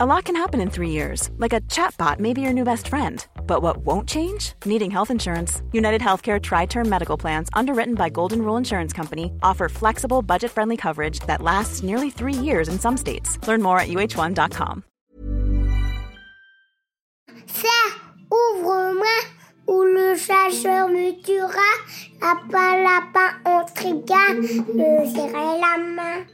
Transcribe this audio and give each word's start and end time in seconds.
A 0.00 0.06
lot 0.06 0.26
can 0.26 0.36
happen 0.36 0.60
in 0.60 0.70
three 0.70 0.90
years, 0.90 1.28
like 1.38 1.52
a 1.52 1.60
chatbot 1.62 2.20
may 2.20 2.32
be 2.32 2.40
your 2.40 2.52
new 2.52 2.62
best 2.62 2.86
friend. 2.86 3.26
But 3.48 3.62
what 3.62 3.78
won't 3.78 4.08
change? 4.08 4.52
Needing 4.64 4.92
health 4.92 5.10
insurance. 5.10 5.60
United 5.72 6.00
Healthcare 6.00 6.40
Tri 6.40 6.66
Term 6.66 6.88
Medical 6.88 7.16
Plans, 7.16 7.48
underwritten 7.52 7.96
by 7.96 8.08
Golden 8.08 8.42
Rule 8.42 8.56
Insurance 8.56 8.92
Company, 8.92 9.32
offer 9.42 9.68
flexible, 9.68 10.22
budget 10.22 10.52
friendly 10.52 10.76
coverage 10.76 11.18
that 11.26 11.42
lasts 11.42 11.82
nearly 11.82 12.10
three 12.10 12.32
years 12.32 12.68
in 12.68 12.78
some 12.78 12.96
states. 12.96 13.44
Learn 13.48 13.60
more 13.60 13.80
at 13.80 13.88
uh1.com. 13.88 14.84
Ça, 17.48 17.78
ouvre-moi, 18.30 19.18
ou 19.66 19.82
le 19.82 20.16
chasseur 20.16 20.86
me 20.86 21.20
tuera. 21.24 21.70
Lapin, 22.20 22.84
lapin, 22.84 23.34
on. 23.46 23.64
Me 24.76 25.06
serrer 25.12 25.58
la 25.58 25.76
main, 25.76 26.24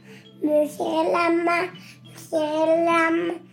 me 0.43 0.67
serrer 0.67 1.11
la 1.11 1.29
main, 1.31 1.71
me 1.71 2.15
serrer 2.15 2.85
la 2.85 3.09
main. 3.09 3.44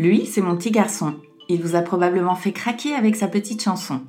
Lui, 0.00 0.24
c'est 0.24 0.40
mon 0.40 0.56
petit 0.56 0.70
garçon. 0.70 1.16
Il 1.50 1.60
vous 1.60 1.74
a 1.74 1.82
probablement 1.82 2.34
fait 2.34 2.52
craquer 2.52 2.94
avec 2.94 3.16
sa 3.16 3.28
petite 3.28 3.62
chanson. 3.62 4.00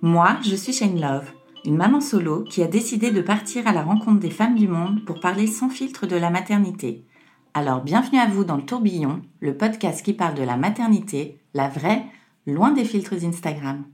Moi, 0.00 0.38
je 0.42 0.56
suis 0.56 0.72
Shane 0.72 0.98
Love, 0.98 1.30
une 1.66 1.76
maman 1.76 2.00
solo 2.00 2.44
qui 2.44 2.62
a 2.62 2.66
décidé 2.66 3.10
de 3.10 3.20
partir 3.20 3.66
à 3.66 3.74
la 3.74 3.82
rencontre 3.82 4.18
des 4.18 4.30
femmes 4.30 4.54
du 4.54 4.66
monde 4.66 5.04
pour 5.04 5.20
parler 5.20 5.46
sans 5.46 5.68
filtre 5.68 6.06
de 6.06 6.16
la 6.16 6.30
maternité. 6.30 7.04
Alors 7.52 7.82
bienvenue 7.82 8.18
à 8.18 8.24
vous 8.24 8.44
dans 8.44 8.56
le 8.56 8.64
tourbillon, 8.64 9.20
le 9.40 9.54
podcast 9.54 10.02
qui 10.02 10.14
parle 10.14 10.36
de 10.36 10.42
la 10.42 10.56
maternité, 10.56 11.38
la 11.52 11.68
vraie, 11.68 12.06
loin 12.46 12.70
des 12.70 12.86
filtres 12.86 13.22
Instagram. 13.22 13.84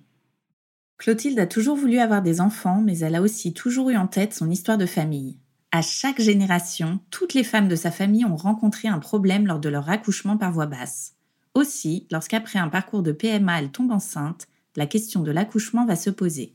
Clotilde 0.96 1.40
a 1.40 1.48
toujours 1.48 1.74
voulu 1.74 1.98
avoir 1.98 2.22
des 2.22 2.40
enfants, 2.40 2.80
mais 2.84 3.00
elle 3.00 3.16
a 3.16 3.20
aussi 3.20 3.52
toujours 3.52 3.90
eu 3.90 3.96
en 3.96 4.06
tête 4.06 4.32
son 4.32 4.48
histoire 4.48 4.78
de 4.78 4.86
famille. 4.86 5.40
À 5.72 5.82
chaque 5.82 6.20
génération, 6.20 7.00
toutes 7.10 7.34
les 7.34 7.42
femmes 7.42 7.66
de 7.66 7.74
sa 7.74 7.90
famille 7.90 8.26
ont 8.26 8.36
rencontré 8.36 8.86
un 8.86 9.00
problème 9.00 9.48
lors 9.48 9.58
de 9.58 9.68
leur 9.68 9.90
accouchement 9.90 10.36
par 10.36 10.52
voie 10.52 10.66
basse. 10.66 11.11
Aussi, 11.54 12.06
lorsqu'après 12.10 12.58
un 12.58 12.68
parcours 12.68 13.02
de 13.02 13.12
PMA 13.12 13.60
elle 13.60 13.70
tombe 13.70 13.92
enceinte, 13.92 14.48
la 14.76 14.86
question 14.86 15.22
de 15.22 15.30
l'accouchement 15.30 15.84
va 15.84 15.96
se 15.96 16.10
poser. 16.10 16.54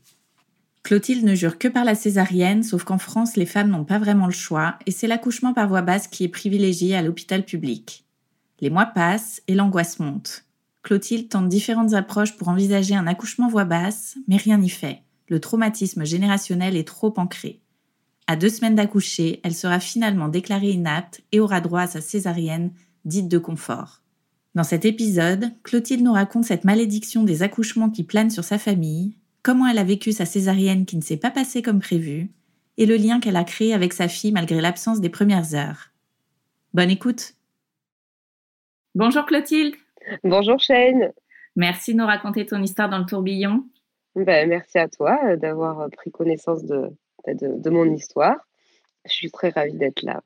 Clotilde 0.82 1.24
ne 1.24 1.34
jure 1.34 1.58
que 1.58 1.68
par 1.68 1.84
la 1.84 1.94
césarienne, 1.94 2.62
sauf 2.62 2.84
qu'en 2.84 2.98
France, 2.98 3.36
les 3.36 3.46
femmes 3.46 3.70
n'ont 3.70 3.84
pas 3.84 3.98
vraiment 3.98 4.26
le 4.26 4.32
choix, 4.32 4.78
et 4.86 4.90
c'est 4.90 5.06
l'accouchement 5.06 5.52
par 5.52 5.68
voie 5.68 5.82
basse 5.82 6.08
qui 6.08 6.24
est 6.24 6.28
privilégié 6.28 6.96
à 6.96 7.02
l'hôpital 7.02 7.44
public. 7.44 8.06
Les 8.60 8.70
mois 8.70 8.86
passent 8.86 9.42
et 9.46 9.54
l'angoisse 9.54 9.98
monte. 9.98 10.44
Clotilde 10.82 11.28
tente 11.28 11.48
différentes 11.48 11.94
approches 11.94 12.36
pour 12.36 12.48
envisager 12.48 12.94
un 12.94 13.06
accouchement 13.06 13.48
voie 13.48 13.66
basse, 13.66 14.16
mais 14.26 14.36
rien 14.36 14.58
n'y 14.58 14.70
fait. 14.70 15.02
Le 15.28 15.40
traumatisme 15.40 16.04
générationnel 16.04 16.76
est 16.76 16.88
trop 16.88 17.12
ancré. 17.18 17.60
À 18.26 18.36
deux 18.36 18.48
semaines 18.48 18.74
d'accoucher, 18.74 19.40
elle 19.44 19.54
sera 19.54 19.80
finalement 19.80 20.28
déclarée 20.28 20.70
inapte 20.70 21.22
et 21.32 21.40
aura 21.40 21.60
droit 21.60 21.82
à 21.82 21.86
sa 21.86 22.00
césarienne, 22.00 22.72
dite 23.04 23.28
de 23.28 23.38
confort. 23.38 24.02
Dans 24.58 24.64
cet 24.64 24.84
épisode, 24.84 25.52
Clotilde 25.62 26.02
nous 26.02 26.12
raconte 26.12 26.42
cette 26.42 26.64
malédiction 26.64 27.22
des 27.22 27.44
accouchements 27.44 27.90
qui 27.90 28.02
planent 28.02 28.28
sur 28.28 28.42
sa 28.42 28.58
famille, 28.58 29.16
comment 29.44 29.68
elle 29.68 29.78
a 29.78 29.84
vécu 29.84 30.10
sa 30.10 30.26
césarienne 30.26 30.84
qui 30.84 30.96
ne 30.96 31.00
s'est 31.00 31.16
pas 31.16 31.30
passée 31.30 31.62
comme 31.62 31.78
prévu, 31.78 32.32
et 32.76 32.84
le 32.84 32.96
lien 32.96 33.20
qu'elle 33.20 33.36
a 33.36 33.44
créé 33.44 33.72
avec 33.72 33.92
sa 33.92 34.08
fille 34.08 34.32
malgré 34.32 34.60
l'absence 34.60 35.00
des 35.00 35.10
premières 35.10 35.54
heures. 35.54 35.92
Bonne 36.74 36.90
écoute 36.90 37.34
Bonjour 38.96 39.26
Clotilde 39.26 39.76
Bonjour 40.24 40.58
Shane 40.58 41.12
Merci 41.54 41.92
de 41.92 41.98
nous 41.98 42.06
raconter 42.06 42.44
ton 42.44 42.60
histoire 42.60 42.88
dans 42.88 42.98
le 42.98 43.06
tourbillon. 43.06 43.64
Ben, 44.16 44.48
merci 44.48 44.78
à 44.78 44.88
toi 44.88 45.20
euh, 45.24 45.36
d'avoir 45.36 45.82
euh, 45.82 45.88
pris 45.88 46.10
connaissance 46.10 46.64
de, 46.64 46.90
de, 47.28 47.60
de 47.60 47.70
mon 47.70 47.88
histoire. 47.94 48.34
Je 49.04 49.12
suis 49.12 49.30
très 49.30 49.50
ravie 49.50 49.78
d'être 49.78 50.02
là. 50.02 50.20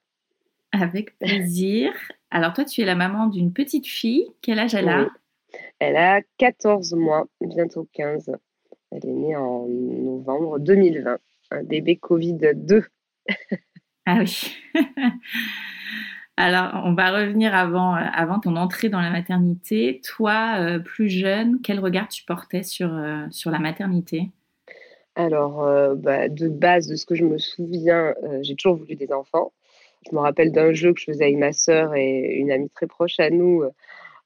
Avec 0.72 1.18
plaisir. 1.18 1.92
Alors 2.30 2.52
toi, 2.54 2.64
tu 2.64 2.80
es 2.80 2.84
la 2.84 2.94
maman 2.94 3.26
d'une 3.26 3.52
petite 3.52 3.86
fille. 3.86 4.26
Quel 4.40 4.58
âge 4.58 4.74
elle 4.74 4.88
a 4.88 5.08
Elle 5.78 5.96
a 5.96 6.22
14 6.38 6.94
mois, 6.94 7.26
bientôt 7.40 7.86
15. 7.92 8.32
Elle 8.90 9.06
est 9.06 9.12
née 9.12 9.36
en 9.36 9.66
novembre 9.66 10.58
2020. 10.58 11.18
Un 11.50 11.62
bébé 11.62 11.98
Covid-2. 12.02 12.84
ah 14.06 14.18
oui. 14.18 14.56
Alors, 16.36 16.82
on 16.84 16.94
va 16.94 17.10
revenir 17.10 17.54
avant, 17.54 17.94
euh, 17.94 18.00
avant 18.14 18.40
ton 18.40 18.56
entrée 18.56 18.88
dans 18.88 19.00
la 19.00 19.10
maternité. 19.10 20.00
Toi, 20.02 20.56
euh, 20.58 20.78
plus 20.78 21.08
jeune, 21.08 21.60
quel 21.62 21.78
regard 21.78 22.08
tu 22.08 22.24
portais 22.24 22.62
sur, 22.62 22.92
euh, 22.94 23.26
sur 23.30 23.50
la 23.50 23.58
maternité? 23.58 24.30
Alors, 25.14 25.62
bah, 25.96 26.30
de 26.30 26.48
base, 26.48 26.88
de 26.88 26.96
ce 26.96 27.04
que 27.04 27.14
je 27.14 27.24
me 27.24 27.36
souviens, 27.36 28.14
j'ai 28.40 28.56
toujours 28.56 28.76
voulu 28.76 28.96
des 28.96 29.12
enfants. 29.12 29.52
Je 30.10 30.14
me 30.14 30.20
rappelle 30.20 30.52
d'un 30.52 30.72
jeu 30.72 30.92
que 30.92 31.00
je 31.00 31.06
faisais 31.06 31.24
avec 31.24 31.36
ma 31.36 31.52
sœur 31.52 31.94
et 31.94 32.34
une 32.36 32.50
amie 32.50 32.70
très 32.70 32.86
proche 32.86 33.20
à 33.20 33.30
nous. 33.30 33.64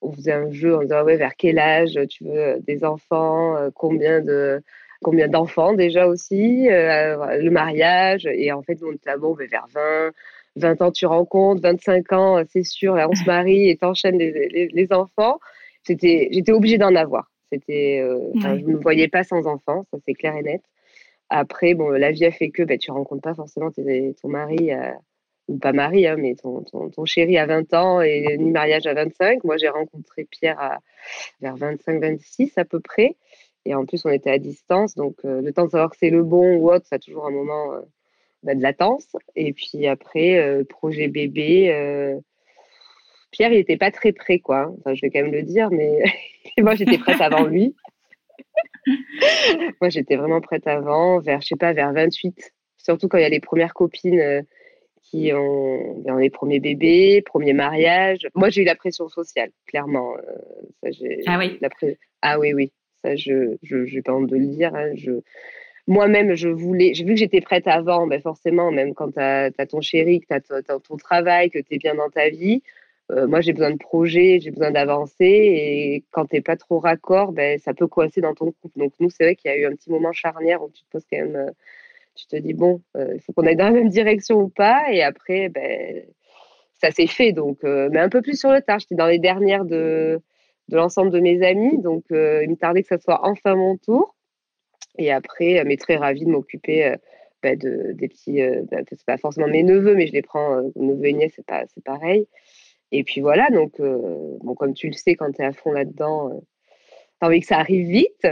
On 0.02 0.12
faisait 0.12 0.32
un 0.32 0.50
jeu 0.50 0.76
en 0.76 0.82
disant 0.82 1.04
ouais, 1.04 1.16
vers 1.16 1.36
quel 1.36 1.58
âge 1.58 1.98
tu 2.08 2.24
veux 2.24 2.60
des 2.60 2.84
enfants, 2.84 3.56
euh, 3.56 3.70
combien 3.74 4.20
de 4.20 4.62
combien 5.02 5.28
d'enfants 5.28 5.74
déjà 5.74 6.06
aussi, 6.06 6.70
euh, 6.70 7.36
le 7.38 7.50
mariage. 7.50 8.26
Et 8.26 8.52
en 8.52 8.62
fait, 8.62 8.78
on 8.82 8.92
était 8.92 9.10
ah 9.10 9.18
bon, 9.18 9.34
vers 9.34 9.66
20, 9.72 10.12
20 10.56 10.82
ans 10.82 10.90
tu 10.90 11.06
rencontres, 11.06 11.62
25 11.62 12.12
ans 12.12 12.42
c'est 12.48 12.64
sûr, 12.64 12.94
là 12.94 13.08
on 13.08 13.14
se 13.14 13.24
marie 13.24 13.68
et 13.68 13.76
t'enchaînes 13.76 14.18
les, 14.18 14.48
les, 14.48 14.68
les, 14.68 14.92
enfants. 14.92 15.38
C'était, 15.84 16.28
j'étais 16.32 16.52
obligée 16.52 16.78
d'en 16.78 16.94
avoir. 16.94 17.30
C'était, 17.52 18.00
euh, 18.02 18.30
Je 18.34 18.48
ne 18.48 18.72
me 18.72 18.76
voyais 18.76 19.08
pas 19.08 19.22
sans 19.22 19.46
enfants, 19.46 19.84
ça 19.90 19.98
c'est 20.04 20.14
clair 20.14 20.34
et 20.36 20.42
net. 20.42 20.62
Après, 21.28 21.74
bon, 21.74 21.90
la 21.90 22.12
vie 22.12 22.24
a 22.24 22.30
fait 22.30 22.50
que 22.50 22.62
ben, 22.62 22.78
tu 22.78 22.90
rencontres 22.90 23.22
pas 23.22 23.34
forcément 23.34 23.70
ton 23.70 24.28
mari 24.28 24.70
ou 25.48 25.58
pas 25.58 25.72
mari, 25.72 26.06
hein, 26.06 26.16
mais 26.18 26.34
ton, 26.34 26.62
ton, 26.62 26.90
ton, 26.90 27.04
chéri 27.04 27.38
à 27.38 27.46
20 27.46 27.72
ans 27.74 28.00
et 28.00 28.36
ni 28.38 28.50
mariage 28.50 28.86
à 28.86 28.94
25. 28.94 29.44
Moi, 29.44 29.56
j'ai 29.56 29.68
rencontré 29.68 30.24
Pierre 30.24 30.58
à, 30.60 30.78
vers 31.40 31.56
25-26 31.56 32.52
à 32.56 32.64
peu 32.64 32.80
près. 32.80 33.16
Et 33.64 33.74
en 33.74 33.84
plus, 33.84 34.04
on 34.04 34.10
était 34.10 34.30
à 34.30 34.38
distance. 34.38 34.94
Donc, 34.94 35.16
euh, 35.24 35.40
le 35.40 35.52
temps 35.52 35.66
de 35.66 35.70
savoir 35.70 35.90
que 35.90 35.96
c'est 35.98 36.10
le 36.10 36.22
bon 36.22 36.56
ou 36.56 36.70
autre, 36.70 36.86
ça 36.86 36.96
a 36.96 36.98
toujours 36.98 37.26
un 37.26 37.30
moment 37.30 37.74
euh, 37.74 37.80
bah, 38.42 38.54
de 38.54 38.62
latence. 38.62 39.16
Et 39.34 39.52
puis 39.52 39.86
après, 39.86 40.38
euh, 40.38 40.64
projet 40.64 41.08
bébé. 41.08 42.16
Pierre, 43.32 43.52
il 43.52 43.58
n'était 43.58 43.76
pas 43.76 43.90
très 43.90 44.12
prêt, 44.12 44.38
quoi. 44.38 44.72
Enfin, 44.78 44.94
je 44.94 45.02
vais 45.02 45.10
quand 45.10 45.22
même 45.22 45.32
le 45.32 45.42
dire, 45.42 45.70
mais 45.70 46.02
moi, 46.58 46.74
j'étais 46.74 46.98
prête 46.98 47.20
avant 47.20 47.44
lui. 47.44 47.74
moi, 49.80 49.90
j'étais 49.90 50.16
vraiment 50.16 50.40
prête 50.40 50.66
avant, 50.66 51.18
vers, 51.20 51.40
je 51.40 51.48
sais 51.48 51.56
pas, 51.56 51.72
vers 51.72 51.92
28. 51.92 52.52
Surtout 52.78 53.08
quand 53.08 53.18
il 53.18 53.22
y 53.22 53.24
a 53.24 53.28
les 53.28 53.40
premières 53.40 53.74
copines 53.74 54.44
qui 55.10 55.32
ont, 55.32 55.98
ben, 56.04 56.18
les 56.18 56.30
premiers 56.30 56.60
bébés, 56.60 57.22
premier 57.22 57.52
mariage. 57.52 58.26
Moi, 58.34 58.50
j'ai 58.50 58.62
eu 58.62 58.64
la 58.64 58.74
pression 58.74 59.08
sociale, 59.08 59.50
clairement. 59.66 60.16
Euh, 60.16 60.90
ça, 60.92 61.06
ah 61.26 61.38
oui 61.38 61.58
Ah 62.22 62.38
oui, 62.38 62.52
oui. 62.52 62.72
Ça, 63.02 63.14
je 63.14 63.56
n'ai 63.72 64.02
pas 64.02 64.14
honte 64.14 64.28
de 64.28 64.36
le 64.36 64.46
dire. 64.46 64.74
Hein. 64.74 64.90
Je... 64.94 65.12
Moi-même, 65.86 66.34
je 66.34 66.48
voulais, 66.48 66.94
j'ai 66.94 67.04
vu 67.04 67.14
que 67.14 67.20
j'étais 67.20 67.40
prête 67.40 67.68
avant, 67.68 68.08
ben 68.08 68.20
forcément, 68.20 68.72
même 68.72 68.94
quand 68.94 69.12
tu 69.12 69.20
as, 69.20 69.50
ton 69.68 69.80
chéri, 69.80 70.20
que 70.20 70.26
tu 70.26 70.52
as, 70.52 70.78
ton 70.80 70.96
travail, 70.96 71.50
que 71.50 71.60
tu 71.60 71.74
es 71.74 71.78
bien 71.78 71.94
dans 71.94 72.10
ta 72.10 72.28
vie. 72.28 72.62
Euh, 73.12 73.28
moi, 73.28 73.40
j'ai 73.40 73.52
besoin 73.52 73.70
de 73.70 73.78
projets, 73.78 74.40
j'ai 74.40 74.50
besoin 74.50 74.72
d'avancer. 74.72 75.14
Et 75.20 76.04
quand 76.10 76.26
tu 76.26 76.34
n'es 76.34 76.40
pas 76.42 76.56
trop 76.56 76.80
raccord, 76.80 77.30
ben, 77.30 77.58
ça 77.60 77.72
peut 77.74 77.86
coincer 77.86 78.20
dans 78.20 78.34
ton 78.34 78.50
couple. 78.50 78.80
Donc, 78.80 78.92
nous, 78.98 79.10
c'est 79.10 79.22
vrai 79.22 79.36
qu'il 79.36 79.48
y 79.52 79.54
a 79.54 79.56
eu 79.56 79.66
un 79.66 79.76
petit 79.76 79.90
moment 79.90 80.10
charnière 80.10 80.60
où 80.62 80.70
tu 80.70 80.82
te 80.82 80.90
poses 80.90 81.06
quand 81.08 81.18
même 81.18 81.36
euh, 81.36 81.50
tu 82.16 82.26
te 82.26 82.36
dis, 82.36 82.54
bon, 82.54 82.82
euh, 82.96 83.12
il 83.14 83.20
faut 83.20 83.32
qu'on 83.32 83.46
aille 83.46 83.56
dans 83.56 83.66
la 83.66 83.72
même 83.72 83.88
direction 83.88 84.40
ou 84.40 84.48
pas. 84.48 84.84
Et 84.90 85.02
après, 85.02 85.48
ben, 85.48 86.02
ça 86.74 86.90
s'est 86.90 87.06
fait. 87.06 87.32
Donc, 87.32 87.58
euh, 87.64 87.88
mais 87.92 88.00
un 88.00 88.08
peu 88.08 88.22
plus 88.22 88.38
sur 88.38 88.50
le 88.50 88.60
tard. 88.62 88.78
J'étais 88.80 88.94
dans 88.94 89.06
les 89.06 89.18
dernières 89.18 89.64
de, 89.64 90.20
de 90.68 90.76
l'ensemble 90.76 91.10
de 91.10 91.20
mes 91.20 91.46
amis. 91.46 91.78
Donc, 91.78 92.04
euh, 92.12 92.42
il 92.42 92.50
me 92.50 92.56
tardait 92.56 92.82
que 92.82 92.88
ça 92.88 92.98
soit 92.98 93.20
enfin 93.26 93.54
mon 93.54 93.76
tour. 93.76 94.16
Et 94.98 95.12
après, 95.12 95.62
mais 95.64 95.76
très 95.76 95.96
ravie 95.96 96.24
de 96.24 96.30
m'occuper 96.30 96.94
ben, 97.42 97.58
de, 97.58 97.92
des 97.92 98.08
petits. 98.08 98.40
Ben, 98.70 98.84
c'est 98.88 99.04
pas 99.04 99.18
forcément 99.18 99.46
mes 99.46 99.62
neveux, 99.62 99.94
mais 99.94 100.06
je 100.06 100.12
les 100.12 100.22
prends, 100.22 100.62
neveux 100.74 101.06
et 101.06 101.12
nièces, 101.12 101.34
c'est, 101.36 101.44
pas, 101.44 101.64
c'est 101.74 101.84
pareil. 101.84 102.26
Et 102.92 103.04
puis 103.04 103.20
voilà, 103.20 103.48
donc, 103.50 103.78
bon, 103.78 104.54
comme 104.54 104.72
tu 104.72 104.86
le 104.86 104.94
sais, 104.94 105.14
quand 105.14 105.30
tu 105.32 105.42
es 105.42 105.44
à 105.44 105.52
fond 105.52 105.72
là-dedans, 105.72 106.30
tu 106.40 106.46
as 107.20 107.26
envie 107.26 107.40
que 107.40 107.46
ça 107.46 107.58
arrive 107.58 107.86
vite 107.86 108.26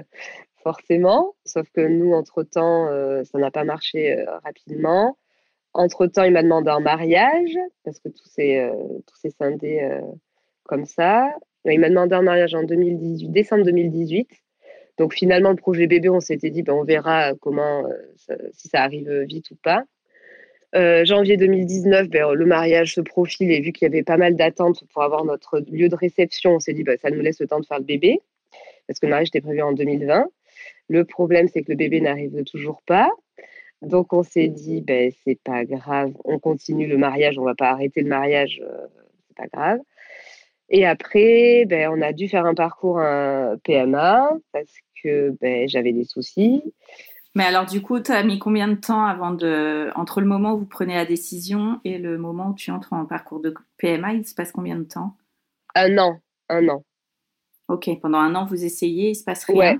forcément. 0.65 1.35
Sauf 1.45 1.69
que 1.71 1.83
nous, 1.83 2.13
entre-temps, 2.15 2.89
euh, 2.89 3.23
ça 3.25 3.39
n'a 3.39 3.53
pas 3.53 3.63
marché 3.65 4.19
euh, 4.19 4.39
rapidement. 4.43 5.17
Entre-temps, 5.75 6.25
il 6.25 6.33
m'a 6.33 6.43
demandé 6.43 6.71
un 6.71 6.81
mariage, 6.81 7.57
parce 7.85 8.01
que 8.01 8.09
tout 8.09 8.27
s'est 8.27 8.61
euh, 8.61 9.31
scindé 9.31 10.01
comme 10.65 10.87
ça. 10.87 11.29
Il 11.65 11.81
m'a 11.81 11.89
demandé 11.89 12.15
un 12.15 12.23
mariage 12.23 12.55
en 12.55 12.63
2018, 12.63 13.31
décembre 13.31 13.65
2018. 13.65 14.29
Donc 14.99 15.15
finalement, 15.15 15.51
le 15.51 15.57
projet 15.57 15.87
bébé, 15.89 16.09
on 16.09 16.21
s'était 16.21 16.51
dit, 16.51 16.63
ben, 16.63 16.75
on 16.75 16.85
verra 16.85 17.35
comment, 17.41 17.85
si 18.53 18.69
ça 18.69 18.83
arrive 18.83 19.11
vite 19.23 19.51
ou 19.51 19.57
pas. 19.57 19.83
janvier 21.05 21.37
2019, 21.37 22.09
ben, 22.09 22.33
le 22.33 22.47
mariage 22.47 22.95
se 22.95 23.01
profile 23.01 23.51
et 23.51 23.61
vu 23.61 23.73
qu'il 23.73 23.87
y 23.87 23.91
avait 23.91 24.05
pas 24.05 24.17
mal 24.17 24.37
d'attentes 24.37 24.85
pour 24.93 25.03
avoir 25.03 25.25
notre 25.25 25.59
lieu 25.59 25.89
de 25.89 25.97
réception, 25.97 26.53
on 26.53 26.61
s'est 26.61 26.75
dit, 26.75 26.85
ben, 26.85 26.97
ça 27.03 27.11
nous 27.11 27.21
laisse 27.21 27.41
le 27.41 27.49
temps 27.49 27.59
de 27.59 27.67
faire 27.67 27.81
le 27.81 27.85
bébé, 27.85 28.21
parce 28.87 29.01
que 29.01 29.07
le 29.07 29.11
mariage 29.11 29.29
était 29.29 29.41
prévu 29.41 29.61
en 29.61 29.73
2020. 29.73 30.29
Le 30.89 31.05
problème, 31.05 31.49
c'est 31.49 31.63
que 31.63 31.73
le 31.73 31.77
bébé 31.77 32.01
n'arrive 32.01 32.45
toujours 32.45 32.83
pas. 32.83 33.11
Donc, 33.83 34.13
on 34.13 34.23
s'est 34.23 34.49
dit, 34.49 34.81
ben, 34.81 35.13
c'est 35.25 35.39
pas 35.43 35.65
grave, 35.65 36.13
on 36.25 36.39
continue 36.39 36.87
le 36.87 36.97
mariage, 36.97 37.39
on 37.39 37.45
va 37.45 37.55
pas 37.55 37.71
arrêter 37.71 38.03
le 38.03 38.09
mariage, 38.09 38.63
euh, 38.65 38.87
c'est 39.29 39.37
pas 39.37 39.47
grave. 39.49 39.81
Et 40.71 40.87
après, 40.87 41.67
ben, 41.67 41.91
on 41.93 42.01
a 42.01 42.13
dû 42.13 42.29
faire 42.29 42.47
un 42.47 42.55
parcours 42.55 42.99
un 42.99 43.57
PMA 43.63 44.31
parce 44.53 44.73
que 45.03 45.37
ben, 45.41 45.69
j'avais 45.69 45.93
des 45.93 46.05
soucis. 46.05 46.63
Mais 47.35 47.45
alors, 47.45 47.67
du 47.67 47.83
coup, 47.83 47.99
tu 48.01 48.13
as 48.13 48.23
mis 48.23 48.39
combien 48.39 48.69
de 48.69 48.77
temps 48.77 49.05
avant 49.05 49.33
de. 49.33 49.91
Entre 49.97 50.21
le 50.21 50.27
moment 50.27 50.55
où 50.55 50.61
vous 50.61 50.67
prenez 50.67 50.95
la 50.95 51.05
décision 51.05 51.81
et 51.85 51.99
le 51.99 52.17
moment 52.17 52.51
où 52.51 52.55
tu 52.55 52.71
entres 52.71 52.93
en 52.93 53.05
parcours 53.07 53.41
de 53.41 53.53
PMA, 53.79 54.15
il 54.15 54.27
se 54.27 54.35
passe 54.35 54.53
combien 54.53 54.77
de 54.77 54.85
temps? 54.85 55.17
Un 55.75 55.99
an. 55.99 56.21
Un 56.49 56.69
an. 56.69 56.85
Ok, 57.69 57.91
pendant 58.01 58.19
un 58.19 58.35
an, 58.35 58.45
vous 58.45 58.65
essayez, 58.65 59.11
il 59.11 59.15
se 59.15 59.25
passe 59.25 59.45
rien? 59.45 59.57
Ouais. 59.57 59.79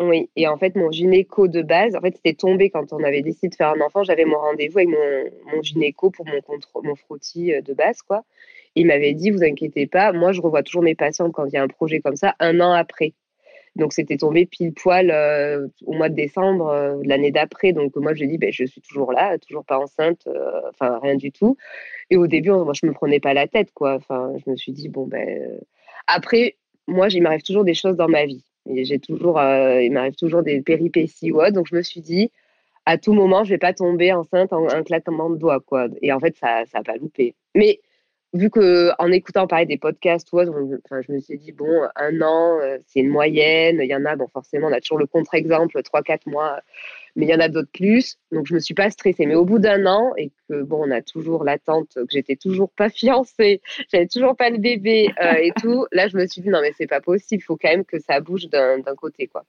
Oui, 0.00 0.30
et 0.34 0.48
en 0.48 0.56
fait, 0.56 0.76
mon 0.76 0.90
gynéco 0.90 1.46
de 1.46 1.60
base, 1.60 1.94
en 1.94 2.00
fait, 2.00 2.16
c'était 2.16 2.32
tombé 2.32 2.70
quand 2.70 2.90
on 2.94 3.04
avait 3.04 3.20
décidé 3.20 3.48
de 3.48 3.54
faire 3.54 3.68
un 3.68 3.80
enfant. 3.82 4.02
J'avais 4.02 4.24
mon 4.24 4.38
rendez-vous 4.38 4.78
avec 4.78 4.88
mon, 4.88 5.62
gynéco 5.62 6.08
pour 6.10 6.26
mon, 6.26 6.40
contrôle, 6.40 6.86
mon 6.86 6.94
frottis 6.94 7.52
euh, 7.52 7.60
de 7.60 7.74
base, 7.74 8.00
quoi. 8.00 8.24
Il 8.76 8.86
m'avait 8.86 9.12
dit, 9.12 9.30
vous 9.30 9.44
inquiétez 9.44 9.86
pas, 9.86 10.12
moi, 10.12 10.32
je 10.32 10.40
revois 10.40 10.62
toujours 10.62 10.82
mes 10.82 10.94
patientes 10.94 11.32
quand 11.32 11.44
il 11.44 11.52
y 11.52 11.58
a 11.58 11.62
un 11.62 11.68
projet 11.68 12.00
comme 12.00 12.16
ça, 12.16 12.34
un 12.40 12.60
an 12.60 12.72
après. 12.72 13.12
Donc, 13.76 13.92
c'était 13.92 14.16
tombé 14.16 14.46
pile 14.46 14.72
poil 14.72 15.10
euh, 15.10 15.68
au 15.84 15.92
mois 15.92 16.08
de 16.08 16.14
décembre 16.14 16.68
euh, 16.68 16.96
l'année 17.04 17.30
d'après. 17.30 17.74
Donc, 17.74 17.94
moi, 17.96 18.14
je 18.14 18.20
lui 18.20 18.24
ai 18.24 18.28
dit, 18.28 18.38
ben, 18.38 18.50
je 18.50 18.64
suis 18.64 18.80
toujours 18.80 19.12
là, 19.12 19.36
toujours 19.38 19.66
pas 19.66 19.78
enceinte, 19.78 20.26
enfin, 20.70 20.98
rien 21.02 21.16
du 21.16 21.30
tout. 21.30 21.58
Et 22.08 22.16
au 22.16 22.26
début, 22.26 22.50
moi, 22.50 22.72
je 22.72 22.86
me 22.86 22.94
prenais 22.94 23.20
pas 23.20 23.34
la 23.34 23.46
tête, 23.48 23.70
quoi. 23.74 23.96
Enfin, 23.96 24.32
je 24.44 24.50
me 24.50 24.56
suis 24.56 24.72
dit, 24.72 24.88
bon, 24.88 25.06
ben. 25.06 25.60
Après, 26.06 26.56
moi, 26.86 27.08
il 27.10 27.22
m'arrive 27.22 27.42
toujours 27.42 27.64
des 27.64 27.74
choses 27.74 27.96
dans 27.96 28.08
ma 28.08 28.24
vie. 28.24 28.44
J'ai 28.66 28.98
toujours, 28.98 29.38
euh, 29.38 29.82
il 29.82 29.92
m'arrive 29.92 30.14
toujours 30.14 30.42
des 30.42 30.60
péripéties 30.62 31.32
ou 31.32 31.40
Donc 31.50 31.66
je 31.68 31.74
me 31.74 31.82
suis 31.82 32.00
dit, 32.00 32.30
à 32.86 32.98
tout 32.98 33.12
moment, 33.12 33.44
je 33.44 33.50
vais 33.50 33.58
pas 33.58 33.72
tomber 33.72 34.12
enceinte 34.12 34.52
en 34.52 34.68
un 34.68 34.82
claquement 34.82 35.30
de 35.30 35.36
doigts, 35.36 35.60
quoi. 35.60 35.88
Et 36.02 36.12
en 36.12 36.20
fait, 36.20 36.36
ça, 36.36 36.64
ça 36.66 36.82
pas 36.82 36.96
loupé. 36.96 37.34
Mais 37.54 37.80
vu 38.32 38.50
que 38.50 38.90
en 38.98 39.10
écoutant 39.10 39.46
parler 39.46 39.66
des 39.66 39.78
podcasts 39.78 40.28
enfin, 40.32 41.00
je 41.02 41.12
me 41.12 41.20
suis 41.20 41.38
dit 41.38 41.52
bon, 41.52 41.82
un 41.96 42.20
an, 42.22 42.58
euh, 42.60 42.78
c'est 42.86 43.00
une 43.00 43.08
moyenne. 43.08 43.80
Il 43.82 43.88
y 43.88 43.94
en 43.94 44.04
a, 44.04 44.16
bon, 44.16 44.28
forcément, 44.28 44.68
on 44.68 44.72
a 44.72 44.80
toujours 44.80 44.98
le 44.98 45.06
contre-exemple, 45.06 45.82
trois, 45.82 46.02
quatre 46.02 46.26
mois 46.26 46.60
mais 47.16 47.26
il 47.26 47.28
y 47.28 47.34
en 47.34 47.40
a 47.40 47.48
d'autres 47.48 47.70
plus. 47.72 48.16
Donc, 48.32 48.46
je 48.46 48.54
me 48.54 48.60
suis 48.60 48.74
pas 48.74 48.90
stressée. 48.90 49.26
Mais 49.26 49.34
au 49.34 49.44
bout 49.44 49.58
d'un 49.58 49.86
an, 49.86 50.12
et 50.16 50.30
que 50.48 50.62
bon, 50.62 50.86
on 50.86 50.90
a 50.90 51.02
toujours 51.02 51.44
l'attente, 51.44 51.94
que 51.94 52.06
j'étais 52.10 52.36
toujours 52.36 52.70
pas 52.70 52.88
fiancée, 52.88 53.60
j'avais 53.92 54.06
toujours 54.06 54.36
pas 54.36 54.50
le 54.50 54.58
bébé 54.58 55.10
euh, 55.22 55.34
et 55.34 55.52
tout, 55.60 55.86
là, 55.92 56.08
je 56.08 56.16
me 56.16 56.26
suis 56.26 56.42
dit, 56.42 56.48
non, 56.48 56.60
mais 56.60 56.72
c'est 56.76 56.86
pas 56.86 57.00
possible, 57.00 57.40
il 57.42 57.44
faut 57.44 57.56
quand 57.56 57.70
même 57.70 57.84
que 57.84 57.98
ça 57.98 58.20
bouge 58.20 58.48
d'un 58.48 58.82
côté, 58.96 59.26
quoi. 59.26 59.44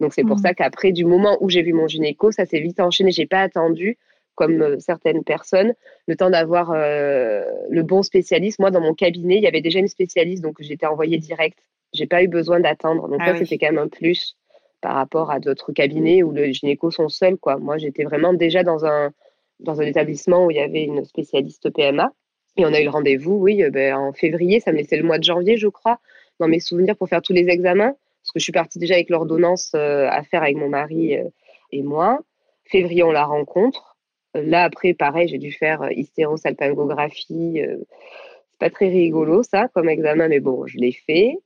Donc, 0.00 0.12
c'est 0.14 0.24
pour 0.24 0.36
mmh. 0.36 0.42
ça 0.42 0.54
qu'après, 0.54 0.92
du 0.92 1.04
moment 1.04 1.38
où 1.40 1.48
j'ai 1.48 1.62
vu 1.62 1.72
mon 1.72 1.86
gynéco, 1.86 2.32
ça 2.32 2.46
s'est 2.46 2.60
vite 2.60 2.80
enchaîné. 2.80 3.12
J'ai 3.12 3.26
pas 3.26 3.40
attendu, 3.40 3.98
comme 4.34 4.62
euh, 4.62 4.78
certaines 4.78 5.24
personnes, 5.24 5.74
le 6.06 6.16
temps 6.16 6.30
d'avoir 6.30 6.72
euh, 6.72 7.44
le 7.70 7.82
bon 7.82 8.02
spécialiste. 8.02 8.58
Moi, 8.58 8.70
dans 8.70 8.80
mon 8.80 8.94
cabinet, 8.94 9.36
il 9.36 9.42
y 9.42 9.46
avait 9.46 9.60
déjà 9.60 9.78
une 9.78 9.88
spécialiste, 9.88 10.42
donc 10.42 10.56
j'étais 10.60 10.86
envoyée 10.86 11.18
direct. 11.18 11.58
J'ai 11.92 12.06
pas 12.06 12.22
eu 12.22 12.28
besoin 12.28 12.60
d'attendre. 12.60 13.08
Donc, 13.08 13.20
ah 13.20 13.32
ça, 13.32 13.38
c'était 13.38 13.58
quand 13.58 13.72
même 13.72 13.78
un 13.78 13.88
plus 13.88 14.36
par 14.82 14.96
rapport 14.96 15.30
à 15.30 15.40
d'autres 15.40 15.72
cabinets 15.72 16.22
où 16.22 16.32
les 16.32 16.52
gynécos 16.52 16.94
sont 16.94 17.08
seuls. 17.08 17.38
Quoi. 17.38 17.56
Moi, 17.56 17.78
j'étais 17.78 18.04
vraiment 18.04 18.34
déjà 18.34 18.64
dans 18.64 18.84
un, 18.84 19.12
dans 19.60 19.80
un 19.80 19.84
établissement 19.84 20.44
où 20.44 20.50
il 20.50 20.58
y 20.58 20.60
avait 20.60 20.82
une 20.82 21.04
spécialiste 21.04 21.70
PMA. 21.70 22.12
Et 22.58 22.66
on 22.66 22.74
a 22.74 22.80
eu 22.80 22.84
le 22.84 22.90
rendez-vous, 22.90 23.34
oui, 23.34 23.62
euh, 23.62 23.70
ben, 23.70 23.94
en 23.96 24.12
février, 24.12 24.60
ça 24.60 24.72
me 24.72 24.76
laissait 24.76 24.98
le 24.98 25.04
mois 25.04 25.18
de 25.18 25.24
janvier, 25.24 25.56
je 25.56 25.68
crois, 25.68 26.00
dans 26.38 26.48
mes 26.48 26.60
souvenirs 26.60 26.96
pour 26.96 27.08
faire 27.08 27.22
tous 27.22 27.32
les 27.32 27.48
examens. 27.48 27.94
Parce 28.22 28.32
que 28.34 28.38
je 28.38 28.42
suis 28.42 28.52
partie 28.52 28.78
déjà 28.78 28.94
avec 28.94 29.08
l'ordonnance 29.08 29.72
euh, 29.74 30.06
à 30.10 30.22
faire 30.24 30.42
avec 30.42 30.56
mon 30.56 30.68
mari 30.68 31.16
euh, 31.16 31.28
et 31.70 31.82
moi. 31.82 32.18
Février, 32.64 33.04
on 33.04 33.12
la 33.12 33.24
rencontre. 33.24 33.96
Là, 34.34 34.64
après, 34.64 34.94
pareil, 34.94 35.28
j'ai 35.28 35.38
dû 35.38 35.52
faire 35.52 35.90
hystérosalpingographie. 35.92 37.60
c'est 37.60 38.58
pas 38.58 38.70
très 38.70 38.88
rigolo, 38.88 39.42
ça, 39.42 39.68
comme 39.74 39.88
examen, 39.88 40.28
mais 40.28 40.40
bon, 40.40 40.66
je 40.66 40.78
l'ai 40.78 40.92
fait. 40.92 41.38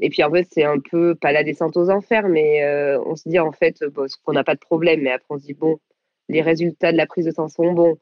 Et 0.00 0.10
puis 0.10 0.22
en 0.24 0.30
fait, 0.30 0.46
c'est 0.50 0.64
un 0.64 0.78
peu 0.78 1.14
pas 1.14 1.32
la 1.32 1.44
descente 1.44 1.76
aux 1.76 1.90
enfers, 1.90 2.28
mais 2.28 2.64
euh, 2.64 3.00
on 3.06 3.16
se 3.16 3.28
dit 3.28 3.38
en 3.38 3.52
fait 3.52 3.84
bon, 3.84 4.06
qu'on 4.24 4.32
n'a 4.32 4.44
pas 4.44 4.54
de 4.54 4.60
problème. 4.60 5.02
Mais 5.02 5.10
après, 5.10 5.26
on 5.30 5.38
se 5.38 5.44
dit 5.44 5.54
bon, 5.54 5.78
les 6.28 6.42
résultats 6.42 6.92
de 6.92 6.96
la 6.96 7.06
prise 7.06 7.26
de 7.26 7.30
sang 7.30 7.48
sont 7.48 7.72
bons. 7.72 7.98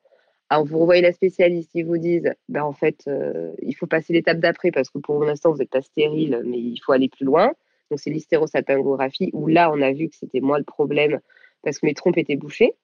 Alors, 0.48 0.66
vous 0.66 0.78
revoyez 0.80 1.02
la 1.02 1.12
spécialiste, 1.12 1.70
ils 1.74 1.84
vous 1.84 1.98
disent 1.98 2.32
ben, 2.48 2.62
en 2.62 2.72
fait, 2.72 3.04
euh, 3.08 3.52
il 3.62 3.74
faut 3.74 3.86
passer 3.86 4.12
l'étape 4.12 4.38
d'après 4.38 4.70
parce 4.70 4.90
que 4.90 4.98
pour 4.98 5.22
l'instant, 5.24 5.50
vous 5.50 5.58
n'êtes 5.58 5.70
pas 5.70 5.82
stérile, 5.82 6.42
mais 6.44 6.58
il 6.58 6.78
faut 6.78 6.92
aller 6.92 7.08
plus 7.08 7.24
loin. 7.24 7.52
Donc, 7.90 8.00
c'est 8.00 8.10
l'hystérosalpingographie 8.10 9.30
où 9.32 9.46
là, 9.46 9.70
on 9.72 9.80
a 9.82 9.92
vu 9.92 10.08
que 10.08 10.16
c'était 10.16 10.40
moi 10.40 10.58
le 10.58 10.64
problème 10.64 11.20
parce 11.62 11.78
que 11.78 11.86
mes 11.86 11.94
trompes 11.94 12.18
étaient 12.18 12.36
bouchées. 12.36 12.74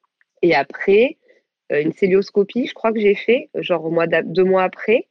Et 0.42 0.54
après, 0.54 1.18
euh, 1.72 1.82
une 1.82 1.92
célioscopie, 1.92 2.66
je 2.66 2.74
crois 2.74 2.92
que 2.92 3.00
j'ai 3.00 3.14
fait, 3.14 3.50
genre 3.54 3.90
mois 3.90 4.06
deux 4.06 4.44
mois 4.44 4.62
après 4.62 5.06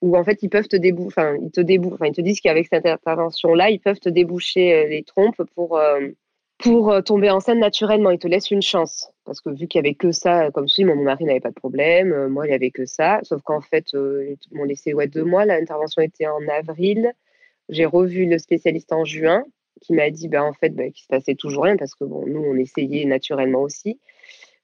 où 0.00 0.16
en 0.16 0.24
fait 0.24 0.42
ils 0.42 0.48
peuvent 0.48 0.68
te 0.68 0.76
déboucher, 0.76 1.06
enfin 1.08 1.36
ils 1.42 1.50
te 1.50 1.92
enfin 1.92 2.06
ils 2.06 2.14
te 2.14 2.20
disent 2.20 2.40
qu'avec 2.40 2.68
cette 2.68 2.86
intervention-là, 2.86 3.70
ils 3.70 3.80
peuvent 3.80 4.00
te 4.00 4.08
déboucher 4.08 4.74
euh, 4.74 4.88
les 4.88 5.02
trompes 5.02 5.42
pour 5.54 5.76
euh, 5.78 6.08
pour 6.58 6.92
euh, 6.92 7.02
tomber 7.02 7.30
enceinte 7.30 7.58
naturellement. 7.58 8.10
Ils 8.10 8.18
te 8.18 8.28
laissent 8.28 8.50
une 8.50 8.62
chance 8.62 9.10
parce 9.24 9.40
que 9.40 9.50
vu 9.50 9.66
qu'il 9.66 9.78
y 9.80 9.84
avait 9.86 9.94
que 9.94 10.12
ça, 10.12 10.50
comme 10.52 10.68
si 10.68 10.84
mon 10.84 10.96
mari 10.96 11.24
n'avait 11.24 11.40
pas 11.40 11.50
de 11.50 11.54
problème, 11.54 12.28
moi 12.28 12.46
il 12.46 12.50
y 12.50 12.54
avait 12.54 12.70
que 12.70 12.86
ça, 12.86 13.20
sauf 13.22 13.42
qu'en 13.42 13.60
fait 13.60 13.92
ils 13.92 14.36
m'ont 14.52 14.64
laissé 14.64 14.94
ouais 14.94 15.08
deux 15.08 15.24
mois. 15.24 15.44
L'intervention 15.44 16.02
était 16.02 16.26
en 16.26 16.46
avril. 16.48 17.12
J'ai 17.68 17.84
revu 17.84 18.26
le 18.26 18.38
spécialiste 18.38 18.92
en 18.92 19.04
juin 19.04 19.44
qui 19.80 19.92
m'a 19.92 20.10
dit 20.10 20.28
ben 20.28 20.42
en 20.42 20.52
fait 20.52 20.70
ben, 20.70 20.90
qu'il 20.92 21.02
se 21.02 21.08
passait 21.08 21.34
toujours 21.34 21.64
rien 21.64 21.76
parce 21.76 21.94
que 21.94 22.04
bon 22.04 22.24
nous 22.26 22.40
on 22.40 22.56
essayait 22.56 23.04
naturellement 23.04 23.62
aussi. 23.62 24.00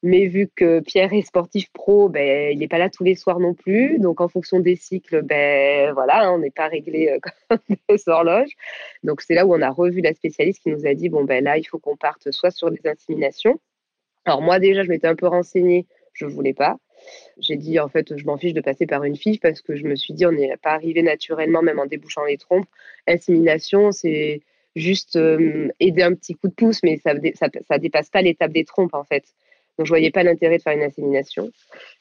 Mais 0.06 0.26
vu 0.26 0.50
que 0.54 0.80
Pierre 0.80 1.14
est 1.14 1.22
sportif 1.22 1.72
pro, 1.72 2.10
ben, 2.10 2.52
il 2.52 2.58
n'est 2.58 2.68
pas 2.68 2.76
là 2.76 2.90
tous 2.90 3.04
les 3.04 3.14
soirs 3.14 3.40
non 3.40 3.54
plus. 3.54 3.98
Donc, 3.98 4.20
en 4.20 4.28
fonction 4.28 4.60
des 4.60 4.76
cycles, 4.76 5.22
ben, 5.22 5.94
voilà, 5.94 6.30
on 6.30 6.38
n'est 6.40 6.50
pas 6.50 6.68
réglé 6.68 7.08
euh, 7.08 7.18
comme 7.48 7.58
des 7.68 8.02
horloges. 8.06 8.52
Donc, 9.02 9.22
c'est 9.22 9.32
là 9.32 9.46
où 9.46 9.54
on 9.54 9.62
a 9.62 9.70
revu 9.70 10.02
la 10.02 10.12
spécialiste 10.12 10.62
qui 10.62 10.68
nous 10.68 10.86
a 10.86 10.92
dit 10.92 11.08
bon, 11.08 11.24
ben 11.24 11.42
là, 11.42 11.56
il 11.56 11.64
faut 11.64 11.78
qu'on 11.78 11.96
parte 11.96 12.30
soit 12.32 12.50
sur 12.50 12.70
des 12.70 12.82
inséminations. 12.84 13.58
Alors, 14.26 14.42
moi, 14.42 14.58
déjà, 14.58 14.82
je 14.82 14.90
m'étais 14.90 15.06
un 15.06 15.14
peu 15.14 15.26
renseignée. 15.26 15.86
Je 16.12 16.26
ne 16.26 16.30
voulais 16.30 16.52
pas. 16.52 16.76
J'ai 17.38 17.56
dit, 17.56 17.80
en 17.80 17.88
fait, 17.88 18.14
je 18.14 18.26
m'en 18.26 18.36
fiche 18.36 18.52
de 18.52 18.60
passer 18.60 18.84
par 18.84 19.04
une 19.04 19.16
fille 19.16 19.38
parce 19.38 19.62
que 19.62 19.74
je 19.74 19.84
me 19.84 19.96
suis 19.96 20.12
dit, 20.12 20.26
on 20.26 20.32
n'est 20.32 20.54
pas 20.58 20.72
arrivé 20.72 21.00
naturellement, 21.00 21.62
même 21.62 21.78
en 21.78 21.86
débouchant 21.86 22.24
les 22.24 22.36
trompes. 22.36 22.68
Insémination, 23.06 23.90
c'est 23.90 24.42
juste 24.76 25.16
euh, 25.16 25.70
aider 25.80 26.02
un 26.02 26.12
petit 26.12 26.34
coup 26.34 26.48
de 26.48 26.54
pouce, 26.54 26.82
mais 26.82 26.98
ça 26.98 27.14
ne 27.14 27.78
dépasse 27.78 28.10
pas 28.10 28.20
l'étape 28.20 28.52
des 28.52 28.66
trompes, 28.66 28.92
en 28.92 29.04
fait. 29.04 29.24
Donc, 29.78 29.86
je 29.86 29.90
voyais 29.90 30.10
pas 30.10 30.22
l'intérêt 30.22 30.58
de 30.58 30.62
faire 30.62 30.76
une 30.76 30.82
insémination. 30.82 31.50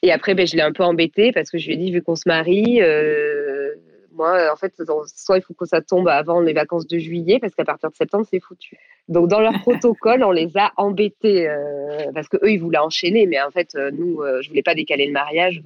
Et 0.01 0.11
après, 0.11 0.35
ben, 0.35 0.45
je 0.45 0.55
l'ai 0.55 0.61
un 0.61 0.71
peu 0.71 0.83
embêté 0.83 1.31
parce 1.31 1.49
que 1.49 1.57
je 1.57 1.67
lui 1.67 1.73
ai 1.73 1.77
dit, 1.77 1.91
vu 1.91 2.03
qu'on 2.03 2.15
se 2.15 2.27
marie, 2.27 2.81
euh, 2.81 3.73
moi, 4.11 4.51
en 4.53 4.55
fait, 4.55 4.73
soit 5.07 5.37
il 5.37 5.41
faut 5.41 5.55
que 5.55 5.65
ça 5.65 5.81
tombe 5.81 6.07
avant 6.07 6.39
les 6.39 6.53
vacances 6.53 6.85
de 6.85 6.99
juillet 6.99 7.39
parce 7.39 7.55
qu'à 7.55 7.65
partir 7.65 7.89
de 7.89 7.95
septembre, 7.95 8.27
c'est 8.29 8.39
foutu. 8.39 8.77
Donc, 9.07 9.27
dans 9.27 9.39
leur 9.39 9.53
protocole, 9.61 10.23
on 10.23 10.31
les 10.31 10.55
a 10.55 10.71
embêtés 10.77 11.49
euh, 11.49 12.11
parce 12.13 12.29
que 12.29 12.37
eux, 12.37 12.51
ils 12.51 12.59
voulaient 12.59 12.77
enchaîner. 12.77 13.25
Mais 13.25 13.41
en 13.41 13.49
fait, 13.49 13.73
euh, 13.75 13.89
nous, 13.91 14.21
je 14.41 14.49
voulais 14.49 14.63
pas 14.63 14.75
décaler 14.75 15.07
le 15.07 15.13
mariage. 15.13 15.63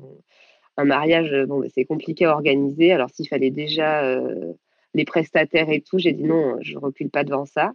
un 0.78 0.86
mariage, 0.86 1.36
bon, 1.48 1.62
c'est 1.76 1.86
compliqué 1.86 2.24
à 2.26 2.32
organiser. 2.32 2.94
Alors, 2.94 3.10
s'il 3.10 3.28
fallait 3.28 3.52
déjà 3.52 4.18
les 4.94 5.04
prestataires 5.04 5.70
et 5.70 5.82
tout, 5.82 6.00
j'ai 6.00 6.14
dit 6.14 6.24
non, 6.24 6.58
je 6.62 6.78
recule 6.78 7.10
pas 7.10 7.26
devant 7.26 7.46
ça. 7.46 7.74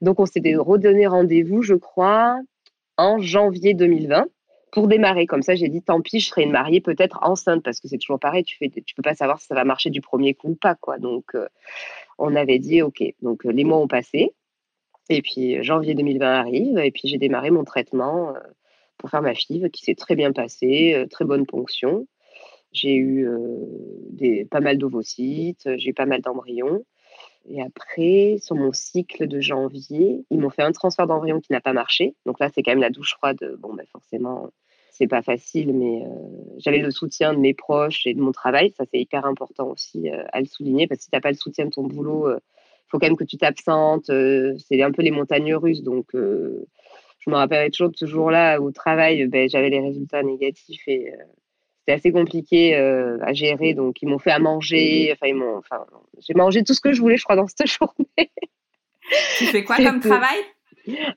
Donc, 0.00 0.18
on 0.18 0.26
s'était 0.26 0.56
redonné 0.56 1.06
rendez-vous, 1.06 1.60
je 1.62 1.74
crois, 1.74 2.40
en 2.96 3.20
janvier 3.20 3.74
2020 3.74 4.26
pour 4.72 4.88
démarrer. 4.88 5.26
Comme 5.26 5.42
ça, 5.42 5.54
j'ai 5.54 5.68
dit, 5.68 5.82
tant 5.82 6.00
pis, 6.00 6.20
je 6.20 6.28
serai 6.28 6.42
une 6.42 6.52
mariée 6.52 6.80
peut-être 6.80 7.18
enceinte, 7.22 7.62
parce 7.62 7.80
que 7.80 7.88
c'est 7.88 7.98
toujours 7.98 8.20
pareil, 8.20 8.44
tu 8.44 8.58
tu 8.58 8.94
peux 8.94 9.02
pas 9.02 9.14
savoir 9.14 9.40
si 9.40 9.46
ça 9.46 9.54
va 9.54 9.64
marcher 9.64 9.90
du 9.90 10.00
premier 10.00 10.34
coup 10.34 10.50
ou 10.50 10.54
pas, 10.54 10.74
quoi. 10.74 10.98
Donc, 10.98 11.34
euh, 11.34 11.48
on 12.18 12.36
avait 12.36 12.58
dit, 12.58 12.82
ok. 12.82 13.02
Donc, 13.22 13.46
euh, 13.46 13.52
les 13.52 13.64
mois 13.64 13.78
ont 13.78 13.88
passé, 13.88 14.34
et 15.08 15.22
puis 15.22 15.56
euh, 15.56 15.62
janvier 15.62 15.94
2020 15.94 16.26
arrive, 16.26 16.78
et 16.78 16.90
puis 16.90 17.08
j'ai 17.08 17.18
démarré 17.18 17.50
mon 17.50 17.64
traitement 17.64 18.34
pour 18.98 19.10
faire 19.10 19.22
ma 19.22 19.34
FIV, 19.34 19.70
qui 19.70 19.82
s'est 19.82 19.94
très 19.94 20.14
bien 20.14 20.32
passé, 20.32 21.06
très 21.10 21.24
bonne 21.24 21.46
ponction. 21.46 22.06
J'ai 22.72 22.96
eu 22.96 23.28
des, 24.10 24.44
pas 24.44 24.60
mal 24.60 24.76
d'ovocytes, 24.76 25.68
j'ai 25.76 25.90
eu 25.90 25.94
pas 25.94 26.04
mal 26.06 26.20
d'embryons. 26.20 26.84
Et 27.48 27.62
après, 27.62 28.38
sur 28.40 28.56
mon 28.56 28.72
cycle 28.72 29.26
de 29.28 29.40
janvier, 29.40 30.24
ils 30.30 30.38
m'ont 30.38 30.50
fait 30.50 30.62
un 30.62 30.72
transfert 30.72 31.06
d'embryon 31.06 31.40
qui 31.40 31.52
n'a 31.52 31.60
pas 31.60 31.72
marché. 31.72 32.14
Donc 32.26 32.40
là, 32.40 32.50
c'est 32.54 32.62
quand 32.62 32.72
même 32.72 32.80
la 32.80 32.90
douche 32.90 33.14
froide. 33.14 33.38
Bon, 33.58 33.74
ben 33.74 33.86
forcément, 33.92 34.50
c'est 34.90 35.06
pas 35.06 35.22
facile, 35.22 35.72
mais 35.74 36.04
euh, 36.04 36.08
j'avais 36.58 36.78
le 36.78 36.90
soutien 36.90 37.34
de 37.34 37.38
mes 37.38 37.54
proches 37.54 38.06
et 38.06 38.14
de 38.14 38.20
mon 38.20 38.32
travail. 38.32 38.72
Ça, 38.76 38.84
c'est 38.90 39.00
hyper 39.00 39.26
important 39.26 39.68
aussi 39.68 40.10
euh, 40.10 40.24
à 40.32 40.40
le 40.40 40.46
souligner 40.46 40.86
parce 40.86 40.98
que 40.98 41.04
si 41.04 41.10
tu 41.10 41.16
n'as 41.16 41.20
pas 41.20 41.30
le 41.30 41.36
soutien 41.36 41.66
de 41.66 41.70
ton 41.70 41.84
boulot, 41.84 42.30
il 42.30 42.32
euh, 42.32 42.38
faut 42.88 42.98
quand 42.98 43.06
même 43.06 43.16
que 43.16 43.24
tu 43.24 43.36
t'absentes. 43.36 44.06
c'est 44.06 44.82
un 44.82 44.92
peu 44.92 45.02
les 45.02 45.10
montagnes 45.10 45.54
russes. 45.54 45.82
Donc, 45.82 46.08
je 46.14 47.30
me 47.30 47.34
rappellerai 47.34 47.70
toujours 47.70 47.90
de 47.90 47.96
ce 47.96 48.06
jour-là 48.06 48.60
au 48.60 48.70
travail, 48.70 49.26
ben, 49.26 49.48
j'avais 49.48 49.70
les 49.70 49.80
résultats 49.80 50.22
négatifs 50.22 50.86
et 50.86 51.12
c'était 51.86 51.98
assez 51.98 52.12
compliqué 52.12 52.74
euh, 52.74 53.18
à 53.22 53.32
gérer. 53.32 53.72
Donc, 53.72 54.02
ils 54.02 54.08
m'ont 54.08 54.18
fait 54.18 54.32
à 54.32 54.40
manger. 54.40 55.10
Enfin, 55.12 55.28
ils 55.28 55.36
m'ont, 55.36 55.58
enfin, 55.58 55.84
j'ai 56.18 56.34
mangé 56.34 56.64
tout 56.64 56.74
ce 56.74 56.80
que 56.80 56.92
je 56.92 57.00
voulais, 57.00 57.16
je 57.16 57.22
crois, 57.22 57.36
dans 57.36 57.46
cette 57.46 57.66
journée. 57.78 58.30
Tu 59.38 59.46
fais 59.46 59.62
quoi 59.62 59.76
comme 59.76 60.00
travail? 60.00 60.38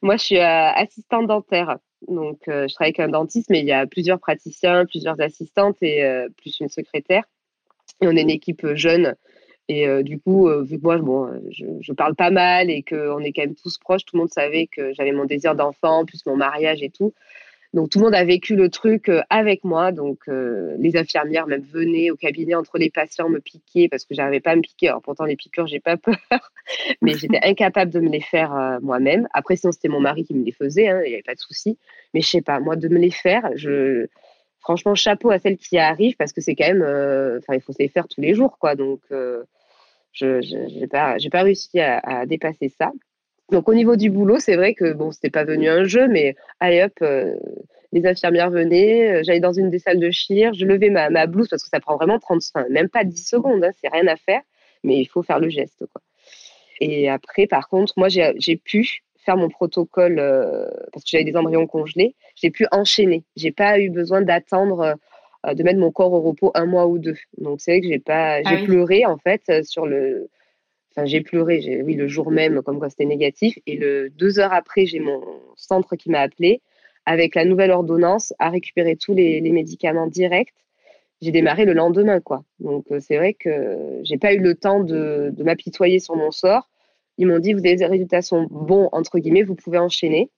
Moi, 0.01 0.17
je 0.17 0.23
suis 0.23 0.37
euh, 0.37 0.71
assistante 0.73 1.27
dentaire. 1.27 1.77
Donc, 2.07 2.47
euh, 2.47 2.67
je 2.67 2.73
travaille 2.75 2.89
avec 2.89 2.99
un 2.99 3.09
dentiste, 3.09 3.49
mais 3.49 3.59
il 3.59 3.65
y 3.65 3.71
a 3.71 3.87
plusieurs 3.87 4.19
praticiens, 4.19 4.85
plusieurs 4.85 5.19
assistantes 5.19 5.77
et 5.81 6.03
plus 6.37 6.59
une 6.59 6.69
secrétaire. 6.69 7.23
Et 8.01 8.07
on 8.07 8.15
est 8.15 8.21
une 8.21 8.29
équipe 8.29 8.65
jeune 8.75 9.15
Et 9.67 9.87
du 10.03 10.19
coup, 10.19 10.47
vu 10.63 10.77
que 10.77 10.83
moi, 10.83 10.97
bon, 10.99 11.29
je, 11.51 11.65
je, 11.81 11.93
parle 11.93 12.15
pas 12.15 12.29
mal 12.29 12.69
et 12.69 12.83
qu'on 12.83 13.19
est 13.19 13.33
quand 13.33 13.41
même 13.41 13.55
tous 13.55 13.77
proches, 13.79 14.05
tout 14.05 14.15
le 14.15 14.21
monde 14.21 14.31
savait 14.31 14.67
que 14.67 14.93
j'avais 14.93 15.11
mon 15.11 15.25
désir 15.25 15.55
d'enfant, 15.55 16.05
plus 16.05 16.25
mon 16.25 16.37
mariage 16.37 16.81
et 16.83 16.89
tout. 16.89 17.13
Donc 17.73 17.89
tout 17.89 17.99
le 17.99 18.05
monde 18.05 18.15
a 18.15 18.23
vécu 18.23 18.55
le 18.55 18.69
truc 18.69 19.09
euh, 19.09 19.21
avec 19.29 19.63
moi. 19.63 19.91
Donc 19.91 20.21
euh, 20.27 20.75
les 20.79 20.97
infirmières 20.97 21.47
même 21.47 21.61
venaient 21.61 22.09
au 22.09 22.15
cabinet 22.15 22.55
entre 22.55 22.77
les 22.77 22.89
patients 22.89 23.29
me 23.29 23.39
piquer 23.39 23.87
parce 23.89 24.05
que 24.05 24.15
j'arrivais 24.15 24.39
pas 24.39 24.51
à 24.51 24.55
me 24.55 24.61
piquer. 24.61 24.89
Alors 24.89 25.01
pourtant 25.01 25.25
les 25.25 25.35
piqûres 25.35 25.67
j'ai 25.67 25.79
pas 25.79 25.97
peur, 25.97 26.17
mais 27.01 27.13
j'étais 27.13 27.39
incapable 27.43 27.91
de 27.91 27.99
me 27.99 28.09
les 28.09 28.21
faire 28.21 28.55
euh, 28.55 28.79
moi-même. 28.81 29.27
Après 29.33 29.55
sinon 29.55 29.71
c'était 29.71 29.87
mon 29.87 29.99
mari 29.99 30.25
qui 30.25 30.33
me 30.33 30.43
les 30.43 30.51
faisait, 30.51 30.87
hein, 30.87 31.01
il 31.05 31.09
n'y 31.09 31.13
avait 31.13 31.23
pas 31.23 31.35
de 31.35 31.39
souci. 31.39 31.77
Mais 32.13 32.21
je 32.21 32.29
sais 32.29 32.41
pas, 32.41 32.59
moi 32.59 32.75
de 32.75 32.87
me 32.87 32.97
les 32.97 33.11
faire, 33.11 33.51
je 33.55 34.07
franchement 34.61 34.95
chapeau 34.95 35.29
à 35.29 35.39
celles 35.39 35.57
qui 35.57 35.77
arrivent 35.77 36.15
parce 36.17 36.33
que 36.33 36.41
c'est 36.41 36.55
quand 36.55 36.67
même, 36.67 36.81
enfin 37.37 37.53
il 37.53 37.61
faut 37.61 37.71
se 37.71 37.79
les 37.79 37.87
faire 37.87 38.07
tous 38.07 38.21
les 38.21 38.33
jours 38.33 38.57
quoi. 38.57 38.75
Donc 38.75 39.01
je 40.11 40.41
j'ai 40.41 40.87
pas 40.87 41.43
réussi 41.43 41.79
à 41.79 42.25
dépasser 42.25 42.69
ça. 42.69 42.91
Donc 43.51 43.67
au 43.67 43.73
niveau 43.73 43.95
du 43.95 44.09
boulot, 44.09 44.39
c'est 44.39 44.55
vrai 44.55 44.73
que 44.73 44.93
bon, 44.93 45.11
c'était 45.11 45.31
pas 45.31 45.43
venu 45.43 45.67
un 45.69 45.83
jeu, 45.83 46.07
mais 46.07 46.35
allez 46.59 46.83
hop, 46.83 46.93
euh, 47.01 47.35
les 47.91 48.05
infirmières 48.05 48.51
venaient, 48.51 49.19
euh, 49.19 49.23
j'allais 49.23 49.39
dans 49.39 49.53
une 49.53 49.69
des 49.69 49.79
salles 49.79 49.99
de 49.99 50.11
chir, 50.11 50.53
je 50.53 50.65
levais 50.65 50.89
ma, 50.89 51.09
ma, 51.09 51.25
blouse 51.25 51.47
parce 51.49 51.63
que 51.63 51.69
ça 51.69 51.79
prend 51.79 51.95
vraiment 51.95 52.19
30, 52.19 52.41
même 52.69 52.89
pas 52.89 53.03
10 53.03 53.27
secondes, 53.27 53.63
hein, 53.63 53.71
c'est 53.81 53.89
rien 53.89 54.07
à 54.07 54.15
faire, 54.17 54.41
mais 54.83 54.99
il 54.99 55.05
faut 55.05 55.23
faire 55.23 55.39
le 55.39 55.49
geste. 55.49 55.83
Quoi. 55.91 56.01
Et 56.79 57.09
après, 57.09 57.47
par 57.47 57.67
contre, 57.69 57.93
moi 57.97 58.07
j'ai 58.09 58.57
pu 58.57 59.01
faire 59.25 59.35
mon 59.35 59.49
protocole 59.49 60.19
euh, 60.19 60.69
parce 60.93 61.03
que 61.03 61.09
j'avais 61.11 61.23
des 61.23 61.35
embryons 61.35 61.65
congelés, 61.65 62.15
j'ai 62.35 62.51
pu 62.51 62.67
enchaîner. 62.71 63.23
J'ai 63.35 63.51
pas 63.51 63.79
eu 63.79 63.89
besoin 63.89 64.21
d'attendre 64.21 64.95
de 65.47 65.63
mettre 65.63 65.79
mon 65.79 65.89
corps 65.89 66.11
au 66.11 66.21
repos 66.21 66.51
un 66.53 66.65
mois 66.65 66.85
ou 66.85 66.99
deux. 66.99 67.15
Donc 67.37 67.61
c'est 67.61 67.71
vrai 67.71 67.81
que 67.81 67.87
j'ai 67.87 67.99
pas, 67.99 68.43
j'ai 68.43 68.57
ah 68.61 68.65
pleuré 68.65 69.05
en 69.05 69.17
fait 69.17 69.63
sur 69.63 69.85
le 69.87 70.29
J'ai 71.05 71.21
pleuré, 71.21 71.81
oui, 71.83 71.95
le 71.95 72.07
jour 72.07 72.31
même, 72.31 72.61
comme 72.61 72.79
quoi 72.79 72.89
c'était 72.89 73.05
négatif. 73.05 73.57
Et 73.67 73.79
deux 74.09 74.39
heures 74.39 74.53
après, 74.53 74.85
j'ai 74.85 74.99
mon 74.99 75.21
centre 75.55 75.95
qui 75.95 76.09
m'a 76.09 76.21
appelé 76.21 76.61
avec 77.09 77.33
la 77.33 77.43
nouvelle 77.43 77.71
ordonnance 77.71 78.33
à 78.37 78.49
récupérer 78.49 78.95
tous 78.95 79.15
les, 79.15 79.41
médicaments 79.41 80.05
directs. 80.05 80.53
J'ai 81.21 81.31
démarré 81.31 81.65
le 81.65 81.73
lendemain, 81.73 82.19
quoi. 82.19 82.43
Donc, 82.59 82.85
euh, 82.91 82.99
c'est 82.99 83.17
vrai 83.17 83.33
que 83.33 83.99
j'ai 84.03 84.17
pas 84.17 84.33
eu 84.33 84.39
le 84.39 84.53
temps 84.53 84.83
de, 84.83 85.33
m'apitoyer 85.39 85.99
sur 85.99 86.15
mon 86.15 86.29
sort. 86.29 86.69
Ils 87.17 87.25
m'ont 87.25 87.39
dit, 87.39 87.53
vous 87.53 87.61
des 87.61 87.83
résultats 87.83 88.21
sont 88.21 88.47
bons, 88.51 88.89
entre 88.91 89.17
guillemets, 89.17 89.41
vous 89.41 89.55
pouvez 89.55 89.79
enchaîner. 89.79 90.29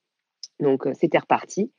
Donc, 0.62 0.88
euh, 0.88 0.94
c'était 0.94 1.20
reparti. 1.20 1.72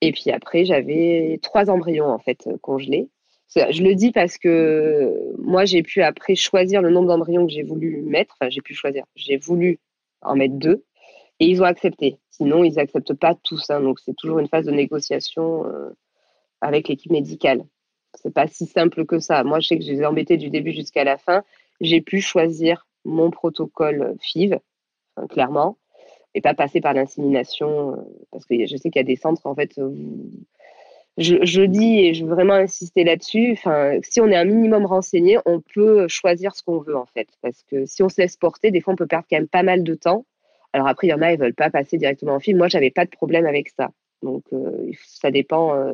Et 0.00 0.12
puis 0.12 0.30
après, 0.30 0.64
j'avais 0.64 1.40
trois 1.42 1.68
embryons, 1.68 2.06
en 2.06 2.20
fait, 2.20 2.48
congelés. 2.62 3.08
Je 3.54 3.82
le 3.82 3.94
dis 3.94 4.12
parce 4.12 4.36
que 4.36 5.34
moi, 5.38 5.64
j'ai 5.64 5.82
pu 5.82 6.02
après 6.02 6.34
choisir 6.34 6.82
le 6.82 6.90
nombre 6.90 7.08
d'embryons 7.08 7.46
que 7.46 7.52
j'ai 7.52 7.62
voulu 7.62 8.02
mettre. 8.02 8.36
Enfin, 8.38 8.50
j'ai 8.50 8.60
pu 8.60 8.74
choisir. 8.74 9.04
J'ai 9.16 9.38
voulu 9.38 9.78
en 10.22 10.36
mettre 10.36 10.54
deux 10.54 10.84
et 11.40 11.46
ils 11.46 11.62
ont 11.62 11.66
accepté. 11.66 12.18
Sinon, 12.30 12.62
ils 12.62 12.74
n'acceptent 12.74 13.14
pas 13.14 13.34
tous. 13.34 13.70
Hein. 13.70 13.80
donc, 13.80 14.00
c'est 14.00 14.14
toujours 14.14 14.38
une 14.38 14.48
phase 14.48 14.66
de 14.66 14.70
négociation 14.70 15.66
euh, 15.66 15.90
avec 16.60 16.88
l'équipe 16.88 17.10
médicale. 17.10 17.64
C'est 18.14 18.32
pas 18.32 18.48
si 18.48 18.66
simple 18.66 19.06
que 19.06 19.18
ça. 19.18 19.44
Moi, 19.44 19.60
je 19.60 19.68
sais 19.68 19.78
que 19.78 19.84
je 19.84 19.92
les 19.92 20.00
ai 20.00 20.06
embêtés 20.06 20.36
du 20.36 20.50
début 20.50 20.72
jusqu'à 20.72 21.04
la 21.04 21.16
fin. 21.16 21.42
J'ai 21.80 22.00
pu 22.00 22.20
choisir 22.20 22.86
mon 23.04 23.30
protocole 23.30 24.16
FIV, 24.20 24.58
clairement, 25.30 25.78
et 26.34 26.40
pas 26.40 26.54
passer 26.54 26.80
par 26.80 26.94
l'insémination, 26.94 27.92
euh, 27.92 28.02
parce 28.30 28.44
que 28.44 28.66
je 28.66 28.76
sais 28.76 28.90
qu'il 28.90 29.00
y 29.00 29.04
a 29.04 29.06
des 29.06 29.16
centres, 29.16 29.46
en 29.46 29.54
fait, 29.54 29.78
je, 31.18 31.62
dis 31.62 32.00
et 32.00 32.14
je 32.14 32.24
veux 32.24 32.34
vraiment 32.34 32.54
insister 32.54 33.04
là-dessus. 33.04 33.52
Enfin, 33.52 33.98
si 34.02 34.20
on 34.20 34.28
est 34.28 34.36
un 34.36 34.44
minimum 34.44 34.86
renseigné, 34.86 35.38
on 35.46 35.60
peut 35.60 36.08
choisir 36.08 36.54
ce 36.54 36.62
qu'on 36.62 36.78
veut 36.78 36.96
en 36.96 37.06
fait, 37.06 37.28
parce 37.42 37.62
que 37.70 37.86
si 37.86 38.02
on 38.02 38.08
se 38.08 38.20
laisse 38.20 38.36
porter, 38.36 38.70
des 38.70 38.80
fois 38.80 38.94
on 38.94 38.96
peut 38.96 39.06
perdre 39.06 39.26
quand 39.28 39.36
même 39.36 39.48
pas 39.48 39.62
mal 39.62 39.82
de 39.82 39.94
temps. 39.94 40.24
Alors 40.72 40.86
après, 40.86 41.06
il 41.06 41.10
y 41.10 41.14
en 41.14 41.22
a, 41.22 41.32
ils 41.32 41.38
veulent 41.38 41.54
pas 41.54 41.70
passer 41.70 41.96
directement 41.96 42.34
en 42.34 42.40
film. 42.40 42.58
Moi, 42.58 42.68
j'avais 42.68 42.90
pas 42.90 43.04
de 43.04 43.10
problème 43.10 43.46
avec 43.46 43.70
ça. 43.70 43.90
Donc 44.22 44.44
euh, 44.52 44.90
ça 45.04 45.30
dépend. 45.30 45.74
Euh, 45.74 45.92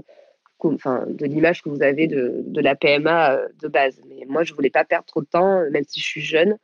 de 0.65 1.27
l'image 1.27 1.63
que 1.63 1.69
vous 1.69 1.83
avez 1.83 2.07
de, 2.07 2.43
de, 2.47 2.61
la 2.63 2.75
PMA 2.75 3.33
euh, 3.33 3.49
de 3.61 3.69
base. 3.69 4.01
Mais 4.09 4.25
moi, 4.27 4.45
je 4.45 4.55
voulais 4.55 4.71
pas 4.71 4.85
perdre 4.85 5.05
trop 5.05 5.21
de 5.21 5.27
temps, 5.27 5.63
même 5.71 5.85
si 5.87 6.01
je 6.01 6.05
suis 6.05 6.21
jeune. 6.23 6.57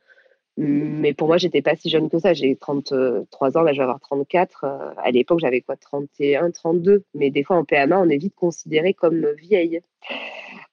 Mais 0.57 1.13
pour 1.13 1.27
moi, 1.27 1.37
j'étais 1.37 1.61
pas 1.61 1.75
si 1.75 1.89
jeune 1.89 2.09
que 2.09 2.19
ça. 2.19 2.33
J'ai 2.33 2.55
33 2.55 3.57
ans, 3.57 3.61
là, 3.61 3.71
je 3.71 3.77
vais 3.77 3.83
avoir 3.83 4.01
34. 4.01 4.63
Euh, 4.65 4.93
à 4.97 5.11
l'époque, 5.11 5.39
j'avais 5.39 5.61
quoi, 5.61 5.77
31, 5.77 6.51
32. 6.51 7.03
Mais 7.13 7.29
des 7.29 7.43
fois, 7.43 7.57
en 7.57 7.63
PMA, 7.63 7.99
on 7.99 8.09
est 8.09 8.17
vite 8.17 8.35
considéré 8.35 8.93
comme 8.93 9.25
vieille. 9.39 9.81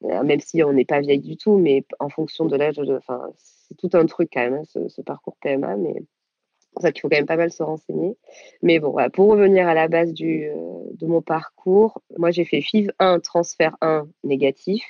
Euh, 0.05 0.23
même 0.25 0.41
si 0.41 0.63
on 0.63 0.73
n'est 0.73 0.85
pas 0.85 1.01
vieille 1.01 1.21
du 1.21 1.37
tout, 1.37 1.57
mais 1.59 1.85
en 2.01 2.09
fonction 2.09 2.47
de 2.47 2.57
l'âge, 2.57 2.79
enfin, 2.79 3.31
c'est 3.37 3.77
tout 3.77 3.91
un 3.95 4.07
truc 4.07 4.31
quand 4.33 4.41
même, 4.41 4.55
hein, 4.55 4.89
ce, 4.89 5.01
parcours 5.03 5.37
PMA. 5.41 5.77
Mais 5.77 5.95
c'est 5.95 6.73
pour 6.73 6.83
ça 6.83 6.93
qu'il 6.93 7.01
faut 7.01 7.09
quand 7.09 7.17
même 7.17 7.27
pas 7.27 7.37
mal 7.37 7.53
se 7.53 7.63
renseigner. 7.63 8.17
Mais 8.63 8.81
bon, 8.81 8.97
pour 9.13 9.31
revenir 9.31 9.69
à 9.69 9.75
la 9.75 9.89
base 9.89 10.13
du, 10.13 10.49
euh, 10.49 10.55
de 10.95 11.07
mon 11.07 11.23
parcours, 11.23 12.03
moi, 12.17 12.33
j'ai 12.33 12.45
fait 12.45 12.61
FIV 12.61 12.91
1, 12.99 13.21
transfert 13.21 13.77
1 13.81 14.09
négatif 14.25 14.83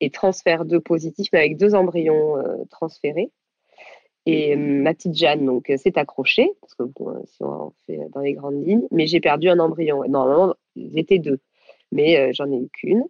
et 0.00 0.10
transfert 0.10 0.66
2 0.66 0.78
positif, 0.80 1.28
mais 1.32 1.38
avec 1.38 1.56
deux 1.56 1.74
embryons 1.74 2.36
transférés. 2.70 3.30
Et 4.26 4.54
euh, 4.54 4.56
ma 4.58 4.92
petite 4.92 5.14
Jeanne, 5.14 5.46
donc, 5.46 5.70
euh, 5.70 5.76
s'est 5.76 5.96
accrochée, 5.96 6.50
parce 6.60 6.74
que 6.74 6.82
bon, 6.82 7.10
euh, 7.10 7.20
si 7.26 7.42
on 7.44 7.72
fait 7.86 8.00
dans 8.12 8.20
les 8.20 8.34
grandes 8.34 8.66
lignes, 8.66 8.86
mais 8.90 9.06
j'ai 9.06 9.20
perdu 9.20 9.48
un 9.48 9.60
embryon. 9.60 10.02
Normalement, 10.08 10.54
ils 10.74 10.98
étaient 10.98 11.20
deux, 11.20 11.38
mais 11.92 12.32
j'en 12.34 12.50
ai 12.50 12.56
eu 12.56 12.68
qu'une. 12.68 13.04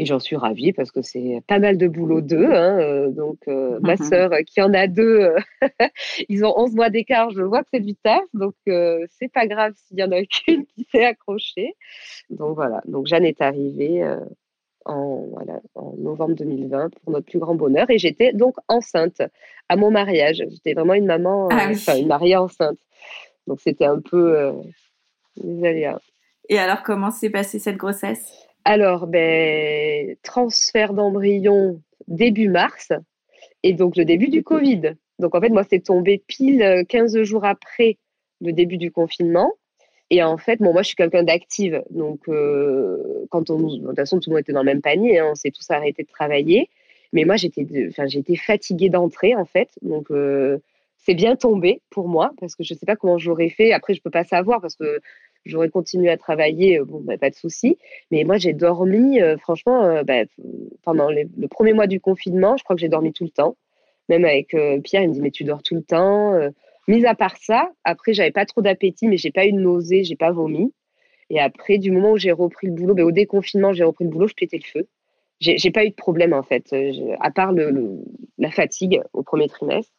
Et 0.00 0.06
j'en 0.06 0.20
suis 0.20 0.36
ravie 0.36 0.72
parce 0.72 0.92
que 0.92 1.02
c'est 1.02 1.42
pas 1.48 1.58
mal 1.58 1.76
de 1.76 1.88
boulot 1.88 2.20
deux. 2.20 2.46
Hein, 2.46 3.08
donc, 3.10 3.38
ma 3.82 3.96
sœur 3.96 4.30
qui 4.46 4.62
en 4.62 4.72
a 4.72 4.86
deux, 4.86 5.34
ils 6.28 6.44
ont 6.44 6.54
11 6.56 6.76
mois 6.76 6.88
d'écart. 6.88 7.30
Je 7.30 7.42
vois 7.42 7.62
que 7.62 7.68
c'est 7.72 7.80
du 7.80 7.96
taf. 7.96 8.22
Donc, 8.32 8.54
c'est 8.64 9.32
pas 9.32 9.48
grave 9.48 9.74
s'il 9.74 9.98
y 9.98 10.04
en 10.04 10.12
a 10.12 10.22
qu'une 10.24 10.66
qui 10.66 10.86
s'est 10.92 11.04
accrochée. 11.04 11.74
Donc, 12.30 12.54
voilà. 12.54 12.80
Donc, 12.86 13.06
Jeanne 13.06 13.24
est 13.24 13.42
arrivée 13.42 14.04
en, 14.84 15.26
voilà, 15.32 15.60
en 15.74 15.94
novembre 15.98 16.34
2020 16.34 16.90
pour 17.02 17.12
notre 17.12 17.26
plus 17.26 17.38
grand 17.38 17.54
bonheur. 17.54 17.88
Et 17.90 17.98
j'étais 17.98 18.32
donc 18.32 18.56
enceinte 18.68 19.22
à 19.68 19.76
mon 19.76 19.90
mariage. 19.90 20.42
J'étais 20.50 20.74
vraiment 20.74 20.94
une 20.94 21.06
maman, 21.06 21.48
ah 21.50 21.68
euh, 21.68 21.72
enfin 21.72 21.96
une 21.96 22.08
mariée 22.08 22.36
enceinte. 22.36 22.78
Donc 23.46 23.60
c'était 23.60 23.86
un 23.86 24.00
peu 24.00 24.38
euh, 24.38 24.52
Et 26.48 26.58
alors, 26.58 26.82
comment 26.82 27.10
s'est 27.10 27.30
passée 27.30 27.58
cette 27.58 27.76
grossesse? 27.76 28.32
Alors, 28.64 29.06
ben, 29.06 30.16
transfert 30.22 30.92
d'embryon 30.92 31.80
début 32.06 32.48
mars 32.48 32.92
et 33.62 33.72
donc 33.72 33.96
le 33.96 34.04
début 34.04 34.28
du 34.28 34.42
Covid. 34.42 34.94
Donc 35.18 35.34
en 35.34 35.40
fait, 35.40 35.48
moi, 35.50 35.64
c'est 35.68 35.80
tombé 35.80 36.22
pile 36.26 36.84
15 36.88 37.22
jours 37.22 37.44
après 37.44 37.98
le 38.40 38.52
début 38.52 38.76
du 38.76 38.90
confinement. 38.90 39.52
Et 40.10 40.22
en 40.22 40.38
fait, 40.38 40.60
bon, 40.60 40.72
moi, 40.72 40.82
je 40.82 40.88
suis 40.88 40.96
quelqu'un 40.96 41.22
d'active. 41.22 41.82
Donc, 41.90 42.28
euh, 42.28 43.26
quand 43.30 43.50
on, 43.50 43.58
de 43.58 43.86
toute 43.86 43.96
façon, 43.96 44.20
tout 44.20 44.30
le 44.30 44.34
monde 44.34 44.40
était 44.40 44.52
dans 44.52 44.62
le 44.62 44.66
même 44.66 44.80
panier. 44.80 45.18
Hein, 45.18 45.28
on 45.32 45.34
s'est 45.34 45.50
tous 45.50 45.70
arrêtés 45.70 46.02
de 46.02 46.08
travailler. 46.08 46.70
Mais 47.12 47.24
moi, 47.24 47.36
j'étais, 47.36 47.66
enfin, 47.88 48.06
j'étais 48.06 48.36
fatiguée 48.36 48.88
d'entrer, 48.88 49.34
en 49.34 49.44
fait. 49.44 49.68
Donc, 49.82 50.10
euh, 50.10 50.58
c'est 50.96 51.14
bien 51.14 51.36
tombé 51.36 51.82
pour 51.90 52.08
moi 52.08 52.32
parce 52.40 52.54
que 52.54 52.64
je 52.64 52.74
ne 52.74 52.78
sais 52.78 52.86
pas 52.86 52.96
comment 52.96 53.18
j'aurais 53.18 53.50
fait. 53.50 53.72
Après, 53.72 53.94
je 53.94 54.00
ne 54.00 54.02
peux 54.02 54.10
pas 54.10 54.24
savoir 54.24 54.60
parce 54.62 54.76
que 54.76 55.00
j'aurais 55.44 55.68
continué 55.68 56.10
à 56.10 56.16
travailler. 56.16 56.80
Euh, 56.80 56.84
bon, 56.84 57.00
bah, 57.00 57.18
pas 57.18 57.30
de 57.30 57.34
souci. 57.34 57.76
Mais 58.10 58.24
moi, 58.24 58.38
j'ai 58.38 58.54
dormi, 58.54 59.20
franchement, 59.40 60.02
bah, 60.04 60.24
pendant 60.82 61.10
le 61.10 61.48
premier 61.48 61.74
mois 61.74 61.86
du 61.86 62.00
confinement, 62.00 62.56
je 62.56 62.64
crois 62.64 62.76
que 62.76 62.80
j'ai 62.80 62.88
dormi 62.88 63.12
tout 63.12 63.24
le 63.24 63.30
temps. 63.30 63.56
Même 64.08 64.24
avec 64.24 64.56
Pierre, 64.84 65.02
il 65.02 65.10
me 65.10 65.12
dit, 65.14 65.20
mais 65.20 65.30
tu 65.30 65.44
dors 65.44 65.62
tout 65.62 65.74
le 65.74 65.82
temps. 65.82 66.32
Mis 66.88 67.06
à 67.06 67.14
part 67.14 67.36
ça, 67.36 67.70
après, 67.84 68.14
j'avais 68.14 68.32
pas 68.32 68.46
trop 68.46 68.62
d'appétit, 68.62 69.06
mais 69.06 69.16
j'ai 69.16 69.30
pas 69.30 69.46
eu 69.46 69.52
de 69.52 69.58
nausée, 69.58 70.02
j'ai 70.02 70.16
pas 70.16 70.32
vomi. 70.32 70.72
Et 71.30 71.38
après, 71.38 71.78
du 71.78 71.90
moment 71.90 72.12
où 72.12 72.16
j'ai 72.18 72.32
repris 72.32 72.66
le 72.66 72.72
boulot, 72.72 72.94
ben, 72.94 73.04
au 73.04 73.12
déconfinement, 73.12 73.72
j'ai 73.72 73.84
repris 73.84 74.04
le 74.04 74.10
boulot, 74.10 74.26
je 74.26 74.34
pétais 74.34 74.58
le 74.58 74.64
feu. 74.64 74.88
J'ai 75.40 75.70
pas 75.70 75.84
eu 75.84 75.90
de 75.90 75.94
problème, 75.94 76.32
en 76.32 76.42
fait, 76.42 76.74
à 77.20 77.30
part 77.30 77.52
la 78.38 78.50
fatigue 78.50 79.00
au 79.12 79.22
premier 79.22 79.48
trimestre. 79.48 79.92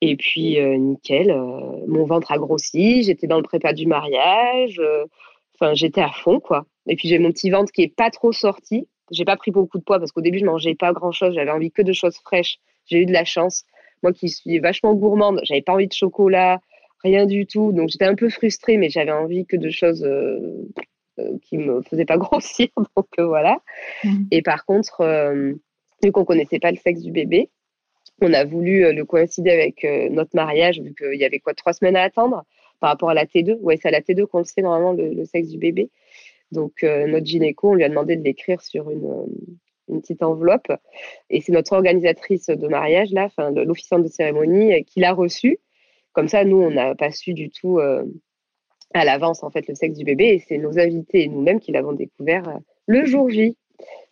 Et 0.00 0.16
puis, 0.16 0.58
euh, 0.60 0.76
nickel, 0.76 1.30
euh, 1.30 1.86
mon 1.86 2.04
ventre 2.04 2.32
a 2.32 2.38
grossi, 2.38 3.02
j'étais 3.02 3.26
dans 3.26 3.36
le 3.36 3.42
prépa 3.42 3.72
du 3.72 3.86
mariage. 3.86 4.78
Euh, 4.78 5.04
enfin, 5.54 5.74
j'étais 5.74 6.00
à 6.00 6.10
fond, 6.10 6.40
quoi. 6.40 6.66
Et 6.86 6.96
puis, 6.96 7.08
j'ai 7.08 7.18
mon 7.18 7.30
petit 7.30 7.50
ventre 7.50 7.70
qui 7.72 7.82
est 7.82 7.94
pas 7.94 8.10
trop 8.10 8.32
sorti. 8.32 8.88
J'ai 9.10 9.24
pas 9.24 9.36
pris 9.36 9.50
beaucoup 9.50 9.78
de 9.78 9.84
poids 9.84 9.98
parce 9.98 10.10
qu'au 10.10 10.20
début, 10.20 10.38
je 10.38 10.44
mangeais 10.44 10.74
pas 10.74 10.92
grand 10.92 11.12
chose. 11.12 11.34
J'avais 11.34 11.50
envie 11.50 11.70
que 11.70 11.82
de 11.82 11.92
choses 11.92 12.16
fraîches. 12.24 12.58
J'ai 12.86 12.98
eu 12.98 13.06
de 13.06 13.12
la 13.12 13.24
chance. 13.24 13.64
Moi 14.02 14.12
qui 14.12 14.28
suis 14.28 14.58
vachement 14.58 14.94
gourmande, 14.94 15.40
j'avais 15.44 15.62
pas 15.62 15.74
envie 15.74 15.88
de 15.88 15.92
chocolat, 15.92 16.60
rien 17.02 17.26
du 17.26 17.46
tout. 17.46 17.72
Donc 17.72 17.88
j'étais 17.88 18.04
un 18.04 18.14
peu 18.14 18.28
frustrée, 18.28 18.76
mais 18.76 18.90
j'avais 18.90 19.12
envie 19.12 19.46
que 19.46 19.56
de 19.56 19.70
choses 19.70 20.04
euh, 20.04 20.68
euh, 21.18 21.38
qui 21.42 21.58
me 21.58 21.82
faisaient 21.82 22.04
pas 22.04 22.16
grossir. 22.18 22.68
Donc 22.96 23.08
euh, 23.18 23.26
voilà. 23.26 23.58
Mmh. 24.04 24.24
Et 24.30 24.42
par 24.42 24.64
contre, 24.64 25.02
vu 26.02 26.12
qu'on 26.12 26.24
connaissait 26.24 26.58
pas 26.58 26.70
le 26.70 26.76
sexe 26.76 27.02
du 27.02 27.12
bébé, 27.12 27.50
on 28.20 28.32
a 28.32 28.44
voulu 28.44 28.92
le 28.92 29.04
coïncider 29.04 29.50
avec 29.50 29.84
notre 30.10 30.34
mariage, 30.34 30.80
vu 30.80 30.94
qu'il 30.94 31.18
y 31.18 31.24
avait 31.24 31.40
quoi, 31.40 31.54
trois 31.54 31.72
semaines 31.72 31.96
à 31.96 32.02
attendre 32.02 32.44
par 32.78 32.90
rapport 32.90 33.10
à 33.10 33.14
la 33.14 33.26
T2. 33.26 33.58
Ouais, 33.60 33.76
c'est 33.76 33.88
à 33.88 33.90
la 33.90 34.00
T2 34.00 34.26
qu'on 34.26 34.38
le 34.38 34.44
sait 34.44 34.62
normalement 34.62 34.92
le, 34.92 35.24
sexe 35.24 35.48
du 35.48 35.58
bébé. 35.58 35.90
Donc 36.52 36.82
notre 36.82 37.26
gynéco, 37.26 37.70
on 37.70 37.74
lui 37.74 37.84
a 37.84 37.88
demandé 37.88 38.16
de 38.16 38.22
l'écrire 38.22 38.60
sur 38.60 38.90
une 38.90 39.26
une 39.88 40.00
petite 40.00 40.22
enveloppe. 40.22 40.72
Et 41.30 41.40
c'est 41.40 41.52
notre 41.52 41.72
organisatrice 41.72 42.46
de 42.46 42.68
mariage, 42.68 43.10
là, 43.12 43.24
enfin, 43.24 43.50
l'officiante 43.50 44.02
de 44.02 44.08
cérémonie, 44.08 44.84
qui 44.84 45.00
l'a 45.00 45.12
reçue. 45.12 45.58
Comme 46.12 46.28
ça, 46.28 46.44
nous, 46.44 46.58
on 46.58 46.70
n'a 46.70 46.94
pas 46.94 47.10
su 47.10 47.34
du 47.34 47.50
tout 47.50 47.78
à 47.78 49.04
l'avance, 49.04 49.42
en 49.42 49.50
fait, 49.50 49.66
le 49.68 49.74
sexe 49.74 49.96
du 49.96 50.04
bébé. 50.04 50.26
Et 50.26 50.38
c'est 50.38 50.58
nos 50.58 50.78
invités 50.78 51.24
et 51.24 51.28
nous-mêmes 51.28 51.60
qui 51.60 51.72
l'avons 51.72 51.92
découvert 51.92 52.60
le 52.86 53.04
jour 53.04 53.30
J. 53.30 53.56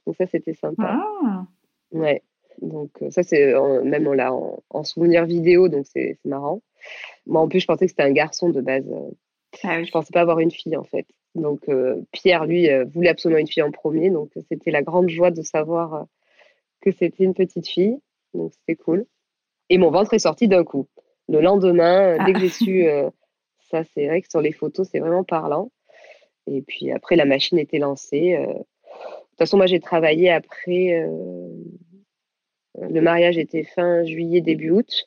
Donc 0.06 0.16
ça, 0.16 0.26
c'était 0.26 0.54
sympa. 0.54 0.98
Ah. 1.22 1.44
Ouais. 1.92 2.22
Donc 2.62 2.90
ça, 3.10 3.22
c'est 3.22 3.54
même 3.84 4.06
on 4.06 4.12
l'a 4.12 4.32
en, 4.32 4.84
souvenir 4.84 5.24
vidéo, 5.24 5.68
donc 5.68 5.86
c'est 5.86 6.18
marrant. 6.24 6.62
Moi, 7.26 7.40
en 7.40 7.48
plus, 7.48 7.60
je 7.60 7.66
pensais 7.66 7.86
que 7.86 7.90
c'était 7.90 8.02
un 8.02 8.12
garçon 8.12 8.50
de 8.50 8.60
base. 8.60 8.86
Ah 9.62 9.76
oui. 9.78 9.84
Je 9.84 9.90
pensais 9.90 10.10
pas 10.12 10.20
avoir 10.20 10.40
une 10.40 10.50
fille, 10.50 10.76
en 10.76 10.84
fait. 10.84 11.06
Donc 11.34 11.68
Pierre, 12.12 12.44
lui, 12.46 12.68
voulait 12.92 13.08
absolument 13.08 13.40
une 13.40 13.48
fille 13.48 13.62
en 13.62 13.70
premier. 13.70 14.10
Donc 14.10 14.30
c'était 14.48 14.70
la 14.70 14.82
grande 14.82 15.08
joie 15.08 15.30
de 15.30 15.42
savoir 15.42 16.06
que 16.80 16.90
c'était 16.90 17.24
une 17.24 17.34
petite 17.34 17.68
fille. 17.68 17.98
Donc 18.34 18.52
c'était 18.54 18.76
cool. 18.76 19.06
Et 19.68 19.78
mon 19.78 19.90
ventre 19.90 20.14
est 20.14 20.20
sorti 20.20 20.48
d'un 20.48 20.64
coup. 20.64 20.88
Le 21.28 21.40
lendemain, 21.40 22.24
dès 22.24 22.32
que 22.32 22.40
j'ai 22.40 22.46
ah. 22.46 22.50
su, 22.50 22.88
ça 23.70 23.84
c'est 23.94 24.08
vrai 24.08 24.22
que 24.22 24.28
sur 24.28 24.40
les 24.40 24.52
photos, 24.52 24.88
c'est 24.90 24.98
vraiment 24.98 25.24
parlant. 25.24 25.70
Et 26.46 26.62
puis 26.62 26.90
après, 26.90 27.16
la 27.16 27.24
machine 27.24 27.58
était 27.58 27.78
lancée. 27.78 28.36
De 28.36 28.52
toute 28.52 29.38
façon, 29.38 29.56
moi, 29.56 29.66
j'ai 29.66 29.80
travaillé 29.80 30.30
après. 30.30 31.06
le 32.74 33.00
mariage 33.00 33.38
était 33.38 33.64
fin 33.64 34.04
juillet, 34.04 34.40
début 34.40 34.70
août. 34.70 35.06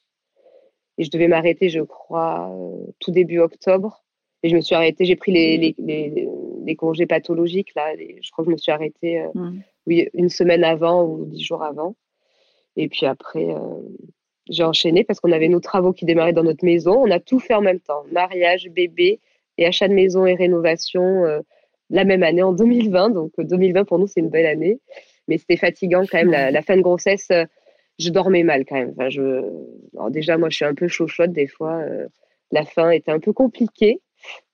Et 0.97 1.03
je 1.03 1.11
devais 1.11 1.27
m'arrêter, 1.27 1.69
je 1.69 1.81
crois, 1.81 2.55
tout 2.99 3.11
début 3.11 3.39
octobre. 3.39 4.02
Et 4.43 4.49
je 4.49 4.55
me 4.55 4.61
suis 4.61 4.75
arrêtée, 4.75 5.05
j'ai 5.05 5.15
pris 5.15 5.31
les, 5.31 5.75
les, 5.77 6.27
les, 6.65 6.75
congés 6.75 7.05
pathologiques, 7.05 7.73
là. 7.75 7.93
je 7.97 8.29
crois 8.31 8.43
que 8.43 8.51
je 8.51 8.53
me 8.53 8.57
suis 8.57 8.71
arrêtée 8.71 9.25
mmh. 9.33 9.59
oui, 9.87 10.09
une 10.13 10.29
semaine 10.29 10.63
avant 10.63 11.05
ou 11.05 11.25
dix 11.25 11.43
jours 11.43 11.63
avant. 11.63 11.95
Et 12.75 12.89
puis 12.89 13.05
après, 13.05 13.47
j'ai 14.49 14.63
enchaîné 14.63 15.03
parce 15.05 15.19
qu'on 15.19 15.31
avait 15.31 15.47
nos 15.47 15.61
travaux 15.61 15.93
qui 15.93 16.05
démarraient 16.05 16.33
dans 16.33 16.43
notre 16.43 16.65
maison. 16.65 16.93
On 16.93 17.09
a 17.09 17.19
tout 17.19 17.39
fait 17.39 17.53
en 17.53 17.61
même 17.61 17.79
temps 17.79 18.03
mariage, 18.11 18.67
bébé 18.69 19.21
et 19.57 19.65
achat 19.65 19.87
de 19.87 19.93
maison 19.93 20.25
et 20.25 20.35
rénovation 20.35 21.41
la 21.93 22.05
même 22.05 22.23
année, 22.23 22.43
en 22.43 22.53
2020. 22.53 23.11
Donc 23.11 23.31
2020, 23.37 23.79
euh, 23.79 23.83
pour 23.85 23.99
nous, 23.99 24.07
c'est 24.07 24.19
une 24.19 24.29
belle 24.29 24.47
année. 24.47 24.79
Mais 25.27 25.37
c'était 25.37 25.57
fatigant 25.57 26.03
quand 26.09 26.17
même. 26.17 26.31
La, 26.31 26.61
fin 26.61 26.75
de 26.75 26.81
grossesse, 26.81 27.29
euh, 27.31 27.45
je 27.99 28.09
dormais 28.09 28.43
mal 28.43 28.65
quand 28.65 28.75
même. 28.75 28.93
Enfin, 28.97 29.09
je... 29.09 29.43
déjà, 30.09 30.37
moi, 30.37 30.49
je 30.49 30.57
suis 30.57 30.65
un 30.65 30.73
peu 30.73 30.87
chauchotte 30.87 31.31
des 31.31 31.47
fois. 31.47 31.75
Euh, 31.77 32.07
la 32.51 32.65
fin 32.65 32.89
était 32.89 33.11
un 33.11 33.19
peu 33.19 33.31
compliquée, 33.31 34.01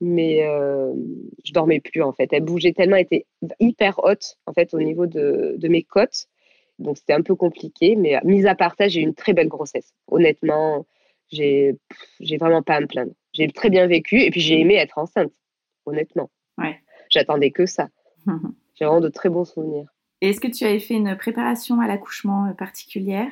mais 0.02 0.40
je 1.46 1.54
dormais 1.54 1.80
plus 1.80 2.02
en 2.02 2.14
fait. 2.14 2.30
Elle 2.32 2.44
bougeait 2.44 2.74
tellement, 2.74 2.96
elle 2.96 3.04
était 3.04 3.26
hyper 3.60 4.00
haute 4.04 4.38
en 4.46 4.54
fait 4.54 4.74
au 4.74 4.80
niveau 4.80 5.06
de, 5.06 5.56
de 5.58 5.68
mes 5.68 5.84
côtes. 5.84 6.28
Donc 6.80 6.98
c'était 6.98 7.14
un 7.14 7.22
peu 7.22 7.36
compliqué, 7.36 7.96
mais 7.96 8.20
mis 8.24 8.46
à 8.48 8.56
part 8.56 8.76
ça, 8.78 8.88
j'ai 8.88 9.02
eu 9.02 9.04
une 9.04 9.16
très 9.16 9.34
belle 9.34 9.50
grossesse. 9.50 9.94
Honnêtement, 10.08 10.86
j'ai 11.30 11.78
vraiment 12.40 12.62
pas 12.62 12.76
à 12.76 12.82
me 12.82 12.88
plaindre. 12.88 13.12
J'ai 13.34 13.48
très 13.50 13.70
bien 13.70 13.88
vécu 13.88 14.22
et 14.22 14.32
puis 14.32 14.42
j'ai 14.42 14.60
aimé 14.60 14.76
être 14.76 14.98
enceinte, 14.98 15.34
honnêtement. 15.86 16.30
Ouais 16.58 16.78
j'attendais 17.10 17.52
que 17.52 17.66
ça. 17.66 17.90
J'ai 18.76 18.86
vraiment 18.86 19.02
de 19.02 19.10
très 19.10 19.30
bons 19.30 19.46
souvenirs. 19.46 19.90
Est-ce 20.22 20.40
que 20.40 20.48
tu 20.48 20.64
avais 20.64 20.80
fait 20.80 20.94
une 20.94 21.18
préparation 21.18 21.82
à 21.82 21.88
l'accouchement 21.88 22.46
euh, 22.46 22.54
particulière? 22.54 23.32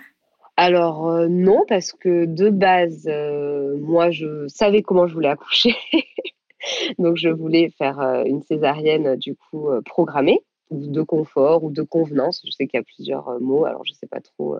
Alors 0.57 1.07
euh, 1.07 1.27
non, 1.27 1.63
parce 1.67 1.93
que 1.93 2.25
de 2.25 2.49
base, 2.49 3.07
euh, 3.07 3.77
moi, 3.77 4.11
je 4.11 4.47
savais 4.47 4.81
comment 4.81 5.07
je 5.07 5.13
voulais 5.13 5.29
accoucher. 5.29 5.75
Donc, 6.99 7.17
je 7.17 7.29
voulais 7.29 7.69
faire 7.77 7.99
une 8.25 8.41
césarienne, 8.41 9.15
du 9.15 9.35
coup, 9.35 9.69
programmée, 9.85 10.41
ou 10.71 10.87
de 10.87 11.01
confort, 11.03 11.63
ou 11.63 11.71
de 11.71 11.83
convenance. 11.83 12.41
Je 12.45 12.51
sais 12.51 12.67
qu'il 12.67 12.77
y 12.79 12.81
a 12.81 12.83
plusieurs 12.83 13.39
mots, 13.39 13.65
alors 13.65 13.85
je 13.85 13.91
ne 13.91 13.95
sais 13.95 14.07
pas 14.07 14.19
trop 14.19 14.57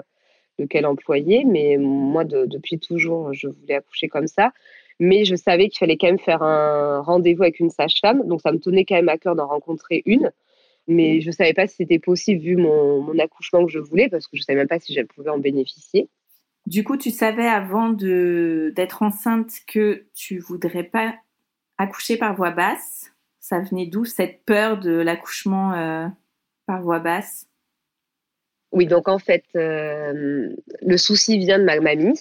lequel 0.60 0.86
employer, 0.86 1.44
mais 1.44 1.78
moi, 1.78 2.24
depuis 2.24 2.80
toujours, 2.80 3.34
je 3.34 3.48
voulais 3.48 3.76
accoucher 3.76 4.08
comme 4.08 4.28
ça. 4.28 4.52
Mais 5.00 5.26
je 5.26 5.36
savais 5.36 5.70
qu'il 5.70 5.80
fallait 5.80 5.98
quand 5.98 6.08
même 6.08 6.20
faire 6.20 6.44
un 6.44 7.02
rendez-vous 7.02 7.44
avec 7.44 7.60
une 7.60 7.70
sage-femme. 7.70 8.28
Donc, 8.28 8.42
ça 8.42 8.52
me 8.52 8.60
tenait 8.60 8.86
quand 8.86 8.96
même 8.96 9.10
à 9.10 9.18
cœur 9.18 9.36
d'en 9.36 9.48
rencontrer 9.48 10.02
une. 10.06 10.32
Mais 10.88 11.20
je 11.20 11.28
ne 11.28 11.32
savais 11.32 11.54
pas 11.54 11.68
si 11.68 11.78
c'était 11.78 12.00
possible 12.00 12.42
vu 12.42 12.56
mon, 12.56 13.18
accouchement 13.20 13.66
que 13.66 13.72
je 13.72 13.80
voulais, 13.80 14.10
parce 14.10 14.28
que 14.28 14.38
je 14.38 14.42
ne 14.42 14.46
savais 14.46 14.60
même 14.60 14.68
pas 14.68 14.80
si 14.80 14.94
je 14.94 15.02
pouvais 15.02 15.30
en 15.30 15.38
bénéficier. 15.38 16.10
Du 16.66 16.84
coup, 16.84 16.98
tu 16.98 17.12
savais 17.12 17.48
avant 17.48 17.90
d'être 17.90 19.02
enceinte 19.04 19.52
que 19.68 20.06
tu 20.14 20.40
voudrais 20.40 20.84
pas 20.84 21.16
accoucher 21.78 22.18
par 22.18 22.36
voie 22.36 22.52
basse? 22.52 23.12
Ça 23.40 23.60
venait 23.60 23.86
d'où 23.86 24.06
cette 24.06 24.44
peur 24.46 24.78
de 24.78 24.92
l'accouchement 24.92 25.74
euh, 25.74 26.08
par 26.66 26.82
voie 26.82 27.00
basse? 27.00 27.48
Oui, 28.72 28.86
donc 28.86 29.08
en 29.08 29.20
fait, 29.20 29.46
euh, 29.56 30.54
le 30.82 30.98
souci 30.98 31.38
vient 31.38 31.60
de 31.60 31.64
ma 31.64 31.80
mamie. 31.80 32.20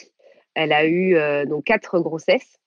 Elle 0.55 0.73
a 0.73 0.87
eu 0.87 1.17
euh, 1.17 1.45
donc 1.45 1.65
quatre 1.65 1.99
grossesses 2.01 2.61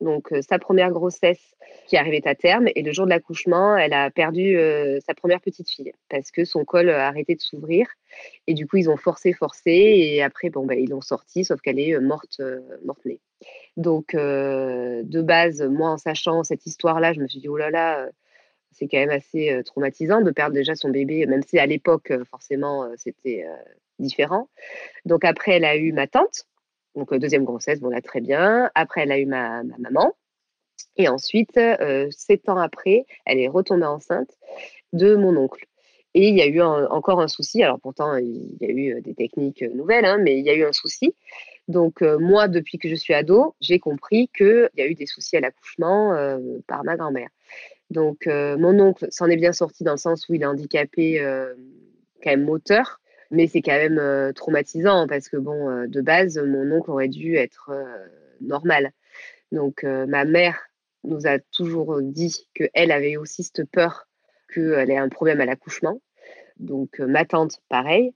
donc 0.00 0.32
sa 0.48 0.58
première 0.58 0.90
grossesse 0.90 1.54
qui 1.86 1.96
arrivait 1.96 2.26
à 2.26 2.34
terme 2.34 2.68
et 2.74 2.82
le 2.82 2.92
jour 2.92 3.04
de 3.04 3.10
l'accouchement, 3.10 3.76
elle 3.76 3.92
a 3.92 4.10
perdu 4.10 4.56
sa 5.06 5.14
première 5.14 5.40
petite 5.40 5.68
fille 5.68 5.92
parce 6.08 6.30
que 6.30 6.44
son 6.44 6.64
col 6.64 6.88
a 6.88 7.06
arrêté 7.06 7.34
de 7.34 7.40
s'ouvrir 7.40 7.86
et 8.46 8.54
du 8.54 8.66
coup 8.66 8.78
ils 8.78 8.88
ont 8.88 8.96
forcé, 8.96 9.32
forcé 9.32 9.70
et 9.70 10.22
après 10.22 10.50
bon 10.50 10.64
ben 10.64 10.78
ils 10.78 10.88
l'ont 10.88 11.00
sortie 11.00 11.44
sauf 11.44 11.60
qu'elle 11.60 11.78
est 11.78 11.98
morte, 12.00 12.40
morte 12.84 13.04
née. 13.04 13.20
Donc 13.76 14.14
de 14.14 15.22
base, 15.22 15.62
moi 15.62 15.90
en 15.90 15.98
sachant 15.98 16.44
cette 16.44 16.64
histoire-là, 16.66 17.12
je 17.12 17.20
me 17.20 17.28
suis 17.28 17.40
dit 17.40 17.48
oh 17.48 17.56
là 17.56 17.70
là, 17.70 18.08
c'est 18.72 18.88
quand 18.88 18.98
même 18.98 19.10
assez 19.10 19.60
traumatisant 19.66 20.22
de 20.22 20.30
perdre 20.30 20.54
déjà 20.54 20.74
son 20.74 20.88
bébé, 20.88 21.26
même 21.26 21.42
si 21.42 21.58
à 21.58 21.66
l'époque 21.66 22.12
forcément 22.30 22.88
c'était 22.96 23.44
différent. 23.98 24.48
Donc 25.04 25.24
après 25.24 25.52
elle 25.52 25.64
a 25.64 25.76
eu 25.76 25.92
ma 25.92 26.06
tante 26.06 26.46
donc, 26.96 27.14
deuxième 27.14 27.44
grossesse, 27.44 27.80
bon, 27.80 27.88
là, 27.88 28.00
très 28.00 28.20
bien. 28.20 28.70
Après, 28.74 29.02
elle 29.02 29.12
a 29.12 29.18
eu 29.18 29.26
ma, 29.26 29.62
maman. 29.78 30.12
Et 30.96 31.08
ensuite, 31.08 31.58
sept 32.10 32.48
ans 32.48 32.58
après, 32.58 33.06
elle 33.26 33.38
est 33.38 33.48
retombée 33.48 33.86
enceinte 33.86 34.30
de 34.92 35.14
mon 35.14 35.36
oncle. 35.36 35.66
Et 36.14 36.28
il 36.28 36.36
y 36.36 36.42
a 36.42 36.46
eu 36.46 36.60
encore 36.60 37.20
un 37.20 37.28
souci. 37.28 37.62
Alors, 37.62 37.78
pourtant, 37.78 38.16
il 38.16 38.56
y 38.60 38.66
a 38.66 38.70
eu 38.70 39.00
des 39.00 39.14
techniques 39.14 39.62
nouvelles, 39.62 40.04
hein, 40.04 40.18
mais 40.18 40.38
il 40.38 40.44
y 40.44 40.50
a 40.50 40.54
eu 40.54 40.64
un 40.64 40.72
souci. 40.72 41.14
Donc, 41.68 42.02
moi, 42.02 42.48
depuis 42.48 42.78
que 42.78 42.88
je 42.88 42.96
suis 42.96 43.14
ado, 43.14 43.54
j'ai 43.60 43.78
compris 43.78 44.28
qu'il 44.36 44.68
y 44.76 44.82
a 44.82 44.86
eu 44.86 44.94
des 44.94 45.06
soucis 45.06 45.36
à 45.36 45.40
l'accouchement 45.40 46.12
par 46.66 46.82
ma 46.82 46.96
grand-mère. 46.96 47.28
Donc, 47.90 48.26
mon 48.26 48.80
oncle 48.80 49.06
s'en 49.10 49.28
est 49.28 49.36
bien 49.36 49.52
sorti 49.52 49.84
dans 49.84 49.92
le 49.92 49.98
sens 49.98 50.28
où 50.28 50.34
il 50.34 50.42
est 50.42 50.46
handicapé 50.46 51.20
quand 52.22 52.30
même 52.30 52.44
moteur. 52.44 52.99
Mais 53.30 53.46
c'est 53.46 53.62
quand 53.62 53.76
même 53.76 53.98
euh, 53.98 54.32
traumatisant 54.32 55.06
parce 55.06 55.28
que, 55.28 55.36
bon, 55.36 55.70
euh, 55.70 55.86
de 55.86 56.00
base, 56.00 56.38
mon 56.38 56.70
oncle 56.72 56.90
aurait 56.90 57.08
dû 57.08 57.36
être 57.36 57.70
euh, 57.72 58.06
normal. 58.40 58.92
Donc, 59.52 59.82
ma 59.82 60.24
mère 60.24 60.60
nous 61.02 61.26
a 61.26 61.40
toujours 61.40 62.00
dit 62.02 62.46
qu'elle 62.54 62.92
avait 62.92 63.16
aussi 63.16 63.42
cette 63.42 63.64
peur 63.64 64.06
qu'elle 64.54 64.90
ait 64.92 64.96
un 64.96 65.08
problème 65.08 65.40
à 65.40 65.44
l'accouchement. 65.44 66.00
Donc, 66.58 67.00
ma 67.00 67.24
tante, 67.24 67.60
pareil. 67.68 68.14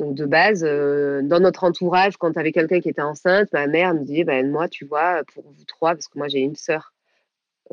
Donc, 0.00 0.16
de 0.16 0.26
base, 0.26 0.62
dans 0.62 1.40
notre 1.40 1.62
entourage, 1.62 2.16
quand 2.16 2.32
tu 2.32 2.38
avais 2.40 2.50
quelqu'un 2.50 2.80
qui 2.80 2.88
était 2.88 3.00
enceinte, 3.00 3.52
ma 3.52 3.68
mère 3.68 3.94
nous 3.94 4.04
disait 4.04 4.24
ben, 4.24 4.50
Moi, 4.50 4.68
tu 4.68 4.84
vois, 4.84 5.22
pour 5.32 5.44
vous 5.44 5.64
trois, 5.66 5.92
parce 5.92 6.08
que 6.08 6.18
moi 6.18 6.26
j'ai 6.26 6.40
une 6.40 6.56
sœur, 6.56 6.92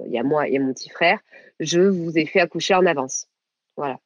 il 0.05 0.11
y 0.11 0.19
a 0.19 0.23
moi 0.23 0.47
et 0.47 0.59
mon 0.59 0.71
petit 0.71 0.89
frère, 0.89 1.19
je 1.59 1.81
vous 1.81 2.15
ai 2.15 2.27
fait 2.27 2.41
accoucher 2.41 2.75
en 2.75 2.85
avance. 2.85 3.27
Voilà. 3.75 3.99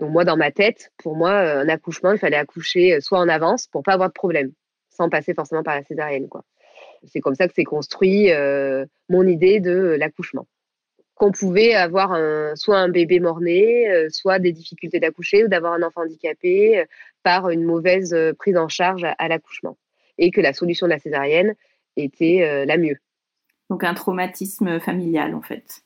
Donc 0.00 0.10
moi, 0.10 0.24
dans 0.24 0.36
ma 0.36 0.50
tête, 0.50 0.92
pour 0.96 1.14
moi, 1.14 1.32
euh, 1.32 1.60
un 1.60 1.68
accouchement, 1.68 2.12
il 2.12 2.18
fallait 2.18 2.36
accoucher 2.36 2.94
euh, 2.94 3.00
soit 3.00 3.18
en 3.18 3.28
avance 3.28 3.66
pour 3.66 3.82
pas 3.82 3.92
avoir 3.92 4.08
de 4.08 4.14
problème, 4.14 4.52
sans 4.88 5.10
passer 5.10 5.34
forcément 5.34 5.62
par 5.62 5.76
la 5.76 5.84
césarienne. 5.84 6.28
Quoi. 6.28 6.42
C'est 7.04 7.20
comme 7.20 7.34
ça 7.34 7.46
que 7.46 7.54
s'est 7.54 7.64
construit 7.64 8.32
euh, 8.32 8.86
mon 9.10 9.26
idée 9.26 9.60
de 9.60 9.96
l'accouchement. 9.98 10.46
Qu'on 11.14 11.32
pouvait 11.32 11.74
avoir 11.74 12.12
un, 12.12 12.56
soit 12.56 12.78
un 12.78 12.88
bébé 12.88 13.20
mort-né, 13.20 14.08
soit 14.08 14.38
des 14.38 14.52
difficultés 14.52 15.00
d'accoucher 15.00 15.44
ou 15.44 15.48
d'avoir 15.48 15.74
un 15.74 15.82
enfant 15.82 16.00
handicapé 16.00 16.82
par 17.22 17.50
une 17.50 17.62
mauvaise 17.62 18.16
prise 18.38 18.56
en 18.56 18.68
charge 18.68 19.04
à, 19.04 19.28
l'accouchement. 19.28 19.76
Et 20.16 20.30
que 20.30 20.40
la 20.40 20.54
solution 20.54 20.86
de 20.86 20.92
la 20.92 20.98
césarienne 20.98 21.54
était 21.98 22.64
la 22.64 22.78
mieux. 22.78 22.96
Donc 23.68 23.84
un 23.84 23.92
traumatisme 23.92 24.80
familial 24.80 25.34
en 25.34 25.42
fait. 25.42 25.82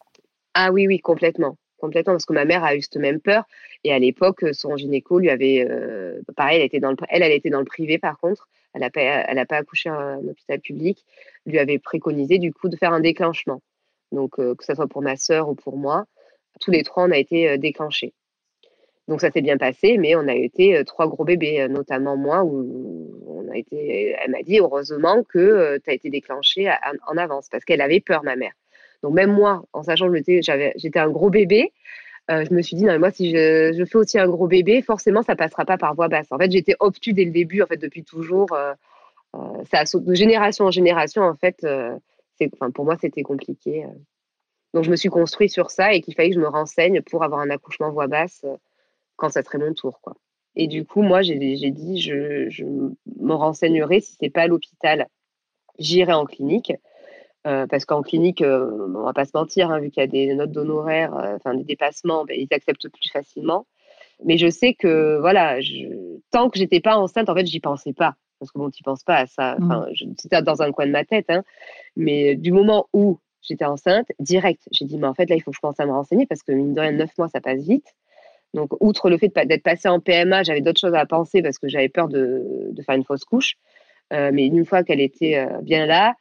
Ah 0.55 0.70
oui, 0.70 0.87
oui, 0.87 1.00
complètement 1.00 1.57
complètement 1.85 2.14
parce 2.14 2.25
que 2.25 2.33
ma 2.33 2.44
mère 2.47 2.64
a 2.64 2.75
eu 2.75 2.83
cette 2.83 2.97
même 2.97 3.20
peur. 3.20 3.44
Et 3.85 3.92
à 3.92 3.99
l'époque 3.99 4.44
son 4.53 4.77
gynéco 4.77 5.18
lui 5.18 5.31
avait 5.31 5.66
euh, 5.68 6.20
pareil 6.37 6.59
elle 6.59 6.66
était 6.66 6.81
dans 6.81 6.90
le 6.90 6.97
elle 7.09 7.23
elle 7.23 7.33
était 7.33 7.51
dans 7.51 7.59
le 7.59 7.66
privé 7.66 7.99
par 7.99 8.18
contre. 8.18 8.49
Elle 8.73 8.81
n'a 8.81 8.90
pas 8.90 9.03
elle 9.03 9.38
a 9.38 9.47
pas 9.47 9.57
accouché 9.57 9.90
à 9.90 9.94
un 9.94 10.25
hôpital 10.27 10.61
public. 10.61 11.05
Lui 11.47 11.59
avait 11.59 11.79
préconisé 11.79 12.38
du 12.38 12.53
coup 12.53 12.68
de 12.68 12.77
faire 12.77 12.92
un 12.92 13.01
déclenchement. 13.01 13.61
Donc 14.12 14.38
euh, 14.38 14.55
que 14.55 14.64
ce 14.64 14.75
soit 14.75 14.88
pour 14.88 15.03
ma 15.03 15.16
sœur 15.16 15.49
ou 15.49 15.55
pour 15.55 15.77
moi 15.77 16.07
tous 16.61 16.70
les 16.70 16.85
trois 16.85 17.05
on 17.05 17.11
a 17.11 17.18
été 17.18 17.51
euh, 17.51 17.57
déclenchés. 17.59 18.14
Donc 19.09 19.20
ça 19.20 19.31
s'est 19.31 19.42
bien 19.42 19.59
passé 19.59 19.99
mais 19.99 20.16
on 20.16 20.27
a 20.29 20.35
été 20.35 20.83
trois 20.87 21.07
gros 21.09 21.25
bébés 21.25 21.68
notamment 21.68 22.16
moi 22.16 22.42
où 22.42 23.20
on 23.27 23.53
a 23.53 23.57
été 23.59 24.16
elle 24.25 24.31
m'a 24.31 24.42
dit 24.42 24.59
heureusement 24.61 25.23
que 25.25 25.79
tu 25.85 25.90
as 25.90 25.92
été 25.92 26.09
déclenché 26.09 26.73
en 27.07 27.16
avance 27.18 27.49
parce 27.51 27.66
qu'elle 27.66 27.83
avait 27.83 28.01
peur 28.01 28.25
ma 28.25 28.37
mère 28.37 28.55
donc 29.04 29.12
même 29.12 29.30
moi, 29.30 29.62
en 29.74 29.82
sachant 29.82 30.10
que 30.10 30.16
j'étais 30.16 30.98
un 30.98 31.10
gros 31.10 31.28
bébé, 31.28 31.72
je 32.30 32.54
me 32.54 32.62
suis 32.62 32.74
dit, 32.74 32.84
non, 32.84 32.98
moi, 32.98 33.10
si 33.10 33.30
je, 33.30 33.84
fais 33.84 33.98
aussi 33.98 34.18
un 34.18 34.26
gros 34.26 34.46
bébé, 34.46 34.80
forcément, 34.80 35.22
ça 35.22 35.36
passera 35.36 35.66
pas 35.66 35.76
par 35.76 35.94
voix 35.94 36.08
basse. 36.08 36.26
En 36.30 36.38
fait, 36.38 36.50
j'étais 36.50 36.74
obtus 36.80 37.12
dès 37.12 37.26
le 37.26 37.30
début, 37.30 37.60
en 37.60 37.66
fait, 37.66 37.76
depuis 37.76 38.02
toujours. 38.02 38.48
ça 39.70 39.84
saute 39.84 40.04
de 40.04 40.14
génération 40.14 40.64
en 40.64 40.70
génération, 40.70 41.20
en 41.20 41.34
fait. 41.34 41.66
enfin, 42.54 42.70
pour 42.70 42.86
moi, 42.86 42.96
c'était 42.98 43.22
compliqué. 43.22 43.84
Donc, 44.72 44.84
je 44.84 44.90
me 44.90 44.96
suis 44.96 45.10
construit 45.10 45.50
sur 45.50 45.70
ça 45.70 45.92
et 45.92 46.00
qu'il 46.00 46.14
fallait 46.14 46.30
que 46.30 46.36
je 46.36 46.40
me 46.40 46.48
renseigne 46.48 47.02
pour 47.02 47.24
avoir 47.24 47.40
un 47.40 47.50
accouchement 47.50 47.90
voix 47.90 48.06
basse 48.06 48.46
quand 49.16 49.28
ça 49.28 49.42
serait 49.42 49.58
mon 49.58 49.74
tour, 49.74 50.00
quoi. 50.00 50.14
Et 50.56 50.66
du 50.66 50.86
coup, 50.86 51.02
moi, 51.02 51.20
j'ai 51.20 51.36
dit, 51.36 52.00
je, 52.00 52.48
je, 52.48 52.64
me 52.64 53.34
renseignerai 53.34 54.00
si 54.00 54.16
c'est 54.18 54.30
pas 54.30 54.42
à 54.42 54.46
l'hôpital, 54.46 55.08
j'irai 55.78 56.14
en 56.14 56.24
clinique. 56.24 56.72
Euh, 57.46 57.66
parce 57.66 57.85
qu'en 57.85 58.00
clinique, 58.00 58.40
euh, 58.40 58.88
on 58.94 59.02
va 59.02 59.12
pas 59.12 59.26
se 59.26 59.33
mentir, 59.35 59.70
hein, 59.70 59.78
vu 59.78 59.90
qu'il 59.90 60.00
y 60.00 60.04
a 60.04 60.07
des 60.07 60.35
notes 60.35 60.50
d'honoraires, 60.50 61.14
euh, 61.14 61.37
enfin 61.37 61.54
des 61.54 61.64
dépassements, 61.64 62.24
ben, 62.24 62.37
ils 62.38 62.48
acceptent 62.54 62.88
plus 62.88 63.11
facilement. 63.12 63.66
Mais 64.24 64.38
je 64.38 64.48
sais 64.48 64.72
que 64.72 65.18
voilà, 65.20 65.61
je, 65.61 65.88
tant 66.30 66.48
que 66.48 66.59
j'étais 66.59 66.80
pas 66.80 66.96
enceinte, 66.96 67.28
en 67.28 67.35
fait, 67.35 67.44
j'y 67.44 67.61
pensais 67.61 67.92
pas. 67.92 68.14
Parce 68.38 68.50
que 68.50 68.59
bon, 68.59 68.70
tu 68.70 68.83
penses 68.83 69.02
pas 69.04 69.16
à 69.16 69.26
ça. 69.26 69.57
Mmh. 69.59 69.88
C'était 70.18 70.40
dans 70.40 70.62
un 70.62 70.72
coin 70.72 70.87
de 70.87 70.92
ma 70.92 71.04
tête. 71.04 71.26
Hein. 71.28 71.42
Mais 71.96 72.35
du 72.35 72.50
moment 72.50 72.87
où 72.94 73.18
j'étais 73.42 73.64
enceinte, 73.64 74.07
direct, 74.20 74.62
j'ai 74.72 74.87
dit, 74.87 74.96
mais 74.96 75.07
en 75.07 75.14
fait, 75.14 75.28
là, 75.28 75.37
il 75.37 75.42
faut 75.42 75.50
que 75.50 75.57
je 75.57 75.61
commence 75.61 75.80
à 75.80 75.87
me 75.87 75.92
renseigner 75.92 76.26
parce 76.26 76.42
que 76.42 76.52
mine 76.52 76.72
de 76.72 76.80
rien, 76.80 76.92
neuf 76.92 77.11
mois, 77.18 77.28
ça 77.28 77.40
passe 77.40 77.62
vite. 77.62 77.94
Donc, 78.54 78.70
outre 78.80 79.11
le 79.11 79.18
fait 79.18 79.33
d'être 79.46 79.62
passée 79.62 79.88
en 79.88 80.00
PMA, 80.00 80.44
j'avais 80.44 80.61
d'autres 80.62 80.80
choses 80.80 80.94
à 80.94 81.04
penser 81.04 81.42
parce 81.42 81.59
que 81.59 81.68
j'avais 81.68 81.88
peur 81.88 82.09
de, 82.09 82.72
faire 82.87 82.94
une 82.94 83.04
fausse 83.04 83.24
couche. 83.24 83.57
Euh, 84.12 84.30
mais 84.33 84.46
une 84.46 84.64
fois 84.64 84.85
qu'elle 84.85 85.00
était 85.00 85.46
bien 85.62 85.87
là 85.87 86.14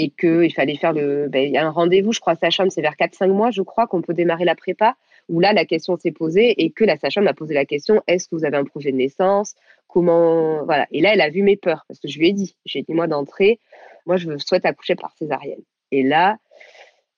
et 0.00 0.08
qu'il 0.08 0.52
fallait 0.54 0.76
faire 0.76 0.94
le. 0.94 1.28
Ben, 1.28 1.46
il 1.46 1.52
y 1.52 1.58
a 1.58 1.66
un 1.66 1.70
rendez-vous, 1.70 2.12
je 2.12 2.20
crois, 2.20 2.34
sage-femme, 2.34 2.70
c'est 2.70 2.80
vers 2.80 2.94
4-5 2.94 3.28
mois, 3.28 3.50
je 3.50 3.60
crois, 3.60 3.86
qu'on 3.86 4.00
peut 4.00 4.14
démarrer 4.14 4.46
la 4.46 4.54
prépa, 4.54 4.96
où 5.28 5.40
là, 5.40 5.52
la 5.52 5.66
question 5.66 5.98
s'est 5.98 6.10
posée 6.10 6.62
et 6.62 6.70
que 6.70 6.84
la 6.84 6.96
sage-femme 6.96 7.24
m'a 7.24 7.34
posé 7.34 7.52
la 7.52 7.66
question 7.66 8.02
est-ce 8.06 8.26
que 8.26 8.34
vous 8.34 8.46
avez 8.46 8.56
un 8.56 8.64
projet 8.64 8.92
de 8.92 8.96
naissance? 8.96 9.54
Comment. 9.88 10.64
Voilà. 10.64 10.86
Et 10.90 11.02
là, 11.02 11.12
elle 11.12 11.20
a 11.20 11.28
vu 11.28 11.42
mes 11.42 11.56
peurs 11.56 11.84
parce 11.86 12.00
que 12.00 12.08
je 12.08 12.18
lui 12.18 12.28
ai 12.28 12.32
dit 12.32 12.56
j'ai 12.64 12.82
dit, 12.82 12.94
moi, 12.94 13.08
d'entrée, 13.08 13.60
moi, 14.06 14.16
je 14.16 14.38
souhaite 14.38 14.64
accoucher 14.64 14.94
par 14.94 15.12
césarienne. 15.18 15.60
Et 15.92 16.02
là, 16.02 16.38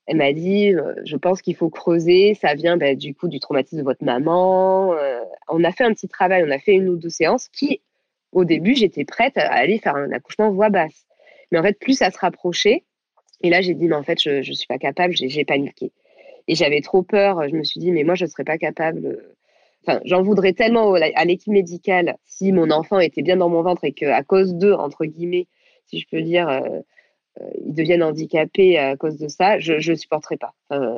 elle 0.07 0.17
m'a 0.17 0.33
dit, 0.33 0.75
euh, 0.75 0.95
je 1.05 1.17
pense 1.17 1.41
qu'il 1.41 1.55
faut 1.55 1.71
creuser, 1.71 2.35
ça 2.35 2.55
vient 2.55 2.77
bah, 2.77 2.97
du 2.97 3.15
coup 3.15 3.29
du 3.29 3.39
traumatisme 3.39 3.79
de 3.79 3.85
votre 3.85 4.05
maman. 4.05 4.93
Euh, 4.95 5.21
on 5.49 5.63
a 5.63 5.71
fait 5.71 5.85
un 5.85 5.93
petit 5.93 6.09
travail, 6.09 6.43
on 6.45 6.51
a 6.51 6.59
fait 6.59 6.73
une 6.73 6.89
ou 6.89 6.97
deux 6.97 7.11
séances 7.11 7.47
qui, 7.49 7.81
au 8.33 8.45
début, 8.45 8.75
j'étais 8.75 9.05
prête 9.05 9.39
à 9.39 9.53
aller 9.53 9.79
faire 9.79 9.95
un 9.95 10.11
accouchement 10.11 10.51
voix 10.51 10.69
basse. 10.69 11.07
Mais 11.53 11.59
en 11.59 11.63
fait, 11.63 11.79
plus 11.79 11.99
ça 11.99 12.11
se 12.11 12.19
rapprochait, 12.19 12.83
et 13.43 13.51
là 13.51 13.61
j'ai 13.61 13.75
dit, 13.75 13.87
mais 13.87 13.95
en 13.95 14.03
fait, 14.03 14.21
je 14.21 14.39
ne 14.39 14.43
suis 14.43 14.67
pas 14.67 14.79
capable, 14.79 15.15
j'ai 15.15 15.45
paniqué. 15.45 15.93
Et 16.49 16.57
j'avais 16.57 16.81
trop 16.81 17.03
peur, 17.03 17.49
je 17.49 17.55
me 17.55 17.63
suis 17.63 17.79
dit, 17.79 17.93
mais 17.93 18.03
moi, 18.03 18.17
je 18.17 18.25
ne 18.25 18.31
serais 18.31 18.43
pas 18.43 18.59
capable. 18.59 19.23
Enfin, 19.87 20.01
j'en 20.05 20.23
voudrais 20.23 20.55
tellement 20.55 20.95
à 20.95 21.25
l'équipe 21.25 21.53
médicale 21.53 22.17
si 22.25 22.51
mon 22.51 22.71
enfant 22.73 22.99
était 22.99 23.23
bien 23.23 23.37
dans 23.37 23.49
mon 23.49 23.63
ventre 23.63 23.85
et 23.85 23.93
qu'à 23.93 24.23
cause 24.25 24.55
d'eux, 24.55 24.73
entre 24.73 25.05
guillemets, 25.05 25.47
si 25.87 26.01
je 26.01 26.07
peux 26.11 26.23
dire, 26.23 26.49
euh, 26.49 26.81
euh, 27.41 27.51
ils 27.65 27.75
deviennent 27.75 28.03
handicapés 28.03 28.79
à 28.79 28.97
cause 28.97 29.19
de 29.19 29.29
ça, 29.29 29.59
je 29.61 29.75
ne 29.75 29.97
supporterais 29.97 30.37
pas. 30.37 30.55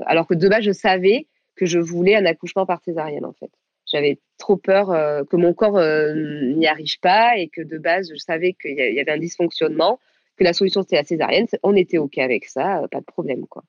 alors 0.06 0.26
que 0.26 0.34
de 0.34 0.48
base, 0.48 0.62
je 0.62 0.72
savais 0.72 1.26
que 1.56 1.66
je 1.66 1.78
voulais 1.78 2.16
un 2.16 2.26
accouchement 2.26 2.66
par 2.66 2.80
césarienne, 2.82 3.24
en 3.24 3.32
fait. 3.32 3.50
J'avais 3.86 4.18
trop 4.38 4.56
peur 4.56 4.90
euh, 4.90 5.24
que 5.24 5.36
mon 5.36 5.52
corps 5.52 5.76
euh, 5.76 6.14
n'y 6.14 6.66
arrive 6.66 6.98
pas 7.00 7.36
et 7.36 7.48
que 7.48 7.60
de 7.60 7.78
base, 7.78 8.10
je 8.10 8.16
savais 8.16 8.54
qu'il 8.54 8.74
y 8.74 9.00
avait 9.00 9.12
un 9.12 9.18
dysfonctionnement, 9.18 10.00
que 10.36 10.44
la 10.44 10.52
solution 10.52 10.82
c'était 10.82 10.96
la 10.96 11.04
césarienne. 11.04 11.46
On 11.62 11.76
était 11.76 11.98
OK 11.98 12.18
avec 12.18 12.46
ça, 12.46 12.86
pas 12.90 13.00
de 13.00 13.04
problème, 13.04 13.46
quoi. 13.46 13.64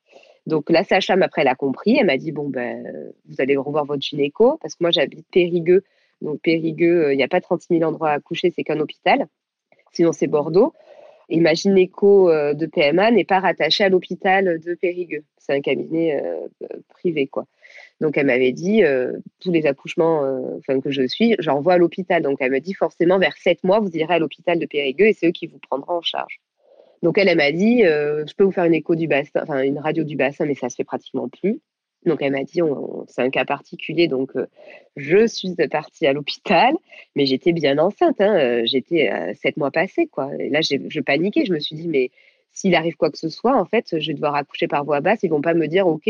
Donc 0.46 0.70
la 0.70 0.84
sage-femme, 0.84 1.24
après, 1.24 1.42
elle 1.42 1.48
a 1.48 1.56
compris. 1.56 1.98
Elle 1.98 2.06
m'a 2.06 2.18
dit, 2.18 2.32
bon, 2.32 2.50
ben, 2.50 3.14
vous 3.26 3.36
allez 3.40 3.58
revoir 3.58 3.86
votre 3.86 4.02
gynéco, 4.02 4.58
parce 4.62 4.76
que 4.76 4.84
moi, 4.84 4.92
j'habite 4.92 5.26
Périgueux. 5.32 5.84
Donc 6.22 6.42
Périgueux, 6.42 7.14
il 7.14 7.18
n'y 7.18 7.24
a 7.24 7.28
pas 7.28 7.42
36 7.42 7.80
000 7.80 7.90
endroits 7.90 8.12
à 8.12 8.20
coucher, 8.20 8.52
c'est 8.56 8.64
qu'un 8.64 8.80
hôpital. 8.80 9.28
Sinon, 9.94 10.12
c'est 10.12 10.28
Bordeaux. 10.28 10.74
Et 11.30 11.40
ma 11.40 11.56
gynéco 11.56 12.30
euh, 12.30 12.54
de 12.54 12.68
PMA 12.68 13.10
n'est 13.12 13.24
pas 13.24 13.40
rattachée 13.40 13.84
à 13.84 13.90
l'hôpital 13.90 14.60
de 14.60 14.76
Périgueux. 14.76 15.24
C'est 15.38 15.54
un 15.54 15.62
cabinet 15.62 16.22
euh, 16.22 16.48
privé, 16.90 17.28
quoi. 17.28 17.46
Donc, 18.00 18.18
elle 18.18 18.28
m'avait 18.28 18.52
dit, 18.52 18.84
euh, 18.84 19.14
tous 19.40 19.52
les 19.52 19.66
accouchements 19.66 20.22
que 20.84 20.92
je 20.92 21.08
suis, 21.08 21.36
j'envoie 21.40 21.74
à 21.74 21.78
l'hôpital. 21.78 22.22
Donc, 22.22 22.38
elle 22.42 22.52
me 22.52 22.60
dit, 22.60 22.74
forcément, 22.74 23.18
vers 23.18 23.36
sept 23.38 23.64
mois, 23.64 23.80
vous 23.80 23.90
irez 23.94 24.16
à 24.16 24.20
l'hôpital 24.20 24.60
de 24.60 24.66
Périgueux 24.66 25.08
et 25.08 25.14
c'est 25.14 25.28
eux 25.28 25.32
qui 25.32 25.48
vous 25.48 25.60
prendront 25.60 25.96
en 25.96 26.02
charge. 26.02 26.40
Donc, 27.06 27.20
elle, 27.20 27.30
elle 27.30 27.38
m'a 27.38 27.52
dit, 27.52 27.84
je 27.84 28.34
peux 28.34 28.44
vous 28.44 28.52
faire 28.52 28.66
une 28.66 28.74
écho 28.74 28.96
du 28.96 29.08
bassin, 29.08 29.42
enfin, 29.44 29.62
une 29.62 29.78
radio 29.78 30.04
du 30.04 30.16
bassin, 30.16 30.46
mais 30.46 30.56
ça 30.56 30.70
se 30.70 30.76
fait 30.76 30.84
pratiquement 30.84 31.30
plus. 31.30 31.62
Donc 32.06 32.22
elle 32.22 32.32
m'a 32.32 32.44
dit, 32.44 32.62
c'est 33.08 33.22
un 33.22 33.30
cas 33.32 33.46
particulier, 33.46 34.08
donc 34.08 34.32
je 34.96 35.26
suis 35.26 35.56
partie 35.72 36.06
à 36.06 36.14
l'hôpital, 36.14 36.74
mais 37.16 37.26
j'étais 37.26 37.52
bien 37.52 37.80
enceinte, 37.80 38.22
hein, 38.22 38.62
j'étais 38.66 39.12
sept 39.36 39.58
mois 39.58 39.72
passés, 39.72 40.08
quoi. 40.08 40.30
Et 40.40 40.50
là, 40.50 40.62
je 40.62 41.00
paniquais, 41.00 41.46
je 41.46 41.54
me 41.54 41.60
suis 41.60 41.76
dit, 41.76 41.88
mais 41.88 42.12
s'il 42.52 42.76
arrive 42.76 42.96
quoi 42.96 43.10
que 43.10 43.18
ce 43.18 43.30
soit, 43.30 43.56
en 43.60 43.66
fait, 43.66 44.00
je 44.00 44.08
vais 44.08 44.14
devoir 44.14 44.36
accoucher 44.36 44.68
par 44.68 44.84
voie 44.86 45.02
basse, 45.02 45.24
ils 45.24 45.30
vont 45.30 45.42
pas 45.42 45.56
me 45.56 45.68
dire, 45.68 45.88
ok, 45.88 46.10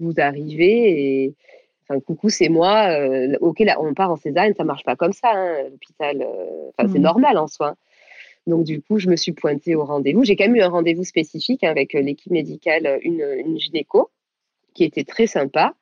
vous 0.00 0.14
arrivez 0.18 1.24
et 1.24 1.34
enfin 1.88 2.00
coucou, 2.00 2.28
c'est 2.28 2.48
moi, 2.48 2.88
ok, 3.40 3.60
là, 3.60 3.76
on 3.80 3.94
part 3.94 4.10
en 4.10 4.16
césarienne, 4.16 4.54
ça 4.56 4.64
marche 4.64 4.84
pas 4.84 4.96
comme 4.96 5.12
ça, 5.12 5.30
hein, 5.32 5.68
l'hôpital, 5.70 6.26
enfin 6.76 6.88
c'est 6.92 6.98
mmh. 6.98 7.02
normal 7.02 7.38
en 7.38 7.46
soi. 7.46 7.76
Donc 8.46 8.64
du 8.64 8.82
coup, 8.82 8.98
je 8.98 9.08
me 9.08 9.16
suis 9.16 9.32
pointée 9.32 9.74
au 9.74 9.84
rendez-vous. 9.84 10.24
J'ai 10.24 10.36
quand 10.36 10.44
même 10.44 10.56
eu 10.56 10.62
un 10.62 10.68
rendez-vous 10.68 11.04
spécifique 11.04 11.64
avec 11.64 11.92
l'équipe 11.92 12.32
médicale, 12.32 12.98
une, 13.02 13.24
une 13.44 13.58
gynéco 13.58 14.10
qui 14.74 14.84
était 14.84 15.04
très 15.04 15.26
sympa. 15.26 15.74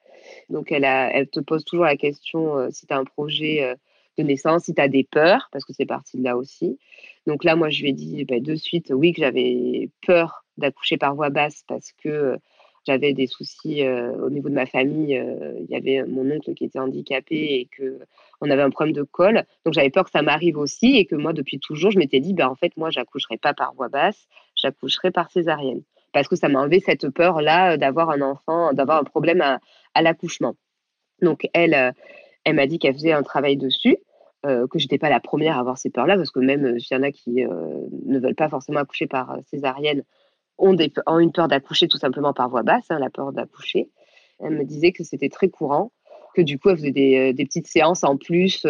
Donc, 0.49 0.73
elle, 0.73 1.29
te 1.29 1.41
pose 1.41 1.65
toujours 1.65 1.85
la 1.85 1.97
question 1.97 2.59
euh, 2.59 2.69
si 2.71 2.87
tu 2.87 2.93
as 2.93 2.99
un 2.99 3.05
projet 3.05 3.63
euh, 3.63 3.75
de 4.19 4.25
naissance, 4.25 4.65
si 4.65 4.75
tu 4.75 4.81
as 4.81 4.89
des 4.89 5.05
peurs, 5.05 5.49
parce 5.53 5.65
que 5.65 5.73
c'est 5.73 5.87
parti 5.87 6.19
de 6.19 6.25
là 6.25 6.37
aussi. 6.37 6.79
Donc 7.27 7.45
là, 7.45 7.57
moi, 7.57 7.71
je 7.71 7.83
lui 7.83 7.91
ai 7.91 7.93
dit 7.93 8.25
bah, 8.25 8.41
de 8.41 8.55
suite, 8.55 8.93
oui, 8.95 9.13
que 9.13 9.21
j'avais 9.21 9.91
peur 10.07 10.45
d'accoucher 10.57 10.97
par 10.97 11.15
voie 11.15 11.31
basse 11.31 11.65
parce 11.67 11.93
que 11.93 12.09
euh, 12.09 12.37
j'avais 12.87 13.13
des 13.13 13.27
soucis 13.27 13.87
au 13.87 14.31
niveau 14.31 14.49
de 14.49 14.55
ma 14.55 14.67
famille. 14.67 15.23
Il 15.61 15.67
y 15.71 15.77
avait 15.77 16.03
mon 16.07 16.31
oncle 16.31 16.55
qui 16.55 16.65
était 16.65 16.79
handicapé 16.79 17.37
et 17.37 17.69
que 17.71 17.99
on 18.41 18.51
avait 18.51 18.63
un 18.63 18.71
problème 18.71 18.95
de 18.95 19.03
col. 19.03 19.45
Donc 19.65 19.75
j'avais 19.75 19.91
peur 19.91 20.05
que 20.05 20.11
ça 20.11 20.23
m'arrive 20.23 20.57
aussi 20.57 20.97
et 20.97 21.05
que 21.05 21.15
moi, 21.15 21.33
depuis 21.33 21.59
toujours, 21.59 21.91
je 21.91 21.99
m'étais 21.99 22.21
dit, 22.21 22.33
bah, 22.33 22.51
en 22.51 22.55
fait, 22.55 22.77
moi, 22.77 22.91
j'accoucherai 22.91 23.37
pas 23.37 23.53
par 23.53 23.75
voie 23.75 23.89
basse, 23.89 24.27
j'accoucherai 24.57 25.11
par 25.11 25.31
césarienne 25.31 25.83
parce 26.13 26.29
que 26.29 26.37
ça 26.37 26.49
m'a 26.49 26.61
enlevé 26.61 26.81
cette 26.81 27.09
peur-là 27.11 27.73
euh, 27.73 27.77
d'avoir 27.77 28.11
un 28.11 28.21
enfant, 28.21 28.73
d'avoir 28.73 28.99
un 28.99 29.05
problème 29.05 29.41
à, 29.41 29.61
l'accouchement. 30.03 30.55
Donc, 31.23 31.49
elle, 31.53 31.75
euh, 31.75 31.93
elle 32.45 32.57
m'a 32.57 32.67
dit 32.67 32.79
qu'elle 32.79 32.95
faisait 32.95 33.13
un 33.13 33.23
travail 33.23 33.57
dessus, 33.57 33.99
euh, 34.47 34.67
que 34.67 34.79
je 34.79 34.85
n'étais 34.85 34.99
pas 34.99 35.11
la 35.11 35.21
première 35.21 35.57
à 35.57 35.61
avoir 35.61 35.79
ces 35.79 35.91
peurs-là, 35.91 36.17
parce 36.17 36.31
que 36.31 36.41
même 36.41 36.79
s'il 36.79 36.97
y 36.97 37.01
en 37.01 37.03
a 37.03 37.13
qui 37.13 37.45
ne 37.45 38.19
veulent 38.19 38.35
pas 38.35 38.49
forcément 38.49 38.81
accoucher 38.81 39.07
par 39.07 39.39
césarienne, 39.47 40.03
ont, 40.61 40.75
des, 40.75 40.93
ont 41.07 41.19
une 41.19 41.33
peur 41.33 41.49
d'accoucher 41.49 41.89
tout 41.89 41.99
simplement 41.99 42.33
par 42.33 42.49
voie 42.49 42.63
basse, 42.63 42.87
hein, 42.91 42.99
la 42.99 43.11
peur 43.11 43.33
d'accoucher. 43.33 43.91
Elle 44.39 44.57
me 44.57 44.65
disait 44.65 44.93
que 44.93 45.05
c'était 45.05 45.29
très 45.29 45.49
courant, 45.49 45.93
que 46.35 46.43
du 46.43 46.59
coup, 46.59 46.71
elle 46.71 46.77
faisait 46.77 46.93
des, 46.93 47.33
des 47.33 47.45
petites 47.45 47.67
séances 47.67 48.05
en 48.05 48.17
plus, 48.17 48.63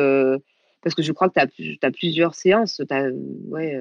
parce 0.82 0.94
que 0.96 1.02
je 1.02 1.12
crois 1.12 1.28
que 1.28 1.34
tu 1.34 1.40
as, 1.40 1.86
as, 1.86 1.90
plusieurs 1.90 2.34
séances. 2.34 2.80
As, 2.90 3.10
ouais, 3.50 3.80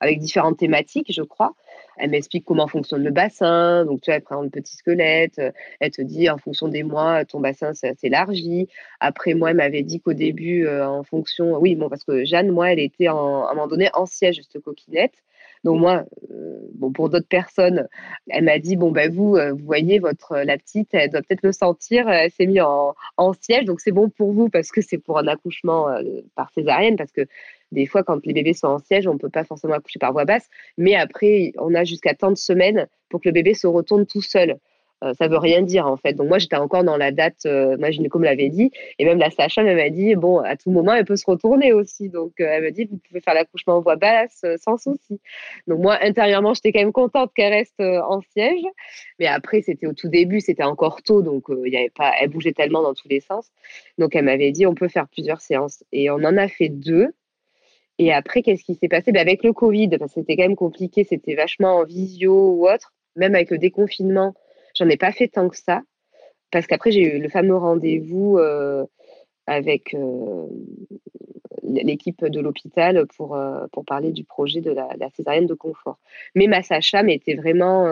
avec 0.00 0.18
différentes 0.20 0.58
thématiques, 0.58 1.12
je 1.12 1.22
crois. 1.22 1.54
Elle 1.96 2.10
m'explique 2.10 2.44
comment 2.44 2.68
fonctionne 2.68 3.02
le 3.02 3.10
bassin. 3.10 3.84
Donc, 3.84 4.00
tu 4.00 4.10
vois, 4.10 4.16
elle 4.16 4.22
prend 4.22 4.42
le 4.42 4.50
petit 4.50 4.76
squelette. 4.76 5.38
Euh, 5.38 5.50
elle 5.80 5.90
te 5.90 6.02
dit, 6.02 6.30
en 6.30 6.38
fonction 6.38 6.68
des 6.68 6.82
mois, 6.82 7.24
ton 7.24 7.40
bassin 7.40 7.72
s'élargit. 7.74 8.68
Après, 9.00 9.34
moi, 9.34 9.50
elle 9.50 9.56
m'avait 9.56 9.82
dit 9.82 10.00
qu'au 10.00 10.12
début, 10.12 10.66
euh, 10.66 10.86
en 10.86 11.02
fonction. 11.02 11.58
Oui, 11.58 11.74
bon, 11.74 11.88
parce 11.88 12.04
que 12.04 12.24
Jeanne, 12.24 12.50
moi, 12.50 12.72
elle 12.72 12.78
était 12.78 13.08
en, 13.08 13.44
à 13.44 13.50
un 13.50 13.54
moment 13.54 13.66
donné 13.66 13.90
en 13.94 14.06
siège, 14.06 14.40
cette 14.48 14.62
coquinette. 14.62 15.14
Donc 15.64 15.80
moi, 15.80 16.04
euh, 16.30 16.60
bon, 16.74 16.92
pour 16.92 17.08
d'autres 17.08 17.28
personnes, 17.28 17.88
elle 18.28 18.44
m'a 18.44 18.58
dit 18.58 18.76
bon 18.76 18.90
ben 18.92 19.12
vous, 19.12 19.36
vous 19.36 19.64
voyez 19.64 19.98
votre 19.98 20.36
la 20.38 20.56
petite, 20.58 20.88
elle 20.92 21.10
doit 21.10 21.22
peut-être 21.22 21.42
le 21.42 21.52
sentir, 21.52 22.08
elle 22.08 22.30
s'est 22.30 22.46
mise 22.46 22.60
en, 22.60 22.94
en, 23.16 23.32
siège, 23.32 23.64
donc 23.64 23.80
c'est 23.80 23.92
bon 23.92 24.08
pour 24.08 24.32
vous 24.32 24.48
parce 24.48 24.70
que 24.70 24.80
c'est 24.80 24.98
pour 24.98 25.18
un 25.18 25.26
accouchement 25.26 25.88
par 26.34 26.50
césarienne 26.52 26.96
parce 26.96 27.12
que 27.12 27.26
des 27.72 27.86
fois, 27.86 28.02
quand 28.02 28.24
les 28.24 28.32
bébés 28.32 28.54
sont 28.54 28.68
en 28.68 28.78
siège, 28.78 29.06
on 29.06 29.14
ne 29.14 29.18
peut 29.18 29.28
pas 29.28 29.44
forcément 29.44 29.74
accoucher 29.74 29.98
par 29.98 30.12
voie 30.12 30.24
basse, 30.24 30.48
mais 30.76 30.94
après, 30.94 31.52
on 31.58 31.74
a 31.74 31.84
jusqu'à 31.84 32.14
tant 32.14 32.30
de 32.30 32.36
semaines 32.36 32.86
pour 33.08 33.20
que 33.20 33.28
le 33.28 33.32
bébé 33.32 33.54
se 33.54 33.66
retourne 33.66 34.06
tout 34.06 34.22
seul. 34.22 34.58
Euh, 35.04 35.14
ça 35.14 35.28
veut 35.28 35.38
rien 35.38 35.62
dire 35.62 35.86
en 35.86 35.96
fait. 35.96 36.14
Donc 36.14 36.28
moi 36.28 36.38
j'étais 36.38 36.56
encore 36.56 36.82
dans 36.82 36.96
la 36.96 37.12
date, 37.12 37.46
euh, 37.46 37.76
ma 37.78 37.90
gynéco 37.90 38.18
me 38.18 38.24
l'avait 38.24 38.48
dit, 38.48 38.72
et 38.98 39.04
même 39.04 39.18
la 39.18 39.30
sage 39.30 39.56
elle 39.56 39.76
m'a 39.76 39.90
dit 39.90 40.16
bon 40.16 40.38
à 40.38 40.56
tout 40.56 40.70
moment 40.70 40.92
elle 40.92 41.04
peut 41.04 41.16
se 41.16 41.26
retourner 41.26 41.72
aussi. 41.72 42.08
Donc 42.08 42.32
euh, 42.40 42.46
elle 42.48 42.64
m'a 42.64 42.70
dit 42.72 42.86
vous 42.90 42.98
pouvez 43.06 43.20
faire 43.20 43.34
l'accouchement 43.34 43.76
en 43.76 43.80
voie 43.80 43.96
basse 43.96 44.44
sans 44.60 44.76
souci. 44.76 45.20
Donc 45.68 45.80
moi 45.80 45.98
intérieurement 46.02 46.52
j'étais 46.54 46.72
quand 46.72 46.80
même 46.80 46.92
contente 46.92 47.32
qu'elle 47.34 47.52
reste 47.52 47.80
en 47.80 48.20
siège, 48.32 48.62
mais 49.20 49.26
après 49.26 49.62
c'était 49.62 49.86
au 49.86 49.92
tout 49.92 50.08
début, 50.08 50.40
c'était 50.40 50.64
encore 50.64 51.02
tôt 51.02 51.22
donc 51.22 51.44
il 51.64 51.72
y 51.72 51.76
avait 51.76 51.90
pas, 51.90 52.12
elle 52.20 52.30
bougeait 52.30 52.52
tellement 52.52 52.82
dans 52.82 52.94
tous 52.94 53.08
les 53.08 53.20
sens. 53.20 53.50
Donc 53.98 54.16
elle 54.16 54.24
m'avait 54.24 54.50
dit 54.50 54.66
on 54.66 54.74
peut 54.74 54.88
faire 54.88 55.06
plusieurs 55.08 55.40
séances 55.40 55.84
et 55.92 56.10
on 56.10 56.16
en 56.16 56.36
a 56.36 56.48
fait 56.48 56.68
deux. 56.68 57.08
Et 58.00 58.12
après, 58.12 58.42
qu'est-ce 58.42 58.62
qui 58.62 58.76
s'est 58.76 58.86
passé? 58.86 59.10
Ben 59.10 59.20
Avec 59.20 59.42
le 59.42 59.52
Covid, 59.52 59.90
c'était 60.06 60.36
quand 60.36 60.44
même 60.44 60.54
compliqué, 60.54 61.02
c'était 61.02 61.34
vachement 61.34 61.78
en 61.78 61.84
visio 61.84 62.52
ou 62.52 62.68
autre, 62.68 62.94
même 63.16 63.34
avec 63.34 63.50
le 63.50 63.58
déconfinement, 63.58 64.34
j'en 64.78 64.88
ai 64.88 64.96
pas 64.96 65.12
fait 65.12 65.28
tant 65.28 65.48
que 65.48 65.56
ça. 65.56 65.82
parce 66.50 66.66
qu'après, 66.66 66.90
j'ai 66.90 67.16
eu 67.16 67.20
le 67.20 67.28
fameux 67.28 67.56
rendez-vous 67.56 68.38
avec 69.46 69.96
l'équipe 71.62 72.24
de 72.24 72.40
l'hôpital 72.40 73.06
pour, 73.16 73.38
pour 73.72 73.84
parler 73.84 74.12
du 74.12 74.24
projet 74.24 74.60
de 74.60 74.70
la, 74.70 75.10
césarienne 75.14 75.46
de 75.46 75.54
confort. 75.54 75.98
Mais 76.34 76.46
ma 76.46 76.62
sage-femme 76.62 77.08
était 77.08 77.34
vraiment 77.34 77.90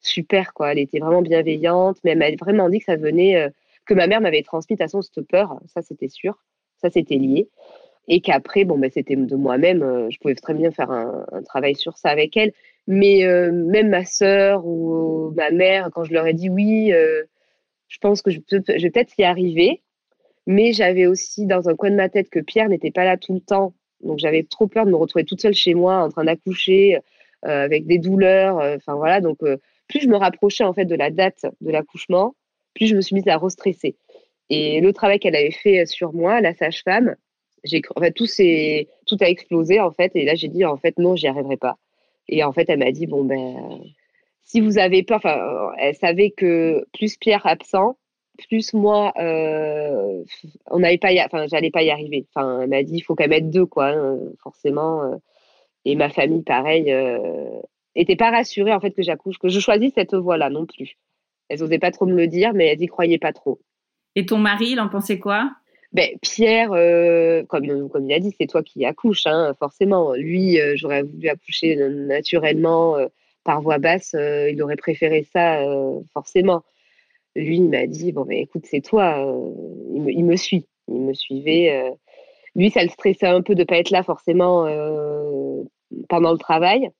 super, 0.00 0.54
quoi. 0.54 0.72
Elle 0.72 0.78
était 0.78 1.00
vraiment 1.00 1.22
bienveillante, 1.22 1.98
mais 2.04 2.12
elle 2.12 2.18
m'a 2.18 2.30
vraiment 2.38 2.68
dit 2.68 2.78
que 2.78 2.84
ça 2.84 2.96
venait, 2.96 3.50
que 3.86 3.94
ma 3.94 4.06
mère 4.06 4.20
m'avait 4.20 4.42
transmis 4.42 4.76
de 4.76 4.82
toute 4.82 4.90
façon 4.90 5.02
cette 5.02 5.26
peur, 5.26 5.60
ça 5.66 5.82
c'était 5.82 6.08
sûr, 6.08 6.38
ça 6.76 6.90
c'était 6.90 7.16
lié. 7.16 7.48
Et 8.08 8.20
qu'après, 8.20 8.64
bon, 8.64 8.78
ben, 8.78 8.90
c'était 8.92 9.16
de 9.16 9.36
moi-même, 9.36 10.10
je 10.10 10.18
pouvais 10.18 10.34
très 10.34 10.54
bien 10.54 10.70
faire 10.70 10.90
un, 10.90 11.24
travail 11.44 11.74
sur 11.74 11.96
ça 11.98 12.10
avec 12.10 12.36
elle. 12.36 12.52
Mais 12.86 13.24
même 13.52 13.88
ma 13.88 14.04
sœur 14.04 14.64
ou 14.64 15.32
ma 15.36 15.50
mère, 15.50 15.90
quand 15.92 16.04
je 16.04 16.12
leur 16.12 16.26
ai 16.26 16.34
dit 16.34 16.48
oui, 16.48 16.92
je 17.88 17.98
pense 17.98 18.22
que 18.22 18.30
je, 18.30 18.38
vais 18.38 18.90
peut-être 18.90 19.18
y 19.18 19.24
arriver, 19.24 19.82
mais 20.46 20.72
j'avais 20.72 21.06
aussi 21.06 21.46
dans 21.46 21.68
un 21.68 21.74
coin 21.74 21.90
de 21.90 21.96
ma 21.96 22.08
tête 22.08 22.30
que 22.30 22.38
Pierre 22.38 22.68
n'était 22.68 22.90
pas 22.90 23.04
là 23.04 23.16
tout 23.16 23.34
le 23.34 23.40
temps. 23.40 23.74
Donc 24.02 24.18
j'avais 24.18 24.44
trop 24.44 24.66
peur 24.66 24.84
de 24.84 24.90
me 24.90 24.96
retrouver 24.96 25.24
toute 25.24 25.40
seule 25.40 25.54
chez 25.54 25.74
moi 25.74 26.02
en 26.02 26.08
train 26.10 26.24
d'accoucher 26.24 27.00
euh, 27.44 27.64
avec 27.64 27.86
des 27.86 27.98
douleurs. 27.98 28.58
Euh, 28.60 28.76
enfin 28.76 28.94
voilà, 28.94 29.20
donc 29.20 29.42
euh, 29.42 29.56
plus 29.88 30.00
je 30.00 30.08
me 30.08 30.16
rapprochais 30.16 30.64
en 30.64 30.72
fait 30.72 30.84
de 30.84 30.94
la 30.94 31.10
date 31.10 31.46
de 31.60 31.70
l'accouchement, 31.70 32.34
plus 32.74 32.86
je 32.86 32.96
me 32.96 33.00
suis 33.00 33.14
mise 33.14 33.28
à 33.28 33.38
restresser. 33.38 33.96
Et 34.48 34.80
le 34.80 34.92
travail 34.92 35.18
qu'elle 35.18 35.36
avait 35.36 35.50
fait 35.50 35.86
sur 35.86 36.12
moi, 36.12 36.40
la 36.40 36.54
sage-femme, 36.54 37.16
j'ai 37.64 37.82
en 37.94 38.00
fait 38.00 38.12
tout 38.12 38.26
tout 39.06 39.16
a 39.20 39.28
explosé 39.28 39.80
en 39.80 39.90
fait 39.90 40.12
et 40.14 40.24
là 40.24 40.34
j'ai 40.34 40.48
dit 40.48 40.64
en 40.64 40.76
fait 40.76 40.98
non, 40.98 41.16
j'y 41.16 41.26
arriverai 41.26 41.56
pas. 41.56 41.78
Et 42.28 42.44
en 42.44 42.52
fait 42.52 42.68
elle 42.68 42.78
m'a 42.78 42.92
dit 42.92 43.06
bon 43.06 43.24
ben 43.24 43.80
si 44.44 44.60
vous 44.60 44.78
avez 44.78 45.02
peur, 45.02 45.18
enfin 45.18 45.72
elle 45.78 45.94
savait 45.94 46.30
que 46.30 46.86
plus 46.92 47.16
Pierre 47.16 47.46
absent, 47.46 47.96
plus 48.36 48.74
moi, 48.74 49.12
euh, 49.18 50.24
on 50.70 50.78
n'allait 50.78 50.98
pas, 50.98 51.08
enfin, 51.24 51.46
j'allais 51.46 51.70
pas 51.70 51.82
y 51.82 51.90
arriver. 51.90 52.26
Enfin, 52.34 52.60
elle 52.62 52.68
m'a 52.68 52.82
dit, 52.82 52.96
il 52.96 53.00
faut 53.00 53.14
qu'elle 53.14 53.30
mette 53.30 53.50
deux, 53.50 53.66
quoi, 53.66 53.88
hein, 53.88 54.18
forcément. 54.42 55.02
Euh. 55.04 55.16
Et 55.84 55.96
ma 55.96 56.08
famille, 56.10 56.42
pareil, 56.42 56.92
euh, 56.92 57.60
était 57.94 58.16
pas 58.16 58.30
rassurée 58.30 58.72
en 58.74 58.80
fait 58.80 58.90
que 58.90 59.02
j'accouche, 59.02 59.38
que 59.38 59.48
je 59.48 59.60
choisis 59.60 59.92
cette 59.94 60.14
voie-là 60.14 60.50
non 60.50 60.66
plus. 60.66 60.96
Elles 61.48 61.60
n'osaient 61.60 61.78
pas 61.78 61.92
trop 61.92 62.06
me 62.06 62.16
le 62.16 62.26
dire, 62.26 62.54
mais 62.54 62.66
elles 62.66 62.82
y 62.82 62.86
croyaient 62.86 63.18
pas 63.18 63.32
trop. 63.32 63.60
Et 64.16 64.26
ton 64.26 64.38
mari, 64.38 64.70
il 64.70 64.80
en 64.80 64.88
pensait 64.88 65.18
quoi? 65.18 65.50
Ben, 65.92 66.10
Pierre, 66.20 66.70
comme, 67.48 67.88
comme 67.88 68.10
il 68.10 68.14
a 68.14 68.20
dit, 68.20 68.34
c'est 68.38 68.46
toi 68.46 68.62
qui 68.62 68.84
accouches, 68.84 69.26
hein, 69.26 69.54
forcément. 69.58 70.14
Lui, 70.14 70.58
j'aurais 70.74 71.02
voulu 71.02 71.28
accoucher 71.28 71.76
naturellement 71.76 72.96
par 73.44 73.62
voie 73.62 73.78
basse, 73.78 74.14
il 74.14 74.60
aurait 74.62 74.76
préféré 74.76 75.26
ça, 75.32 75.62
forcément 76.12 76.64
lui, 77.36 77.56
il 77.56 77.68
m'a 77.68 77.86
dit 77.86 78.12
Bon, 78.12 78.24
ben, 78.24 78.38
écoute, 78.38 78.64
c'est 78.66 78.80
toi. 78.80 79.24
Euh, 79.24 79.50
il, 79.94 80.24
me, 80.24 80.36
suit. 80.36 80.66
Il 80.88 81.00
me 81.02 81.12
suivait. 81.12 81.70
Euh. 81.72 81.90
lui, 82.54 82.70
ça 82.70 82.82
le 82.82 82.88
stressait 82.88 83.26
un 83.26 83.42
peu 83.42 83.54
de 83.54 83.60
ne 83.60 83.64
pas 83.64 83.78
être 83.78 83.90
là 83.90 84.02
forcément 84.02 84.66
euh, 84.66 85.62
pendant 86.08 86.32
le 86.32 86.38
travail. 86.38 86.90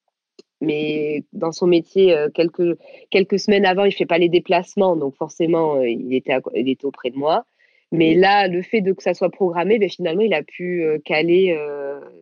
Mais 0.62 1.25
dans 1.35 1.53
son 1.53 1.66
métier, 1.66 2.16
quelques, 2.35 2.79
quelques 3.11 3.38
semaines 3.38 3.66
avant, 3.66 3.85
il 3.85 3.88
ne 3.88 3.94
fait 3.94 4.07
pas 4.07 4.16
les 4.16 4.31
déplacements. 4.31 4.96
Donc, 4.96 5.14
forcément, 5.16 5.83
il, 5.83 6.14
était 6.14 6.38
il 6.55 6.70
était 6.70 6.87
auprès 6.87 7.11
de 7.11 7.16
moi. 7.16 7.44
Mais 7.92 8.14
là, 8.14 8.49
le 8.49 8.62
fait 8.62 8.81
de 8.81 8.92
que 8.92 9.03
ça 9.03 9.14
soit 9.14 9.31
programmé, 9.31 9.79
ben, 9.79 9.88
finalement, 9.88 10.22
il 10.22 10.35
a 10.35 10.42
pu 10.42 10.85
caler. 11.05 11.57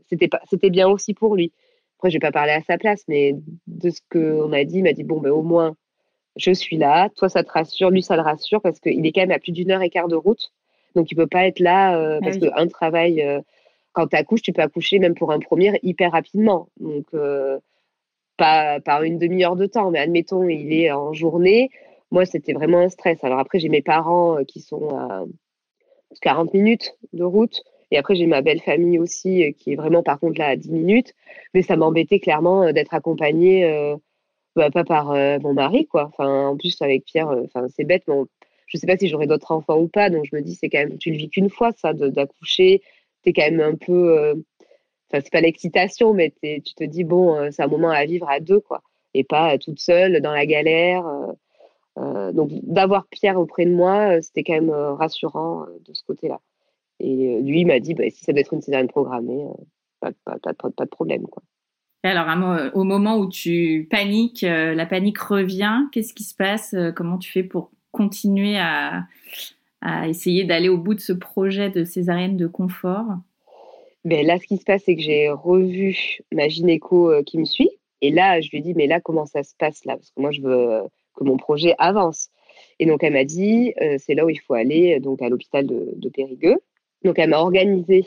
c'était, 0.09 0.29
c'était 0.51 0.71
bien 0.71 0.89
aussi 0.89 1.15
pour 1.15 1.35
lui. 1.37 1.53
Après, 1.99 2.11
je 2.11 2.17
ne 2.17 2.21
vais 2.21 2.27
pas 2.27 2.33
parler 2.33 2.53
à 2.53 2.63
sa 2.63 2.77
place, 2.77 3.05
mais 3.09 3.35
de 3.67 3.91
ce 3.91 4.01
qu'on 4.11 4.53
a 4.53 4.65
dit, 4.65 4.79
il 4.79 4.83
m'a 4.83 4.93
dit 4.93 5.05
bon, 5.05 5.21
ben, 5.21 5.31
au 5.31 5.43
moins, 5.43 5.75
je 6.37 6.53
suis 6.53 6.77
là, 6.77 7.09
toi 7.11 7.29
ça 7.29 7.45
te 7.45 7.53
rassure, 7.53 7.91
lui 7.91 8.03
ça 8.03 8.17
le 8.17 8.23
rassure 8.23 8.61
parce 8.61 8.81
qu'il 8.81 9.07
est 9.07 9.13
quand 9.13 9.23
même 9.23 9.31
à 9.31 9.39
plus 9.39 9.53
d'une 9.53 9.71
heure 9.71 9.83
et 9.83 9.91
quart 9.91 10.09
de 10.09 10.17
route. 10.17 10.53
Donc 10.95 11.11
il 11.11 11.17
peut 11.17 11.27
pas 11.27 11.47
être 11.47 11.61
là 11.61 11.97
euh, 11.97 12.19
ah 12.21 12.25
parce 12.25 12.39
qu'un 12.39 12.67
travail, 12.69 13.23
euh, 13.23 13.41
quand 13.93 14.09
tu 14.09 14.17
accouches, 14.17 14.43
tu 14.43 14.53
peux 14.53 14.63
accoucher 14.63 14.99
même 14.99 15.15
pour 15.15 15.33
un 15.33 15.39
premier 15.39 15.79
hyper 15.83 16.13
rapidement. 16.13 16.69
Donc 16.81 17.07
euh, 17.15 17.59
pas 18.37 18.81
par 18.81 19.03
une 19.03 19.19
demi-heure 19.19 19.57
de 19.57 19.67
temps, 19.67 19.91
mais 19.91 20.01
admettons, 20.01 20.49
il 20.49 20.73
est 20.73 20.91
en 20.91 21.13
journée. 21.13 21.71
Moi, 22.11 22.27
c'était 22.27 22.53
vraiment 22.53 22.79
un 22.79 22.89
stress. 22.89 23.23
Alors 23.23 23.39
après, 23.39 23.59
j'ai 23.61 23.69
mes 23.69 23.83
parents 23.83 24.39
qui 24.45 24.61
sont 24.61 24.97
à 24.97 25.25
40 26.21 26.55
minutes 26.55 26.95
de 27.13 27.25
route. 27.25 27.63
Et 27.91 27.99
après, 27.99 28.15
j'ai 28.15 28.27
ma 28.27 28.43
belle 28.43 28.61
famille 28.61 28.99
aussi, 28.99 29.55
qui 29.59 29.73
est 29.73 29.77
vraiment 29.77 30.03
par 30.03 30.19
contre 30.19 30.39
là 30.39 30.49
à 30.49 30.57
10 30.57 30.71
minutes. 30.71 31.15
Mais 31.55 31.63
ça 31.63 31.77
m'embêtait 31.77 32.19
clairement 32.19 32.73
d'être 32.73 32.95
accompagnée 32.95 33.95
bah, 34.57 34.71
pas 34.71 34.85
par 34.85 35.11
euh, 35.11 35.39
mon 35.41 35.53
mari, 35.53 35.87
quoi. 35.87 36.07
Enfin, 36.07 36.49
en 36.49 36.57
plus, 36.57 36.81
avec 36.81 37.05
Pierre, 37.05 37.29
euh, 37.31 37.43
enfin, 37.45 37.67
c'est 37.69 37.85
bête, 37.85 38.05
mais 38.09 38.15
je 38.67 38.79
sais 38.79 38.87
pas 38.87 38.97
si 38.97 39.09
j'aurai 39.09 39.27
d'autres 39.27 39.51
enfants 39.53 39.79
ou 39.79 39.89
pas. 39.89 40.11
Donc, 40.11 40.25
je 40.31 40.37
me 40.37 40.43
dis, 40.43 40.55
c'est 40.55 40.69
quand 40.69 40.79
même, 40.79 40.99
tu 40.99 41.11
le 41.11 41.17
vis 41.17 41.29
qu'une 41.29 41.51
fois, 41.51 41.73
ça, 41.73 41.93
d'accoucher. 41.93 42.83
Tu 43.23 43.31
es 43.31 43.33
quand 43.33 43.43
même 43.43 43.61
un 43.61 43.75
peu. 43.75 44.19
Euh, 44.19 44.35
enfin, 45.11 45.23
c'est 45.25 45.33
pas 45.33 45.41
l'excitation, 45.41 46.15
mais 46.15 46.33
tu 46.43 46.63
te 46.63 46.85
dis, 46.85 47.05
bon, 47.05 47.51
c'est 47.51 47.63
un 47.63 47.69
moment 47.69 47.91
à 47.91 48.05
vivre 48.05 48.29
à 48.29 48.41
deux, 48.41 48.61
quoi. 48.61 48.83
Et 49.15 49.25
pas 49.25 49.59
toute 49.59 49.81
seule 49.81 50.21
dans 50.21 50.33
la 50.33 50.47
galère. 50.47 51.05
Donc, 51.97 52.51
d'avoir 52.63 53.07
Pierre 53.07 53.39
auprès 53.39 53.67
de 53.67 53.73
moi, 53.73 54.21
c'était 54.21 54.43
quand 54.43 54.55
même 54.55 54.71
rassurant 54.71 55.67
de 55.87 55.95
ce 55.95 56.03
côté-là. 56.05 56.41
Et 57.01 57.41
lui, 57.41 57.61
il 57.61 57.67
m'a 57.67 57.81
dit, 57.81 57.95
bah, 57.95 58.05
si 58.11 58.25
ça 58.25 58.33
doit 58.33 58.41
être 58.41 58.53
une 58.53 58.63
césarienne 58.63 58.89
programmée, 58.89 59.45
pas, 60.01 60.11
pas, 60.25 60.39
pas, 60.39 60.71
pas 60.71 60.85
de 60.85 60.91
problème, 60.91 61.23
quoi 61.23 61.43
alors, 62.05 62.27
au 62.75 62.85
moment 62.85 63.17
où 63.17 63.29
tu 63.29 63.89
paniques, 63.91 64.45
euh, 64.45 64.75
la 64.75 64.85
panique 64.85 65.19
revient, 65.19 65.85
qu'est-ce 65.91 66.13
qui 66.13 66.25
se 66.25 66.35
passe 66.35 66.75
euh, 66.75 66.93
Comment 66.93 67.17
tu 67.17 67.33
fais 67.33 67.43
pour 67.43 67.71
continuer 67.93 68.59
à, 68.59 69.07
essayer 70.07 70.45
d'aller 70.45 70.69
au 70.69 70.79
bout 70.79 70.95
de 70.95 71.01
ce 71.01 71.13
projet 71.13 71.71
de 71.71 71.85
césarienne 71.85 72.37
de 72.37 72.47
confort? 72.47 73.07
Ben 74.05 74.27
Là, 74.27 74.39
ce 74.39 74.47
qui 74.47 74.59
se 74.59 74.65
passe, 74.65 74.83
c'est 74.85 74.97
que 74.97 75.03
j'ai 75.03 75.31
revu 75.31 76.21
ma 76.33 76.49
gynéco 76.49 77.11
euh, 77.11 77.23
qui 77.23 77.39
me 77.39 77.47
suit. 77.47 77.71
Et 78.03 78.11
là, 78.11 78.41
je 78.41 78.51
lui 78.51 78.59
ai 78.59 78.61
dit, 78.61 78.75
mais 78.75 78.87
là, 78.87 79.01
comment 79.01 79.25
ça 79.25 79.43
se 79.43 79.55
passe 79.59 79.85
là? 79.87 79.97
Parce 79.97 80.11
que 80.11 80.21
moi, 80.21 80.31
je 80.31 80.43
veux 80.43 80.83
que 81.15 81.25
mon 81.25 81.37
projet 81.37 81.75
avance. 81.79 82.31
Et 82.79 82.87
donc, 82.87 83.03
elle 83.03 83.13
m'a 83.13 83.25
dit, 83.25 83.73
c'est 83.99 84.15
là 84.15 84.25
où 84.25 84.31
il 84.31 84.41
faut 84.41 84.55
aller, 84.55 84.99
donc 85.01 85.23
à 85.23 85.29
l'hôpital 85.29 85.67
de, 85.67 86.09
Périgueux. 86.09 86.57
Donc, 87.05 87.19
elle 87.19 87.31
m'a 87.31 87.39
organisé 87.39 88.07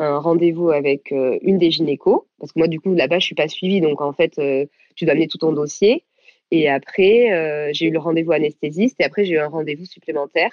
un 0.00 0.18
rendez-vous 0.18 0.70
avec 0.70 1.12
euh, 1.12 1.38
une 1.42 1.58
des 1.58 1.70
gynécos, 1.70 2.24
parce 2.38 2.52
que 2.52 2.58
moi, 2.58 2.68
du 2.68 2.80
coup, 2.80 2.94
là-bas, 2.94 3.18
je 3.18 3.26
suis 3.26 3.34
pas 3.34 3.48
suivie. 3.48 3.80
Donc, 3.80 4.00
en 4.00 4.12
fait, 4.12 4.38
euh, 4.38 4.64
tu 4.96 5.04
dois 5.04 5.12
amener 5.12 5.28
tout 5.28 5.38
ton 5.38 5.52
dossier. 5.52 6.04
Et 6.50 6.68
après, 6.68 7.32
euh, 7.32 7.70
j'ai 7.72 7.86
eu 7.86 7.90
le 7.90 7.98
rendez-vous 7.98 8.32
anesthésiste. 8.32 8.96
Et 9.00 9.04
après, 9.04 9.24
j'ai 9.24 9.34
eu 9.34 9.38
un 9.38 9.48
rendez-vous 9.48 9.84
supplémentaire 9.84 10.50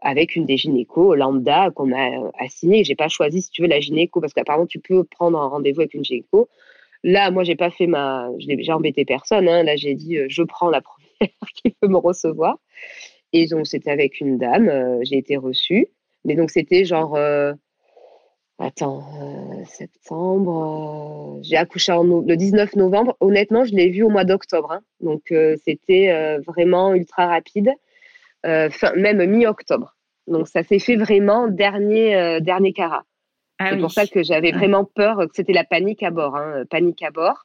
avec 0.00 0.36
une 0.36 0.46
des 0.46 0.56
gynécos 0.56 1.16
lambda 1.16 1.70
qu'on 1.70 1.86
m'a 1.86 2.08
assigné. 2.38 2.84
J'ai 2.84 2.94
pas 2.94 3.08
choisi, 3.08 3.42
si 3.42 3.50
tu 3.50 3.62
veux, 3.62 3.68
la 3.68 3.80
gynéco, 3.80 4.20
parce 4.20 4.32
qu'apparemment, 4.32 4.66
tu 4.66 4.78
peux 4.78 5.04
prendre 5.04 5.38
un 5.38 5.48
rendez-vous 5.48 5.80
avec 5.80 5.94
une 5.94 6.04
gynéco. 6.04 6.48
Là, 7.04 7.30
moi, 7.30 7.44
j'ai 7.44 7.56
pas 7.56 7.70
fait 7.70 7.86
ma. 7.86 8.28
J'ai 8.38 8.72
embêté 8.72 9.04
personne. 9.04 9.48
Hein. 9.48 9.62
Là, 9.62 9.76
j'ai 9.76 9.94
dit, 9.94 10.18
je 10.28 10.42
prends 10.42 10.70
la 10.70 10.80
qui 11.54 11.70
peut 11.70 11.88
me 11.88 11.98
recevoir. 11.98 12.58
Et 13.32 13.46
donc, 13.46 13.66
c'était 13.66 13.90
avec 13.90 14.20
une 14.20 14.38
dame. 14.38 15.00
j'ai 15.02 15.18
été 15.18 15.36
reçue. 15.36 15.88
Mais 16.24 16.34
donc, 16.34 16.50
c'était 16.50 16.84
genre 16.84 17.16
Attends, 18.60 19.04
euh, 19.22 19.64
septembre. 19.66 21.36
Euh, 21.38 21.42
j'ai 21.42 21.56
accouché 21.56 21.92
en, 21.92 22.02
le 22.02 22.36
19 22.36 22.74
novembre. 22.74 23.16
Honnêtement, 23.20 23.64
je 23.64 23.72
l'ai 23.72 23.88
vu 23.88 24.02
au 24.02 24.08
mois 24.08 24.24
d'octobre. 24.24 24.72
Hein. 24.72 24.80
Donc, 25.00 25.30
euh, 25.30 25.56
c'était 25.64 26.38
vraiment 26.44 26.92
ultra 26.94 27.26
rapide. 27.26 27.70
fin, 28.44 28.92
même 28.96 29.24
mi-octobre. 29.26 29.94
Donc, 30.26 30.48
ça 30.48 30.64
s'est 30.64 30.80
fait 30.80 30.96
vraiment 30.96 31.46
dernier, 31.46 32.40
dernier 32.40 32.72
carat. 32.72 33.04
Ah 33.60 33.70
c'est 33.70 33.78
pour 33.78 33.90
ça 33.90 34.06
que 34.06 34.22
j'avais 34.22 34.52
ah. 34.52 34.56
vraiment 34.56 34.84
peur, 34.84 35.18
que 35.18 35.34
c'était 35.34 35.52
la 35.52 35.64
panique 35.64 36.02
à 36.02 36.10
bord. 36.10 36.36
Hein, 36.36 36.64
panique 36.68 37.02
à 37.02 37.10
bord. 37.10 37.44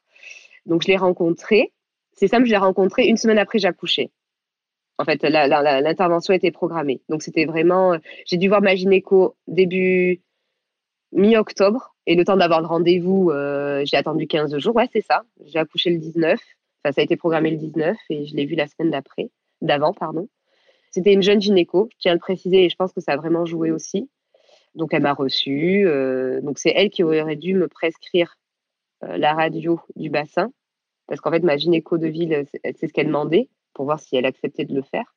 Donc, 0.65 0.81
je 0.81 0.87
l'ai 0.87 0.97
rencontré. 0.97 1.71
C'est 2.15 2.27
simple, 2.27 2.45
je 2.45 2.51
l'ai 2.51 2.57
rencontré 2.57 3.05
une 3.07 3.17
semaine 3.17 3.37
après 3.37 3.59
j'ai 3.59 3.67
accouché. 3.67 4.11
En 4.99 5.05
fait, 5.05 5.23
l'intervention 5.23 6.33
était 6.33 6.51
programmée. 6.51 7.01
Donc, 7.09 7.23
c'était 7.23 7.45
vraiment. 7.45 7.97
J'ai 8.25 8.37
dû 8.37 8.47
voir 8.47 8.61
ma 8.61 8.75
gynéco 8.75 9.35
début 9.47 10.21
mi-octobre. 11.13 11.95
Et 12.05 12.15
le 12.15 12.25
temps 12.25 12.35
d'avoir 12.35 12.61
le 12.61 12.67
rendez-vous, 12.67 13.29
euh, 13.29 13.83
j'ai 13.85 13.97
attendu 13.97 14.27
15 14.27 14.57
jours. 14.57 14.75
Ouais, 14.75 14.89
c'est 14.91 15.01
ça. 15.01 15.23
J'ai 15.45 15.57
accouché 15.57 15.89
le 15.89 15.97
19. 15.97 16.39
Enfin, 16.83 16.91
ça 16.91 17.01
a 17.01 17.03
été 17.03 17.15
programmé 17.15 17.49
le 17.51 17.57
19 17.57 17.95
et 18.09 18.25
je 18.25 18.35
l'ai 18.35 18.45
vu 18.45 18.55
la 18.55 18.67
semaine 18.67 18.91
d'après, 18.91 19.29
d'avant, 19.61 19.93
pardon. 19.93 20.27
C'était 20.91 21.13
une 21.13 21.23
jeune 21.23 21.41
gynéco, 21.41 21.87
je 21.93 21.97
tiens 21.99 22.11
à 22.11 22.15
le 22.15 22.19
préciser, 22.19 22.65
et 22.65 22.69
je 22.69 22.75
pense 22.75 22.93
que 22.93 23.01
ça 23.01 23.13
a 23.13 23.17
vraiment 23.17 23.45
joué 23.45 23.71
aussi. 23.71 24.09
Donc, 24.75 24.93
elle 24.93 25.01
m'a 25.01 25.13
reçue. 25.13 25.87
Euh, 25.87 26.41
donc, 26.41 26.59
c'est 26.59 26.73
elle 26.75 26.89
qui 26.89 27.03
aurait 27.03 27.35
dû 27.35 27.55
me 27.55 27.67
prescrire 27.67 28.35
euh, 29.03 29.17
la 29.17 29.33
radio 29.33 29.79
du 29.95 30.09
bassin. 30.09 30.51
Parce 31.07 31.21
qu'en 31.21 31.31
fait, 31.31 31.43
ma 31.43 31.57
gynéco 31.57 31.97
de 31.97 32.07
ville, 32.07 32.45
c'est 32.63 32.87
ce 32.87 32.93
qu'elle 32.93 33.07
demandait 33.07 33.49
pour 33.73 33.85
voir 33.85 33.99
si 33.99 34.15
elle 34.15 34.25
acceptait 34.25 34.65
de 34.65 34.73
le 34.73 34.81
faire. 34.81 35.15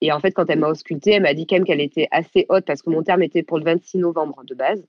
Et 0.00 0.10
en 0.10 0.20
fait, 0.20 0.32
quand 0.32 0.48
elle 0.50 0.58
m'a 0.58 0.68
auscultée, 0.68 1.12
elle 1.12 1.22
m'a 1.22 1.34
dit 1.34 1.46
quand 1.46 1.56
même 1.56 1.64
qu'elle 1.64 1.80
était 1.80 2.08
assez 2.10 2.46
haute 2.48 2.64
parce 2.64 2.82
que 2.82 2.90
mon 2.90 3.02
terme 3.02 3.22
était 3.22 3.42
pour 3.42 3.58
le 3.58 3.64
26 3.64 3.98
novembre 3.98 4.42
de 4.44 4.54
base 4.54 4.84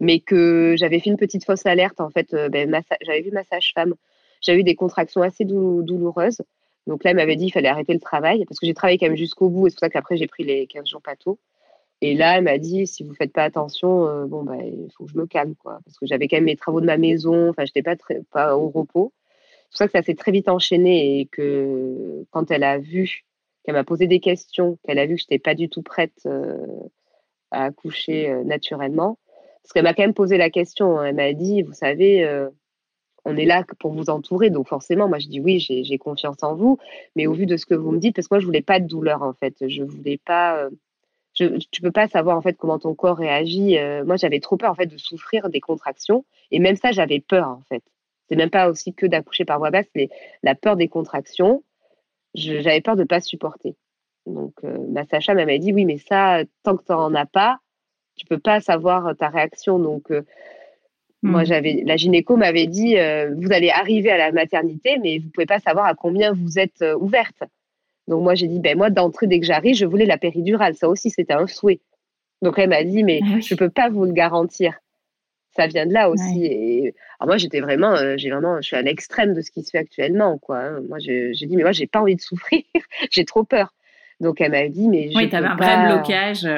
mais 0.00 0.20
que 0.20 0.74
j'avais 0.76 1.00
fait 1.00 1.10
une 1.10 1.16
petite 1.16 1.44
fausse 1.44 1.66
alerte. 1.66 2.00
En 2.00 2.10
fait, 2.10 2.34
euh, 2.34 2.48
ben, 2.48 2.82
j'avais 3.02 3.22
vu 3.22 3.30
ma 3.30 3.44
sage-femme, 3.44 3.94
j'avais 4.40 4.60
eu 4.60 4.64
des 4.64 4.74
contractions 4.74 5.22
assez 5.22 5.44
douloureuses. 5.44 6.42
Donc 6.86 7.02
là, 7.02 7.10
elle 7.10 7.16
m'avait 7.16 7.36
dit 7.36 7.46
qu'il 7.46 7.54
fallait 7.54 7.68
arrêter 7.68 7.94
le 7.94 8.00
travail 8.00 8.44
parce 8.44 8.60
que 8.60 8.66
j'ai 8.66 8.74
travaillé 8.74 8.98
quand 8.98 9.06
même 9.06 9.16
jusqu'au 9.16 9.48
bout 9.48 9.66
et 9.66 9.70
c'est 9.70 9.76
pour 9.76 9.80
ça 9.80 9.90
qu'après, 9.90 10.16
j'ai 10.16 10.28
pris 10.28 10.44
les 10.44 10.66
15 10.66 10.86
jours 10.86 11.02
tôt. 11.18 11.38
Et 12.02 12.14
là, 12.14 12.36
elle 12.36 12.44
m'a 12.44 12.58
dit 12.58 12.86
si 12.86 13.02
vous 13.02 13.14
faites 13.14 13.32
pas 13.32 13.42
attention, 13.42 14.06
euh, 14.06 14.26
bon, 14.26 14.44
bah, 14.44 14.56
il 14.62 14.88
faut 14.96 15.06
que 15.06 15.10
je 15.10 15.16
me 15.16 15.26
calme, 15.26 15.54
quoi. 15.56 15.80
Parce 15.84 15.98
que 15.98 16.06
j'avais 16.06 16.28
quand 16.28 16.36
même 16.36 16.44
mes 16.44 16.56
travaux 16.56 16.80
de 16.80 16.86
ma 16.86 16.98
maison, 16.98 17.48
enfin, 17.48 17.64
je 17.64 17.72
n'étais 17.74 17.96
pas 18.30 18.56
au 18.56 18.68
repos. 18.68 19.12
C'est 19.76 19.84
pour 19.84 19.92
ça 19.92 19.98
que 19.98 19.98
ça 19.98 20.02
s'est 20.02 20.14
très 20.14 20.32
vite 20.32 20.48
enchaîné 20.48 21.20
et 21.20 21.26
que 21.26 22.24
quand 22.30 22.50
elle 22.50 22.64
a 22.64 22.78
vu, 22.78 23.24
qu'elle 23.64 23.74
m'a 23.74 23.84
posé 23.84 24.06
des 24.06 24.20
questions, 24.20 24.78
qu'elle 24.84 24.98
a 24.98 25.06
vu 25.06 25.16
que 25.16 25.20
je 25.20 25.26
n'étais 25.26 25.38
pas 25.38 25.54
du 25.54 25.68
tout 25.68 25.82
prête 25.82 26.22
euh, 26.24 26.56
à 27.50 27.64
accoucher 27.64 28.30
euh, 28.30 28.42
naturellement, 28.44 29.18
parce 29.62 29.72
qu'elle 29.72 29.84
m'a 29.84 29.92
quand 29.92 30.02
même 30.02 30.14
posé 30.14 30.38
la 30.38 30.50
question. 30.50 30.98
Hein. 30.98 31.06
Elle 31.06 31.16
m'a 31.16 31.32
dit, 31.34 31.62
vous 31.62 31.74
savez, 31.74 32.24
on 33.26 33.36
est 33.36 33.44
là 33.44 33.64
pour 33.80 33.92
vous 33.92 34.08
entourer. 34.08 34.50
Donc 34.50 34.68
forcément, 34.68 35.08
moi 35.08 35.18
je 35.18 35.28
dis 35.28 35.40
oui, 35.40 35.58
j'ai 35.58 35.98
confiance 35.98 36.42
en 36.42 36.54
vous. 36.54 36.78
Mais 37.16 37.26
au 37.26 37.34
vu 37.34 37.44
de 37.44 37.56
ce 37.56 37.66
que 37.66 37.74
vous 37.74 37.90
me 37.90 37.98
dites, 37.98 38.14
parce 38.14 38.28
que 38.28 38.34
moi 38.34 38.40
je 38.40 38.46
voulais 38.46 38.62
pas 38.62 38.80
de 38.80 38.86
douleur 38.86 39.22
en 39.22 39.34
fait, 39.34 39.68
je 39.68 39.82
voulais 39.82 40.18
pas. 40.24 40.56
Euh, 40.58 40.70
je, 41.34 41.58
tu 41.70 41.82
peux 41.82 41.90
pas 41.90 42.08
savoir 42.08 42.38
en 42.38 42.42
fait 42.42 42.56
comment 42.56 42.78
ton 42.78 42.94
corps 42.94 43.18
réagit. 43.18 43.78
Euh, 43.78 44.04
moi 44.04 44.16
j'avais 44.16 44.40
trop 44.40 44.56
peur 44.56 44.70
en 44.70 44.74
fait 44.74 44.86
de 44.86 44.96
souffrir 44.96 45.50
des 45.50 45.60
contractions 45.60 46.24
et 46.50 46.60
même 46.60 46.76
ça 46.76 46.92
j'avais 46.92 47.20
peur 47.20 47.48
en 47.48 47.62
fait. 47.68 47.82
C'est 48.28 48.36
même 48.36 48.50
pas 48.50 48.68
aussi 48.68 48.94
que 48.94 49.06
d'accoucher 49.06 49.44
par 49.44 49.58
voie 49.58 49.70
basse, 49.70 49.86
mais 49.94 50.08
la 50.42 50.54
peur 50.54 50.76
des 50.76 50.88
contractions. 50.88 51.62
J'avais 52.34 52.80
peur 52.80 52.96
de 52.96 53.04
pas 53.04 53.20
supporter. 53.20 53.76
Donc 54.26 54.52
euh, 54.64 54.78
ma 54.90 55.06
Sacha 55.06 55.34
m'a 55.34 55.58
dit 55.58 55.72
oui, 55.72 55.84
mais 55.84 55.98
ça 55.98 56.42
tant 56.62 56.76
que 56.76 56.84
tu 56.84 56.92
n'en 56.92 57.14
as 57.14 57.26
pas, 57.26 57.58
tu 58.16 58.26
peux 58.26 58.38
pas 58.38 58.60
savoir 58.60 59.16
ta 59.16 59.28
réaction. 59.28 59.78
Donc 59.78 60.10
moi, 61.22 61.42
mm. 61.42 61.46
j'avais 61.46 61.82
la 61.84 61.96
gynéco 61.96 62.36
m'avait 62.36 62.66
dit 62.66 62.98
euh, 62.98 63.34
vous 63.36 63.52
allez 63.52 63.70
arriver 63.70 64.10
à 64.10 64.18
la 64.18 64.32
maternité, 64.32 64.98
mais 65.02 65.18
vous 65.18 65.28
pouvez 65.30 65.46
pas 65.46 65.58
savoir 65.58 65.86
à 65.86 65.94
combien 65.94 66.32
vous 66.32 66.58
êtes 66.58 66.82
euh, 66.82 66.96
ouverte. 66.96 67.42
Donc 68.06 68.22
moi, 68.22 68.34
j'ai 68.34 68.46
dit 68.46 68.60
ben 68.60 68.76
moi 68.76 68.90
d'entrée 68.90 69.26
dès 69.26 69.40
que 69.40 69.46
j'arrive, 69.46 69.74
je 69.74 69.86
voulais 69.86 70.06
la 70.06 70.18
péridurale. 70.18 70.74
Ça 70.74 70.88
aussi, 70.88 71.10
c'était 71.10 71.34
un 71.34 71.46
souhait. 71.46 71.80
Donc 72.42 72.58
elle 72.58 72.68
m'a 72.68 72.84
dit 72.84 73.02
mais 73.02 73.20
je 73.24 73.34
ah 73.34 73.40
je 73.40 73.54
peux 73.54 73.70
pas 73.70 73.88
vous 73.88 74.04
le 74.04 74.12
garantir. 74.12 74.78
Ça 75.56 75.66
vient 75.66 75.86
de 75.86 75.92
là 75.92 76.10
aussi. 76.10 76.44
Et 76.44 76.94
moi, 77.24 77.36
j'étais 77.36 77.60
vraiment, 77.60 77.94
euh, 77.94 78.14
j'ai 78.16 78.30
vraiment, 78.30 78.56
je 78.60 78.66
suis 78.66 78.76
à 78.76 78.82
l'extrême 78.82 79.34
de 79.34 79.40
ce 79.40 79.50
qui 79.50 79.62
se 79.62 79.70
fait 79.70 79.78
actuellement, 79.78 80.38
quoi. 80.38 80.58
Hein. 80.58 80.80
Moi, 80.88 80.98
j'ai 80.98 81.32
dit 81.32 81.56
mais 81.56 81.62
moi, 81.62 81.72
j'ai 81.72 81.86
pas 81.86 82.00
envie 82.00 82.16
de 82.16 82.20
souffrir. 82.20 82.62
j'ai 83.10 83.24
trop 83.24 83.44
peur. 83.44 83.72
Donc 84.20 84.40
elle 84.40 84.52
m'a 84.52 84.68
dit 84.68 84.88
mais 84.88 85.10
oui, 85.14 85.28
tu 85.28 85.36
avais 85.36 85.46
un 85.46 85.56
vrai 85.56 85.86
blocage. 85.86 86.48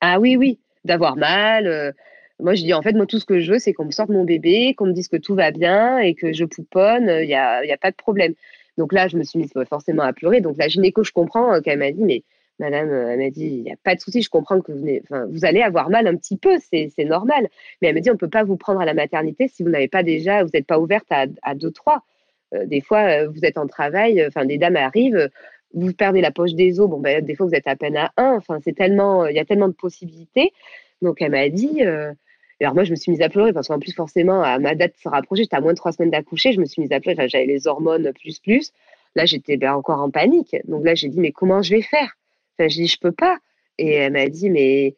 Ah 0.00 0.18
oui, 0.18 0.36
oui, 0.36 0.58
d'avoir 0.84 1.16
mal. 1.16 1.94
Moi, 2.38 2.54
je 2.54 2.62
dis 2.62 2.72
en 2.72 2.82
fait, 2.82 2.92
moi, 2.92 3.06
tout 3.06 3.18
ce 3.18 3.26
que 3.26 3.40
je 3.40 3.52
veux, 3.52 3.58
c'est 3.58 3.72
qu'on 3.72 3.84
me 3.84 3.90
sorte 3.90 4.08
mon 4.08 4.24
bébé, 4.24 4.74
qu'on 4.74 4.86
me 4.86 4.92
dise 4.92 5.08
que 5.08 5.18
tout 5.18 5.34
va 5.34 5.50
bien 5.50 5.98
et 5.98 6.14
que 6.14 6.32
je 6.32 6.44
pouponne, 6.44 7.10
il 7.20 7.26
n'y 7.26 7.34
a, 7.34 7.64
y 7.64 7.72
a 7.72 7.76
pas 7.76 7.90
de 7.90 7.96
problème. 7.96 8.34
Donc 8.78 8.94
là, 8.94 9.08
je 9.08 9.18
me 9.18 9.24
suis 9.24 9.38
mise 9.38 9.52
forcément 9.68 10.02
à 10.02 10.12
pleurer. 10.14 10.40
Donc 10.40 10.56
la 10.58 10.68
gynéco, 10.68 11.04
je 11.04 11.12
comprends 11.12 11.52
euh, 11.52 11.60
qu'elle 11.60 11.78
m'a 11.78 11.92
dit, 11.92 12.02
mais 12.02 12.22
madame, 12.60 12.90
euh, 12.90 13.10
elle 13.10 13.18
m'a 13.18 13.30
dit, 13.30 13.46
il 13.46 13.62
n'y 13.62 13.72
a 13.72 13.76
pas 13.82 13.94
de 13.94 14.00
souci, 14.00 14.22
je 14.22 14.30
comprends 14.30 14.60
que 14.60 14.70
vous, 14.70 15.44
allez 15.44 15.62
avoir 15.62 15.90
mal 15.90 16.06
un 16.06 16.16
petit 16.16 16.36
peu, 16.36 16.58
c'est 16.70 17.04
normal. 17.04 17.48
Mais 17.82 17.88
elle 17.88 17.94
m'a 17.94 18.00
dit, 18.00 18.10
on 18.10 18.14
ne 18.14 18.18
peut 18.18 18.28
pas 18.28 18.44
vous 18.44 18.56
prendre 18.56 18.80
à 18.80 18.84
la 18.84 18.94
maternité 18.94 19.48
si 19.48 19.62
vous 19.62 19.70
n'avez 19.70 19.88
pas 19.88 20.02
déjà, 20.02 20.44
vous 20.44 20.50
n'êtes 20.54 20.66
pas 20.66 20.78
ouverte 20.78 21.06
à, 21.10 21.26
à 21.42 21.54
deux, 21.54 21.72
trois. 21.72 22.04
Euh, 22.54 22.66
des 22.66 22.80
fois, 22.80 23.26
vous 23.26 23.44
êtes 23.44 23.58
en 23.58 23.66
travail, 23.66 24.24
enfin, 24.26 24.44
des 24.44 24.58
dames 24.58 24.76
arrivent, 24.76 25.28
vous 25.74 25.92
perdez 25.92 26.20
la 26.20 26.30
poche 26.30 26.54
des 26.54 26.80
os, 26.80 26.88
bon, 26.88 27.00
ben, 27.00 27.24
des 27.24 27.34
fois, 27.34 27.46
vous 27.46 27.54
êtes 27.54 27.66
à 27.66 27.76
peine 27.76 27.96
à 27.96 28.12
un. 28.16 28.36
Enfin, 28.36 28.58
c'est 28.62 28.74
tellement, 28.74 29.26
il 29.26 29.34
y 29.34 29.40
a 29.40 29.44
tellement 29.44 29.68
de 29.68 29.74
possibilités. 29.74 30.52
Donc, 31.02 31.22
elle 31.22 31.32
m'a 31.32 31.48
dit, 31.48 31.82
alors 32.60 32.74
moi, 32.74 32.84
je 32.84 32.90
me 32.90 32.96
suis 32.96 33.10
mise 33.10 33.22
à 33.22 33.28
pleurer 33.28 33.52
parce 33.52 33.68
qu'en 33.68 33.78
plus, 33.78 33.94
forcément, 33.94 34.42
à 34.42 34.58
ma 34.58 34.74
date 34.74 34.94
se 35.02 35.08
rapprocher, 35.08 35.44
j'étais 35.44 35.56
à 35.56 35.60
moins 35.60 35.72
de 35.72 35.78
trois 35.78 35.92
semaines 35.92 36.10
d'accoucher, 36.10 36.52
je 36.52 36.60
me 36.60 36.66
suis 36.66 36.82
mise 36.82 36.92
à 36.92 37.00
pleurer, 37.00 37.28
j'avais 37.28 37.46
les 37.46 37.66
hormones 37.66 38.12
plus 38.12 38.38
plus. 38.38 38.72
Là, 39.16 39.24
j'étais 39.24 39.56
ben, 39.56 39.74
encore 39.74 40.00
en 40.00 40.10
panique. 40.10 40.56
Donc 40.64 40.84
là, 40.84 40.94
j'ai 40.94 41.08
dit, 41.08 41.18
mais 41.20 41.32
comment 41.32 41.62
je 41.62 41.74
vais 41.74 41.82
faire? 41.82 42.16
Enfin, 42.60 42.68
J'ai 42.68 42.82
dit, 42.82 42.88
je 42.88 42.98
peux 42.98 43.12
pas. 43.12 43.38
Et 43.78 43.92
elle 43.92 44.12
m'a 44.12 44.28
dit, 44.28 44.50
mais... 44.50 44.96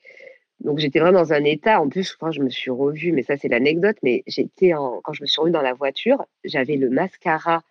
Donc 0.60 0.78
j'étais 0.78 1.00
vraiment 1.00 1.18
dans 1.20 1.32
un 1.32 1.42
état, 1.44 1.80
en 1.80 1.88
plus, 1.88 2.12
je 2.12 2.16
que 2.16 2.30
je 2.30 2.40
me 2.40 2.48
suis 2.48 2.70
revue, 2.70 3.10
mais 3.10 3.24
ça 3.24 3.36
c'est 3.36 3.48
l'anecdote, 3.48 3.96
mais 4.04 4.22
j'étais 4.28 4.74
en... 4.74 5.00
quand 5.02 5.12
je 5.12 5.22
me 5.22 5.26
suis 5.26 5.40
revue 5.40 5.50
dans 5.50 5.60
la 5.60 5.72
voiture, 5.72 6.24
j'avais 6.44 6.76
le 6.76 6.88
mascara 6.88 7.64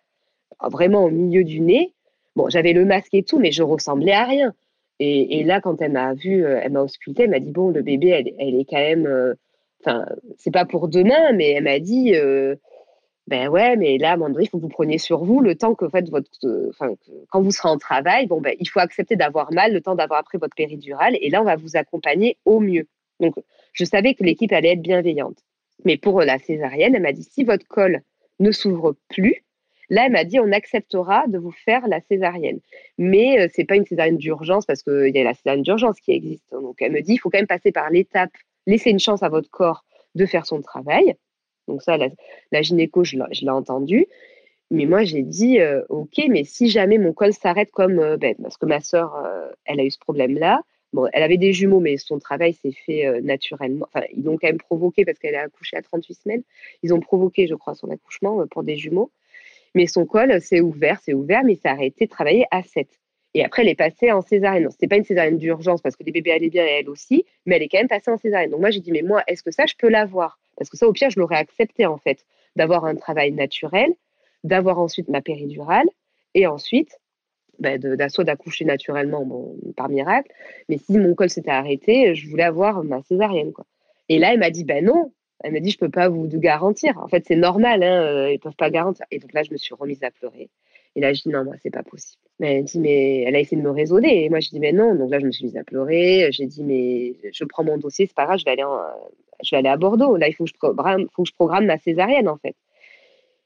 vraiment 0.60 1.04
au 1.04 1.10
milieu 1.10 1.42
du 1.42 1.60
nez. 1.60 1.92
Bon, 2.36 2.50
j'avais 2.50 2.74
le 2.74 2.84
masque 2.84 3.14
et 3.14 3.22
tout, 3.22 3.38
mais 3.38 3.50
je 3.50 3.62
ressemblais 3.62 4.12
à 4.12 4.24
rien. 4.24 4.54
Et, 4.98 5.42
là, 5.42 5.60
quand 5.60 5.82
elle 5.82 5.92
m'a 5.92 6.14
vue, 6.14 6.44
euh, 6.44 6.60
elle 6.62 6.72
m'a 6.72 6.82
auscultée, 6.82 7.24
elle 7.24 7.30
m'a 7.30 7.40
dit, 7.40 7.50
bon, 7.50 7.70
le 7.70 7.82
bébé, 7.82 8.08
elle, 8.08 8.32
elle 8.38 8.54
est 8.54 8.64
quand 8.64 8.78
même... 8.78 9.06
Euh, 9.06 9.34
enfin, 9.80 10.06
c'est 10.38 10.52
pas 10.52 10.64
pour 10.64 10.86
demain, 10.86 11.32
mais 11.32 11.50
elle 11.50 11.64
m'a 11.64 11.80
dit, 11.80 12.14
euh, 12.14 12.54
ben 13.32 13.48
ouais, 13.48 13.76
mais 13.76 13.96
là, 13.96 14.18
Mandry, 14.18 14.44
il 14.44 14.48
faut 14.50 14.58
que 14.58 14.62
vous 14.62 14.68
preniez 14.68 14.98
sur 14.98 15.24
vous 15.24 15.40
le 15.40 15.54
temps 15.54 15.74
que, 15.74 15.88
fait, 15.88 16.06
votre, 16.10 16.28
enfin, 16.68 16.94
quand 17.30 17.40
vous 17.40 17.50
serez 17.50 17.70
en 17.70 17.78
travail, 17.78 18.26
bon, 18.26 18.42
ben, 18.42 18.54
il 18.60 18.68
faut 18.68 18.78
accepter 18.78 19.16
d'avoir 19.16 19.50
mal 19.54 19.72
le 19.72 19.80
temps 19.80 19.94
d'avoir 19.94 20.20
appris 20.20 20.36
votre 20.36 20.54
péridurale, 20.54 21.16
et 21.18 21.30
là, 21.30 21.40
on 21.40 21.44
va 21.46 21.56
vous 21.56 21.74
accompagner 21.74 22.36
au 22.44 22.60
mieux. 22.60 22.86
Donc, 23.20 23.34
je 23.72 23.86
savais 23.86 24.12
que 24.12 24.22
l'équipe 24.22 24.52
allait 24.52 24.72
être 24.72 24.82
bienveillante. 24.82 25.38
Mais 25.86 25.96
pour 25.96 26.20
la 26.20 26.38
césarienne, 26.38 26.94
elle 26.94 27.00
m'a 27.00 27.12
dit, 27.12 27.22
si 27.22 27.42
votre 27.42 27.66
col 27.66 28.02
ne 28.38 28.52
s'ouvre 28.52 28.96
plus, 29.08 29.42
Là, 29.90 30.06
elle 30.06 30.12
m'a 30.12 30.24
dit 30.24 30.40
on 30.40 30.50
acceptera 30.52 31.26
de 31.26 31.36
vous 31.36 31.50
faire 31.50 31.86
la 31.86 32.00
césarienne. 32.00 32.60
Mais 32.96 33.38
euh, 33.38 33.48
c'est 33.52 33.64
pas 33.64 33.76
une 33.76 33.84
césarienne 33.84 34.16
d'urgence 34.16 34.64
parce 34.64 34.82
qu'il 34.82 35.14
y 35.14 35.18
a 35.18 35.22
la 35.22 35.34
césarienne 35.34 35.64
d'urgence 35.64 36.00
qui 36.00 36.12
existe. 36.12 36.50
Donc 36.50 36.80
elle 36.80 36.92
me 36.92 37.02
dit 37.02 37.12
il 37.12 37.18
faut 37.18 37.28
quand 37.28 37.36
même 37.36 37.46
passer 37.46 37.72
par 37.72 37.90
l'étape 37.90 38.30
laissez 38.66 38.88
une 38.88 39.00
chance 39.00 39.22
à 39.22 39.28
votre 39.28 39.50
corps 39.50 39.84
de 40.14 40.24
faire 40.24 40.46
son 40.46 40.62
travail. 40.62 41.14
Donc 41.68 41.82
ça, 41.82 41.96
la, 41.96 42.62
gynéco, 42.62 43.04
je 43.04 43.16
l'ai 43.16 43.50
entendu. 43.50 44.06
Mais 44.72 44.86
moi, 44.86 45.04
j'ai 45.04 45.22
dit, 45.22 45.60
euh, 45.60 45.82
OK, 45.90 46.18
mais 46.30 46.44
si 46.44 46.70
jamais 46.70 46.96
mon 46.96 47.12
col 47.12 47.34
s'arrête 47.34 47.70
comme, 47.70 47.98
euh, 47.98 48.16
ben, 48.16 48.34
parce 48.42 48.56
que 48.56 48.64
ma 48.64 48.80
sœur, 48.80 49.14
euh, 49.16 49.50
elle 49.66 49.80
a 49.80 49.84
eu 49.84 49.90
ce 49.90 49.98
problème-là. 49.98 50.62
Bon, 50.94 51.06
elle 51.12 51.22
avait 51.22 51.36
des 51.36 51.52
jumeaux, 51.52 51.80
mais 51.80 51.98
son 51.98 52.18
travail 52.18 52.54
s'est 52.54 52.72
fait 52.72 53.20
naturellement. 53.22 53.86
Enfin, 53.92 54.06
ils 54.14 54.24
l'ont 54.24 54.38
quand 54.38 54.46
même 54.48 54.58
provoqué 54.58 55.04
parce 55.04 55.18
qu'elle 55.18 55.34
a 55.34 55.42
accouché 55.42 55.76
à 55.76 55.82
38 55.82 56.14
semaines. 56.14 56.42
Ils 56.82 56.94
ont 56.94 57.00
provoqué, 57.00 57.46
je 57.46 57.54
crois, 57.54 57.74
son 57.74 57.90
accouchement 57.90 58.46
pour 58.50 58.62
des 58.62 58.76
jumeaux. 58.76 59.10
Mais 59.74 59.86
son 59.86 60.06
col 60.06 60.40
s'est 60.40 60.60
ouvert, 60.60 61.00
s'est 61.00 61.14
ouvert, 61.14 61.44
mais 61.44 61.54
s'est 61.54 61.68
arrêté 61.68 62.06
de 62.06 62.10
travailler 62.10 62.46
à 62.50 62.62
7. 62.62 62.88
Et 63.34 63.44
après, 63.44 63.62
elle 63.62 63.68
est 63.68 63.74
passée 63.74 64.12
en 64.12 64.20
césarienne. 64.22 64.68
Ce 64.70 64.76
n'était 64.76 64.88
pas 64.88 64.96
une 64.96 65.04
césarienne 65.04 65.38
d'urgence 65.38 65.80
parce 65.80 65.96
que 65.96 66.04
les 66.04 66.12
bébés 66.12 66.32
allaient 66.32 66.50
bien 66.50 66.64
et 66.64 66.80
elle 66.80 66.90
aussi, 66.90 67.24
mais 67.46 67.56
elle 67.56 67.62
est 67.62 67.68
quand 67.68 67.78
même 67.78 67.88
passée 67.88 68.10
en 68.10 68.18
césarienne. 68.18 68.50
Donc 68.50 68.60
moi, 68.60 68.70
j'ai 68.70 68.80
dit, 68.80 68.92
mais 68.92 69.02
moi, 69.02 69.22
est-ce 69.26 69.42
que 69.42 69.50
ça, 69.50 69.64
je 69.66 69.74
peux 69.78 69.88
l'avoir? 69.88 70.41
Parce 70.56 70.70
que 70.70 70.76
ça, 70.76 70.86
au 70.86 70.92
pire, 70.92 71.10
je 71.10 71.18
l'aurais 71.18 71.36
accepté 71.36 71.86
en 71.86 71.98
fait, 71.98 72.24
d'avoir 72.56 72.84
un 72.84 72.94
travail 72.94 73.32
naturel, 73.32 73.92
d'avoir 74.44 74.78
ensuite 74.78 75.08
ma 75.08 75.20
péridurale 75.20 75.88
et 76.34 76.46
ensuite 76.46 76.98
ben, 77.58 77.78
d'assaut 77.78 78.24
d'accoucher 78.24 78.64
naturellement 78.64 79.24
bon, 79.24 79.56
par 79.76 79.88
miracle. 79.88 80.30
Mais 80.68 80.78
si 80.78 80.98
mon 80.98 81.14
col 81.14 81.30
s'était 81.30 81.50
arrêté, 81.50 82.14
je 82.14 82.28
voulais 82.28 82.42
avoir 82.42 82.82
ma 82.82 83.02
césarienne. 83.02 83.52
Quoi. 83.52 83.64
Et 84.08 84.18
là, 84.18 84.32
elle 84.32 84.40
m'a 84.40 84.50
dit, 84.50 84.64
ben 84.64 84.84
non. 84.84 85.12
Elle 85.44 85.52
m'a 85.52 85.60
dit, 85.60 85.70
je 85.70 85.76
ne 85.76 85.86
peux 85.86 85.90
pas 85.90 86.08
vous 86.08 86.28
garantir. 86.28 86.98
En 86.98 87.08
fait, 87.08 87.24
c'est 87.26 87.36
normal, 87.36 87.82
hein, 87.82 88.02
euh, 88.02 88.32
ils 88.32 88.38
peuvent 88.38 88.54
pas 88.54 88.70
garantir. 88.70 89.04
Et 89.10 89.18
donc 89.18 89.32
là, 89.32 89.42
je 89.42 89.50
me 89.50 89.56
suis 89.56 89.74
remise 89.74 90.02
à 90.04 90.10
pleurer. 90.12 90.50
Et 90.94 91.00
là, 91.00 91.12
je 91.12 91.22
dis, 91.22 91.30
non, 91.30 91.44
moi, 91.44 91.54
c'est 91.62 91.70
pas 91.70 91.82
possible. 91.82 92.22
Mais 92.38 92.64
elle 93.26 93.34
a 93.34 93.40
essayé 93.40 93.56
de 93.56 93.66
me 93.66 93.70
raisonner. 93.70 94.24
Et 94.24 94.28
moi, 94.28 94.40
je 94.40 94.50
dis, 94.50 94.60
mais 94.60 94.72
non. 94.72 94.94
Donc 94.94 95.10
là, 95.10 95.18
je 95.18 95.26
me 95.26 95.32
suis 95.32 95.44
mise 95.44 95.56
à 95.56 95.64
pleurer. 95.64 96.28
J'ai 96.30 96.46
dit, 96.46 96.62
mais 96.62 97.14
je 97.32 97.44
prends 97.44 97.64
mon 97.64 97.76
dossier, 97.76 98.06
c'est 98.06 98.14
pas 98.14 98.26
grave, 98.26 98.38
je 98.38 98.44
vais 98.44 98.52
aller, 98.52 98.64
je 99.42 99.54
vais 99.54 99.58
aller 99.58 99.68
à 99.68 99.76
Bordeaux. 99.76 100.16
Là, 100.16 100.28
il 100.28 100.34
faut 100.34 100.44
que, 100.44 100.50
je 100.52 101.32
programme, 101.32 101.66
ma 101.66 101.78
césarienne, 101.78 102.28
en 102.28 102.38
fait. 102.38 102.56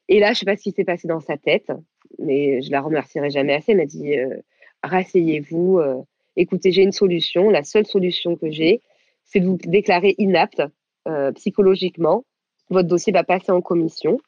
Et 0.09 0.21
là, 0.21 0.33
je 0.33 0.39
sais 0.41 0.47
pas 0.47 0.57
ce 0.57 0.63
qui 0.63 0.73
s'est 0.73 0.85
passé 0.85 1.09
dans 1.09 1.21
sa 1.21 1.37
tête, 1.37 1.73
mais 2.19 2.63
je 2.63 2.71
la 2.71 2.81
remercierai 2.81 3.31
jamais 3.31 3.55
assez. 3.55 3.73
Elle 3.73 3.79
m'a 3.79 3.87
dit, 3.87 4.17
euh, 4.17 4.37
rasseyez-vous. 4.83 5.79
Euh, 5.79 6.03
écoutez, 6.37 6.71
j'ai 6.71 6.83
une 6.83 6.93
solution. 6.93 7.51
La 7.51 7.65
seule 7.65 7.87
solution 7.87 8.37
que 8.37 8.51
j'ai, 8.51 8.83
c'est 9.25 9.41
de 9.41 9.47
vous 9.47 9.59
déclarer 9.65 10.15
inapte 10.19 10.63
euh, 11.09 11.33
psychologiquement. 11.33 12.25
Votre 12.71 12.89
dossier 12.89 13.13
va 13.13 13.25
passer 13.25 13.53
en 13.53 13.61
commission. 13.61 14.19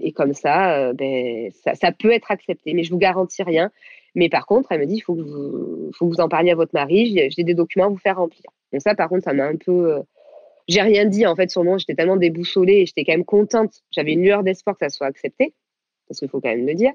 Et 0.00 0.12
comme 0.12 0.34
ça, 0.34 0.78
euh, 0.78 0.92
ben, 0.92 1.50
ça, 1.52 1.92
peut 1.92 2.12
être 2.12 2.30
accepté, 2.30 2.74
mais 2.74 2.84
je 2.84 2.90
vous 2.90 2.98
garantis 2.98 3.42
rien. 3.42 3.70
Mais 4.14 4.28
par 4.28 4.46
contre, 4.46 4.72
elle 4.72 4.80
me 4.80 4.86
dit, 4.86 4.96
il 4.96 5.00
faut 5.00 5.16
faut 5.94 6.08
que 6.08 6.14
vous 6.14 6.20
en 6.20 6.28
parliez 6.28 6.50
à 6.50 6.54
votre 6.54 6.74
mari, 6.74 7.30
j'ai 7.30 7.44
des 7.44 7.54
documents 7.54 7.86
à 7.86 7.88
vous 7.88 7.96
faire 7.96 8.16
remplir. 8.16 8.44
Donc 8.72 8.82
ça, 8.82 8.94
par 8.94 9.08
contre, 9.08 9.24
ça 9.24 9.32
m'a 9.32 9.46
un 9.46 9.56
peu... 9.56 10.02
J'ai 10.70 10.82
rien 10.82 11.04
dit, 11.04 11.26
en 11.26 11.34
fait, 11.34 11.50
sur 11.50 11.64
moi, 11.64 11.78
j'étais 11.78 11.96
tellement 11.96 12.16
déboussolée 12.16 12.74
et 12.74 12.86
j'étais 12.86 13.04
quand 13.04 13.10
même 13.12 13.24
contente. 13.24 13.82
J'avais 13.90 14.12
une 14.12 14.22
lueur 14.22 14.44
d'espoir 14.44 14.78
que 14.78 14.86
ça 14.86 14.88
soit 14.88 15.08
accepté, 15.08 15.52
parce 16.06 16.20
qu'il 16.20 16.28
faut 16.28 16.40
quand 16.40 16.48
même 16.48 16.64
le 16.64 16.74
dire. 16.74 16.92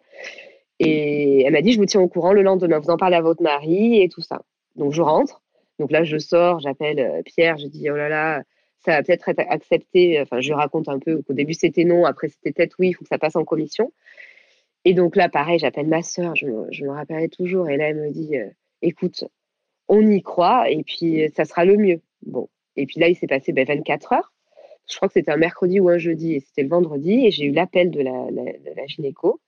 Et 0.79 1.41
elle 1.41 1.51
m'a 1.51 1.61
dit, 1.61 1.73
je 1.73 1.77
vous 1.77 1.85
tiens 1.85 1.99
au 1.99 2.07
courant 2.07 2.31
le 2.31 2.41
lendemain, 2.41 2.79
vous 2.79 2.89
en 2.89 2.95
parlez 2.95 3.17
à 3.17 3.21
votre 3.21 3.43
mari 3.43 4.01
et 4.01 4.07
tout 4.07 4.21
ça. 4.21 4.43
Donc 4.77 4.93
je 4.93 5.01
rentre. 5.01 5.43
Donc 5.77 5.91
là, 5.91 6.05
je 6.05 6.17
sors, 6.17 6.61
j'appelle 6.61 6.99
euh, 7.01 7.21
Pierre, 7.23 7.57
je 7.57 7.67
dis, 7.67 7.89
oh 7.91 7.97
là 7.97 8.07
là, 8.07 8.43
ça 8.85 8.91
va 8.91 9.03
peut-être 9.03 9.27
être 9.27 9.41
accepté. 9.49 10.21
Enfin, 10.21 10.39
je 10.39 10.53
raconte 10.53 10.87
un 10.87 10.99
peu 10.99 11.21
qu'au 11.23 11.33
début 11.33 11.53
c'était 11.53 11.83
non, 11.83 12.05
après 12.05 12.29
c'était 12.29 12.53
peut-être 12.53 12.77
oui, 12.79 12.89
il 12.89 12.93
faut 12.93 13.03
que 13.03 13.09
ça 13.09 13.17
passe 13.17 13.35
en 13.35 13.43
commission. 13.43 13.91
Et 14.85 14.93
donc 14.93 15.17
là, 15.17 15.27
pareil, 15.27 15.59
j'appelle 15.59 15.87
ma 15.87 16.01
sœur, 16.01 16.33
je 16.37 16.45
me, 16.45 16.71
je 16.71 16.85
me 16.85 16.91
rappellerai 16.91 17.27
toujours, 17.27 17.69
et 17.69 17.75
là 17.75 17.89
elle 17.89 17.97
me 17.97 18.11
dit, 18.11 18.37
euh, 18.37 18.47
écoute, 18.81 19.25
on 19.89 20.09
y 20.09 20.21
croit, 20.21 20.69
et 20.69 20.81
puis 20.83 21.25
euh, 21.25 21.27
ça 21.35 21.43
sera 21.43 21.65
le 21.65 21.75
mieux. 21.75 21.99
Bon, 22.25 22.47
et 22.75 22.85
puis 22.85 22.99
là 22.99 23.07
il 23.07 23.15
s'est 23.15 23.27
passé 23.27 23.51
24 23.51 24.09
ben, 24.09 24.17
heures. 24.17 24.33
Je 24.89 24.95
crois 24.97 25.07
que 25.07 25.13
c'était 25.13 25.31
un 25.31 25.37
mercredi 25.37 25.79
ou 25.79 25.89
un 25.89 25.97
jeudi, 25.97 26.35
et 26.35 26.39
c'était 26.41 26.61
le 26.61 26.69
vendredi, 26.69 27.25
et 27.25 27.31
j'ai 27.31 27.45
eu 27.45 27.51
l'appel 27.51 27.89
de 27.89 28.01
la, 28.01 28.27
la, 28.29 28.85
gynéco 28.85 29.41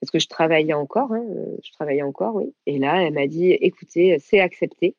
parce 0.00 0.10
que 0.10 0.18
je 0.18 0.28
travaillais 0.28 0.74
encore, 0.74 1.12
hein, 1.12 1.24
je 1.64 1.72
travaillais 1.72 2.02
encore, 2.02 2.36
oui. 2.36 2.54
Et 2.66 2.78
là, 2.78 3.02
elle 3.02 3.14
m'a 3.14 3.26
dit, 3.26 3.52
écoutez, 3.52 4.18
c'est 4.20 4.40
accepté. 4.40 4.94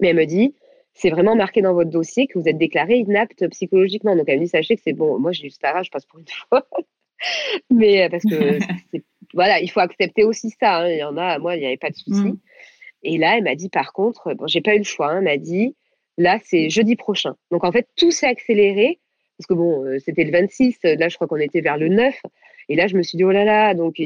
Mais 0.00 0.08
elle 0.08 0.16
me 0.16 0.26
dit, 0.26 0.54
c'est 0.94 1.10
vraiment 1.10 1.36
marqué 1.36 1.62
dans 1.62 1.74
votre 1.74 1.90
dossier 1.90 2.26
que 2.26 2.38
vous 2.38 2.48
êtes 2.48 2.58
déclaré 2.58 2.98
inapte 2.98 3.46
psychologiquement. 3.48 4.16
Donc 4.16 4.28
elle 4.28 4.38
me 4.38 4.44
dit, 4.44 4.50
sachez 4.50 4.76
que 4.76 4.82
c'est 4.82 4.92
bon. 4.92 5.18
Moi, 5.18 5.32
j'ai 5.32 5.46
eu 5.46 5.50
pas 5.60 5.82
je 5.82 5.90
passe 5.90 6.06
pour 6.06 6.18
une 6.18 6.26
fois. 6.28 6.66
Mais 7.70 8.08
parce 8.10 8.24
que 8.24 8.58
voilà, 9.34 9.60
il 9.60 9.70
faut 9.70 9.80
accepter 9.80 10.24
aussi 10.24 10.50
ça. 10.50 10.80
Hein. 10.80 10.88
Il 10.88 10.98
y 10.98 11.04
en 11.04 11.16
a, 11.16 11.38
moi, 11.38 11.56
il 11.56 11.60
n'y 11.60 11.66
avait 11.66 11.76
pas 11.76 11.90
de 11.90 11.96
souci. 11.96 12.32
Mm. 12.32 12.38
Et 13.04 13.18
là, 13.18 13.36
elle 13.36 13.44
m'a 13.44 13.54
dit, 13.54 13.68
par 13.68 13.92
contre, 13.92 14.34
bon, 14.34 14.46
j'ai 14.46 14.60
pas 14.60 14.74
eu 14.74 14.78
le 14.78 14.84
choix. 14.84 15.10
Hein. 15.10 15.18
elle 15.18 15.24
m'a 15.24 15.36
dit, 15.36 15.74
là, 16.22 16.38
c'est 16.44 16.70
jeudi 16.70 16.96
prochain. 16.96 17.34
Donc 17.50 17.64
en 17.64 17.72
fait, 17.72 17.88
tout 17.96 18.10
s'est 18.10 18.26
accéléré 18.26 18.98
parce 19.38 19.46
que 19.46 19.54
bon, 19.54 19.84
euh, 19.84 19.98
c'était 19.98 20.24
le 20.24 20.30
26. 20.30 20.78
Là, 20.84 21.08
je 21.08 21.16
crois 21.16 21.26
qu'on 21.26 21.36
était 21.36 21.60
vers 21.60 21.76
le 21.76 21.88
9. 21.88 22.14
Et 22.68 22.76
là, 22.76 22.86
je 22.86 22.96
me 22.96 23.02
suis 23.02 23.16
dit, 23.16 23.24
oh 23.24 23.32
là 23.32 23.44
là, 23.44 23.74
donc 23.74 24.00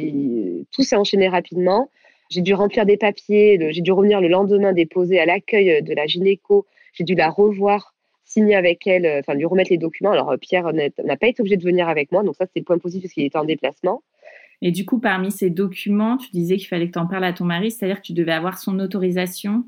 tout 0.73 0.83
s'est 0.83 0.97
enchaîné 0.97 1.29
rapidement. 1.29 1.91
J'ai 2.31 2.41
dû 2.41 2.55
remplir 2.55 2.87
des 2.87 2.97
papiers, 2.97 3.59
j'ai 3.71 3.83
dû 3.83 3.93
revenir 3.93 4.21
le 4.21 4.29
lendemain 4.29 4.73
déposer 4.73 5.21
à 5.21 5.27
l'accueil 5.27 5.83
de 5.83 5.95
la 5.95 6.07
gynéco. 6.07 6.67
J'ai 6.95 7.05
dû 7.05 7.15
la 7.15 7.29
revoir, 7.29 7.95
signer 8.25 8.57
avec 8.57 8.87
elle, 8.87 9.21
enfin 9.21 9.35
lui 9.35 9.45
remettre 9.45 9.71
les 9.71 9.79
documents. 9.79 10.11
Alors 10.11 10.35
Pierre 10.41 10.73
n'a 10.73 11.17
pas 11.17 11.29
été 11.29 11.41
obligé 11.43 11.57
de 11.57 11.63
venir 11.63 11.89
avec 11.89 12.11
moi, 12.11 12.25
donc 12.25 12.35
ça 12.35 12.47
c'est 12.47 12.59
le 12.61 12.65
point 12.65 12.79
positif 12.79 13.03
parce 13.03 13.13
qu'il 13.13 13.25
était 13.25 13.39
en 13.39 13.45
déplacement. 13.45 14.03
Et 14.63 14.71
du 14.71 14.87
coup, 14.87 14.99
parmi 14.99 15.31
ces 15.31 15.51
documents, 15.51 16.17
tu 16.17 16.31
disais 16.33 16.57
qu'il 16.57 16.67
fallait 16.67 16.89
que 16.89 16.93
tu 16.93 16.99
en 16.99 17.07
parles 17.07 17.25
à 17.25 17.33
ton 17.33 17.45
mari, 17.45 17.71
c'est-à-dire 17.71 18.01
que 18.01 18.07
tu 18.07 18.15
devais 18.15 18.33
avoir 18.33 18.59
son 18.59 18.79
autorisation? 18.81 19.65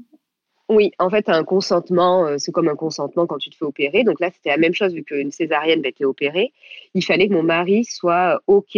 Oui, 0.69 0.93
en 0.99 1.09
fait, 1.09 1.29
un 1.29 1.45
consentement, 1.45 2.27
euh, 2.27 2.37
c'est 2.39 2.53
comme 2.53 2.69
un 2.69 2.77
consentement 2.77 3.27
quand 3.27 3.39
tu 3.39 3.49
te 3.49 3.57
fais 3.57 3.65
opérer. 3.65 4.05
Donc 4.05 4.21
là, 4.21 4.31
c'était 4.31 4.51
la 4.51 4.59
même 4.59 4.75
chose 4.75 4.93
vu 4.93 5.03
qu'une 5.03 5.33
césarienne 5.33 5.81
va 5.81 5.89
être 5.89 6.05
opérée. 6.05 6.53
Il 6.95 7.05
fallait 7.05 7.29
que 7.29 7.33
mon 7.33 7.43
mari 7.43 7.85
soit 7.85 8.43
OK, 8.47 8.77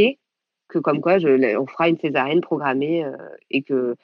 que 0.68 0.78
comme 0.78 1.00
quoi 1.00 1.18
je, 1.18 1.56
on 1.56 1.66
fera 1.66 1.88
une 1.88 1.98
césarienne 1.98 2.40
programmée 2.40 3.04
euh, 3.04 3.16
et 3.50 3.62
que, 3.62 3.96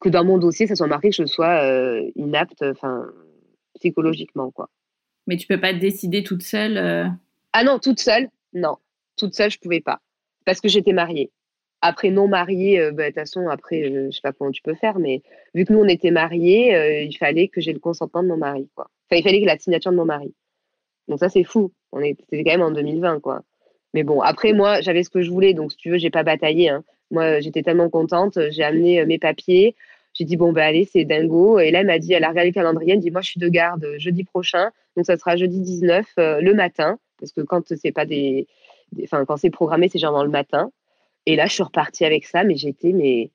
que 0.00 0.10
dans 0.10 0.24
mon 0.24 0.36
dossier, 0.36 0.66
ça 0.66 0.74
soit 0.74 0.86
marqué 0.86 1.08
que 1.08 1.16
je 1.16 1.24
sois 1.24 1.64
euh, 1.64 2.10
inapte 2.16 2.62
enfin, 2.62 3.06
psychologiquement. 3.76 4.50
Quoi. 4.50 4.68
Mais 5.26 5.38
tu 5.38 5.46
peux 5.46 5.60
pas 5.60 5.72
te 5.72 5.78
décider 5.78 6.22
toute 6.22 6.42
seule 6.42 6.76
Ah 7.54 7.64
non, 7.64 7.78
toute 7.78 8.00
seule? 8.00 8.28
Non, 8.52 8.76
toute 9.16 9.34
seule, 9.34 9.50
je 9.50 9.58
pouvais 9.58 9.80
pas. 9.80 10.00
Parce 10.44 10.60
que 10.60 10.68
j'étais 10.68 10.92
mariée. 10.92 11.30
Après, 11.84 12.10
non 12.10 12.28
marié, 12.28 12.80
euh, 12.80 12.92
bah, 12.92 13.02
de 13.02 13.08
toute 13.08 13.16
façon, 13.16 13.48
après, 13.48 13.82
je, 13.84 13.98
ne 14.06 14.10
sais 14.12 14.20
pas 14.22 14.32
comment 14.32 14.52
tu 14.52 14.62
peux 14.62 14.74
faire, 14.74 15.00
mais 15.00 15.20
vu 15.52 15.64
que 15.64 15.72
nous, 15.72 15.80
on 15.80 15.88
était 15.88 16.12
mariés, 16.12 16.76
euh, 16.76 17.02
il 17.02 17.16
fallait 17.18 17.48
que 17.48 17.60
j'ai 17.60 17.72
le 17.72 17.80
consentement 17.80 18.22
de 18.22 18.28
mon 18.28 18.36
mari. 18.36 18.68
Enfin, 18.76 18.88
il 19.10 19.22
fallait 19.24 19.40
que 19.40 19.46
la 19.46 19.58
signature 19.58 19.90
de 19.90 19.96
mon 19.96 20.04
mari. 20.04 20.32
Donc 21.08 21.18
ça, 21.18 21.28
c'est 21.28 21.42
fou. 21.42 21.72
On 21.90 22.00
c'était 22.00 22.44
quand 22.44 22.52
même 22.52 22.62
en 22.62 22.70
2020, 22.70 23.18
quoi. 23.18 23.42
Mais 23.94 24.04
bon, 24.04 24.20
après, 24.20 24.52
moi, 24.52 24.80
j'avais 24.80 25.02
ce 25.02 25.10
que 25.10 25.22
je 25.22 25.30
voulais, 25.30 25.54
donc 25.54 25.72
si 25.72 25.76
tu 25.76 25.90
veux, 25.90 25.98
j'ai 25.98 26.10
pas 26.10 26.22
bataillé. 26.22 26.68
Hein. 26.68 26.84
Moi, 27.10 27.40
j'étais 27.40 27.62
tellement 27.64 27.90
contente, 27.90 28.38
j'ai 28.50 28.62
amené 28.62 29.00
euh, 29.00 29.06
mes 29.06 29.18
papiers. 29.18 29.74
J'ai 30.14 30.24
dit, 30.24 30.36
bon, 30.36 30.52
ben 30.52 30.62
allez, 30.62 30.84
c'est 30.84 31.04
dingo. 31.04 31.58
Et 31.58 31.72
là, 31.72 31.80
elle 31.80 31.86
m'a 31.86 31.98
dit, 31.98 32.12
elle 32.12 32.22
a 32.22 32.28
regardé 32.28 32.50
le 32.50 32.54
calendrier, 32.54 32.92
elle 32.92 33.00
dit, 33.00 33.10
moi, 33.10 33.22
je 33.22 33.30
suis 33.30 33.40
de 33.40 33.48
garde 33.48 33.84
jeudi 33.98 34.22
prochain. 34.22 34.70
Donc, 34.96 35.04
ça 35.06 35.16
sera 35.16 35.36
jeudi 35.36 35.60
19, 35.60 36.06
le 36.16 36.52
matin. 36.52 36.98
Parce 37.18 37.32
que 37.32 37.40
quand 37.40 37.74
c'est 37.74 37.92
pas 37.92 38.04
des. 38.04 38.46
Enfin, 39.02 39.24
quand 39.24 39.36
c'est 39.36 39.50
programmé, 39.50 39.88
c'est 39.88 39.98
généralement 39.98 40.24
le 40.24 40.30
matin. 40.30 40.70
Et 41.26 41.36
là, 41.36 41.46
je 41.46 41.54
suis 41.54 41.62
repartie 41.62 42.04
avec 42.04 42.24
ça, 42.24 42.44
mais 42.44 42.56
j'étais, 42.56 42.92
mais 42.92 43.30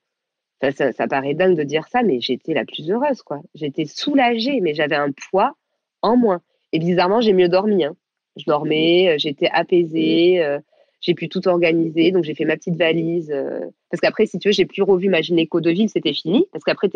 ça, 0.60 0.92
ça, 0.92 1.06
paraît 1.06 1.34
dingue 1.34 1.56
de 1.56 1.62
dire 1.62 1.86
ça, 1.88 2.02
mais 2.02 2.20
j'étais 2.20 2.54
la 2.54 2.64
plus 2.64 2.90
heureuse, 2.90 3.22
quoi. 3.22 3.40
J'étais 3.54 3.84
soulagée, 3.86 4.60
mais 4.60 4.74
j'avais 4.74 4.96
un 4.96 5.10
poids 5.30 5.56
en 6.02 6.16
moins. 6.16 6.42
Et 6.72 6.78
bizarrement, 6.78 7.20
j'ai 7.20 7.32
mieux 7.32 7.48
dormi. 7.48 7.84
Hein. 7.84 7.96
Je 8.36 8.44
dormais, 8.44 9.08
euh, 9.08 9.14
j'étais 9.18 9.48
apaisée, 9.52 10.42
euh, 10.42 10.58
j'ai 11.00 11.14
pu 11.14 11.28
tout 11.28 11.46
organiser, 11.48 12.12
donc 12.12 12.24
j'ai 12.24 12.34
fait 12.34 12.44
ma 12.44 12.56
petite 12.56 12.76
valise. 12.76 13.30
Euh, 13.30 13.60
parce 13.90 14.00
qu'après, 14.00 14.26
si 14.26 14.38
tu 14.38 14.48
veux, 14.48 14.52
j'ai 14.52 14.66
plus 14.66 14.82
revu 14.82 15.08
ma 15.08 15.20
gynéco 15.22 15.60
de 15.60 15.70
ville, 15.70 15.88
c'était 15.88 16.12
fini. 16.12 16.46
Parce 16.52 16.64
qu'après, 16.64 16.88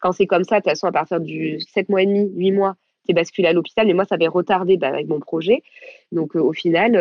quand 0.00 0.12
c'est 0.12 0.26
comme 0.26 0.44
ça, 0.44 0.56
de 0.56 0.62
toute 0.62 0.70
façon, 0.70 0.86
à 0.86 0.92
partir 0.92 1.20
du 1.20 1.60
7 1.60 1.88
mois 1.88 2.02
et 2.02 2.06
demi, 2.06 2.30
8 2.34 2.52
mois, 2.52 2.76
tu 3.04 3.12
es 3.12 3.14
basculé 3.14 3.48
à 3.48 3.52
l'hôpital. 3.52 3.86
Mais 3.86 3.94
moi, 3.94 4.04
ça 4.04 4.16
avait 4.16 4.28
retardé 4.28 4.76
bah, 4.76 4.88
avec 4.88 5.08
mon 5.08 5.20
projet. 5.20 5.62
Donc, 6.12 6.34
au 6.36 6.52
final, 6.52 6.96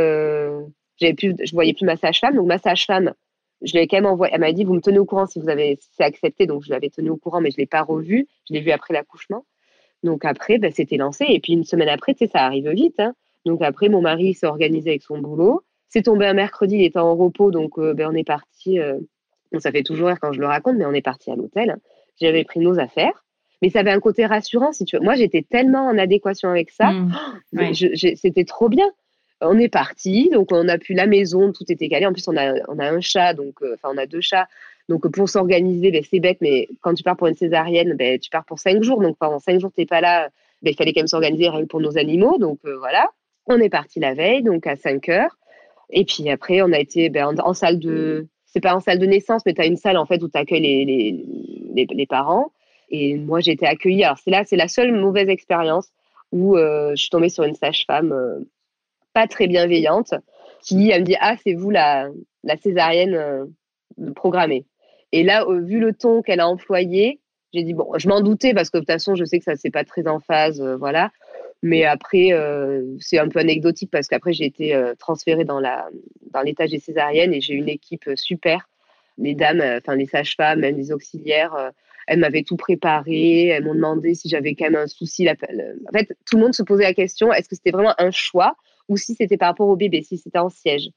j'avais 0.99 1.13
plus, 1.13 1.35
je 1.43 1.51
voyais 1.51 1.73
plus 1.73 1.85
ma 1.85 1.97
sage-femme. 1.97 2.35
Donc 2.35 2.47
ma 2.47 2.57
sage-femme, 2.57 3.13
je 3.61 3.73
l'ai 3.73 3.87
quand 3.87 3.97
même 3.97 4.05
envoyé. 4.05 4.33
Elle 4.33 4.41
m'a 4.41 4.51
dit, 4.51 4.63
vous 4.63 4.73
me 4.73 4.81
tenez 4.81 4.99
au 4.99 5.05
courant 5.05 5.25
si 5.25 5.39
vous 5.39 5.49
avez, 5.49 5.79
c'est 5.95 6.03
accepté. 6.03 6.45
Donc 6.45 6.63
je 6.63 6.69
l'avais 6.69 6.89
tenu 6.89 7.09
au 7.09 7.17
courant, 7.17 7.41
mais 7.41 7.51
je 7.51 7.57
l'ai 7.57 7.65
pas 7.65 7.81
revu. 7.81 8.27
Je 8.47 8.53
l'ai 8.53 8.61
vu 8.61 8.71
après 8.71 8.93
l'accouchement. 8.93 9.45
Donc 10.03 10.25
après, 10.25 10.57
ben, 10.57 10.71
c'était 10.71 10.97
lancé. 10.97 11.25
Et 11.27 11.39
puis 11.39 11.53
une 11.53 11.63
semaine 11.63 11.89
après, 11.89 12.13
tu 12.13 12.25
sais, 12.25 12.31
ça 12.31 12.45
arrive 12.45 12.69
vite. 12.69 12.99
Hein. 12.99 13.13
Donc 13.45 13.61
après, 13.61 13.89
mon 13.89 14.01
mari 14.01 14.33
s'est 14.33 14.47
organisé 14.47 14.91
avec 14.91 15.03
son 15.03 15.19
boulot. 15.19 15.63
C'est 15.89 16.03
tombé 16.03 16.25
un 16.25 16.33
mercredi, 16.33 16.75
il 16.75 16.83
était 16.83 16.99
en 16.99 17.15
repos, 17.15 17.49
donc 17.49 17.77
euh, 17.77 17.93
ben, 17.93 18.09
on 18.11 18.15
est 18.15 18.25
parti. 18.25 18.79
Euh, 18.79 18.99
ça 19.59 19.71
fait 19.71 19.83
toujours 19.83 20.07
rire 20.07 20.19
quand 20.21 20.33
je 20.33 20.41
le 20.41 20.47
raconte, 20.47 20.75
mais 20.75 20.85
on 20.85 20.91
est 20.91 21.01
parti 21.01 21.31
à 21.31 21.35
l'hôtel. 21.35 21.77
J'avais 22.19 22.43
pris 22.43 22.59
nos 22.59 22.79
affaires. 22.79 23.23
Mais 23.61 23.69
ça 23.69 23.79
avait 23.79 23.91
un 23.91 23.99
côté 23.99 24.25
rassurant, 24.25 24.71
si 24.71 24.85
tu 24.85 24.97
veux. 24.97 25.03
Moi, 25.03 25.15
j'étais 25.15 25.41
tellement 25.41 25.87
en 25.87 25.97
adéquation 25.97 26.49
avec 26.49 26.69
ça. 26.69 26.91
Mmh. 26.91 27.73
C'était 28.15 28.43
trop 28.43 28.69
bien 28.69 28.85
on 29.41 29.57
est 29.59 29.69
parti, 29.69 30.29
donc 30.31 30.51
on 30.51 30.67
a 30.67 30.77
pu 30.77 30.93
la 30.93 31.05
maison, 31.05 31.51
tout 31.51 31.63
était 31.69 31.89
calé. 31.89 32.05
En 32.05 32.13
plus, 32.13 32.27
on 32.27 32.37
a, 32.37 32.53
on 32.67 32.79
a 32.79 32.89
un 32.89 33.01
chat, 33.01 33.33
donc 33.33 33.61
euh, 33.61 33.75
enfin 33.75 33.93
on 33.93 33.97
a 33.97 34.05
deux 34.05 34.21
chats. 34.21 34.47
Donc 34.89 35.07
pour 35.11 35.29
s'organiser, 35.29 35.91
ben, 35.91 36.03
c'est 36.09 36.19
bête, 36.19 36.37
mais 36.41 36.69
quand 36.81 36.93
tu 36.93 37.03
pars 37.03 37.17
pour 37.17 37.27
une 37.27 37.35
césarienne, 37.35 37.93
ben, 37.95 38.19
tu 38.19 38.29
pars 38.29 38.45
pour 38.45 38.59
cinq 38.59 38.81
jours. 38.83 39.01
Donc 39.01 39.17
pendant 39.17 39.39
cinq 39.39 39.59
jours, 39.59 39.71
tu 39.73 39.81
n'es 39.81 39.85
pas 39.85 40.01
là. 40.01 40.29
Ben, 40.61 40.71
il 40.71 40.75
fallait 40.75 40.93
quand 40.93 41.01
même 41.01 41.07
s'organiser 41.07 41.49
rien 41.49 41.65
pour 41.65 41.81
nos 41.81 41.97
animaux. 41.97 42.37
Donc 42.39 42.59
euh, 42.65 42.77
voilà, 42.77 43.09
on 43.47 43.59
est 43.59 43.69
parti 43.69 43.99
la 43.99 44.13
veille, 44.13 44.43
donc 44.43 44.65
à 44.65 44.75
5 44.75 45.07
heures. 45.09 45.37
Et 45.89 46.03
puis 46.03 46.29
après, 46.29 46.61
on 46.61 46.71
a 46.71 46.79
été 46.79 47.11
en, 47.21 47.53
salle 47.53 47.79
de. 47.79 48.27
C'est 48.45 48.61
pas 48.61 48.75
en 48.75 48.79
salle 48.79 48.99
de 48.99 49.05
naissance, 49.05 49.43
mais 49.45 49.53
tu 49.53 49.61
as 49.61 49.65
une 49.65 49.77
salle 49.77 49.97
en 49.97 50.05
fait 50.05 50.21
où 50.23 50.29
tu 50.29 50.37
accueilles 50.37 50.61
les, 50.61 50.85
les, 51.75 51.87
les, 51.89 52.05
parents. 52.05 52.51
Et 52.89 53.15
moi, 53.15 53.39
j'ai 53.39 53.51
été 53.51 53.67
accueillie. 53.67 54.03
Alors 54.03 54.17
c'est 54.17 54.31
là, 54.31 54.43
c'est 54.45 54.55
la 54.55 54.67
seule 54.67 54.93
mauvaise 54.93 55.29
expérience 55.29 55.89
où 56.31 56.57
euh, 56.57 56.91
je 56.91 57.01
suis 57.01 57.09
tombée 57.09 57.29
sur 57.29 57.43
une 57.43 57.55
sage-femme 57.55 58.45
pas 59.13 59.27
très 59.27 59.47
bienveillante 59.47 60.13
qui 60.61 60.89
elle 60.89 61.01
me 61.01 61.05
dit 61.05 61.15
ah 61.19 61.35
c'est 61.43 61.53
vous 61.53 61.69
la, 61.69 62.09
la 62.43 62.57
césarienne 62.57 63.15
euh, 63.15 63.45
programmée 64.15 64.65
et 65.11 65.23
là 65.23 65.45
vu 65.61 65.79
le 65.79 65.93
ton 65.93 66.21
qu'elle 66.21 66.39
a 66.39 66.47
employé 66.47 67.19
j'ai 67.53 67.63
dit 67.63 67.73
bon 67.73 67.91
je 67.97 68.07
m'en 68.07 68.21
doutais 68.21 68.53
parce 68.53 68.69
que 68.69 68.77
de 68.77 68.81
toute 68.81 68.91
façon 68.91 69.15
je 69.15 69.25
sais 69.25 69.39
que 69.39 69.45
ça 69.45 69.55
c'est 69.55 69.71
pas 69.71 69.83
très 69.83 70.07
en 70.07 70.19
phase 70.19 70.61
euh, 70.61 70.75
voilà 70.77 71.11
mais 71.63 71.85
après 71.85 72.33
euh, 72.33 72.83
c'est 72.99 73.17
un 73.17 73.29
peu 73.29 73.39
anecdotique 73.39 73.89
parce 73.91 74.07
qu'après 74.07 74.33
j'ai 74.33 74.45
été 74.45 74.79
transférée 74.99 75.45
dans 75.45 75.59
la 75.59 75.87
dans 76.31 76.41
l'étage 76.41 76.71
des 76.71 76.79
césariennes 76.79 77.33
et 77.33 77.41
j'ai 77.41 77.55
une 77.55 77.69
équipe 77.69 78.07
super. 78.15 78.69
Les 79.17 79.33
dames 79.33 79.63
enfin 79.79 79.95
les 79.95 80.05
sages-femmes 80.05 80.59
même 80.59 80.77
les 80.77 80.91
auxiliaires 80.91 81.71
elles 82.07 82.19
m'avaient 82.19 82.43
tout 82.43 82.55
préparé, 82.55 83.47
elles 83.47 83.63
m'ont 83.63 83.75
demandé 83.75 84.15
si 84.15 84.29
j'avais 84.29 84.55
quand 84.55 84.65
même 84.65 84.75
un 84.75 84.87
souci. 84.87 85.27
En 85.29 85.91
fait, 85.91 86.17
tout 86.25 86.37
le 86.37 86.43
monde 86.43 86.55
se 86.55 86.63
posait 86.63 86.83
la 86.83 86.93
question 86.93 87.31
est-ce 87.33 87.49
que 87.49 87.55
c'était 87.55 87.71
vraiment 87.71 87.93
un 87.97 88.11
choix 88.11 88.55
ou 88.87 88.97
si 88.97 89.15
c'était 89.15 89.37
par 89.37 89.49
rapport 89.49 89.67
au 89.67 89.75
bébé, 89.75 90.01
si 90.03 90.17
c'était 90.17 90.39
en 90.39 90.49
siège. 90.49 90.89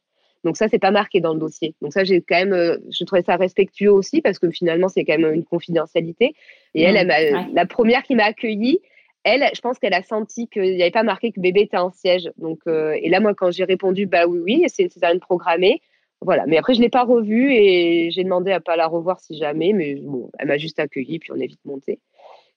Donc 0.44 0.56
ça, 0.56 0.68
c'est 0.68 0.78
pas 0.78 0.90
marqué 0.90 1.20
dans 1.20 1.34
le 1.34 1.40
dossier. 1.40 1.74
Donc 1.82 1.92
ça, 1.92 2.04
j'ai 2.04 2.22
quand 2.22 2.36
même, 2.36 2.54
euh, 2.54 2.78
je 2.90 3.04
trouvais 3.04 3.22
ça 3.22 3.36
respectueux 3.36 3.92
aussi 3.92 4.22
parce 4.22 4.38
que 4.38 4.50
finalement, 4.50 4.88
c'est 4.88 5.04
quand 5.04 5.18
même 5.18 5.34
une 5.34 5.44
confidentialité. 5.44 6.34
Et 6.74 6.82
elle, 6.82 7.06
mmh, 7.06 7.54
la 7.54 7.66
première 7.66 8.02
qui 8.02 8.14
m'a 8.14 8.24
accueillie, 8.24 8.80
elle, 9.24 9.44
je 9.54 9.60
pense 9.60 9.78
qu'elle 9.78 9.94
a 9.94 10.02
senti 10.02 10.48
qu'il 10.48 10.62
n'y 10.62 10.80
avait 10.80 10.90
pas 10.90 11.02
marqué 11.02 11.30
que 11.30 11.40
bébé 11.40 11.62
était 11.62 11.76
en 11.76 11.90
siège. 11.90 12.30
Donc, 12.38 12.60
euh, 12.66 12.96
et 13.02 13.10
là, 13.10 13.20
moi, 13.20 13.34
quand 13.34 13.50
j'ai 13.50 13.64
répondu, 13.64 14.06
bah 14.06 14.26
oui, 14.26 14.40
oui, 14.40 14.64
c'est 14.68 14.84
une 14.84 14.90
césarienne 14.90 15.20
programmée. 15.20 15.82
Voilà. 16.22 16.46
Mais 16.46 16.56
après, 16.56 16.74
je 16.74 16.80
l'ai 16.80 16.88
pas 16.88 17.04
revue 17.04 17.52
et 17.52 18.10
j'ai 18.10 18.24
demandé 18.24 18.50
à 18.52 18.60
pas 18.60 18.76
la 18.76 18.86
revoir 18.86 19.20
si 19.20 19.36
jamais. 19.36 19.72
Mais 19.74 19.96
bon, 19.96 20.30
elle 20.38 20.48
m'a 20.48 20.58
juste 20.58 20.78
accueillie 20.78 21.18
puis 21.18 21.32
on 21.32 21.36
est 21.36 21.46
vite 21.46 21.64
monté. 21.64 22.00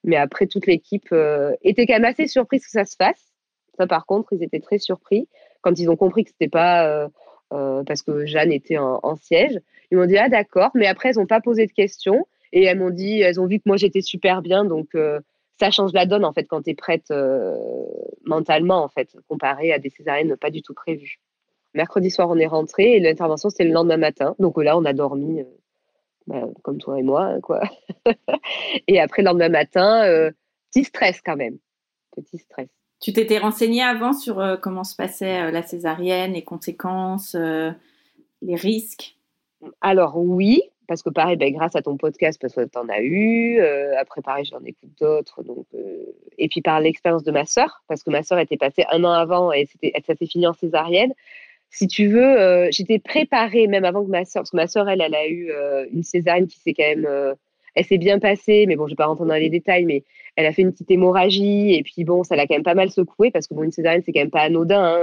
Mais 0.04 0.16
après, 0.16 0.46
toute 0.46 0.66
l'équipe 0.66 1.08
euh, 1.12 1.52
était 1.62 1.86
quand 1.86 1.94
même 1.94 2.04
assez 2.04 2.26
surprise 2.26 2.64
que 2.64 2.70
ça 2.70 2.84
se 2.84 2.96
fasse. 2.96 3.33
Ça, 3.76 3.86
par 3.86 4.06
contre, 4.06 4.32
ils 4.32 4.42
étaient 4.42 4.60
très 4.60 4.78
surpris 4.78 5.28
quand 5.64 5.78
ils 5.78 5.90
ont 5.90 5.96
compris 5.96 6.24
que 6.24 6.30
c'était 6.30 6.48
pas 6.48 6.86
euh, 6.86 7.08
euh, 7.52 7.82
parce 7.84 8.02
que 8.02 8.26
Jeanne 8.26 8.52
était 8.52 8.78
en, 8.78 9.16
siège. 9.16 9.58
Ils 9.90 9.98
m'ont 9.98 10.06
dit 10.06 10.18
ah 10.18 10.28
d'accord, 10.28 10.70
mais 10.74 10.86
après 10.86 11.10
elles 11.10 11.16
n'ont 11.16 11.26
pas 11.26 11.40
posé 11.40 11.66
de 11.66 11.72
questions 11.72 12.26
et 12.52 12.64
elles 12.64 12.78
m'ont 12.78 12.90
dit 12.90 13.20
elles 13.20 13.40
ont 13.40 13.46
vu 13.46 13.58
que 13.58 13.64
moi 13.66 13.76
j'étais 13.76 14.02
super 14.02 14.42
bien, 14.42 14.64
donc 14.64 14.94
euh, 14.94 15.20
ça 15.58 15.70
change 15.70 15.92
la 15.92 16.06
donne 16.06 16.24
en 16.24 16.32
fait 16.32 16.44
quand 16.44 16.62
tu 16.62 16.70
es 16.70 16.74
prête 16.74 17.12
mentalement 18.24 18.82
en 18.82 18.88
fait 18.88 19.16
comparé 19.28 19.72
à 19.72 19.78
des 19.78 19.90
césariennes 19.90 20.36
pas 20.36 20.50
du 20.50 20.62
tout 20.62 20.74
prévues. 20.74 21.18
Mercredi 21.74 22.10
soir 22.10 22.28
on 22.30 22.36
est 22.36 22.46
rentré 22.46 22.96
et 22.96 23.00
l'intervention 23.00 23.50
c'était 23.50 23.64
le 23.64 23.72
lendemain 23.72 23.96
matin, 23.96 24.34
donc 24.38 24.62
là 24.62 24.76
on 24.76 24.84
a 24.84 24.92
dormi. 24.92 25.42
Bah, 26.26 26.46
comme 26.62 26.78
toi 26.78 26.98
et 26.98 27.02
moi, 27.02 27.38
quoi. 27.42 27.60
et 28.88 28.98
après, 28.98 29.20
le 29.20 29.26
lendemain 29.26 29.50
matin, 29.50 30.30
petit 30.70 30.84
stress 30.84 31.20
quand 31.20 31.36
même. 31.36 31.58
Petit 32.16 32.38
stress. 32.38 32.70
Tu 33.04 33.12
t'étais 33.12 33.36
renseignée 33.36 33.82
avant 33.82 34.14
sur 34.14 34.40
euh, 34.40 34.56
comment 34.56 34.82
se 34.82 34.96
passait 34.96 35.42
euh, 35.42 35.50
la 35.50 35.62
césarienne, 35.62 36.32
les 36.32 36.42
conséquences, 36.42 37.34
euh, 37.38 37.70
les 38.40 38.54
risques? 38.54 39.18
Alors 39.82 40.16
oui, 40.16 40.62
parce 40.88 41.02
que 41.02 41.10
pareil, 41.10 41.36
ben, 41.36 41.52
grâce 41.52 41.76
à 41.76 41.82
ton 41.82 41.98
podcast, 41.98 42.40
parce 42.40 42.54
que 42.54 42.64
tu 42.64 42.78
en 42.78 42.88
as 42.88 43.02
eu, 43.02 43.60
après 44.00 44.22
pareil, 44.22 44.46
j'en 44.46 44.64
écoute 44.64 44.88
d'autres. 44.98 45.42
Et 46.38 46.48
puis 46.48 46.62
par 46.62 46.80
l'expérience 46.80 47.24
de 47.24 47.30
ma 47.30 47.44
sœur, 47.44 47.84
parce 47.88 48.02
que 48.02 48.08
ma 48.08 48.22
sœur 48.22 48.38
était 48.38 48.56
passée 48.56 48.86
un 48.90 49.04
an 49.04 49.12
avant 49.12 49.52
et 49.52 49.68
ça 50.06 50.14
s'est 50.14 50.26
fini 50.26 50.46
en 50.46 50.54
césarienne. 50.54 51.12
si 51.68 51.86
tu 51.88 52.08
veux, 52.08 52.70
j'étais 52.70 53.00
préparée 53.00 53.66
même 53.66 53.84
avant 53.84 54.02
que 54.02 54.10
ma 54.10 54.24
soeur, 54.24 54.44
parce 54.44 54.50
que 54.50 54.56
ma 54.56 54.66
soeur, 54.66 54.88
elle, 54.88 55.02
elle 55.02 55.14
a 55.14 55.28
eu 55.28 55.52
une 55.92 56.04
césarienne 56.04 56.46
qui 56.46 56.58
s'est 56.58 56.72
quand 56.72 56.88
même, 56.88 57.34
elle 57.74 57.84
s'est 57.84 57.98
bien 57.98 58.18
passée, 58.18 58.66
mais 58.66 58.76
bon, 58.76 58.86
je 58.86 58.92
vais 58.92 58.96
pas 58.96 59.06
rentrer 59.06 59.26
dans 59.26 59.34
les 59.34 59.50
détails, 59.50 59.84
mais 59.84 60.04
elle 60.36 60.46
a 60.46 60.52
fait 60.52 60.62
une 60.62 60.72
petite 60.72 60.90
hémorragie 60.90 61.74
et 61.74 61.82
puis 61.82 62.04
bon, 62.04 62.22
ça 62.22 62.36
l'a 62.36 62.46
quand 62.46 62.54
même 62.54 62.62
pas 62.62 62.74
mal 62.74 62.90
secouée 62.90 63.30
parce 63.30 63.46
que 63.46 63.54
bon, 63.54 63.62
une 63.62 63.72
césarienne, 63.72 64.02
c'est 64.04 64.12
quand 64.12 64.20
même 64.20 64.30
pas 64.30 64.42
anodin, 64.42 64.98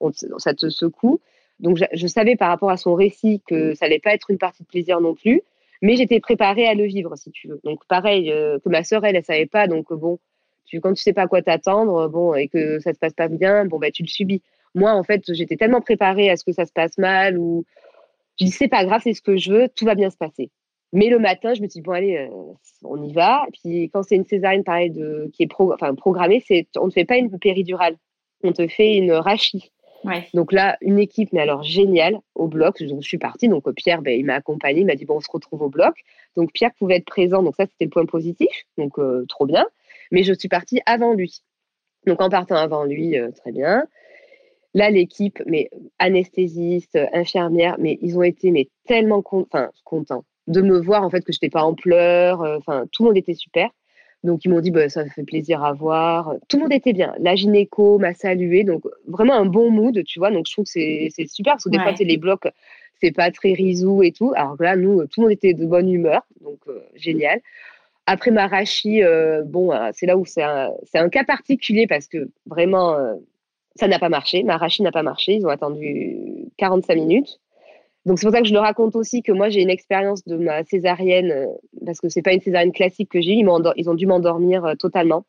hein, 0.00 0.10
ça 0.38 0.54
te 0.54 0.68
secoue. 0.68 1.20
Donc, 1.60 1.78
je, 1.92 2.06
savais 2.06 2.34
par 2.34 2.48
rapport 2.48 2.70
à 2.70 2.76
son 2.76 2.94
récit 2.94 3.40
que 3.46 3.74
ça 3.74 3.86
allait 3.86 4.00
pas 4.00 4.12
être 4.14 4.30
une 4.30 4.38
partie 4.38 4.64
de 4.64 4.68
plaisir 4.68 5.00
non 5.00 5.14
plus, 5.14 5.42
mais 5.80 5.96
j'étais 5.96 6.18
préparée 6.18 6.66
à 6.66 6.74
le 6.74 6.84
vivre, 6.84 7.16
si 7.16 7.30
tu 7.30 7.48
veux. 7.48 7.60
Donc, 7.62 7.86
pareil 7.86 8.28
que 8.28 8.68
ma 8.68 8.82
soeur, 8.82 9.04
elle, 9.04 9.16
elle 9.16 9.24
savait 9.24 9.46
pas, 9.46 9.68
donc 9.68 9.92
bon, 9.92 10.18
tu, 10.64 10.80
quand 10.80 10.92
tu 10.92 11.02
sais 11.02 11.12
pas 11.12 11.22
à 11.22 11.26
quoi 11.28 11.40
t'attendre, 11.40 12.08
bon, 12.08 12.34
et 12.34 12.48
que 12.48 12.80
ça 12.80 12.92
se 12.92 12.98
passe 12.98 13.12
pas 13.12 13.28
bien, 13.28 13.64
bon, 13.64 13.78
bah, 13.78 13.90
tu 13.90 14.02
le 14.02 14.08
subis. 14.08 14.42
Moi, 14.74 14.92
en 14.92 15.04
fait, 15.04 15.22
j'étais 15.32 15.56
tellement 15.56 15.80
préparée 15.80 16.30
à 16.30 16.36
ce 16.36 16.44
que 16.44 16.52
ça 16.52 16.66
se 16.66 16.72
passe 16.72 16.98
mal 16.98 17.38
ou 17.38 17.64
je 18.40 18.46
dis 18.46 18.50
c'est 18.50 18.68
pas 18.68 18.84
grave, 18.84 19.02
c'est 19.04 19.14
ce 19.14 19.22
que 19.22 19.36
je 19.36 19.52
veux, 19.52 19.68
tout 19.68 19.84
va 19.84 19.94
bien 19.94 20.10
se 20.10 20.16
passer. 20.16 20.50
Mais 20.92 21.08
le 21.08 21.18
matin, 21.18 21.54
je 21.54 21.62
me 21.62 21.66
dis 21.66 21.80
bon 21.80 21.92
allez, 21.92 22.16
euh, 22.16 22.28
on 22.84 23.02
y 23.02 23.12
va. 23.12 23.46
Puis 23.52 23.90
quand 23.90 24.02
c'est 24.02 24.16
une 24.16 24.26
césarienne 24.26 24.64
pareil 24.64 24.90
de 24.90 25.30
qui 25.32 25.42
est 25.44 25.48
enfin, 25.58 25.94
programmée, 25.94 26.42
c'est 26.46 26.66
on 26.76 26.86
ne 26.86 26.90
fait 26.90 27.04
pas 27.04 27.16
une 27.16 27.30
péridurale, 27.38 27.96
on 28.44 28.52
te 28.52 28.66
fait 28.68 28.96
une 28.96 29.12
rachie. 29.12 29.72
Donc 30.34 30.52
là, 30.52 30.76
une 30.80 30.98
équipe, 30.98 31.32
mais 31.32 31.40
alors 31.40 31.62
géniale, 31.62 32.18
au 32.34 32.48
bloc. 32.48 32.82
Donc 32.82 33.02
je 33.02 33.08
suis 33.08 33.18
partie. 33.18 33.48
Donc 33.48 33.70
Pierre, 33.74 34.02
ben, 34.02 34.18
il 34.18 34.24
m'a 34.26 34.34
accompagné, 34.34 34.80
il 34.80 34.86
m'a 34.86 34.96
dit 34.96 35.04
bon, 35.04 35.16
on 35.16 35.20
se 35.20 35.30
retrouve 35.30 35.62
au 35.62 35.68
bloc. 35.68 35.94
Donc 36.36 36.52
Pierre 36.52 36.72
pouvait 36.78 36.96
être 36.96 37.06
présent. 37.06 37.42
Donc 37.42 37.54
ça, 37.56 37.66
c'était 37.66 37.84
le 37.84 37.90
point 37.90 38.06
positif. 38.06 38.50
Donc 38.78 38.98
euh, 38.98 39.24
trop 39.28 39.46
bien. 39.46 39.64
Mais 40.10 40.24
je 40.24 40.32
suis 40.34 40.48
partie 40.48 40.80
avant 40.86 41.14
lui. 41.14 41.42
Donc 42.06 42.20
en 42.20 42.28
partant 42.28 42.56
avant 42.56 42.84
lui, 42.84 43.16
euh, 43.16 43.30
très 43.30 43.52
bien. 43.52 43.86
Là, 44.74 44.90
l'équipe, 44.90 45.40
mais 45.46 45.70
anesthésiste, 45.98 46.98
infirmière, 47.12 47.76
mais 47.78 47.98
ils 48.02 48.18
ont 48.18 48.22
été 48.22 48.50
mais 48.50 48.68
tellement 48.86 49.22
contents 49.22 50.24
de 50.46 50.60
me 50.60 50.78
voir 50.78 51.02
en 51.02 51.10
fait 51.10 51.20
que 51.24 51.32
je 51.32 51.38
n'étais 51.38 51.50
pas 51.50 51.62
en 51.62 51.74
pleurs. 51.74 52.42
Euh, 52.42 52.58
enfin, 52.58 52.86
tout 52.92 53.02
le 53.02 53.08
monde 53.08 53.18
était 53.18 53.34
super. 53.34 53.70
Donc 54.24 54.44
ils 54.44 54.50
m'ont 54.50 54.60
dit 54.60 54.70
bah, 54.70 54.88
ça 54.88 55.04
fait 55.06 55.24
plaisir 55.24 55.64
à 55.64 55.72
voir. 55.72 56.34
Tout 56.48 56.56
le 56.58 56.62
monde 56.64 56.72
était 56.72 56.92
bien. 56.92 57.14
La 57.18 57.34
gynéco 57.34 57.98
m'a 57.98 58.14
salué, 58.14 58.64
donc 58.64 58.82
vraiment 59.06 59.34
un 59.34 59.46
bon 59.46 59.70
mood, 59.70 60.02
tu 60.04 60.18
vois. 60.18 60.30
Donc 60.30 60.46
je 60.46 60.52
trouve 60.52 60.64
que 60.64 60.70
c'est 60.70 61.26
super 61.26 61.54
parce 61.54 61.64
que 61.64 61.70
des 61.70 61.78
fois 61.78 61.94
c'est 61.96 62.04
les 62.04 62.18
blocs, 62.18 62.46
c'est 63.00 63.12
pas 63.12 63.30
très 63.32 63.52
risou 63.52 64.02
et 64.02 64.12
tout. 64.12 64.32
Alors 64.36 64.56
là 64.60 64.76
nous 64.76 65.04
tout 65.06 65.20
le 65.20 65.22
monde 65.24 65.32
était 65.32 65.54
de 65.54 65.66
bonne 65.66 65.92
humeur, 65.92 66.22
donc 66.40 66.58
euh, 66.68 66.80
génial. 66.94 67.40
Après 68.06 68.30
Marachi, 68.30 69.02
euh, 69.02 69.42
bon 69.44 69.72
c'est 69.92 70.06
là 70.06 70.16
où 70.16 70.24
c'est 70.24 70.42
un, 70.42 70.70
un, 70.94 71.08
cas 71.08 71.24
particulier 71.24 71.86
parce 71.86 72.06
que 72.06 72.30
vraiment 72.46 72.96
ça 73.76 73.88
n'a 73.88 73.98
pas 73.98 74.08
marché. 74.08 74.42
Marachi 74.44 74.82
n'a 74.82 74.92
pas 74.92 75.02
marché. 75.02 75.34
Ils 75.34 75.46
ont 75.46 75.50
attendu 75.50 76.46
45 76.58 76.94
minutes. 76.94 77.40
Donc 78.04 78.18
c'est 78.18 78.26
pour 78.26 78.34
ça 78.34 78.40
que 78.40 78.48
je 78.48 78.52
le 78.52 78.58
raconte 78.58 78.96
aussi 78.96 79.22
que 79.22 79.30
moi 79.30 79.48
j'ai 79.48 79.62
une 79.62 79.70
expérience 79.70 80.24
de 80.24 80.36
ma 80.36 80.64
césarienne 80.64 81.30
euh, 81.30 81.46
parce 81.86 82.00
que 82.00 82.08
c'est 82.08 82.22
pas 82.22 82.32
une 82.32 82.40
césarienne 82.40 82.72
classique 82.72 83.10
que 83.10 83.20
j'ai. 83.20 83.32
Ils, 83.32 83.48
ils 83.76 83.90
ont 83.90 83.94
dû 83.94 84.06
m'endormir 84.06 84.64
euh, 84.64 84.74
totalement, 84.74 85.24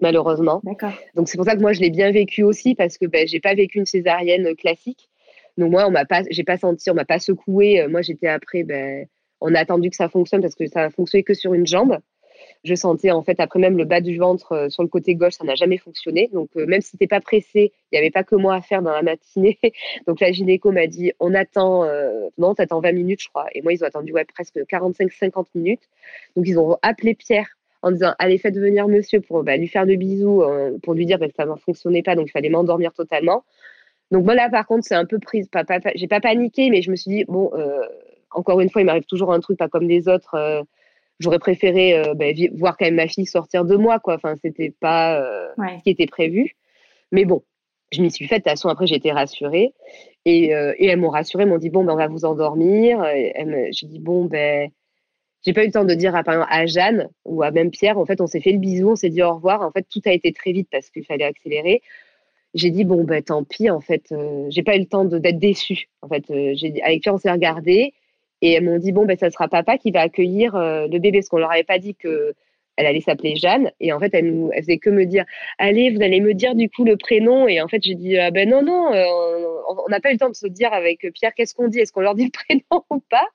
malheureusement. 0.00 0.60
D'accord. 0.64 0.94
Donc 1.14 1.28
c'est 1.28 1.36
pour 1.36 1.44
ça 1.44 1.54
que 1.54 1.60
moi 1.60 1.74
je 1.74 1.80
l'ai 1.80 1.90
bien 1.90 2.10
vécu 2.12 2.42
aussi 2.42 2.74
parce 2.74 2.96
que 2.96 3.06
ben, 3.06 3.28
j'ai 3.28 3.40
pas 3.40 3.54
vécu 3.54 3.78
une 3.78 3.86
césarienne 3.86 4.56
classique. 4.56 5.10
Donc 5.58 5.70
moi 5.70 5.86
on 5.86 5.90
m'a 5.90 6.06
pas, 6.06 6.22
j'ai 6.30 6.44
pas 6.44 6.56
senti, 6.56 6.90
on 6.90 6.94
m'a 6.94 7.04
pas 7.04 7.18
secoué. 7.18 7.82
Euh, 7.82 7.88
moi 7.88 8.00
j'étais 8.00 8.28
après, 8.28 8.62
ben, 8.62 9.06
on 9.42 9.54
a 9.54 9.60
attendu 9.60 9.90
que 9.90 9.96
ça 9.96 10.08
fonctionne 10.08 10.40
parce 10.40 10.54
que 10.54 10.66
ça 10.66 10.84
a 10.84 10.90
fonctionné 10.90 11.24
que 11.24 11.34
sur 11.34 11.52
une 11.52 11.66
jambe 11.66 11.98
je 12.64 12.74
sentais 12.74 13.10
en 13.10 13.22
fait 13.22 13.38
après 13.40 13.58
même 13.58 13.76
le 13.76 13.84
bas 13.84 14.00
du 14.00 14.18
ventre 14.18 14.52
euh, 14.52 14.68
sur 14.68 14.82
le 14.82 14.88
côté 14.88 15.14
gauche, 15.14 15.34
ça 15.34 15.44
n'a 15.44 15.54
jamais 15.54 15.78
fonctionné. 15.78 16.28
Donc 16.32 16.50
euh, 16.56 16.66
même 16.66 16.80
si 16.80 16.96
t'es 16.98 17.06
pas 17.06 17.20
pressé, 17.20 17.72
il 17.92 17.94
n'y 17.94 17.98
avait 17.98 18.10
pas 18.10 18.24
que 18.24 18.34
moi 18.34 18.54
à 18.54 18.60
faire 18.60 18.82
dans 18.82 18.92
la 18.92 19.02
matinée. 19.02 19.58
Donc 20.06 20.20
la 20.20 20.32
gynéco 20.32 20.72
m'a 20.72 20.86
dit 20.86 21.12
on 21.20 21.34
attend, 21.34 21.84
euh, 21.84 22.28
non, 22.38 22.54
t'attends 22.54 22.80
20 22.80 22.92
minutes 22.92 23.22
je 23.22 23.28
crois. 23.28 23.46
Et 23.54 23.62
moi 23.62 23.72
ils 23.72 23.82
ont 23.82 23.86
attendu 23.86 24.12
ouais, 24.12 24.24
presque 24.24 24.56
45-50 24.56 25.46
minutes. 25.54 25.82
Donc 26.34 26.46
ils 26.48 26.58
ont 26.58 26.76
appelé 26.82 27.14
Pierre 27.14 27.48
en 27.82 27.92
disant 27.92 28.14
allez 28.18 28.38
faites 28.38 28.56
venir 28.56 28.88
monsieur 28.88 29.20
pour 29.20 29.42
bah, 29.44 29.56
lui 29.56 29.68
faire 29.68 29.86
de 29.86 29.94
bisous, 29.94 30.42
pour 30.82 30.94
lui 30.94 31.06
dire 31.06 31.18
bah, 31.18 31.28
que 31.28 31.34
ça 31.34 31.46
ne 31.46 31.54
fonctionnait 31.54 32.02
pas, 32.02 32.16
donc 32.16 32.28
il 32.28 32.32
fallait 32.32 32.48
m'endormir 32.48 32.92
totalement. 32.92 33.44
Donc 34.10 34.24
moi 34.24 34.34
là 34.34 34.48
par 34.50 34.66
contre 34.66 34.84
c'est 34.84 34.94
un 34.94 35.04
peu 35.04 35.18
prise, 35.18 35.48
pas, 35.48 35.64
pas, 35.64 35.78
j'ai 35.94 36.08
pas 36.08 36.20
paniqué, 36.20 36.70
mais 36.70 36.82
je 36.82 36.90
me 36.90 36.96
suis 36.96 37.10
dit 37.10 37.24
bon 37.24 37.50
encore 38.32 38.60
une 38.60 38.70
fois 38.70 38.82
il 38.82 38.86
m'arrive 38.86 39.04
toujours 39.04 39.32
un 39.32 39.40
truc 39.40 39.58
pas 39.58 39.68
comme 39.68 39.88
les 39.88 40.08
autres 40.08 40.66
j'aurais 41.20 41.38
préféré 41.38 41.98
euh, 41.98 42.14
ben, 42.14 42.34
voir 42.56 42.76
quand 42.76 42.86
même 42.86 42.96
ma 42.96 43.08
fille 43.08 43.26
sortir 43.26 43.64
de 43.64 43.76
moi, 43.76 43.98
quoi. 43.98 44.14
Enfin, 44.14 44.34
c'était 44.42 44.70
pas 44.80 45.20
euh, 45.20 45.48
ce 45.78 45.82
qui 45.82 45.90
était 45.90 46.06
prévu. 46.06 46.56
Mais 47.12 47.24
bon, 47.24 47.42
je 47.92 48.02
m'y 48.02 48.10
suis 48.10 48.26
faite. 48.26 48.44
De 48.44 48.50
toute 48.50 48.50
façon, 48.50 48.68
après, 48.68 48.86
j'étais 48.86 49.12
rassurée. 49.12 49.72
Et, 50.24 50.54
euh, 50.54 50.74
et 50.78 50.86
elles 50.86 50.98
m'ont 50.98 51.10
rassurée, 51.10 51.46
m'ont 51.46 51.58
dit 51.58 51.70
bon, 51.70 51.84
ben, 51.84 51.94
on 51.94 51.96
va 51.96 52.08
vous 52.08 52.24
endormir. 52.24 53.04
J'ai 53.70 53.86
dit 53.86 54.00
bon, 54.00 54.24
ben, 54.24 54.70
j'ai 55.44 55.52
pas 55.52 55.62
eu 55.62 55.66
le 55.66 55.72
temps 55.72 55.84
de 55.84 55.94
dire 55.94 56.14
à, 56.14 56.22
à 56.26 56.66
Jeanne 56.66 57.08
ou 57.24 57.42
à 57.42 57.50
même 57.50 57.70
Pierre. 57.70 57.98
En 57.98 58.06
fait, 58.06 58.20
on 58.20 58.26
s'est 58.26 58.40
fait 58.40 58.52
le 58.52 58.58
bisou, 58.58 58.90
on 58.90 58.96
s'est 58.96 59.10
dit 59.10 59.22
au 59.22 59.34
revoir. 59.34 59.62
En 59.62 59.70
fait, 59.70 59.86
tout 59.88 60.02
a 60.06 60.12
été 60.12 60.32
très 60.32 60.52
vite 60.52 60.68
parce 60.70 60.90
qu'il 60.90 61.04
fallait 61.04 61.24
accélérer. 61.24 61.82
J'ai 62.54 62.70
dit 62.70 62.84
bon, 62.84 63.04
ben, 63.04 63.22
tant 63.22 63.44
pis. 63.44 63.70
En 63.70 63.80
fait, 63.80 64.12
j'ai 64.48 64.62
pas 64.62 64.76
eu 64.76 64.80
le 64.80 64.86
temps 64.86 65.04
d'être 65.04 65.38
déçue. 65.38 65.88
En 66.02 66.08
fait, 66.08 66.24
j'ai 66.28 66.82
avec 66.82 67.02
Pierre, 67.02 67.14
on 67.14 67.18
s'est 67.18 67.30
regardé. 67.30 67.94
Et 68.42 68.52
elles 68.52 68.64
m'ont 68.64 68.78
dit 68.78 68.92
bon 68.92 69.06
ben 69.06 69.16
ça 69.16 69.30
sera 69.30 69.48
papa 69.48 69.78
qui 69.78 69.90
va 69.90 70.02
accueillir 70.02 70.54
euh, 70.56 70.86
le 70.88 70.98
bébé. 70.98 71.18
Parce 71.18 71.28
qu'on 71.28 71.38
leur 71.38 71.50
avait 71.50 71.64
pas 71.64 71.78
dit 71.78 71.94
que 71.94 72.34
elle 72.76 72.86
allait 72.86 73.00
s'appeler 73.00 73.36
Jeanne. 73.36 73.70
Et 73.80 73.92
en 73.92 74.00
fait 74.00 74.10
elle 74.12 74.30
nous 74.30 74.50
elle 74.52 74.62
faisait 74.62 74.78
que 74.78 74.90
me 74.90 75.06
dire 75.06 75.24
allez 75.58 75.90
vous 75.90 76.02
allez 76.02 76.20
me 76.20 76.34
dire 76.34 76.54
du 76.54 76.68
coup 76.68 76.84
le 76.84 76.96
prénom 76.96 77.48
et 77.48 77.60
en 77.60 77.68
fait 77.68 77.82
j'ai 77.82 77.94
dit 77.94 78.18
ah 78.18 78.30
ben 78.30 78.48
non 78.48 78.62
non 78.62 78.92
euh, 78.92 79.04
on 79.86 79.88
n'a 79.88 80.00
pas 80.00 80.10
eu 80.10 80.14
le 80.14 80.18
temps 80.18 80.28
de 80.28 80.34
se 80.34 80.46
dire 80.46 80.72
avec 80.72 81.06
Pierre 81.14 81.34
qu'est-ce 81.34 81.54
qu'on 81.54 81.68
dit? 81.68 81.80
Est-ce 81.80 81.92
qu'on 81.92 82.00
leur 82.00 82.14
dit 82.14 82.24
le 82.24 82.30
prénom 82.60 82.84
ou 82.90 83.00
pas? 83.10 83.26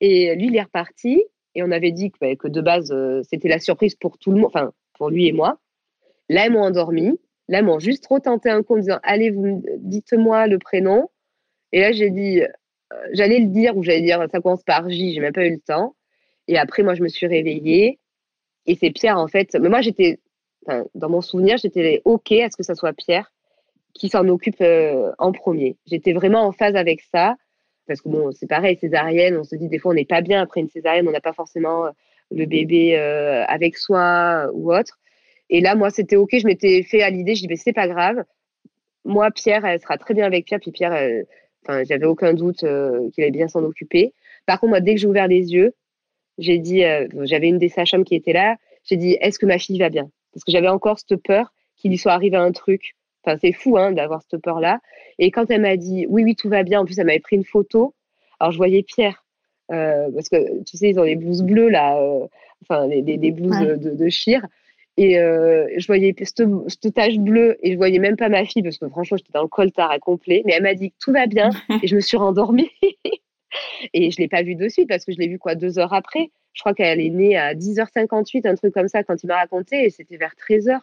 Et 0.00 0.34
lui 0.36 0.46
il 0.46 0.56
est 0.56 0.62
reparti. 0.62 1.22
Et 1.54 1.62
on 1.62 1.72
avait 1.72 1.90
dit 1.90 2.12
que, 2.12 2.18
ben, 2.20 2.36
que 2.36 2.46
de 2.46 2.60
base 2.60 2.92
euh, 2.92 3.22
c'était 3.28 3.48
la 3.48 3.58
surprise 3.58 3.96
pour 3.96 4.18
tout 4.18 4.30
le 4.30 4.36
monde 4.40 4.50
enfin 4.54 4.72
pour 4.94 5.10
lui 5.10 5.26
et 5.26 5.32
moi. 5.32 5.58
Là 6.28 6.46
ils 6.46 6.52
m'ont 6.52 6.62
endormi 6.62 7.18
là 7.48 7.60
ils 7.60 7.64
m'ont 7.64 7.80
juste 7.80 8.06
retenté 8.06 8.50
un 8.50 8.62
coup 8.62 8.74
en 8.74 8.78
disant 8.78 9.00
allez 9.02 9.30
vous 9.30 9.64
dites-moi 9.78 10.46
le 10.46 10.58
prénom 10.58 11.10
et 11.72 11.80
là 11.80 11.92
j'ai 11.92 12.10
dit 12.10 12.42
j'allais 13.12 13.40
le 13.40 13.46
dire 13.46 13.76
ou 13.76 13.82
j'allais 13.82 14.02
dire 14.02 14.24
ça 14.30 14.40
commence 14.40 14.62
par 14.62 14.88
J, 14.88 15.14
j'ai 15.14 15.20
même 15.20 15.32
pas 15.32 15.46
eu 15.46 15.52
le 15.52 15.60
temps. 15.60 15.94
Et 16.48 16.58
après, 16.58 16.82
moi, 16.82 16.94
je 16.94 17.02
me 17.02 17.08
suis 17.08 17.26
réveillée. 17.26 17.98
Et 18.66 18.74
c'est 18.74 18.90
Pierre, 18.90 19.18
en 19.18 19.28
fait. 19.28 19.54
Mais 19.54 19.68
moi, 19.68 19.80
j'étais, 19.80 20.18
dans 20.94 21.08
mon 21.08 21.20
souvenir, 21.20 21.58
j'étais 21.58 22.02
OK 22.04 22.32
à 22.32 22.50
ce 22.50 22.56
que 22.56 22.62
ça 22.62 22.74
soit 22.74 22.92
Pierre 22.92 23.30
qui 23.94 24.08
s'en 24.08 24.26
occupe 24.28 24.60
euh, 24.60 25.12
en 25.18 25.32
premier. 25.32 25.76
J'étais 25.86 26.12
vraiment 26.12 26.42
en 26.42 26.52
phase 26.52 26.76
avec 26.76 27.02
ça. 27.12 27.36
Parce 27.86 28.02
que 28.02 28.08
bon, 28.08 28.30
c'est 28.32 28.46
pareil, 28.46 28.76
césarienne, 28.76 29.36
on 29.38 29.44
se 29.44 29.56
dit 29.56 29.68
des 29.68 29.78
fois, 29.78 29.92
on 29.92 29.94
n'est 29.94 30.04
pas 30.04 30.20
bien 30.20 30.42
après 30.42 30.60
une 30.60 30.68
césarienne, 30.68 31.08
on 31.08 31.10
n'a 31.10 31.22
pas 31.22 31.32
forcément 31.32 31.86
euh, 31.86 31.90
le 32.30 32.44
bébé 32.44 32.98
euh, 32.98 33.44
avec 33.46 33.78
soi 33.78 34.48
ou 34.52 34.72
autre. 34.72 34.98
Et 35.48 35.60
là, 35.62 35.74
moi, 35.74 35.88
c'était 35.90 36.16
OK, 36.16 36.30
je 36.38 36.46
m'étais 36.46 36.82
fait 36.82 37.02
à 37.02 37.08
l'idée, 37.08 37.34
je 37.34 37.42
dis, 37.42 37.48
mais 37.48 37.56
c'est 37.56 37.72
pas 37.72 37.88
grave. 37.88 38.22
Moi, 39.06 39.30
Pierre, 39.30 39.64
elle 39.64 39.80
sera 39.80 39.96
très 39.96 40.12
bien 40.12 40.26
avec 40.26 40.44
Pierre, 40.44 40.60
puis 40.60 40.70
Pierre, 40.70 41.24
Enfin, 41.68 41.84
j'avais 41.84 42.06
aucun 42.06 42.32
doute 42.32 42.64
euh, 42.64 43.10
qu'il 43.10 43.22
allait 43.24 43.30
bien 43.30 43.48
s'en 43.48 43.62
occuper. 43.62 44.14
Par 44.46 44.58
contre, 44.58 44.70
moi, 44.70 44.80
dès 44.80 44.94
que 44.94 45.00
j'ai 45.00 45.06
ouvert 45.06 45.28
les 45.28 45.52
yeux, 45.52 45.74
j'ai 46.38 46.58
dit, 46.58 46.84
euh, 46.84 47.06
j'avais 47.24 47.48
une 47.48 47.58
des 47.58 47.68
sages 47.68 47.94
qui 48.06 48.14
était 48.14 48.32
là, 48.32 48.56
j'ai 48.84 48.96
dit, 48.96 49.18
est-ce 49.20 49.38
que 49.38 49.44
ma 49.44 49.58
fille 49.58 49.78
va 49.78 49.90
bien? 49.90 50.10
Parce 50.32 50.44
que 50.44 50.52
j'avais 50.52 50.68
encore 50.68 50.98
cette 50.98 51.22
peur 51.22 51.52
qu'il 51.76 51.90
lui 51.90 51.98
soit 51.98 52.12
arrivé 52.12 52.36
un 52.36 52.52
truc. 52.52 52.94
Enfin, 53.22 53.36
c'est 53.40 53.52
fou 53.52 53.76
hein, 53.76 53.92
d'avoir 53.92 54.22
cette 54.22 54.40
peur-là. 54.40 54.80
Et 55.18 55.30
quand 55.30 55.50
elle 55.50 55.60
m'a 55.60 55.76
dit, 55.76 56.06
oui, 56.08 56.24
oui, 56.24 56.36
tout 56.36 56.48
va 56.48 56.62
bien, 56.62 56.80
en 56.80 56.84
plus, 56.86 56.98
elle 56.98 57.06
m'avait 57.06 57.18
pris 57.18 57.36
une 57.36 57.44
photo. 57.44 57.94
Alors, 58.40 58.52
je 58.52 58.56
voyais 58.56 58.82
Pierre, 58.82 59.26
euh, 59.70 60.08
parce 60.14 60.28
que 60.28 60.62
tu 60.62 60.76
sais, 60.76 60.90
ils 60.90 60.98
ont 60.98 61.04
des 61.04 61.16
blouses 61.16 61.42
bleues, 61.42 61.68
là, 61.68 62.00
enfin, 62.62 62.88
des, 62.88 63.02
des, 63.02 63.30
blouses 63.30 63.58
de, 63.58 63.74
de, 63.74 64.08
chire. 64.08 64.46
Et 65.00 65.16
euh, 65.20 65.68
je 65.76 65.86
voyais 65.86 66.12
cette, 66.18 66.92
tache 66.92 67.18
bleue 67.18 67.56
et 67.62 67.70
je 67.70 67.76
voyais 67.76 68.00
même 68.00 68.16
pas 68.16 68.28
ma 68.28 68.44
fille 68.44 68.64
parce 68.64 68.78
que 68.78 68.88
franchement, 68.88 69.16
j'étais 69.16 69.32
dans 69.32 69.42
le 69.42 69.48
coltard 69.48 69.92
à 69.92 70.00
complet. 70.00 70.42
Mais 70.44 70.54
elle 70.54 70.64
m'a 70.64 70.74
dit 70.74 70.90
que 70.90 70.96
tout 71.00 71.12
va 71.12 71.26
bien 71.26 71.50
et 71.82 71.86
je 71.86 71.94
me 71.94 72.00
suis 72.00 72.16
rendormie. 72.16 72.72
et 73.94 74.10
je 74.10 74.18
l'ai 74.18 74.26
pas 74.26 74.42
vue 74.42 74.56
de 74.56 74.68
suite 74.68 74.88
parce 74.88 75.04
que 75.04 75.12
je 75.12 75.18
l'ai 75.18 75.28
vue 75.28 75.38
quoi 75.38 75.54
deux 75.54 75.78
heures 75.78 75.94
après. 75.94 76.32
Je 76.52 76.62
crois 76.62 76.74
qu'elle 76.74 77.00
est 77.00 77.10
née 77.10 77.36
à 77.36 77.54
10h58, 77.54 78.48
un 78.48 78.56
truc 78.56 78.74
comme 78.74 78.88
ça, 78.88 79.04
quand 79.04 79.22
il 79.22 79.28
m'a 79.28 79.36
raconté 79.36 79.84
et 79.84 79.90
c'était 79.90 80.16
vers 80.16 80.34
13h. 80.34 80.80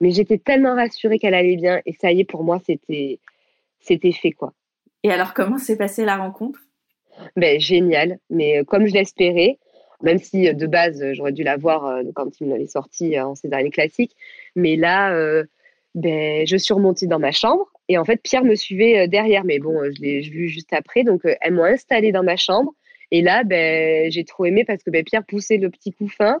Mais 0.00 0.10
j'étais 0.10 0.38
tellement 0.38 0.74
rassurée 0.74 1.20
qu'elle 1.20 1.34
allait 1.34 1.54
bien 1.54 1.80
et 1.86 1.92
ça 1.92 2.10
y 2.10 2.18
est, 2.18 2.24
pour 2.24 2.42
moi, 2.42 2.58
c'était 2.66 3.20
c'était 3.78 4.10
fait 4.10 4.32
quoi. 4.32 4.54
Et 5.04 5.12
alors, 5.12 5.34
comment 5.34 5.58
s'est 5.58 5.76
passée 5.76 6.04
la 6.04 6.16
rencontre? 6.16 6.58
Ben, 7.36 7.60
Génial, 7.60 8.18
mais 8.28 8.58
euh, 8.58 8.64
comme 8.64 8.86
je 8.86 8.92
l'espérais 8.92 9.58
même 10.02 10.18
si 10.18 10.48
euh, 10.48 10.52
de 10.52 10.66
base, 10.66 11.02
euh, 11.02 11.14
j'aurais 11.14 11.32
dû 11.32 11.42
la 11.42 11.56
voir 11.56 11.86
euh, 11.86 12.02
quand 12.14 12.40
il 12.40 12.48
l'avait 12.48 12.66
sorti 12.66 13.18
en 13.18 13.34
césarienne 13.34 13.70
classique. 13.70 14.16
Mais 14.56 14.76
là, 14.76 15.14
ben, 15.94 16.46
je 16.46 16.56
suis 16.56 16.74
remontée 16.74 17.06
dans 17.06 17.18
ma 17.18 17.32
chambre 17.32 17.66
et 17.88 17.98
en 17.98 18.04
fait, 18.04 18.20
Pierre 18.22 18.44
me 18.44 18.54
suivait 18.54 19.08
derrière. 19.08 19.44
Mais 19.44 19.58
bon, 19.58 19.82
je 19.84 20.00
l'ai 20.00 20.20
vu 20.20 20.48
juste 20.48 20.72
après. 20.72 21.04
Donc, 21.04 21.22
elles 21.24 21.54
m'ont 21.54 21.64
installée 21.64 22.12
dans 22.12 22.22
ma 22.22 22.36
chambre. 22.36 22.74
Et 23.10 23.22
là, 23.22 23.44
ben, 23.44 24.10
j'ai 24.10 24.24
trop 24.24 24.44
aimé 24.44 24.64
parce 24.64 24.82
que 24.82 24.90
ben, 24.90 25.04
Pierre 25.04 25.24
poussait 25.24 25.56
le 25.56 25.70
petit 25.70 25.92
couffin. 25.92 26.40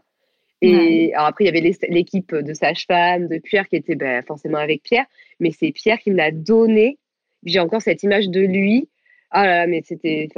Et 0.64 1.12
alors 1.14 1.26
après, 1.26 1.44
il 1.44 1.46
y 1.46 1.50
avait 1.50 1.76
l'équipe 1.88 2.32
de 2.34 2.54
sage-femme, 2.54 3.26
de 3.26 3.38
Pierre 3.38 3.68
qui 3.68 3.76
était 3.76 3.96
ben, 3.96 4.22
forcément 4.22 4.58
avec 4.58 4.82
Pierre. 4.82 5.06
Mais 5.40 5.50
c'est 5.50 5.72
Pierre 5.72 5.98
qui 5.98 6.10
me 6.10 6.16
l'a 6.16 6.30
donné 6.30 6.98
J'ai 7.44 7.58
encore 7.58 7.82
cette 7.82 8.02
image 8.02 8.28
de 8.28 8.40
lui. 8.40 8.88
Ah 9.30 9.46
là 9.46 9.56
là, 9.56 9.66
mais 9.66 9.82
c'était, 9.84 10.28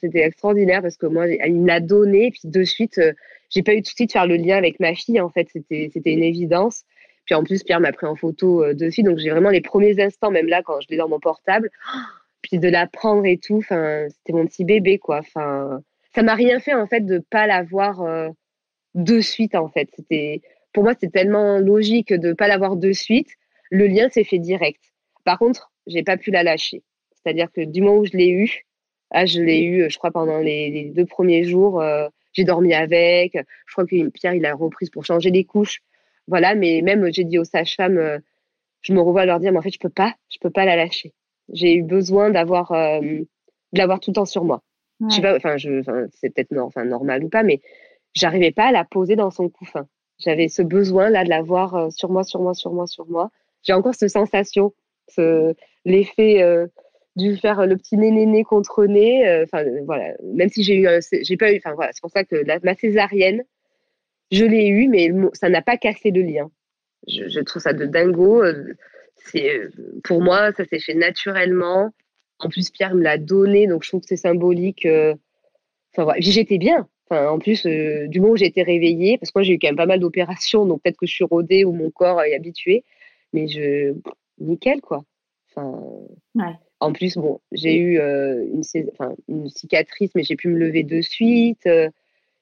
c'était 0.00 0.20
extraordinaire 0.20 0.82
parce 0.82 0.96
que 0.96 1.06
moi, 1.06 1.28
il 1.28 1.60
me 1.60 1.66
l'a 1.66 1.80
donné, 1.80 2.30
puis 2.30 2.42
de 2.44 2.62
suite, 2.64 2.98
euh, 2.98 3.12
j'ai 3.50 3.62
pas 3.62 3.74
eu 3.74 3.80
de 3.80 3.86
souci 3.86 4.06
de 4.06 4.12
faire 4.12 4.26
le 4.26 4.36
lien 4.36 4.56
avec 4.56 4.80
ma 4.80 4.94
fille. 4.94 5.20
En 5.20 5.30
fait, 5.30 5.48
c'était, 5.52 5.90
c'était 5.92 6.12
une 6.12 6.22
évidence. 6.22 6.84
Puis 7.24 7.34
en 7.34 7.44
plus, 7.44 7.62
Pierre 7.62 7.80
m'a 7.80 7.92
pris 7.92 8.06
en 8.06 8.16
photo 8.16 8.64
euh, 8.64 8.74
de 8.74 8.90
suite, 8.90 9.06
donc 9.06 9.18
j'ai 9.18 9.30
vraiment 9.30 9.50
les 9.50 9.60
premiers 9.60 10.00
instants, 10.02 10.30
même 10.30 10.46
là, 10.46 10.62
quand 10.62 10.80
je 10.80 10.86
l'ai 10.88 10.96
dans 10.96 11.08
mon 11.08 11.20
portable, 11.20 11.70
puis 12.42 12.58
de 12.58 12.68
la 12.68 12.86
prendre 12.86 13.26
et 13.26 13.38
tout. 13.38 13.62
C'était 13.62 14.32
mon 14.32 14.46
petit 14.46 14.64
bébé, 14.64 14.98
quoi. 14.98 15.18
Enfin, 15.18 15.80
ça 16.14 16.22
m'a 16.22 16.34
rien 16.34 16.58
fait 16.60 16.74
en 16.74 16.86
fait 16.86 17.00
de 17.00 17.18
pas 17.18 17.46
l'avoir 17.46 18.02
euh, 18.02 18.28
de 18.94 19.20
suite. 19.20 19.54
En 19.54 19.68
fait, 19.68 19.88
c'était 19.94 20.40
pour 20.72 20.84
moi, 20.84 20.94
c'est 20.98 21.12
tellement 21.12 21.58
logique 21.58 22.12
de 22.12 22.32
pas 22.32 22.48
l'avoir 22.48 22.76
de 22.76 22.92
suite. 22.92 23.28
Le 23.70 23.86
lien 23.86 24.08
s'est 24.08 24.24
fait 24.24 24.38
direct. 24.38 24.82
Par 25.24 25.38
contre, 25.38 25.70
j'ai 25.86 26.02
pas 26.02 26.16
pu 26.16 26.30
la 26.30 26.42
lâcher. 26.42 26.82
C'est-à-dire 27.12 27.52
que 27.52 27.60
du 27.60 27.82
moment 27.82 27.98
où 27.98 28.06
je 28.06 28.16
l'ai 28.16 28.30
eu, 28.30 28.64
ah, 29.10 29.26
je 29.26 29.40
l'ai 29.40 29.62
eu, 29.62 29.90
je 29.90 29.98
crois, 29.98 30.10
pendant 30.10 30.38
les, 30.38 30.90
deux 30.94 31.06
premiers 31.06 31.44
jours. 31.44 31.80
Euh, 31.80 32.08
j'ai 32.32 32.44
dormi 32.44 32.74
avec. 32.74 33.38
Je 33.66 33.72
crois 33.72 33.86
que 33.86 34.08
Pierre, 34.10 34.34
il 34.34 34.44
a 34.44 34.54
reprise 34.54 34.90
pour 34.90 35.04
changer 35.04 35.30
les 35.30 35.44
couches. 35.44 35.80
Voilà, 36.26 36.54
mais 36.54 36.82
même, 36.82 37.10
j'ai 37.12 37.24
dit 37.24 37.38
aux 37.38 37.44
sages-femmes, 37.44 37.96
euh, 37.96 38.18
je 38.82 38.92
me 38.92 39.00
revois 39.00 39.24
leur 39.24 39.40
dire, 39.40 39.50
mais 39.52 39.58
en 39.58 39.62
fait, 39.62 39.72
je 39.72 39.78
peux 39.78 39.88
pas, 39.88 40.14
je 40.28 40.38
peux 40.38 40.50
pas 40.50 40.66
la 40.66 40.76
lâcher. 40.76 41.14
J'ai 41.52 41.74
eu 41.74 41.82
besoin 41.82 42.30
d'avoir, 42.30 42.72
euh, 42.72 43.00
de 43.00 43.78
l'avoir 43.78 43.98
tout 44.00 44.10
le 44.10 44.14
temps 44.16 44.26
sur 44.26 44.44
moi. 44.44 44.62
Je 45.08 45.14
sais 45.14 45.22
pas, 45.22 45.36
enfin, 45.36 45.56
je, 45.56 45.80
c'est 46.12 46.34
peut-être 46.34 46.56
enfin, 46.58 46.84
normal 46.84 47.22
ou 47.24 47.28
pas, 47.28 47.44
mais 47.44 47.60
j'arrivais 48.14 48.50
pas 48.50 48.66
à 48.66 48.72
la 48.72 48.84
poser 48.84 49.14
dans 49.14 49.30
son 49.30 49.48
couffin. 49.48 49.86
J'avais 50.18 50.48
ce 50.48 50.60
besoin 50.60 51.08
là 51.08 51.22
de 51.22 51.28
l'avoir 51.30 51.92
sur 51.92 52.10
moi, 52.10 52.24
sur 52.24 52.40
moi, 52.40 52.52
sur 52.52 52.72
moi, 52.72 52.88
sur 52.88 53.06
moi. 53.08 53.30
J'ai 53.62 53.72
encore 53.72 53.94
cette 53.94 54.10
sensation, 54.10 54.74
ce, 55.06 55.54
l'effet 55.84 56.42
dû 57.16 57.36
faire 57.36 57.66
le 57.66 57.76
petit 57.76 57.96
nez 57.96 58.44
contre 58.44 58.86
nez. 58.86 59.28
Euh, 59.28 59.44
enfin, 59.44 59.64
voilà. 59.84 60.14
Même 60.22 60.48
si 60.48 60.62
j'ai 60.62 60.76
eu, 60.76 60.88
j'ai 61.22 61.36
pas 61.36 61.52
eu. 61.52 61.56
Enfin 61.58 61.74
voilà, 61.74 61.92
c'est 61.92 62.00
pour 62.00 62.10
ça 62.10 62.24
que 62.24 62.44
ma 62.64 62.74
césarienne, 62.74 63.42
je 64.30 64.44
l'ai 64.44 64.68
eu, 64.68 64.88
mais 64.88 65.10
ça 65.34 65.48
n'a 65.48 65.62
pas 65.62 65.76
cassé 65.76 66.10
le 66.10 66.22
lien. 66.22 66.50
Je, 67.06 67.40
trouve 67.40 67.62
ça 67.62 67.72
de 67.72 67.86
dingo. 67.86 68.42
Euh, 68.42 68.74
c'est 69.16 69.58
euh, 69.58 69.70
pour 70.04 70.22
moi, 70.22 70.52
ça 70.52 70.64
s'est 70.64 70.80
fait 70.80 70.94
naturellement. 70.94 71.90
En 72.38 72.48
plus, 72.48 72.70
Pierre 72.70 72.94
me 72.94 73.02
l'a 73.02 73.18
donné, 73.18 73.66
donc 73.66 73.82
je 73.82 73.90
trouve 73.90 74.00
que 74.00 74.06
c'est 74.08 74.16
symbolique. 74.16 74.86
Enfin 74.86 76.04
voilà, 76.04 76.20
j'étais 76.20 76.58
bien. 76.58 76.88
En 77.10 77.38
plus, 77.38 77.64
du 77.64 78.20
moment 78.20 78.34
où 78.34 78.36
j'ai 78.36 78.46
été 78.46 78.62
réveillée, 78.62 79.16
parce 79.16 79.30
que 79.30 79.38
moi 79.38 79.42
j'ai 79.42 79.54
eu 79.54 79.58
quand 79.58 79.68
même 79.68 79.76
pas 79.76 79.86
mal 79.86 79.98
d'opérations, 79.98 80.66
donc 80.66 80.82
peut-être 80.82 80.98
que 80.98 81.06
je 81.06 81.14
suis 81.14 81.24
rodée 81.24 81.64
ou 81.64 81.72
mon 81.72 81.90
corps 81.90 82.22
est 82.22 82.34
habitué, 82.34 82.84
mais 83.32 83.48
je 83.48 83.94
nickel 84.38 84.82
quoi. 84.82 85.04
Enfin, 85.48 85.80
ouais. 86.34 86.54
En 86.80 86.92
plus, 86.92 87.16
bon, 87.16 87.40
j'ai 87.52 87.76
eu 87.76 87.98
euh, 87.98 88.44
une, 88.44 88.62
une, 89.28 89.48
cicatrice, 89.48 90.10
mais 90.14 90.22
j'ai 90.22 90.36
pu 90.36 90.48
me 90.48 90.58
lever 90.58 90.84
de 90.84 91.00
suite. 91.00 91.66
Euh, 91.66 91.90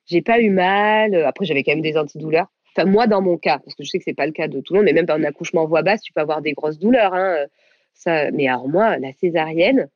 j'ai 0.05 0.23
pas 0.23 0.41
eu 0.41 0.51
mal. 0.51 1.15
Après, 1.25 1.47
j'avais 1.47 1.63
quand 1.63 1.73
même 1.73 1.81
des 1.81 1.97
antidouleurs. 1.97 2.49
Enfin, 2.77 2.87
moi, 2.87 3.07
dans 3.07 3.23
mon 3.23 3.39
cas, 3.39 3.59
parce 3.59 3.75
que 3.75 3.83
je 3.83 3.91
sais 3.91 3.99
que 3.99 4.05
c'est 4.05 4.15
pas 4.15 4.27
le 4.27 4.33
cas 4.33 4.49
de 4.49 4.61
tout 4.61 4.75
le 4.75 4.81
monde, 4.81 4.87
mais 4.87 4.93
même 4.93 5.07
dans 5.07 5.15
un 5.15 5.25
accouchement 5.25 5.63
en 5.63 5.67
voix 5.67 5.83
basse, 5.83 6.03
tu 6.03 6.13
peux 6.13 6.21
avoir 6.21 6.43
des 6.43 6.53
grosses 6.53 6.79
douleurs. 6.79 7.15
Hein, 7.15 7.47
ça, 7.95 8.31
mais 8.31 8.47
alors 8.47 8.69
moi, 8.69 8.99
la 8.99 9.13
césarienne, 9.15 9.89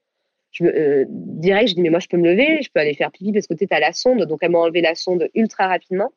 je 0.52 0.64
me, 0.64 0.74
euh, 0.74 1.04
direct, 1.08 1.68
je 1.68 1.74
dis 1.74 1.82
mais 1.82 1.90
moi 1.90 2.00
je 2.00 2.08
peux 2.08 2.16
me 2.16 2.28
lever, 2.28 2.62
je 2.62 2.70
peux 2.72 2.80
aller 2.80 2.94
faire 2.94 3.12
pipi 3.12 3.32
parce 3.32 3.46
que 3.46 3.54
tu 3.54 3.64
es 3.64 3.74
à 3.74 3.80
la 3.80 3.92
sonde, 3.92 4.24
donc 4.24 4.40
elle 4.42 4.50
m'a 4.50 4.58
enlevé 4.58 4.80
la 4.80 4.94
sonde 4.94 5.28
ultra 5.34 5.68
rapidement. 5.68 6.12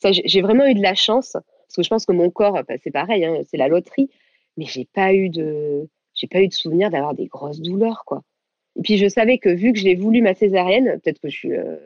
Ça, 0.00 0.10
j'ai 0.12 0.42
vraiment 0.42 0.66
eu 0.66 0.74
de 0.74 0.82
la 0.82 0.94
chance 0.94 1.32
parce 1.32 1.76
que 1.76 1.82
je 1.82 1.88
pense 1.88 2.06
que 2.06 2.12
mon 2.12 2.30
corps, 2.30 2.62
bah, 2.68 2.74
c'est 2.82 2.90
pareil, 2.90 3.24
hein, 3.24 3.38
c'est 3.48 3.56
la 3.56 3.68
loterie, 3.68 4.10
mais 4.56 4.66
j'ai 4.66 4.84
pas 4.84 5.14
eu 5.14 5.30
de, 5.30 5.88
j'ai 6.22 6.28
pas 6.28 6.40
eu 6.40 6.46
de 6.46 6.52
souvenir 6.52 6.88
d'avoir 6.88 7.14
des 7.14 7.26
grosses 7.26 7.60
douleurs, 7.60 8.04
quoi. 8.06 8.22
Et 8.76 8.82
puis 8.82 8.96
je 8.96 9.08
savais 9.08 9.38
que 9.38 9.48
vu 9.48 9.72
que 9.72 9.78
je 9.80 9.84
l'ai 9.84 9.96
voulu 9.96 10.22
ma 10.22 10.34
césarienne, 10.34 11.00
peut-être 11.02 11.18
que 11.18 11.28
je 11.28 11.36
suis 11.36 11.52
euh, 11.52 11.76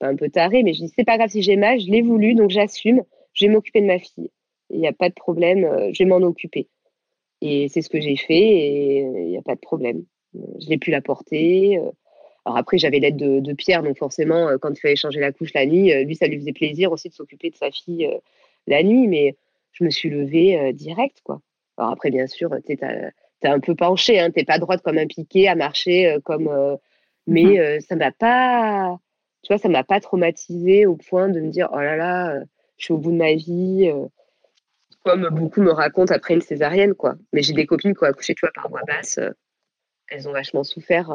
un 0.00 0.16
peu 0.16 0.28
tarée, 0.28 0.64
mais 0.64 0.74
je 0.74 0.80
dis 0.80 0.92
c'est 0.94 1.04
pas 1.04 1.16
grave 1.16 1.30
si 1.30 1.40
j'ai 1.40 1.56
mal, 1.56 1.80
je 1.80 1.88
l'ai 1.88 2.02
voulu, 2.02 2.34
donc 2.34 2.50
j'assume, 2.50 3.02
je 3.32 3.46
vais 3.46 3.52
m'occuper 3.52 3.80
de 3.80 3.86
ma 3.86 4.00
fille. 4.00 4.30
Il 4.70 4.80
n'y 4.80 4.88
a 4.88 4.92
pas 4.92 5.08
de 5.08 5.14
problème, 5.14 5.64
euh, 5.64 5.90
je 5.92 6.02
vais 6.02 6.08
m'en 6.08 6.16
occuper. 6.16 6.68
Et 7.42 7.68
c'est 7.68 7.80
ce 7.80 7.88
que 7.88 8.00
j'ai 8.00 8.16
fait 8.16 8.34
et 8.34 8.98
il 8.98 9.28
n'y 9.28 9.38
a 9.38 9.42
pas 9.42 9.54
de 9.54 9.60
problème. 9.60 10.04
Je 10.34 10.68
l'ai 10.68 10.78
pu 10.78 10.90
la 10.90 11.00
porter. 11.00 11.78
Euh. 11.78 11.90
Alors 12.44 12.58
après, 12.58 12.76
j'avais 12.76 12.98
l'aide 12.98 13.16
de, 13.16 13.52
Pierre, 13.52 13.84
donc 13.84 13.98
forcément, 13.98 14.58
quand 14.60 14.70
il 14.70 14.80
fallait 14.80 14.96
changer 14.96 15.20
la 15.20 15.30
couche 15.30 15.52
la 15.54 15.66
nuit, 15.66 15.92
lui, 16.04 16.16
ça 16.16 16.26
lui 16.26 16.38
faisait 16.38 16.52
plaisir 16.52 16.90
aussi 16.90 17.08
de 17.08 17.14
s'occuper 17.14 17.50
de 17.50 17.56
sa 17.56 17.70
fille 17.70 18.10
la 18.66 18.82
nuit, 18.82 19.08
mais 19.08 19.36
je 19.72 19.84
me 19.84 19.90
suis 19.90 20.08
levée 20.08 20.72
direct, 20.72 21.20
quoi. 21.22 21.42
Alors 21.76 21.92
après, 21.92 22.10
bien 22.10 22.26
sûr, 22.26 22.50
tu 22.66 22.78
t'es 23.40 23.48
un 23.48 23.60
peu 23.60 23.74
penché, 23.74 24.20
hein, 24.20 24.30
t'es 24.30 24.44
pas 24.44 24.58
droite 24.58 24.82
comme 24.82 24.98
un 24.98 25.06
piqué 25.06 25.48
à 25.48 25.54
marcher 25.54 26.06
euh, 26.08 26.20
comme. 26.20 26.48
Euh, 26.48 26.76
mais 27.26 27.44
mhm. 27.44 27.58
euh, 27.58 27.80
ça 27.80 27.96
m'a 27.96 28.12
pas, 28.12 28.98
tu 29.42 29.52
vois, 29.52 29.58
ça 29.58 29.68
m'a 29.68 29.84
pas 29.84 30.00
traumatisé 30.00 30.86
au 30.86 30.96
point 30.96 31.28
de 31.28 31.40
me 31.40 31.50
dire 31.50 31.68
oh 31.72 31.78
là 31.78 31.96
là, 31.96 32.40
je 32.76 32.84
suis 32.84 32.94
au 32.94 32.98
bout 32.98 33.12
de 33.12 33.16
ma 33.16 33.34
vie. 33.34 33.90
comme 35.04 35.28
beaucoup 35.30 35.60
me 35.60 35.72
racontent 35.72 36.14
après 36.14 36.34
une 36.34 36.40
césarienne, 36.40 36.94
quoi. 36.94 37.16
Mais 37.32 37.42
j'ai 37.42 37.52
des 37.52 37.66
copines 37.66 37.94
qui 37.94 38.04
ont 38.04 38.06
accouché, 38.06 38.34
tu 38.34 38.40
vois, 38.40 38.52
par 38.54 38.68
voix 38.68 38.82
basse. 38.86 39.18
elles 40.08 40.28
ont 40.28 40.32
vachement 40.32 40.64
souffert, 40.64 41.14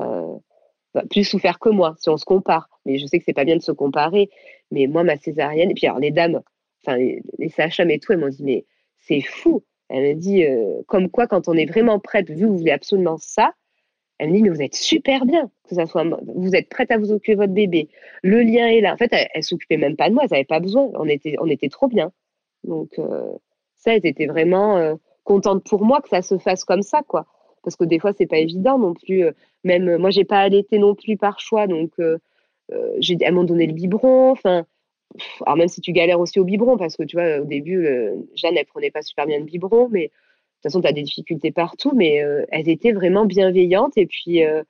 bah, 0.93 1.03
plus 1.09 1.23
souffert 1.23 1.59
que 1.59 1.69
moi, 1.69 1.95
si 1.99 2.09
on 2.09 2.17
se 2.17 2.25
compare. 2.25 2.69
Mais 2.85 2.97
je 2.97 3.07
sais 3.07 3.17
que 3.17 3.25
c'est 3.25 3.33
pas 3.33 3.45
bien 3.45 3.57
de 3.57 3.61
se 3.61 3.71
comparer. 3.71 4.29
Mais 4.71 4.87
moi, 4.87 5.03
ma 5.03 5.17
césarienne, 5.17 5.71
et 5.71 5.73
puis 5.73 5.87
alors 5.87 5.99
les 5.99 6.11
dames, 6.11 6.41
enfin 6.85 6.97
les, 6.97 7.21
les 7.39 7.49
sages 7.49 7.79
et 7.79 7.99
tout, 7.99 8.13
elles 8.13 8.19
m'ont 8.19 8.29
dit 8.29 8.43
mais 8.43 8.65
c'est 8.99 9.21
fou 9.21 9.63
elle 9.89 10.15
me 10.15 10.19
dit, 10.19 10.43
euh, 10.43 10.81
comme 10.87 11.09
quoi, 11.09 11.27
quand 11.27 11.47
on 11.47 11.53
est 11.53 11.65
vraiment 11.65 11.99
prête, 11.99 12.29
vu 12.29 12.41
que 12.41 12.45
vous 12.45 12.57
voulez 12.57 12.71
absolument 12.71 13.17
ça, 13.17 13.53
elle 14.17 14.29
me 14.29 14.35
dit, 14.35 14.43
mais 14.43 14.49
vous 14.49 14.61
êtes 14.61 14.75
super 14.75 15.25
bien, 15.25 15.51
que 15.67 15.75
ça 15.75 15.85
soit, 15.85 16.05
vous 16.27 16.55
êtes 16.55 16.69
prête 16.69 16.91
à 16.91 16.97
vous 16.97 17.11
occuper 17.11 17.33
de 17.33 17.41
votre 17.41 17.53
bébé. 17.53 17.89
Le 18.23 18.41
lien 18.41 18.67
est 18.67 18.81
là. 18.81 18.93
En 18.93 18.97
fait, 18.97 19.11
elle, 19.11 19.27
ne 19.35 19.41
s'occupait 19.41 19.77
même 19.77 19.95
pas 19.95 20.09
de 20.09 20.13
moi, 20.13 20.23
elle 20.23 20.31
n'avait 20.31 20.45
pas 20.45 20.59
besoin. 20.59 20.89
On 20.95 21.07
était, 21.07 21.35
on 21.39 21.47
était 21.47 21.69
trop 21.69 21.87
bien. 21.87 22.11
Donc, 22.63 22.97
euh, 22.97 23.31
ça, 23.75 23.95
elle 23.95 24.05
était 24.05 24.25
vraiment 24.27 24.77
euh, 24.77 24.95
contente 25.23 25.63
pour 25.65 25.83
moi 25.83 26.01
que 26.01 26.09
ça 26.09 26.21
se 26.21 26.37
fasse 26.37 26.63
comme 26.63 26.81
ça, 26.81 27.01
quoi. 27.07 27.27
Parce 27.63 27.75
que 27.75 27.83
des 27.83 27.99
fois, 27.99 28.13
c'est 28.17 28.27
pas 28.27 28.37
évident 28.37 28.79
non 28.79 28.93
plus. 28.93 29.25
même 29.63 29.97
moi, 29.97 30.11
j'ai 30.11 30.23
pas 30.23 30.39
allaité 30.39 30.77
non 30.77 30.95
plus 30.95 31.17
par 31.17 31.39
choix, 31.39 31.65
donc 31.65 31.91
j'ai, 32.99 33.17
elles 33.19 33.33
m'ont 33.33 33.43
donné 33.43 33.65
le 33.65 33.73
biberon. 33.73 34.29
Enfin, 34.31 34.67
alors 35.45 35.57
même 35.57 35.67
si 35.67 35.81
tu 35.81 35.91
galères 35.91 36.19
aussi 36.19 36.39
au 36.39 36.43
biberon, 36.43 36.77
parce 36.77 36.95
que 36.95 37.03
tu 37.03 37.15
vois, 37.15 37.39
au 37.39 37.45
début, 37.45 37.85
euh, 37.85 38.15
Jeanne, 38.35 38.57
elle 38.57 38.65
prenait 38.65 38.91
pas 38.91 39.01
super 39.01 39.25
bien 39.25 39.39
le 39.39 39.45
biberon, 39.45 39.89
mais 39.89 40.03
de 40.03 40.07
toute 40.07 40.63
façon, 40.63 40.81
tu 40.81 40.87
as 40.87 40.93
des 40.93 41.03
difficultés 41.03 41.51
partout, 41.51 41.91
mais 41.95 42.23
euh, 42.23 42.45
elles 42.49 42.69
étaient 42.69 42.91
vraiment 42.91 43.25
bienveillantes. 43.25 43.97
Et 43.97 44.05
puis, 44.05 44.43
euh, 44.43 44.63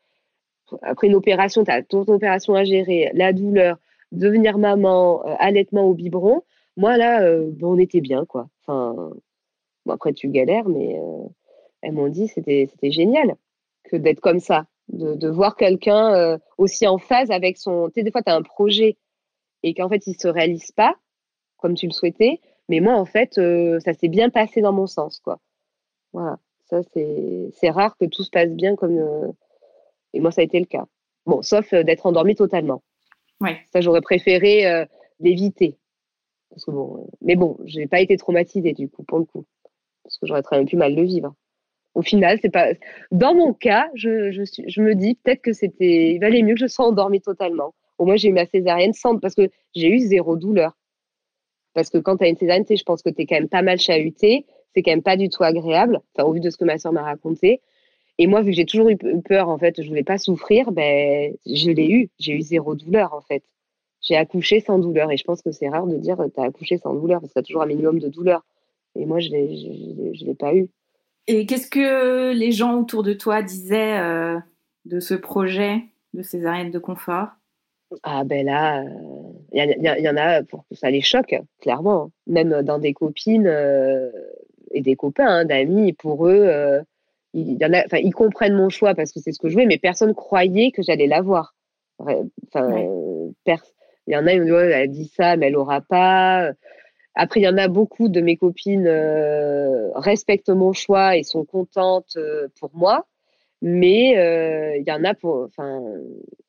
après 0.81 1.07
une 1.07 1.15
opération, 1.15 1.63
tu 1.63 1.71
as 1.71 1.83
ton 1.83 2.01
opération 2.01 2.53
à 2.55 2.63
gérer, 2.63 3.11
la 3.13 3.33
douleur, 3.33 3.77
devenir 4.11 4.57
maman, 4.57 5.21
allaitement 5.39 5.83
au 5.83 5.93
biberon. 5.93 6.43
Moi, 6.77 6.97
là, 6.97 7.21
on 7.61 7.77
était 7.77 8.01
bien, 8.01 8.25
quoi. 8.25 8.49
Enfin, 8.61 9.11
après, 9.89 10.13
tu 10.13 10.27
galères, 10.29 10.67
mais 10.67 10.99
elles 11.81 11.93
m'ont 11.93 12.09
dit 12.09 12.27
c'était 12.27 12.67
c'était 12.71 12.91
génial 12.91 13.35
que 13.83 13.95
d'être 13.95 14.19
comme 14.19 14.39
ça, 14.39 14.65
de, 14.89 15.13
de 15.13 15.29
voir 15.29 15.55
quelqu'un 15.55 16.39
aussi 16.57 16.87
en 16.87 16.97
phase 16.97 17.31
avec 17.31 17.57
son. 17.57 17.87
Tu 17.87 17.93
sais, 17.95 18.03
des 18.03 18.11
fois, 18.11 18.23
tu 18.23 18.31
as 18.31 18.35
un 18.35 18.41
projet 18.41 18.97
et 19.65 19.73
qu'en 19.73 19.89
fait, 19.89 20.05
il 20.05 20.11
ne 20.11 20.19
se 20.19 20.27
réalise 20.27 20.71
pas 20.71 20.95
comme 21.57 21.73
tu 21.73 21.87
le 21.87 21.91
souhaitais. 21.91 22.39
Mais 22.69 22.79
moi, 22.79 22.93
en 22.93 23.05
fait, 23.05 23.39
euh, 23.39 23.79
ça 23.79 23.93
s'est 23.93 24.07
bien 24.07 24.29
passé 24.29 24.61
dans 24.61 24.71
mon 24.71 24.85
sens, 24.85 25.19
quoi. 25.19 25.39
Voilà. 26.13 26.37
Ça, 26.65 26.81
c'est 26.93 27.69
rare 27.69 27.97
que 27.97 28.05
tout 28.05 28.23
se 28.23 28.29
passe 28.29 28.51
bien 28.51 28.75
comme. 28.75 28.97
Euh, 28.97 29.31
et 30.13 30.19
moi, 30.19 30.31
ça 30.31 30.41
a 30.41 30.43
été 30.43 30.59
le 30.59 30.65
cas. 30.65 30.85
Bon, 31.25 31.41
sauf 31.41 31.73
euh, 31.73 31.83
d'être 31.83 32.05
endormie 32.05 32.35
totalement. 32.35 32.83
Ouais. 33.41 33.57
Ça, 33.73 33.81
j'aurais 33.81 34.01
préféré 34.01 34.85
l'éviter. 35.19 35.77
Bon, 36.67 37.07
mais 37.21 37.35
bon, 37.35 37.57
je 37.65 37.79
n'ai 37.79 37.87
pas 37.87 37.99
été 37.99 38.17
traumatisée, 38.17 38.73
du 38.73 38.87
coup, 38.87 39.03
pour 39.03 39.17
le 39.17 39.25
coup. 39.25 39.45
Parce 40.03 40.17
que 40.19 40.27
j'aurais 40.27 40.43
très 40.43 40.57
bien 40.57 40.65
pu 40.65 40.77
mal 40.77 40.95
le 40.95 41.03
vivre. 41.03 41.33
Au 41.95 42.03
final, 42.03 42.37
c'est 42.41 42.51
pas. 42.51 42.67
Dans 43.11 43.33
mon 43.33 43.53
cas, 43.53 43.89
je, 43.95 44.31
je, 44.31 44.43
je 44.67 44.81
me 44.81 44.93
dis 44.93 45.15
peut-être 45.15 45.41
que 45.41 45.53
c'était. 45.53 46.13
Il 46.13 46.19
valait 46.19 46.43
mieux 46.43 46.53
que 46.53 46.59
je 46.59 46.67
sois 46.67 46.85
endormie 46.85 47.21
totalement. 47.21 47.73
Au 47.97 48.05
moins, 48.05 48.15
j'ai 48.15 48.29
eu 48.29 48.33
ma 48.33 48.45
césarienne 48.45 48.93
sans, 48.93 49.17
parce 49.19 49.35
que 49.35 49.49
j'ai 49.75 49.89
eu 49.89 49.99
zéro 49.99 50.35
douleur. 50.35 50.77
Parce 51.73 51.89
que 51.89 51.97
quand 51.97 52.17
tu 52.17 52.23
as 52.23 52.29
une 52.29 52.37
césarienne, 52.37 52.65
je 52.69 52.83
pense 52.83 53.01
que 53.01 53.09
tu 53.09 53.21
es 53.21 53.25
quand 53.25 53.35
même 53.35 53.49
pas 53.49 53.61
mal 53.61 53.79
chahuté. 53.79 54.45
C'est 54.73 54.83
quand 54.83 54.91
même 54.91 55.03
pas 55.03 55.17
du 55.17 55.29
tout 55.29 55.43
agréable, 55.43 56.01
au 56.19 56.33
vu 56.33 56.41
de 56.41 56.49
ce 56.49 56.57
que 56.57 56.65
ma 56.65 56.77
soeur 56.77 56.91
m'a 56.91 57.03
raconté. 57.03 57.61
Et 58.17 58.27
moi, 58.27 58.41
vu 58.41 58.51
que 58.51 58.55
j'ai 58.57 58.65
toujours 58.65 58.89
eu 58.89 58.97
peur, 59.21 59.49
en 59.49 59.57
fait, 59.57 59.81
je 59.81 59.87
voulais 59.87 60.03
pas 60.03 60.17
souffrir, 60.17 60.71
ben, 60.71 61.33
je 61.45 61.71
l'ai 61.71 61.89
eu. 61.89 62.09
J'ai 62.19 62.33
eu 62.33 62.41
zéro 62.41 62.75
douleur, 62.75 63.13
en 63.13 63.21
fait. 63.21 63.43
J'ai 64.01 64.15
accouché 64.15 64.59
sans 64.59 64.79
douleur. 64.79 65.11
Et 65.11 65.17
je 65.17 65.23
pense 65.23 65.41
que 65.41 65.51
c'est 65.51 65.69
rare 65.69 65.87
de 65.87 65.97
dire 65.97 66.17
tu 66.33 66.41
as 66.41 66.43
accouché 66.43 66.77
sans 66.77 66.93
douleur, 66.93 67.21
parce 67.21 67.31
que 67.31 67.39
tu 67.39 67.39
as 67.39 67.43
toujours 67.43 67.61
un 67.61 67.67
minimum 67.67 67.99
de 67.99 68.09
douleur. 68.09 68.45
Et 68.95 69.05
moi, 69.05 69.19
je 69.19 69.29
ne 69.29 70.25
l'ai 70.25 70.35
pas 70.35 70.53
eu. 70.55 70.69
Et 71.27 71.45
qu'est-ce 71.45 71.69
que 71.69 72.33
les 72.33 72.51
gens 72.51 72.79
autour 72.79 73.03
de 73.03 73.13
toi 73.13 73.41
disaient 73.41 73.97
euh, 73.99 74.37
de 74.85 74.99
ce 74.99 75.13
projet 75.15 75.83
de 76.13 76.21
césarienne 76.21 76.71
de 76.71 76.79
confort? 76.79 77.29
Ah 78.03 78.23
ben 78.23 78.45
là, 78.45 78.83
il 79.51 80.03
y, 80.03 80.09
en 80.09 80.17
a 80.17 80.43
pour 80.43 80.65
que 80.67 80.75
ça 80.75 80.89
les 80.89 81.01
choque, 81.01 81.35
clairement. 81.61 82.11
Même 82.27 82.61
dans 82.63 82.79
des 82.79 82.93
copines 82.93 83.47
euh, 83.47 84.11
et 84.71 84.81
des 84.81 84.95
copains, 84.95 85.27
hein, 85.27 85.45
d'amis, 85.45 85.93
pour 85.93 86.27
eux, 86.27 86.45
euh, 86.47 86.81
y 87.33 87.63
en 87.65 87.73
a, 87.73 87.85
enfin, 87.85 87.97
ils 87.97 88.13
comprennent 88.13 88.55
mon 88.55 88.69
choix 88.69 88.95
parce 88.95 89.11
que 89.11 89.19
c'est 89.19 89.31
ce 89.31 89.39
que 89.39 89.49
je 89.49 89.53
voulais, 89.53 89.65
mais 89.65 89.77
personne 89.77 90.13
croyait 90.13 90.71
que 90.71 90.81
j'allais 90.81 91.07
l'avoir. 91.07 91.55
Enfin, 91.99 92.23
il 94.07 94.13
y 94.13 94.17
en 94.17 94.27
a, 94.27 94.33
ils 94.33 94.41
me 94.41 94.45
disent, 94.45 94.53
elle 94.53 94.73
a 94.73 94.87
dit 94.87 95.11
ça, 95.15 95.37
mais 95.37 95.47
elle 95.47 95.57
aura 95.57 95.81
pas. 95.81 96.51
Après, 97.15 97.39
il 97.39 97.43
y 97.43 97.47
en 97.47 97.57
a 97.57 97.67
beaucoup 97.67 98.09
de 98.09 98.19
mes 98.19 98.35
copines 98.35 98.87
euh, 98.87 99.89
respectent 99.95 100.49
mon 100.49 100.73
choix 100.73 101.15
et 101.15 101.23
sont 101.23 101.45
contentes 101.45 102.17
euh, 102.17 102.49
pour 102.59 102.71
moi. 102.73 103.07
Mais 103.61 104.17
euh, 104.17 104.77
il 104.77 104.87
y 104.87 104.91
en 104.91 105.03
a 105.03 105.13
pour, 105.13 105.43
enfin, 105.45 105.81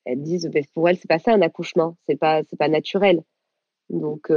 elles 0.05 0.23
disent, 0.23 0.51
bah, 0.53 0.61
pour 0.75 0.89
elles, 0.89 0.99
c'est 0.99 1.09
pas 1.09 1.19
ça 1.19 1.33
un 1.33 1.43
accouchement, 1.43 1.97
c'est 2.07 2.17
pas, 2.17 2.43
c'est 2.49 2.59
pas 2.59 2.69
naturel. 2.69 3.23
Donc, 3.91 4.31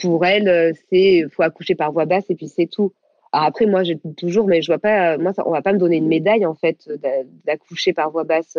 pour 0.00 0.26
elles, 0.26 0.74
c'est, 0.88 1.24
faut 1.30 1.42
accoucher 1.42 1.74
par 1.74 1.92
voie 1.92 2.06
basse 2.06 2.24
et 2.30 2.34
puis 2.34 2.48
c'est 2.48 2.66
tout. 2.66 2.92
Alors 3.32 3.46
après, 3.46 3.66
moi, 3.66 3.82
j'ai 3.82 3.98
toujours, 4.16 4.46
mais 4.46 4.62
je 4.62 4.68
vois 4.68 4.78
pas, 4.78 5.18
moi, 5.18 5.32
ça, 5.32 5.42
on 5.46 5.50
va 5.50 5.60
pas 5.60 5.72
me 5.72 5.78
donner 5.78 5.96
une 5.96 6.06
médaille 6.06 6.46
en 6.46 6.54
fait 6.54 6.88
d'accoucher 7.44 7.92
par 7.92 8.10
voie 8.10 8.22
basse. 8.24 8.56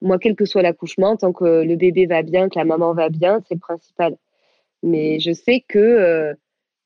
Moi, 0.00 0.18
quel 0.18 0.34
que 0.34 0.46
soit 0.46 0.62
l'accouchement, 0.62 1.16
tant 1.16 1.32
que 1.32 1.62
le 1.62 1.76
bébé 1.76 2.06
va 2.06 2.22
bien, 2.22 2.48
que 2.48 2.58
la 2.58 2.64
maman 2.64 2.94
va 2.94 3.10
bien, 3.10 3.40
c'est 3.46 3.54
le 3.54 3.60
principal. 3.60 4.16
Mais 4.82 5.18
je 5.20 5.32
sais 5.32 5.64
que 5.66 5.78
euh, 5.78 6.34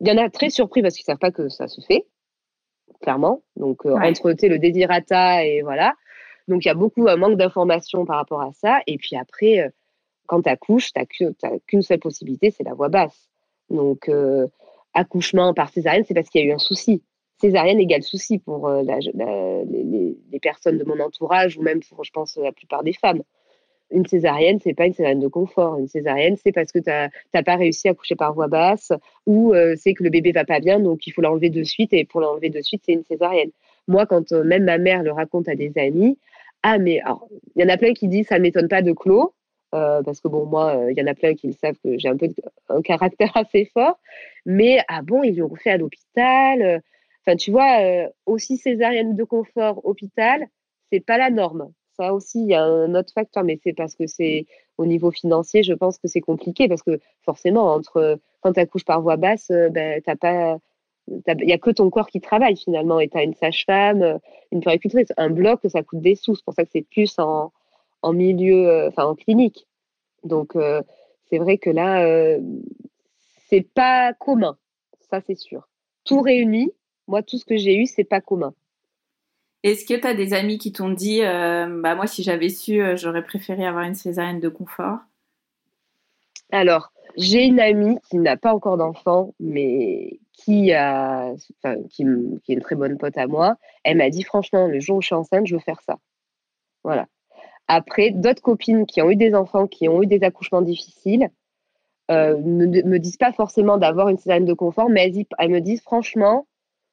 il 0.01 0.09
y 0.09 0.13
en 0.13 0.17
a 0.17 0.31
très 0.31 0.51
surpris 0.51 0.83
parce 0.83 0.95
qu'ils 0.95 1.05
savent 1.05 1.19
pas 1.19 1.33
que 1.33 1.49
ça 1.49 1.69
se 1.69 1.81
fait, 1.81 2.07
clairement. 3.01 3.43
Donc 3.57 3.87
euh, 3.87 3.97
entre 3.97 4.31
le 4.31 4.59
désirata 4.59 5.45
et 5.45 5.63
voilà. 5.63 5.95
Donc 6.49 6.65
il 6.65 6.69
y 6.69 6.71
a 6.71 6.75
beaucoup 6.75 7.09
un 7.09 7.17
manque 7.17 7.37
d'informations 7.37 8.05
par 8.05 8.17
rapport 8.17 8.41
à 8.41 8.53
ça. 8.53 8.81
Et 8.87 8.97
puis 8.99 9.17
après, 9.17 9.61
euh, 9.61 9.69
quand 10.27 10.43
tu 10.43 10.49
accouches, 10.49 10.93
tu 11.11 11.25
n'as 11.25 11.59
qu'une 11.67 11.83
seule 11.83 11.99
possibilité, 11.99 12.51
c'est 12.51 12.65
la 12.65 12.75
voix 12.75 12.89
basse. 12.89 13.29
Donc 13.71 14.11
accouchement 14.95 15.53
par 15.55 15.69
césarienne, 15.71 16.05
c'est 16.07 16.15
parce 16.15 16.29
qu'il 16.31 16.41
y 16.41 16.45
a 16.45 16.47
eu 16.49 16.53
un 16.53 16.59
souci. 16.59 17.03
Césarienne 17.41 17.79
égale 17.79 18.03
souci 18.03 18.39
pour 18.39 18.69
les, 18.69 20.15
les, 20.31 20.41
personnes 20.41 20.79
de 20.79 20.85
mon 20.85 20.99
entourage 21.01 21.57
ou 21.57 21.63
même 21.63 21.81
pour, 21.81 22.03
je 22.03 22.11
pense, 22.11 22.37
la 22.37 22.51
plupart 22.51 22.83
des 22.83 22.95
femmes. 22.95 23.23
Une 23.91 24.07
césarienne, 24.07 24.59
c'est 24.61 24.75
pas 24.75 24.87
une 24.87 24.93
césarienne 24.93 25.21
de 25.21 25.29
confort. 25.29 25.79
Une 25.79 25.89
césarienne, 25.89 26.37
c'est 26.37 26.53
parce 26.53 26.73
que 26.73 26.79
tu 26.79 26.91
n'as 26.91 27.43
pas 27.43 27.57
réussi 27.57 27.89
à 27.89 27.95
coucher 27.95 28.17
par 28.17 28.35
voie 28.35 28.49
basse 28.49 28.93
ou 29.27 29.55
euh, 29.55 29.75
c'est 29.77 29.95
que 29.95 30.05
le 30.05 30.11
bébé 30.11 30.33
va 30.33 30.45
pas 30.45 30.61
bien, 30.61 30.79
donc 30.79 31.07
il 31.07 31.13
faut 31.13 31.23
l'enlever 31.23 31.49
de 31.49 31.63
suite. 31.63 31.93
Et 31.93 32.05
pour 32.05 32.21
l'enlever 32.21 32.51
de 32.51 32.61
suite, 32.61 32.83
c'est 32.85 32.93
une 32.93 33.05
césarienne. 33.05 33.51
Moi, 33.87 34.05
quand 34.05 34.33
euh, 34.33 34.45
même 34.45 34.65
ma 34.65 34.79
mère 34.79 35.03
le 35.03 35.13
raconte 35.13 35.49
à 35.49 35.55
des 35.55 35.73
amis, 35.77 36.19
ah, 36.63 36.79
mais 36.79 37.01
il 37.57 37.63
y 37.63 37.65
en 37.65 37.69
a 37.69 37.77
plein 37.77 37.95
qui 37.95 38.09
disent 38.09 38.27
ça 38.29 38.39
m'étonne 38.39 38.69
pas 38.69 38.83
de 38.83 38.93
Clos. 38.93 39.35
Euh, 39.75 40.03
parce 40.03 40.21
que 40.21 40.29
bon, 40.29 40.47
moi, 40.47 40.87
il 40.91 40.97
y 40.99 41.03
en 41.03 41.07
a 41.07 41.15
plein 41.15 41.35
qui 41.35 41.47
le 41.49 41.53
savent 41.53 41.77
que 41.85 41.99
j'ai 41.99 42.09
un 42.09 42.17
peu 42.17 42.29
un 42.69 42.83
caractère 42.83 43.33
assez 43.37 43.67
fort. 43.67 43.99
Mais 44.45 44.81
ah 44.89 45.03
bon, 45.03 45.23
ils 45.23 45.37
l'ont 45.39 45.55
fait 45.55 45.71
à 45.71 45.77
l'hôpital. 45.79 46.83
Enfin, 47.27 47.37
tu 47.37 47.51
vois, 47.51 47.79
aussi 48.27 48.57
césarienne 48.59 49.15
de 49.17 49.25
confort, 49.25 49.81
hôpital, 49.85 50.47
c'est 50.91 51.01
pas 51.01 51.19
la 51.19 51.31
norme 51.31 51.71
ça 51.99 52.15
aussi, 52.15 52.41
il 52.41 52.49
y 52.49 52.55
a 52.55 52.63
un 52.63 52.95
autre 52.95 53.13
facteur, 53.13 53.45
mais 53.45 53.59
c'est 53.63 53.73
parce 53.73 53.95
que 53.95 54.07
c'est 54.07 54.47
au 54.79 54.87
niveau 54.87 55.11
financier, 55.11 55.63
je 55.63 55.75
pense 55.75 55.99
que 55.99 56.07
c'est 56.07 56.21
compliqué 56.21 56.69
parce 56.69 56.83
que 56.83 57.01
forcément, 57.23 57.73
entre 57.75 58.19
quand 58.41 58.53
tu 58.53 58.61
accouches 58.61 58.85
par 58.85 59.03
voie 59.03 59.17
basse, 59.17 59.51
euh, 59.51 59.69
ben, 59.69 60.01
t'as 60.03 60.17
pas. 60.17 60.59
Il 61.09 61.47
n'y 61.47 61.53
a 61.55 61.59
que 61.59 61.71
ton 61.71 61.89
corps 61.89 62.09
qui 62.09 62.21
travaille 62.21 62.57
finalement 62.57 63.01
et 63.01 63.09
tu 63.09 63.17
as 63.17 63.23
une 63.23 63.35
sage-femme, 63.35 64.03
euh, 64.03 64.19
une 64.53 64.61
puricultrice, 64.61 65.09
un 65.17 65.31
bloc, 65.31 65.61
ça 65.69 65.83
coûte 65.83 66.03
des 66.03 66.15
sous. 66.15 66.35
C'est 66.37 66.45
pour 66.45 66.55
ça 66.55 66.65
que 66.65 66.71
c'est 66.71 66.83
plus 66.83 67.19
en, 67.19 67.51
milieu, 68.13 68.69
euh, 68.69 68.89
enfin 68.89 69.07
en 69.07 69.15
clinique. 69.15 69.67
Donc 70.23 70.55
c'est 71.31 71.39
vrai 71.39 71.59
que 71.59 71.71
là, 71.71 72.37
c'est 73.49 73.63
pas 73.63 74.13
commun, 74.15 74.59
ça 75.11 75.21
c'est 75.21 75.37
sûr. 75.37 75.69
Tout 76.05 76.21
réuni, 76.21 76.73
moi 77.07 77.23
tout 77.23 77.39
ce 77.39 77.45
que 77.45 77.57
j'ai 77.57 77.77
eu, 77.77 77.87
c'est 77.87 78.05
pas 78.05 78.21
commun. 78.21 78.53
Est-ce 79.65 79.85
que 79.85 79.99
tu 79.99 80.07
as 80.07 80.15
des 80.15 80.35
amis 80.35 80.59
qui 80.59 80.73
t'ont 80.73 80.91
dit, 80.91 81.23
euh, 81.23 81.81
bah 81.83 81.95
moi 81.95 82.07
si 82.07 82.23
j'avais 82.23 82.49
su, 82.49 82.81
euh, 82.81 82.97
j'aurais 82.97 83.25
préféré 83.25 83.67
avoir 83.67 83.85
une 83.85 83.95
césarienne 83.95 84.41
de 84.41 84.49
confort? 84.49 84.99
Alors, 86.53 86.93
j'ai 87.17 87.45
une 87.45 87.61
amie 87.61 87.99
qui 88.09 88.19
n'a 88.19 88.37
pas 88.37 88.55
encore 88.55 88.77
d'enfant, 88.77 89.35
mais 89.41 90.21
qui, 90.33 90.73
a, 90.73 91.35
qui, 91.91 92.03
est 92.03 92.53
une 92.53 92.61
très 92.61 92.77
bonne 92.77 92.97
pote 92.97 93.19
à 93.19 93.27
moi. 93.27 93.57
Elle 93.85 93.99
m'a 93.99 94.09
dit, 94.09 94.23
franchement, 94.23 94.69
le 94.69 94.81
jour 94.81 94.99
où 94.99 95.03
je 95.03 95.07
suis 95.07 95.15
enceinte, 95.15 95.47
je 95.47 95.55
veux 95.55 95.61
faire 95.61 95.81
ça. 95.83 95.99
Voilà. 96.85 97.07
Après, 97.67 98.11
d'autres 98.13 98.41
copines 98.41 98.87
qui 98.87 99.03
ont 99.03 99.11
eu 99.11 99.17
des 99.17 99.35
enfants, 99.35 99.67
qui 99.67 99.89
ont 99.89 100.03
eu 100.03 100.07
des 100.07 100.23
accouchements 100.23 100.63
difficiles, 100.63 101.29
euh, 102.11 102.39
ne 102.39 102.67
me 102.83 102.99
disent 102.99 103.19
pas 103.19 103.33
forcément 103.33 103.77
d'avoir 103.77 104.09
une 104.09 104.17
césarienne 104.17 104.47
de 104.47 104.55
confort, 104.55 104.89
mais 104.89 105.07
elles, 105.07 105.27
elles 105.39 105.51
me 105.51 105.61
disent, 105.61 105.83
franchement, 105.83 106.47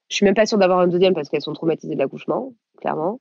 je 0.09 0.15
suis 0.15 0.25
même 0.25 0.35
pas 0.35 0.45
sûre 0.45 0.57
d'avoir 0.57 0.79
un 0.79 0.87
deuxième 0.87 1.13
parce 1.13 1.29
qu'elles 1.29 1.41
sont 1.41 1.53
traumatisées 1.53 1.95
de 1.95 1.99
l'accouchement, 1.99 2.53
clairement. 2.79 3.19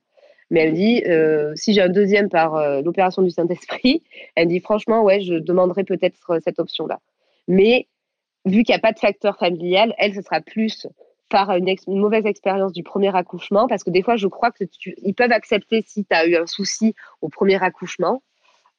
Mais 0.51 0.61
elle 0.61 0.71
me 0.71 0.75
dit, 0.75 1.03
euh, 1.07 1.53
si 1.55 1.73
j'ai 1.73 1.81
un 1.81 1.89
deuxième 1.89 2.29
par 2.29 2.55
euh, 2.55 2.81
l'opération 2.81 3.21
du 3.21 3.31
Saint-Esprit, 3.31 4.03
elle 4.35 4.45
me 4.47 4.51
dit, 4.51 4.59
franchement, 4.59 5.03
ouais, 5.03 5.21
je 5.21 5.35
demanderai 5.35 5.83
peut-être 5.83 6.31
euh, 6.31 6.39
cette 6.43 6.59
option-là. 6.59 6.99
Mais 7.47 7.87
vu 8.45 8.63
qu'il 8.63 8.73
n'y 8.73 8.77
a 8.77 8.79
pas 8.79 8.91
de 8.91 8.99
facteur 8.99 9.37
familial, 9.37 9.95
elle, 9.97 10.13
ce 10.13 10.21
sera 10.21 10.41
plus 10.41 10.87
par 11.29 11.49
une, 11.51 11.75
mauvaise 11.87 12.27
expérience 12.27 12.71
du 12.71 12.83
premier 12.83 13.15
accouchement, 13.15 13.67
parce 13.67 13.83
que 13.83 13.89
des 13.89 14.03
fois, 14.03 14.15
je 14.15 14.27
crois 14.27 14.51
qu'ils 14.51 15.15
peuvent 15.15 15.31
accepter 15.31 15.83
si 15.85 16.05
tu 16.05 16.15
as 16.15 16.27
eu 16.27 16.35
un 16.35 16.45
souci 16.45 16.93
au 17.21 17.29
premier 17.29 17.61
accouchement. 17.61 18.21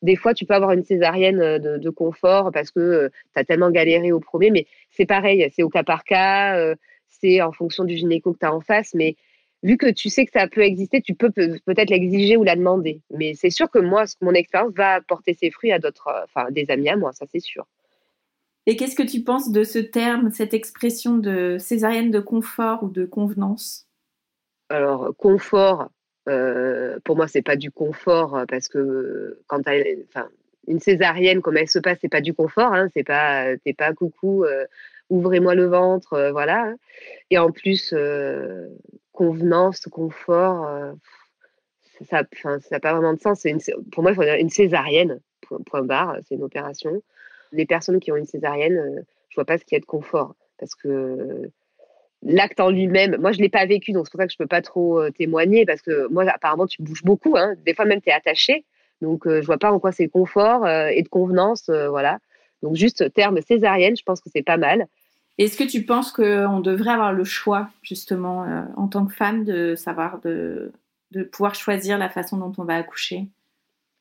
Des 0.03 0.15
fois, 0.15 0.35
tu 0.35 0.47
peux 0.47 0.55
avoir 0.55 0.71
une 0.71 0.85
césarienne 0.85 1.59
de, 1.59 1.79
de 1.79 1.91
confort 1.91 2.53
parce 2.53 2.71
que 2.71 3.11
tu 3.35 3.41
as 3.41 3.45
tellement 3.45 3.71
galéré 3.71 4.13
au 4.13 4.21
premier, 4.21 4.51
mais 4.51 4.67
c'est 4.91 5.07
pareil, 5.07 5.51
c'est 5.57 5.65
au 5.65 5.69
cas 5.69 5.83
par 5.83 6.05
cas 6.05 6.77
c'est 7.09 7.41
en 7.43 7.53
fonction 7.53 7.85
du 7.85 7.97
gynéco 7.97 8.33
que 8.33 8.39
tu 8.39 8.47
as 8.47 8.55
en 8.55 8.61
face, 8.61 8.95
mais 8.95 9.17
vu 9.63 9.77
que 9.77 9.91
tu 9.91 10.09
sais 10.09 10.25
que 10.25 10.33
ça 10.33 10.49
peut 10.49 10.63
exister, 10.63 11.01
tu 11.01 11.15
peux 11.15 11.31
peut-être 11.31 11.91
l'exiger 11.91 12.37
ou 12.37 12.45
la 12.45 12.57
demander. 12.57 13.01
Mais 13.11 13.35
c'est 13.35 13.51
sûr 13.51 13.71
que 13.71 13.79
moi, 13.79 14.05
mon 14.21 14.33
expérience 14.33 14.73
va 14.75 15.01
porter 15.01 15.35
ses 15.35 15.51
fruits 15.51 15.73
à 15.73 15.79
d'autres, 15.79 16.09
euh, 16.09 16.25
enfin 16.25 16.51
des 16.51 16.71
amis 16.71 16.89
à 16.89 16.97
moi, 16.97 17.13
ça 17.13 17.27
c'est 17.31 17.41
sûr. 17.41 17.67
Et 18.67 18.77
qu'est-ce 18.77 18.97
que 18.97 19.03
tu 19.03 19.23
penses 19.23 19.51
de 19.51 19.63
ce 19.63 19.79
terme, 19.79 20.31
cette 20.33 20.55
expression 20.55 21.19
de 21.19 21.57
césarienne 21.59 22.11
de 22.11 22.21
confort 22.21 22.83
ou 22.83 22.89
de 22.89 23.05
convenance? 23.05 23.87
Alors, 24.69 25.15
confort, 25.17 25.89
euh, 26.29 26.99
pour 27.05 27.15
moi, 27.15 27.29
c'est 27.29 27.43
pas 27.43 27.55
du 27.55 27.71
confort 27.71 28.37
euh, 28.37 28.45
parce 28.49 28.67
que 28.67 29.41
quand 29.47 29.63
tu 29.63 29.71
enfin, 30.09 30.29
une 30.67 30.81
césarienne, 30.81 31.43
comme 31.43 31.57
elle 31.57 31.69
se 31.69 31.79
passe, 31.79 31.99
c'est 32.01 32.09
pas 32.09 32.21
du 32.21 32.35
confort, 32.35 32.73
hein, 32.73 32.89
c'est 32.93 33.05
pas, 33.05 33.57
t'es 33.59 33.73
pas 33.73 33.93
coucou, 33.95 34.45
ouvrez-moi 35.11 35.55
le 35.55 35.67
ventre, 35.67 36.15
euh, 36.15 36.33
voilà. 36.33 36.75
Et 37.31 37.39
en 37.39 37.51
plus, 37.51 37.93
euh, 37.93 38.69
convenance, 39.13 39.87
confort, 39.87 40.67
euh, 40.67 40.93
ça 42.09 42.23
n'a 42.71 42.81
pas 42.81 42.93
vraiment 42.93 43.15
de 43.15 43.21
sens. 43.21 43.45
Une, 43.45 43.61
pour 43.93 44.03
moi, 44.03 44.13
il 44.13 44.15
faut 44.15 44.23
une 44.23 44.51
césarienne, 44.51 45.21
point, 45.67 45.83
barre, 45.83 46.17
c'est 46.27 46.35
une 46.35 46.43
opération. 46.43 47.03
Les 47.53 47.67
personnes 47.67 48.01
qui 48.01 48.13
ont 48.13 48.17
une 48.17 48.27
césarienne, 48.27 49.05
je 49.31 49.35
vois 49.35 49.45
pas 49.45 49.57
ce 49.59 49.65
qu'il 49.65 49.77
y 49.77 49.79
a 49.79 49.81
de 49.81 49.87
confort. 49.87 50.35
Parce 50.59 50.75
que 50.75 51.51
l'acte 52.23 52.61
en 52.61 52.71
lui-même, 52.71 53.17
moi 53.21 53.33
je 53.33 53.39
ne 53.39 53.43
l'ai 53.43 53.49
pas 53.49 53.67
vécu, 53.67 53.93
donc 53.93 54.07
c'est 54.07 54.11
pour 54.11 54.21
ça 54.21 54.27
que 54.27 54.33
je 54.33 54.37
ne 54.41 54.45
peux 54.45 54.49
pas 54.49 54.63
trop 54.63 55.09
témoigner, 55.11 55.65
parce 55.65 55.81
que 55.81 56.09
moi 56.09 56.25
apparemment 56.29 56.67
tu 56.67 56.83
bouges 56.83 57.05
beaucoup, 57.05 57.37
hein. 57.37 57.55
des 57.65 57.75
fois 57.75 57.85
même 57.85 58.01
tu 58.01 58.09
es 58.09 58.13
attaché, 58.13 58.65
donc 59.03 59.29
je 59.29 59.45
vois 59.45 59.59
pas 59.59 59.71
en 59.71 59.79
quoi 59.79 59.93
c'est 59.93 60.09
confort 60.09 60.67
et 60.67 61.03
de 61.03 61.09
convenance, 61.09 61.69
voilà. 61.69 62.19
Donc 62.63 62.77
juste 62.77 63.13
terme 63.13 63.41
césarienne, 63.43 63.97
je 63.97 64.03
pense 64.03 64.21
que 64.21 64.31
c'est 64.33 64.43
pas 64.43 64.57
mal. 64.57 64.87
Est-ce 65.39 65.59
que 65.59 65.65
tu 65.65 65.85
penses 65.85 66.13
qu'on 66.13 66.61
devrait 66.61 66.93
avoir 66.93 67.13
le 67.13 67.25
choix, 67.25 67.69
justement, 67.83 68.45
euh, 68.45 68.63
en 68.77 68.89
tant 68.89 69.05
que 69.07 69.13
femme, 69.13 69.45
de 69.45 69.75
savoir, 69.75 70.21
de, 70.21 70.73
de 71.11 71.25
pouvoir 71.25 71.55
choisir 71.55 71.99
la 71.99 72.09
façon 72.09 72.39
dont 72.39 72.53
on 72.57 72.65
va 72.65 72.77
accoucher? 72.77 73.29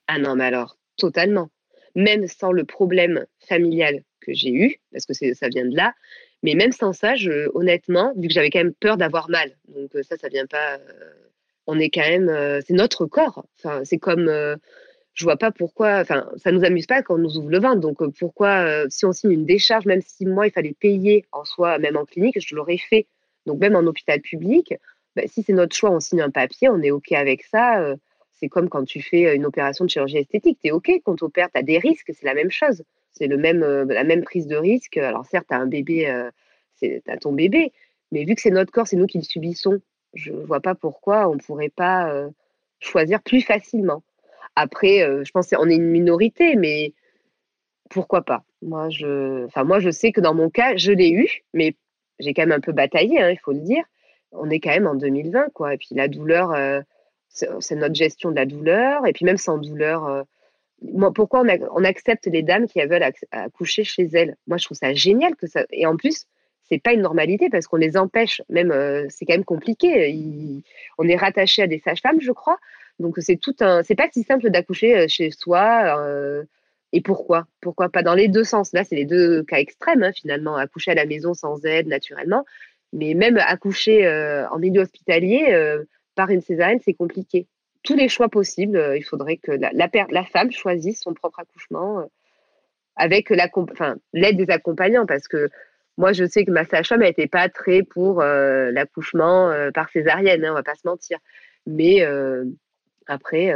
Ah 0.07 0.17
non, 0.17 0.35
mais 0.35 0.45
alors, 0.45 0.77
totalement. 0.97 1.49
Même 1.95 2.27
sans 2.27 2.51
le 2.51 2.63
problème 2.63 3.25
familial 3.47 4.03
que 4.21 4.33
j'ai 4.33 4.51
eu, 4.51 4.79
parce 4.91 5.05
que 5.05 5.13
ça 5.13 5.49
vient 5.49 5.65
de 5.65 5.75
là, 5.75 5.93
mais 6.41 6.55
même 6.55 6.71
sans 6.71 6.93
ça, 6.93 7.15
je, 7.15 7.49
honnêtement, 7.53 8.13
vu 8.15 8.27
que 8.27 8.33
j'avais 8.33 8.49
quand 8.49 8.59
même 8.59 8.73
peur 8.73 8.97
d'avoir 8.97 9.29
mal, 9.29 9.57
donc 9.67 9.93
euh, 9.95 10.03
ça, 10.03 10.15
ça 10.17 10.29
vient 10.29 10.45
pas. 10.45 10.75
Euh, 10.75 11.13
on 11.67 11.79
est 11.79 11.89
quand 11.89 12.07
même. 12.07 12.29
c'est 12.61 12.75
notre 12.75 13.07
corps. 13.07 13.43
Enfin, 13.57 13.83
c'est 13.85 13.97
comme 13.97 14.29
je 15.15 15.23
vois 15.23 15.37
pas 15.37 15.51
pourquoi, 15.51 16.01
enfin, 16.01 16.29
ça 16.35 16.51
nous 16.51 16.65
amuse 16.65 16.87
pas 16.87 17.01
quand 17.01 17.15
on 17.15 17.17
nous 17.17 17.37
ouvre 17.37 17.49
le 17.49 17.59
ventre. 17.59 17.79
Donc, 17.79 18.01
euh, 18.01 18.11
pourquoi, 18.19 18.49
euh, 18.65 18.85
si 18.89 19.05
on 19.05 19.13
signe 19.13 19.31
une 19.31 19.45
décharge, 19.45 19.85
même 19.85 20.01
si 20.01 20.25
moi, 20.25 20.45
il 20.45 20.51
fallait 20.51 20.73
payer 20.73 21.25
en 21.31 21.45
soi, 21.45 21.79
même 21.79 21.95
en 21.95 22.05
clinique, 22.05 22.37
je 22.45 22.53
l'aurais 22.53 22.77
fait. 22.77 23.07
Donc, 23.45 23.59
même 23.59 23.75
en 23.77 23.85
hôpital 23.85 24.19
public, 24.19 24.75
bah, 25.15 25.23
si 25.27 25.41
c'est 25.41 25.53
notre 25.53 25.73
choix, 25.73 25.89
on 25.91 26.01
signe 26.01 26.21
un 26.21 26.29
papier, 26.29 26.67
on 26.67 26.81
est 26.81 26.91
OK 26.91 27.13
avec 27.13 27.43
ça. 27.43 27.79
Euh, 27.79 27.95
c'est 28.33 28.49
comme 28.49 28.67
quand 28.67 28.83
tu 28.83 29.01
fais 29.01 29.33
une 29.35 29.45
opération 29.45 29.85
de 29.85 29.89
chirurgie 29.89 30.17
esthétique. 30.17 30.59
Tu 30.61 30.67
es 30.67 30.71
OK 30.71 30.91
quand 31.05 31.15
tu 31.15 31.23
opères, 31.23 31.49
tu 31.49 31.57
as 31.59 31.63
des 31.63 31.79
risques, 31.79 32.11
c'est 32.13 32.25
la 32.25 32.33
même 32.33 32.51
chose. 32.51 32.83
C'est 33.13 33.27
le 33.27 33.37
même, 33.37 33.61
la 33.61 34.03
même 34.03 34.23
prise 34.23 34.47
de 34.47 34.57
risque. 34.57 34.97
Alors, 34.97 35.25
certes, 35.25 35.45
tu 35.47 35.55
as 35.55 35.59
un 35.59 35.67
bébé, 35.67 36.29
tu 36.81 37.01
as 37.07 37.15
ton 37.15 37.31
bébé, 37.31 37.71
mais 38.11 38.25
vu 38.25 38.35
que 38.35 38.41
c'est 38.41 38.49
notre 38.49 38.73
corps, 38.73 38.87
c'est 38.87 38.97
nous 38.97 39.07
qui 39.07 39.19
le 39.19 39.23
subissons, 39.23 39.79
je 40.13 40.33
vois 40.33 40.59
pas 40.59 40.75
pourquoi 40.75 41.29
on 41.29 41.35
ne 41.35 41.39
pourrait 41.39 41.69
pas 41.69 42.27
choisir 42.81 43.21
plus 43.23 43.39
facilement. 43.39 44.03
Après, 44.55 45.01
euh, 45.03 45.23
je 45.23 45.31
pense 45.31 45.49
qu'on 45.49 45.69
est 45.69 45.75
une 45.75 45.89
minorité, 45.89 46.55
mais 46.55 46.93
pourquoi 47.89 48.23
pas? 48.23 48.43
Moi 48.61 48.89
je, 48.89 49.45
enfin, 49.45 49.63
moi, 49.63 49.79
je 49.79 49.89
sais 49.89 50.11
que 50.11 50.21
dans 50.21 50.33
mon 50.33 50.49
cas, 50.49 50.75
je 50.75 50.91
l'ai 50.91 51.11
eu, 51.11 51.43
mais 51.53 51.75
j'ai 52.19 52.33
quand 52.33 52.43
même 52.43 52.51
un 52.51 52.59
peu 52.59 52.71
bataillé, 52.71 53.21
hein, 53.21 53.29
il 53.31 53.39
faut 53.39 53.51
le 53.51 53.59
dire. 53.59 53.83
on 54.31 54.49
est 54.49 54.59
quand 54.59 54.71
même 54.71 54.87
en 54.87 54.95
2020, 54.95 55.49
quoi. 55.53 55.73
Et 55.73 55.77
puis 55.77 55.89
la 55.91 56.07
douleur, 56.07 56.55
c'est 57.29 57.75
notre 57.75 57.95
gestion 57.95 58.31
de 58.31 58.35
la 58.35 58.45
douleur. 58.45 59.05
Et 59.07 59.13
puis 59.13 59.25
même 59.25 59.37
sans 59.37 59.57
douleur, 59.57 60.25
pourquoi 61.13 61.43
on, 61.71 61.83
accepte 61.83 62.27
les 62.27 62.43
dames 62.43 62.67
qui 62.67 62.81
veulent 62.81 63.11
accoucher 63.31 63.83
chez 63.83 64.03
elles? 64.13 64.35
Moi, 64.47 64.57
je 64.57 64.65
trouve 64.65 64.77
ça 64.77 64.93
génial 64.93 65.35
que 65.35 65.47
ça. 65.47 65.65
Et 65.71 65.85
en 65.85 65.95
plus, 65.97 66.25
c'est 66.63 66.79
pas 66.79 66.93
une 66.93 67.01
normalité 67.01 67.49
parce 67.49 67.67
qu'on 67.67 67.77
les 67.77 67.97
empêche. 67.97 68.41
Même, 68.49 68.71
euh, 68.71 69.05
c'est 69.09 69.25
quand 69.25 69.33
même 69.33 69.45
compliqué. 69.45 70.63
on 70.97 71.07
est 71.07 71.15
rattaché 71.15 71.61
à 71.61 71.67
des 71.67 71.79
sages-femmes, 71.79 72.21
je 72.21 72.31
crois. 72.31 72.57
Donc 72.99 73.15
c'est 73.19 73.37
tout 73.37 73.55
un. 73.59 73.83
C'est 73.83 73.95
pas 73.95 74.09
si 74.11 74.23
simple 74.23 74.49
d'accoucher 74.49 74.97
euh, 74.97 75.05
chez 75.07 75.31
soi. 75.31 75.99
Euh, 75.99 76.43
et 76.93 77.01
pourquoi? 77.01 77.47
Pourquoi 77.61 77.89
pas 77.89 78.03
dans 78.03 78.13
les 78.13 78.27
deux 78.27 78.43
sens? 78.43 78.71
Là, 78.73 78.83
c'est 78.83 78.95
les 78.95 79.05
deux 79.05 79.43
cas 79.43 79.57
extrêmes 79.57 80.03
hein, 80.03 80.11
finalement. 80.13 80.55
Accoucher 80.55 80.91
à 80.91 80.95
la 80.95 81.05
maison 81.05 81.33
sans 81.33 81.65
aide, 81.65 81.87
naturellement. 81.87 82.45
Mais 82.93 83.13
même 83.13 83.37
accoucher 83.37 84.07
en 84.49 84.57
milieu 84.57 84.81
hospitalier 84.83 85.77
par 86.15 86.29
une 86.29 86.41
césarienne, 86.41 86.79
c'est 86.85 86.93
compliqué 86.93 87.47
tous 87.85 87.95
les 87.95 88.09
choix 88.09 88.27
possibles. 88.27 88.77
Euh, 88.77 88.97
il 88.97 89.03
faudrait 89.03 89.37
que 89.37 89.51
la, 89.51 89.71
la, 89.73 90.25
femme 90.25 90.51
choisisse 90.51 91.01
son 91.01 91.13
propre 91.13 91.39
accouchement 91.39 91.99
euh, 91.99 92.05
avec 92.97 93.29
l'aide 93.29 94.37
des 94.37 94.49
accompagnants 94.49 95.05
parce 95.05 95.27
que 95.27 95.49
moi, 95.97 96.11
je 96.11 96.25
sais 96.25 96.43
que 96.43 96.51
ma 96.51 96.65
sage-femme 96.65 97.01
n'était 97.01 97.27
pas 97.27 97.47
très 97.47 97.83
pour 97.83 98.21
euh, 98.21 98.69
l'accouchement 98.71 99.53
par 99.73 99.89
césarienne, 99.89 100.43
hein, 100.43 100.51
on 100.51 100.55
va 100.55 100.63
pas 100.63 100.75
se 100.75 100.85
mentir. 100.85 101.19
Mais 101.65 102.05
après, 103.07 103.53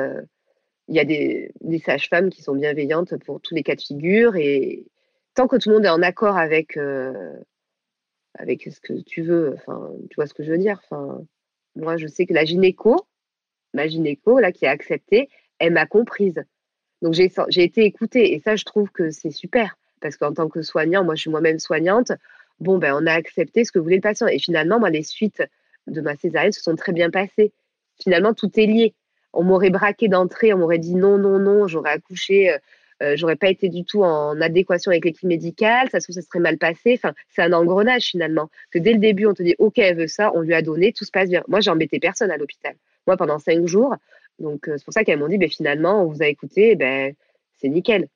il 0.87 0.95
y 0.95 0.99
a 0.99 1.05
des, 1.05 1.51
sages-femmes 1.83 2.29
qui 2.29 2.41
sont 2.41 2.55
bienveillantes 2.55 3.15
pour 3.23 3.41
tous 3.41 3.55
les 3.55 3.63
cas 3.63 3.75
de 3.75 3.81
figure 3.81 4.35
et 4.35 4.85
tant 5.35 5.47
que 5.47 5.55
tout 5.57 5.69
le 5.69 5.75
monde 5.75 5.85
est 5.85 5.89
en 5.89 6.01
accord 6.01 6.37
avec, 6.37 6.77
avec 8.37 8.63
ce 8.71 8.79
que 8.79 9.01
tu 9.01 9.21
veux, 9.21 9.55
tu 10.09 10.15
vois 10.15 10.27
ce 10.27 10.33
que 10.33 10.43
je 10.43 10.51
veux 10.51 10.57
dire. 10.57 10.81
Moi, 11.75 11.97
je 11.97 12.07
sais 12.07 12.25
que 12.25 12.33
la 12.33 12.45
gynéco, 12.45 13.07
ma 13.73 13.87
gynéco, 13.87 14.39
là, 14.39 14.51
qui 14.51 14.65
a 14.65 14.71
accepté, 14.71 15.29
elle 15.59 15.73
m'a 15.73 15.85
comprise. 15.85 16.43
Donc, 17.01 17.13
j'ai 17.13 17.63
été 17.63 17.83
écoutée. 17.83 18.33
Et 18.33 18.39
ça, 18.39 18.55
je 18.55 18.65
trouve 18.65 18.91
que 18.91 19.11
c'est 19.11 19.31
super. 19.31 19.77
Parce 20.01 20.17
qu'en 20.17 20.33
tant 20.33 20.49
que 20.49 20.61
soignant, 20.61 21.03
moi, 21.03 21.15
je 21.15 21.21
suis 21.21 21.29
moi-même 21.29 21.59
soignante. 21.59 22.11
Bon, 22.59 22.77
ben, 22.77 22.93
on 22.93 23.05
a 23.05 23.13
accepté 23.13 23.63
ce 23.63 23.71
que 23.71 23.79
voulait 23.79 23.97
le 23.97 24.01
patient. 24.01 24.27
Et 24.27 24.39
finalement, 24.39 24.79
moi, 24.79 24.89
les 24.89 25.03
suites 25.03 25.43
de 25.87 26.01
ma 26.01 26.15
césarienne 26.15 26.51
se 26.51 26.61
sont 26.61 26.75
très 26.75 26.91
bien 26.91 27.09
passées. 27.09 27.51
Finalement, 28.01 28.33
tout 28.33 28.49
est 28.59 28.65
lié. 28.65 28.93
On 29.34 29.43
m'aurait 29.43 29.69
braqué 29.69 30.07
d'entrée, 30.07 30.53
on 30.53 30.57
m'aurait 30.57 30.80
dit 30.80 30.95
non, 30.95 31.17
non, 31.17 31.39
non, 31.39 31.67
j'aurais 31.67 31.91
accouché, 31.91 32.51
euh, 32.51 32.57
euh, 33.01 33.15
j'aurais 33.15 33.36
pas 33.36 33.49
été 33.49 33.69
du 33.69 33.86
tout 33.86 34.03
en 34.03 34.39
adéquation 34.41 34.91
avec 34.91 35.05
l'équipe 35.05 35.27
médicale, 35.27 35.88
ça 35.91 35.99
se 35.99 36.11
ça 36.11 36.21
serait 36.21 36.39
mal 36.39 36.57
passé. 36.57 36.93
Enfin, 36.95 37.13
c'est 37.30 37.41
un 37.41 37.53
engrenage 37.53 38.05
finalement. 38.05 38.49
Que 38.71 38.80
dès 38.80 38.93
le 38.93 38.99
début, 38.99 39.25
on 39.25 39.34
te 39.34 39.43
dit 39.43 39.55
OK, 39.59 39.77
elle 39.80 39.97
veut 39.97 40.07
ça, 40.07 40.32
on 40.36 40.41
lui 40.41 40.53
a 40.53 40.61
donné, 40.61 40.91
tout 40.93 41.05
se 41.05 41.11
passe 41.11 41.30
bien. 41.30 41.43
Moi, 41.47 41.61
j'ai 41.61 41.71
embêté 41.71 41.99
personne 41.99 42.32
à 42.32 42.38
l'hôpital 42.38 42.75
moi 43.09 43.17
pendant 43.17 43.39
cinq 43.39 43.65
jours. 43.65 43.95
Donc, 44.39 44.67
euh, 44.67 44.77
c'est 44.77 44.86
pour 44.86 44.93
ça 44.93 45.03
qu'elles 45.03 45.19
m'ont 45.19 45.27
dit, 45.27 45.38
ben, 45.38 45.49
finalement, 45.49 46.03
on 46.03 46.07
vous 46.07 46.21
a 46.21 46.27
écouté, 46.27 46.75
ben, 46.75 47.13
c'est 47.57 47.69
nickel. 47.69 48.07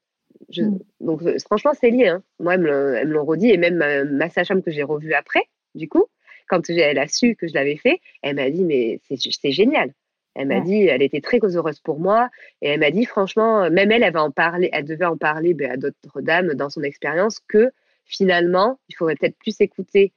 Mm. 0.55 0.77
Donc, 1.01 1.21
euh, 1.23 1.37
franchement, 1.45 1.71
c'est 1.79 1.89
lié. 1.89 2.07
Hein. 2.07 2.23
Moi, 2.39 2.53
elles 2.55 2.61
me 3.07 3.13
l'ont 3.13 3.25
redit. 3.25 3.49
Et 3.49 3.57
même 3.57 3.77
ma, 4.11 4.29
sage-femme 4.29 4.63
que 4.63 4.71
j'ai 4.71 4.83
revue 4.83 5.13
après, 5.13 5.43
du 5.75 5.89
coup, 5.89 6.05
quand 6.47 6.69
elle 6.69 6.99
a 6.99 7.07
su 7.07 7.35
que 7.35 7.47
je 7.47 7.53
l'avais 7.53 7.77
fait, 7.77 7.99
elle 8.21 8.35
m'a 8.35 8.49
dit, 8.49 8.63
mais 8.63 8.99
c'est 9.09 9.51
génial. 9.51 9.91
Elle 10.35 10.47
m'a 10.47 10.61
dit, 10.61 10.83
elle 10.83 11.03
était 11.03 11.21
très 11.21 11.39
heureuse 11.39 11.79
pour 11.79 11.99
moi. 11.99 12.29
Et 12.61 12.69
elle 12.69 12.79
m'a 12.79 12.91
dit, 12.91 13.05
franchement, 13.05 13.69
même 13.69 13.91
elle, 13.91 14.03
elle, 14.03 14.13
va 14.13 14.23
en 14.23 14.31
parler, 14.31 14.69
elle 14.73 14.85
devait 14.85 15.05
en 15.05 15.17
parler 15.17 15.53
ben, 15.53 15.71
à 15.71 15.77
d'autres 15.77 16.21
dames 16.21 16.53
dans 16.55 16.69
son 16.69 16.81
expérience 16.81 17.39
que 17.47 17.71
finalement, 18.05 18.79
il 18.89 18.95
faudrait 18.95 19.15
peut-être 19.15 19.37
plus 19.37 19.59
écouter 19.61 20.11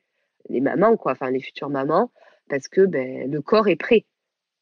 les 0.49 0.61
mamans, 0.61 0.97
quoi, 0.97 1.13
enfin 1.13 1.31
les 1.31 1.41
futures 1.41 1.69
mamans, 1.69 2.11
parce 2.49 2.69
que 2.69 2.87
ben, 2.87 3.31
le 3.31 3.41
corps 3.43 3.69
est 3.69 3.77
prêt 3.77 4.07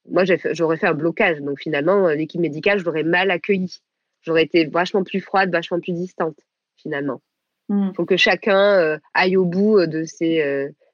moi, 0.09 0.25
j'aurais 0.25 0.77
fait 0.77 0.87
un 0.87 0.95
blocage. 0.95 1.41
Donc 1.41 1.61
finalement, 1.61 2.09
euh, 2.09 2.15
l'équipe 2.15 2.41
médicale, 2.41 2.79
je 2.79 2.85
l'aurais 2.85 3.03
mal 3.03 3.31
accueillie. 3.31 3.81
J'aurais 4.23 4.45
été 4.45 4.67
vachement 4.67 5.05
plus 5.05 5.21
froide, 5.21 5.51
vachement 5.51 5.81
plus 5.81 5.93
distante, 5.93 6.39
finalement. 6.77 7.21
Il 7.69 7.77
hmm. 7.77 7.95
faut 7.95 8.05
que 8.05 8.17
chacun 8.17 8.79
euh, 8.79 8.99
aille 9.15 9.37
au 9.37 9.45
bout 9.45 9.79
euh, 9.79 9.87
de 9.87 10.05
ses, 10.05 10.43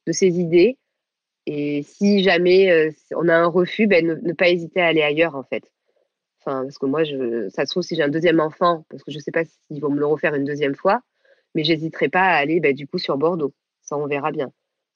de 0.06 0.12
ses 0.12 0.40
idées. 0.40 0.76
Et 1.52 1.82
si 1.82 2.22
jamais 2.22 2.92
on 3.16 3.26
a 3.26 3.34
un 3.34 3.48
refus, 3.48 3.88
ben, 3.88 4.06
ne, 4.06 4.32
pas 4.34 4.48
hésiter 4.48 4.80
à 4.80 4.86
aller 4.86 5.02
ailleurs, 5.02 5.34
en 5.34 5.42
fait. 5.42 5.64
Enfin, 6.38 6.62
parce 6.62 6.78
que 6.78 6.86
moi, 6.86 7.02
je, 7.02 7.48
ça 7.48 7.66
se 7.66 7.72
trouve, 7.72 7.82
si 7.82 7.96
j'ai 7.96 8.04
un 8.04 8.08
deuxième 8.08 8.38
enfant, 8.38 8.86
parce 8.88 9.02
que 9.02 9.10
je 9.10 9.16
ne 9.16 9.20
sais 9.20 9.32
pas 9.32 9.44
s'ils 9.44 9.80
vont 9.80 9.90
me 9.90 9.98
le 9.98 10.06
refaire 10.06 10.36
une 10.36 10.44
deuxième 10.44 10.76
fois, 10.76 11.00
mais 11.56 11.64
j'hésiterai 11.64 12.08
pas 12.08 12.22
à 12.22 12.36
aller 12.36 12.60
ben, 12.60 12.72
du 12.72 12.86
coup 12.86 12.98
sur 12.98 13.18
Bordeaux. 13.18 13.52
Ça, 13.82 13.96
on 13.96 14.06
verra 14.06 14.30
bien. 14.30 14.52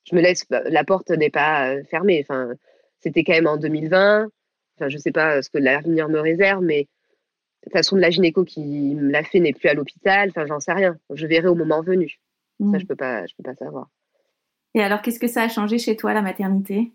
Je 0.09 0.15
me 0.15 0.21
laisse, 0.21 0.47
la 0.49 0.85
porte 0.85 1.11
n'est 1.11 1.29
pas 1.29 1.83
fermée. 1.91 2.21
Enfin, 2.23 2.53
c'était 3.01 3.25
quand 3.25 3.33
même 3.33 3.49
en 3.49 3.57
2020. 3.57 4.29
Enfin, 4.77 4.89
je 4.89 4.95
ne 4.95 5.01
sais 5.01 5.11
pas 5.11 5.43
ce 5.43 5.51
que 5.51 5.59
l'avenir 5.59 6.09
me 6.09 6.21
réserve, 6.21 6.63
mais 6.63 6.83
de 6.83 7.65
toute 7.65 7.73
façon, 7.73 7.97
la 7.97 8.11
gynéco 8.11 8.45
qui 8.45 8.95
me 8.95 9.11
l'a 9.11 9.25
fait 9.25 9.41
n'est 9.41 9.55
plus 9.55 9.69
à 9.69 9.75
l'hôpital. 9.75 10.29
Enfin, 10.29 10.47
j'en 10.47 10.61
sais 10.61 10.73
rien. 10.73 10.97
Je 11.13 11.27
verrai 11.27 11.49
au 11.49 11.57
moment 11.57 11.83
venu. 11.83 12.21
Ça, 12.61 12.67
mm. 12.67 12.79
je 12.79 12.87
peux 12.87 12.95
pas, 12.95 13.27
je 13.27 13.35
peux 13.37 13.43
pas 13.43 13.57
savoir. 13.57 13.89
Et 14.75 14.83
alors, 14.83 15.03
qu'est-ce 15.03 15.21
que 15.21 15.29
ça 15.29 15.43
a 15.43 15.49
changé 15.49 15.79
chez 15.79 15.97
toi, 15.97 16.15
la 16.15 16.23
maternité? 16.23 16.93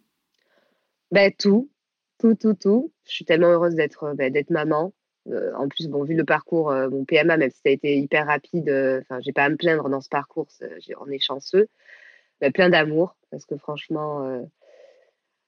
Ben, 1.12 1.32
tout, 1.38 1.70
tout, 2.20 2.36
tout, 2.36 2.54
tout. 2.54 2.92
Je 3.08 3.12
suis 3.12 3.26
tellement 3.26 3.48
heureuse 3.48 3.76
d'être 3.76 4.14
ben, 4.16 4.32
d'être 4.32 4.50
maman. 4.50 4.94
Euh, 5.28 5.54
en 5.56 5.68
plus, 5.68 5.88
bon, 5.88 6.04
vu 6.04 6.16
le 6.16 6.26
parcours, 6.26 6.72
euh, 6.72 6.90
mon 6.90 7.06
PMA, 7.06 7.38
même 7.38 7.50
si 7.50 7.58
ça 7.58 7.70
a 7.70 7.72
été 7.72 7.98
hyper 7.98 8.28
rapide, 8.28 8.70
euh, 8.70 9.02
enfin, 9.02 9.20
j'ai 9.22 9.32
pas 9.32 9.44
à 9.44 9.50
me 9.50 9.58
plaindre 9.58 9.90
dans 9.90 10.02
ce 10.02 10.10
parcours. 10.10 10.48
on 11.00 11.10
est 11.10 11.20
chanceux. 11.20 11.68
Ben, 12.42 12.52
plein 12.52 12.70
d'amour, 12.70 13.16
parce 13.32 13.46
que 13.46 13.58
franchement, 13.58 14.48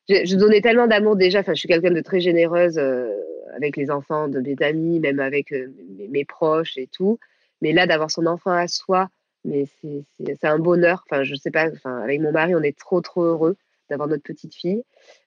je, 0.09 0.35
donnais 0.35 0.61
tellement 0.61 0.87
d'amour 0.87 1.15
déjà. 1.15 1.39
Enfin, 1.39 1.53
je 1.53 1.59
suis 1.59 1.67
quelqu'un 1.67 1.91
de 1.91 2.01
très 2.01 2.19
généreuse 2.19 2.77
euh, 2.77 3.13
avec 3.55 3.77
les 3.77 3.91
enfants 3.91 4.27
de 4.27 4.39
mes 4.39 4.55
amis, 4.61 4.99
même 4.99 5.19
avec 5.19 5.51
euh, 5.51 5.67
mes, 6.09 6.25
proches 6.25 6.77
et 6.77 6.87
tout. 6.87 7.19
Mais 7.61 7.73
là, 7.73 7.87
d'avoir 7.87 8.09
son 8.11 8.25
enfant 8.25 8.51
à 8.51 8.67
soi, 8.67 9.09
mais 9.43 9.65
c'est 9.75 10.47
un 10.47 10.59
bonheur. 10.59 11.03
Enfin, 11.09 11.23
je 11.23 11.35
sais 11.35 11.51
pas. 11.51 11.69
Enfin, 11.71 12.01
avec 12.01 12.21
mon 12.21 12.31
mari, 12.31 12.55
on 12.55 12.61
est 12.61 12.77
trop 12.77 13.01
trop 13.01 13.23
heureux 13.23 13.57
d'avoir 13.89 14.07
notre 14.07 14.23
petite 14.23 14.55
fille. 14.55 14.83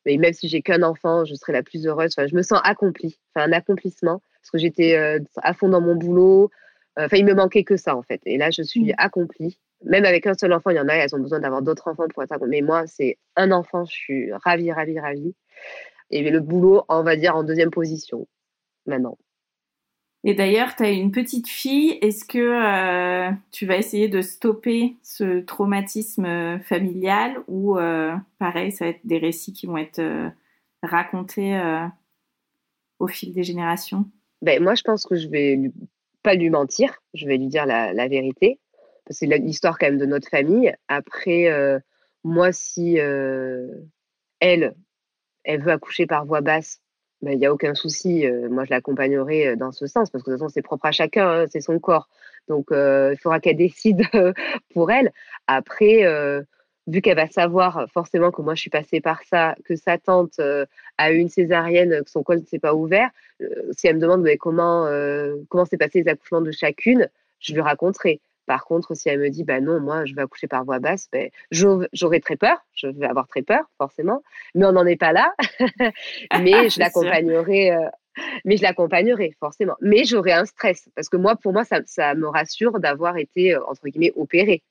Mais 0.07 0.17
même 0.17 0.33
si 0.33 0.49
j'ai 0.49 0.63
qu'un 0.63 0.83
enfant, 0.83 1.25
je 1.25 1.35
serai 1.35 1.53
la 1.53 1.63
plus 1.63 1.87
heureuse. 1.87 2.15
Enfin, 2.17 2.27
je 2.27 2.35
me 2.35 2.43
sens 2.43 2.61
accomplie. 2.65 3.19
Enfin, 3.35 3.49
un 3.49 3.53
accomplissement 3.53 4.23
parce 4.41 4.51
que 4.51 4.59
j'étais 4.59 4.97
euh, 4.97 5.19
à 5.37 5.55
fond 5.55 5.69
dans 5.69 5.81
mon 5.81 5.97
boulot. 5.97 6.51
Enfin, 6.97 7.17
il 7.17 7.25
me 7.25 7.35
manquait 7.35 7.65
que 7.65 7.77
ça 7.77 7.97
en 7.97 8.03
fait. 8.03 8.21
Et 8.25 8.39
là, 8.39 8.51
je 8.51 8.63
suis 8.63 8.93
mmh. 8.93 8.95
accomplie 8.99 9.59
même 9.85 10.05
avec 10.05 10.27
un 10.27 10.35
seul 10.35 10.53
enfant, 10.53 10.71
il 10.71 10.77
y 10.77 10.81
en 10.81 10.89
a, 10.89 10.95
elles 10.95 11.15
ont 11.15 11.21
besoin 11.21 11.41
d'avoir 11.41 11.63
d'autres 11.63 11.89
enfants 11.89 12.09
pour 12.09 12.23
être 12.23 12.47
Mais 12.47 12.63
moi, 12.63 12.87
c'est 12.87 13.19
un 13.37 13.53
enfant, 13.53 13.85
je 13.85 13.93
suis 13.93 14.33
ravie, 14.33 14.73
ravie, 14.73 14.99
ravie. 14.99 15.35
Et 16.11 16.29
le 16.29 16.41
boulot, 16.41 16.85
on 16.89 17.03
va 17.03 17.17
dire, 17.17 17.37
en 17.37 17.45
deuxième 17.45 17.71
position, 17.71 18.27
maintenant. 18.87 19.19
Et 20.27 20.35
d'ailleurs, 20.35 20.75
tu 20.75 20.83
as 20.83 20.91
une 20.91 21.13
petite 21.13 21.49
fille. 21.49 21.99
Est-ce 22.01 22.25
que 22.25 22.39
euh, 22.39 23.31
tu 23.53 23.67
vas 23.67 23.77
essayer 23.77 24.09
de 24.09 24.23
stopper 24.23 24.97
ce 25.03 25.41
traumatisme 25.41 26.25
euh, 26.25 26.59
familial 26.61 27.37
ou 27.47 27.79
euh, 27.79 28.15
pareil, 28.39 28.73
ça 28.73 28.87
va 28.87 28.91
être 28.93 29.05
des 29.07 29.19
récits 29.19 29.53
qui 29.53 29.67
vont 29.67 29.77
être 29.77 30.03
racontés 30.83 31.59
au 32.99 33.07
fil 33.07 33.33
des 33.33 33.43
générations? 33.43 34.07
Ben, 34.43 34.63
Moi, 34.63 34.75
je 34.75 34.83
pense 34.83 35.05
que 35.05 35.17
je 35.17 35.29
vais 35.29 35.71
pas 36.23 36.35
lui 36.35 36.51
mentir. 36.51 37.03
Je 37.13 37.27
vais 37.27 37.37
lui 37.37 37.49
dire 37.49 37.67
la 37.67 38.09
vérité 38.09 38.59
c'est 39.11 39.27
l'histoire 39.27 39.79
quand 39.79 39.87
même 39.87 39.99
de 39.99 40.07
notre 40.07 40.29
famille. 40.29 40.75
Après, 40.89 41.81
moi, 42.23 42.53
si 42.53 42.97
elle, 42.97 44.75
elle 45.45 45.63
veut 45.63 45.73
accoucher 45.73 46.07
par 46.07 46.25
voix 46.25 46.41
basse, 46.41 46.81
ben, 47.25 47.33
il 47.33 47.39
n'y 47.39 47.47
a 47.47 47.53
aucun 47.53 47.75
souci. 47.75 48.27
Moi, 48.51 48.65
je 48.65 48.71
l'accompagnerai 48.71 49.57
dans 49.57 49.73
ce 49.73 49.87
sens, 49.87 50.11
parce 50.11 50.23
que 50.23 50.31
de 50.31 50.37
toute 50.37 50.43
façon, 50.43 50.53
c'est 50.53 50.63
propre 50.63 50.87
à 50.87 50.93
chacun, 50.93 51.29
hein, 51.29 51.45
c'est 51.49 51.61
son 51.61 51.79
corps. 51.79 52.09
Donc, 52.49 52.67
il 52.71 53.17
faudra 53.23 53.41
qu'elle 53.41 53.57
décide 53.69 54.03
pour 54.73 54.91
elle. 54.91 55.13
Après, 55.47 56.05
vu 56.87 57.01
qu'elle 57.01 57.17
va 57.17 57.29
savoir 57.29 57.87
forcément 57.93 58.31
que 58.31 58.43
moi, 58.43 58.55
je 58.55 58.61
suis 58.61 58.71
passée 58.71 59.01
par 59.01 59.23
ça, 59.25 59.55
que 59.65 59.75
sa 59.75 59.99
tante 59.99 60.39
a 60.99 61.13
eu 61.13 61.17
une 61.17 61.31
césarienne, 61.31 62.03
que 62.05 62.11
son 62.11 62.23
col 62.23 62.41
ne 62.41 62.45
s'est 62.45 62.59
pas 62.59 62.75
ouvert, 62.75 63.11
si 63.73 63.87
elle 63.87 63.97
me 63.97 64.01
demande 64.01 64.29
comment 64.39 64.87
comment 65.49 65.65
s'est 65.65 65.79
passé 65.79 66.03
les 66.03 66.11
accouchements 66.11 66.43
de 66.43 66.53
chacune, 66.53 67.09
je 67.41 67.55
lui 67.55 67.61
raconterai. 67.61 68.21
Par 68.47 68.65
contre, 68.65 68.95
si 68.95 69.09
elle 69.09 69.21
me 69.21 69.31
dit, 69.31 69.45
bah 69.45 69.61
non, 69.61 69.81
moi, 69.81 70.05
je 70.05 70.15
vais 70.15 70.23
accoucher 70.23 70.49
par 70.49 70.65
voix 70.65 70.79
basse, 70.79 71.09
ben, 71.13 71.31
j'aurai 71.51 72.21
très 72.21 72.37
peur, 72.37 72.59
je 72.75 72.89
vais 72.89 73.07
avoir 73.07 73.27
très 73.27 73.43
peur, 73.43 73.65
forcément, 73.79 74.23
mais 74.55 74.67
on 74.67 74.73
n'en 74.73 74.87
est 74.87 74.97
pas 74.97 75.13
là. 75.13 75.35
mais 76.41 76.69
je 76.69 76.79
l'accompagnerai. 76.79 77.73
Euh, 77.73 77.89
mais 78.45 78.57
je 78.57 78.63
l'accompagnerai 78.63 79.35
forcément. 79.41 79.75
Mais 79.81 80.05
j'aurai 80.05 80.33
un 80.33 80.45
stress 80.45 80.89
parce 80.95 81.09
que 81.09 81.17
moi, 81.17 81.37
pour 81.37 81.53
moi, 81.53 81.65
ça, 81.65 81.81
ça 81.87 82.15
me 82.15 82.29
rassure 82.29 82.79
d'avoir 82.79 83.17
été 83.17 83.55
euh, 83.55 83.65
entre 83.67 83.89
guillemets 83.89 84.13
opérée. 84.15 84.63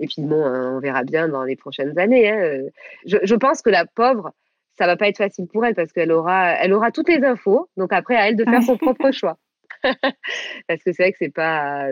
Et 0.00 0.06
puis 0.06 0.22
bon, 0.22 0.44
hein, 0.44 0.74
on 0.76 0.80
verra 0.80 1.04
bien 1.04 1.28
dans 1.28 1.44
les 1.44 1.56
prochaines 1.56 1.98
années. 1.98 2.30
Hein. 2.30 2.68
Je, 3.06 3.18
je, 3.22 3.34
pense 3.34 3.62
que 3.62 3.70
la 3.70 3.86
pauvre, 3.86 4.32
ça 4.78 4.86
va 4.86 4.96
pas 4.96 5.08
être 5.08 5.18
facile 5.18 5.46
pour 5.46 5.64
elle 5.64 5.74
parce 5.74 5.92
qu'elle 5.92 6.12
aura, 6.12 6.52
elle 6.54 6.72
aura 6.72 6.90
toutes 6.90 7.08
les 7.08 7.24
infos. 7.24 7.68
Donc 7.76 7.92
après, 7.92 8.16
à 8.16 8.28
elle 8.28 8.36
de 8.36 8.44
faire 8.44 8.62
son 8.62 8.76
propre 8.76 9.10
choix. 9.12 9.38
parce 9.82 10.82
que 10.82 10.92
c'est 10.92 11.02
vrai 11.02 11.12
que 11.12 11.18
c'est 11.18 11.34
pas, 11.34 11.88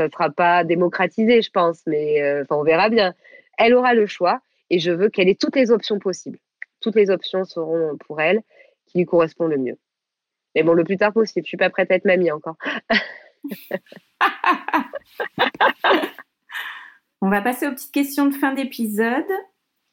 ça 0.00 0.06
ne 0.06 0.12
sera 0.12 0.30
pas 0.30 0.64
démocratisé, 0.64 1.42
je 1.42 1.50
pense, 1.50 1.82
mais 1.86 2.22
euh, 2.22 2.42
on 2.48 2.62
verra 2.62 2.88
bien. 2.88 3.12
Elle 3.58 3.74
aura 3.74 3.92
le 3.92 4.06
choix. 4.06 4.40
et 4.70 4.78
je 4.78 4.90
veux 4.90 5.10
qu'elle 5.10 5.28
ait 5.28 5.34
toutes 5.34 5.56
les 5.56 5.70
options 5.70 5.98
possibles. 5.98 6.38
Toutes 6.80 6.94
les 6.94 7.10
options 7.10 7.44
seront 7.44 7.98
pour 7.98 8.18
elle 8.22 8.40
qui 8.86 8.96
lui 8.96 9.04
correspondent 9.04 9.50
le 9.50 9.58
mieux. 9.58 9.76
Mais 10.54 10.62
bon, 10.62 10.72
le 10.72 10.84
plus 10.84 10.96
tard 10.96 11.12
possible. 11.12 11.44
Je 11.44 11.48
suis 11.48 11.58
pas 11.58 11.68
prête 11.68 11.90
à 11.90 11.96
être 11.96 12.06
mamie 12.06 12.30
encore. 12.30 12.56
On 17.20 17.28
va 17.28 17.42
passer 17.42 17.66
aux 17.66 17.72
petites 17.72 17.92
questions 17.92 18.24
de 18.24 18.34
fin 18.34 18.54
d'épisode. 18.54 19.30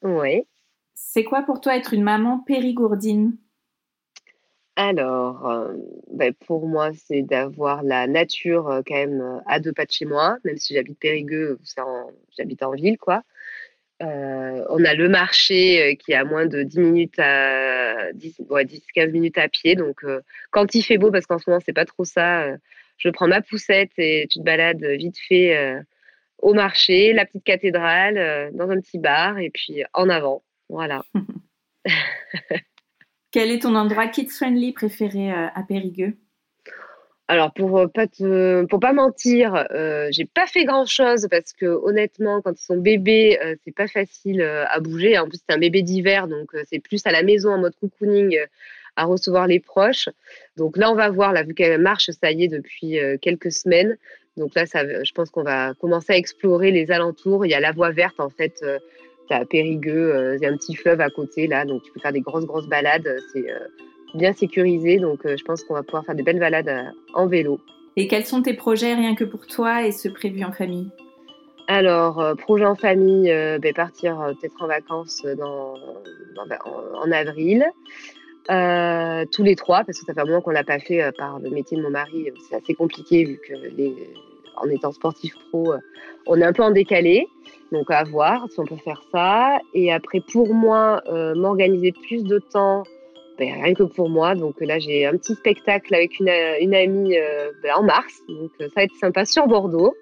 Oui. 0.03 0.43
C'est 0.93 1.25
quoi 1.25 1.41
pour 1.41 1.59
toi 1.59 1.75
être 1.75 1.93
une 1.93 2.03
maman 2.03 2.39
périgourdine? 2.39 3.35
Alors, 4.77 5.49
euh, 5.49 5.73
ben, 6.11 6.33
pour 6.45 6.67
moi, 6.67 6.91
c'est 6.93 7.23
d'avoir 7.23 7.81
la 7.81 8.05
nature 8.05 8.69
euh, 8.69 8.81
quand 8.85 8.93
même 8.93 9.21
euh, 9.21 9.39
à 9.47 9.59
deux 9.59 9.73
pas 9.73 9.85
de 9.85 9.91
chez 9.91 10.05
moi, 10.05 10.37
même 10.43 10.57
si 10.57 10.75
j'habite 10.75 10.99
Périgueux, 10.99 11.59
j'habite 12.37 12.61
en 12.61 12.71
ville, 12.73 12.99
quoi. 12.99 13.23
on 13.99 14.85
a 14.85 14.93
le 14.93 15.09
marché 15.09 15.97
qui 15.97 16.11
est 16.11 16.15
à 16.15 16.23
moins 16.25 16.45
de 16.45 16.61
10 16.61 16.79
minutes 16.79 17.19
à 17.19 18.13
10, 18.13 18.41
15 18.93 19.11
minutes 19.11 19.39
à 19.39 19.49
pied. 19.49 19.75
Donc, 19.75 20.05
quand 20.51 20.75
il 20.75 20.83
fait 20.83 20.99
beau, 20.99 21.11
parce 21.11 21.25
qu'en 21.25 21.39
ce 21.39 21.49
moment, 21.49 21.61
c'est 21.65 21.73
pas 21.73 21.85
trop 21.85 22.05
ça, 22.05 22.45
je 22.97 23.09
prends 23.09 23.27
ma 23.27 23.41
poussette 23.41 23.91
et 23.97 24.27
tu 24.29 24.39
te 24.39 24.43
balades 24.43 24.83
vite 24.83 25.17
fait 25.27 25.81
au 26.37 26.53
marché, 26.53 27.13
la 27.13 27.25
petite 27.25 27.43
cathédrale, 27.43 28.51
dans 28.53 28.69
un 28.69 28.79
petit 28.79 28.99
bar 28.99 29.39
et 29.39 29.49
puis 29.49 29.83
en 29.93 30.09
avant. 30.09 30.43
Voilà. 30.69 31.03
Quel 33.31 33.51
est 33.51 33.63
ton 33.63 33.75
endroit 33.75 34.07
kids-friendly 34.07 34.71
préféré 34.73 35.31
euh, 35.31 35.47
à 35.53 35.63
Périgueux? 35.63 36.15
Alors 37.27 37.53
pour 37.53 37.77
euh, 37.77 37.87
pas 37.87 38.05
pour 38.69 38.79
pas 38.79 38.93
mentir, 38.93 39.65
euh, 39.71 40.07
j'ai 40.11 40.23
pas 40.23 40.47
fait 40.47 40.63
grand 40.63 40.85
chose 40.85 41.27
parce 41.29 41.51
que 41.51 41.65
honnêtement, 41.65 42.41
quand 42.41 42.53
ils 42.57 42.63
sont 42.63 42.77
bébés, 42.77 43.37
c'est 43.65 43.75
pas 43.75 43.89
facile 43.89 44.41
à 44.41 44.79
bouger. 44.79 45.17
En 45.17 45.27
plus, 45.27 45.39
c'est 45.45 45.53
un 45.53 45.59
bébé 45.59 45.81
d'hiver, 45.81 46.29
donc 46.29 46.51
c'est 46.69 46.79
plus 46.79 47.05
à 47.05 47.11
la 47.11 47.23
maison 47.23 47.51
en 47.51 47.57
mode 47.57 47.75
cocooning 47.81 48.39
à 48.95 49.03
recevoir 49.03 49.45
les 49.45 49.59
proches. 49.59 50.07
Donc 50.55 50.77
là, 50.77 50.89
on 50.89 50.95
va 50.95 51.09
voir, 51.09 51.33
là, 51.33 51.43
vu 51.43 51.53
qu'elle 51.53 51.81
marche, 51.81 52.09
ça 52.11 52.31
y 52.31 52.45
est, 52.45 52.47
depuis 52.47 52.97
quelques 53.21 53.51
semaines. 53.51 53.97
Donc 54.37 54.55
là, 54.55 54.65
ça, 54.65 55.03
je 55.03 55.11
pense 55.11 55.29
qu'on 55.29 55.43
va 55.43 55.73
commencer 55.81 56.13
à 56.13 56.17
explorer 56.17 56.71
les 56.71 56.91
alentours. 56.91 57.45
Il 57.45 57.49
y 57.49 57.55
a 57.55 57.59
la 57.59 57.73
voie 57.73 57.91
verte 57.91 58.21
en 58.21 58.29
fait 58.29 58.63
à 59.31 59.45
Périgueux, 59.45 60.15
euh, 60.15 60.35
il 60.35 60.41
y 60.41 60.45
a 60.45 60.49
un 60.49 60.57
petit 60.57 60.75
fleuve 60.75 61.01
à 61.01 61.09
côté 61.09 61.47
là, 61.47 61.65
donc 61.65 61.83
tu 61.83 61.91
peux 61.91 61.99
faire 61.99 62.13
des 62.13 62.21
grosses 62.21 62.45
grosses 62.45 62.67
balades. 62.67 63.17
C'est 63.33 63.49
euh, 63.51 63.59
bien 64.13 64.33
sécurisé, 64.33 64.97
donc 64.99 65.25
euh, 65.25 65.35
je 65.37 65.43
pense 65.43 65.63
qu'on 65.63 65.73
va 65.73 65.83
pouvoir 65.83 66.05
faire 66.05 66.15
des 66.15 66.23
belles 66.23 66.39
balades 66.39 66.93
en 67.13 67.27
vélo. 67.27 67.59
Et 67.95 68.07
quels 68.07 68.25
sont 68.25 68.41
tes 68.41 68.53
projets 68.53 68.93
rien 68.93 69.15
que 69.15 69.23
pour 69.23 69.47
toi 69.47 69.85
et 69.85 69.91
ceux 69.91 70.11
prévus 70.11 70.43
en 70.43 70.51
famille? 70.51 70.89
Alors, 71.67 72.23
projet 72.37 72.65
en 72.65 72.75
famille, 72.75 73.29
ben, 73.59 73.73
partir 73.73 74.33
peut-être 74.39 74.61
en 74.61 74.67
vacances 74.67 75.25
dans, 75.37 75.73
en, 77.03 77.11
avril. 77.11 77.65
tous 78.47 79.43
les 79.43 79.55
trois, 79.57 79.83
parce 79.83 79.99
que 79.99 80.05
ça 80.05 80.13
fait 80.13 80.21
un 80.21 80.25
moment 80.25 80.41
qu'on 80.41 80.51
l'a 80.51 80.63
pas 80.63 80.79
fait 80.79 81.11
par 81.17 81.39
le 81.39 81.49
métier 81.49 81.75
de 81.75 81.81
mon 81.81 81.89
mari. 81.89 82.31
C'est 82.47 82.55
assez 82.55 82.73
compliqué 82.73 83.25
vu 83.25 83.41
que 83.45 83.53
les, 83.75 83.93
en 84.61 84.69
étant 84.69 84.91
sportif 84.91 85.33
pro, 85.49 85.73
on 86.25 86.39
est 86.41 86.45
un 86.45 86.53
peu 86.53 86.63
en 86.63 86.71
décalé. 86.71 87.27
Donc 87.71 87.89
à 87.91 88.03
voir 88.03 88.47
si 88.49 88.59
on 88.59 88.65
peut 88.65 88.77
faire 88.77 89.01
ça. 89.11 89.59
Et 89.73 89.91
après, 89.91 90.21
pour 90.21 90.53
moi, 90.53 91.01
euh, 91.07 91.35
m'organiser 91.35 91.91
plus 91.91 92.23
de 92.23 92.39
temps, 92.39 92.83
ben, 93.37 93.61
rien 93.61 93.73
que 93.73 93.83
pour 93.83 94.09
moi. 94.09 94.35
Donc 94.35 94.55
là, 94.61 94.79
j'ai 94.79 95.05
un 95.05 95.17
petit 95.17 95.35
spectacle 95.35 95.93
avec 95.93 96.19
une, 96.19 96.31
une 96.59 96.73
amie 96.73 97.17
euh, 97.17 97.51
ben, 97.63 97.73
en 97.75 97.83
mars. 97.83 98.21
Donc 98.27 98.51
ça 98.59 98.67
va 98.75 98.83
être 98.83 98.95
sympa 98.95 99.25
sur 99.25 99.47
Bordeaux. 99.47 99.95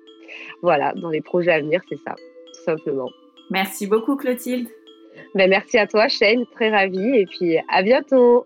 Voilà, 0.62 0.94
dans 0.94 1.10
les 1.10 1.22
projets 1.22 1.52
à 1.52 1.60
venir, 1.60 1.82
c'est 1.90 2.00
ça, 2.00 2.16
tout 2.16 2.64
simplement. 2.64 3.10
Merci 3.50 3.88
beaucoup, 3.88 4.16
Clotilde. 4.16 4.68
Ben, 5.34 5.50
merci 5.50 5.78
à 5.78 5.88
toi, 5.88 6.08
Shane. 6.08 6.46
Très 6.48 6.70
ravie. 6.70 7.18
Et 7.18 7.26
puis 7.26 7.58
à 7.70 7.82
bientôt. 7.82 8.46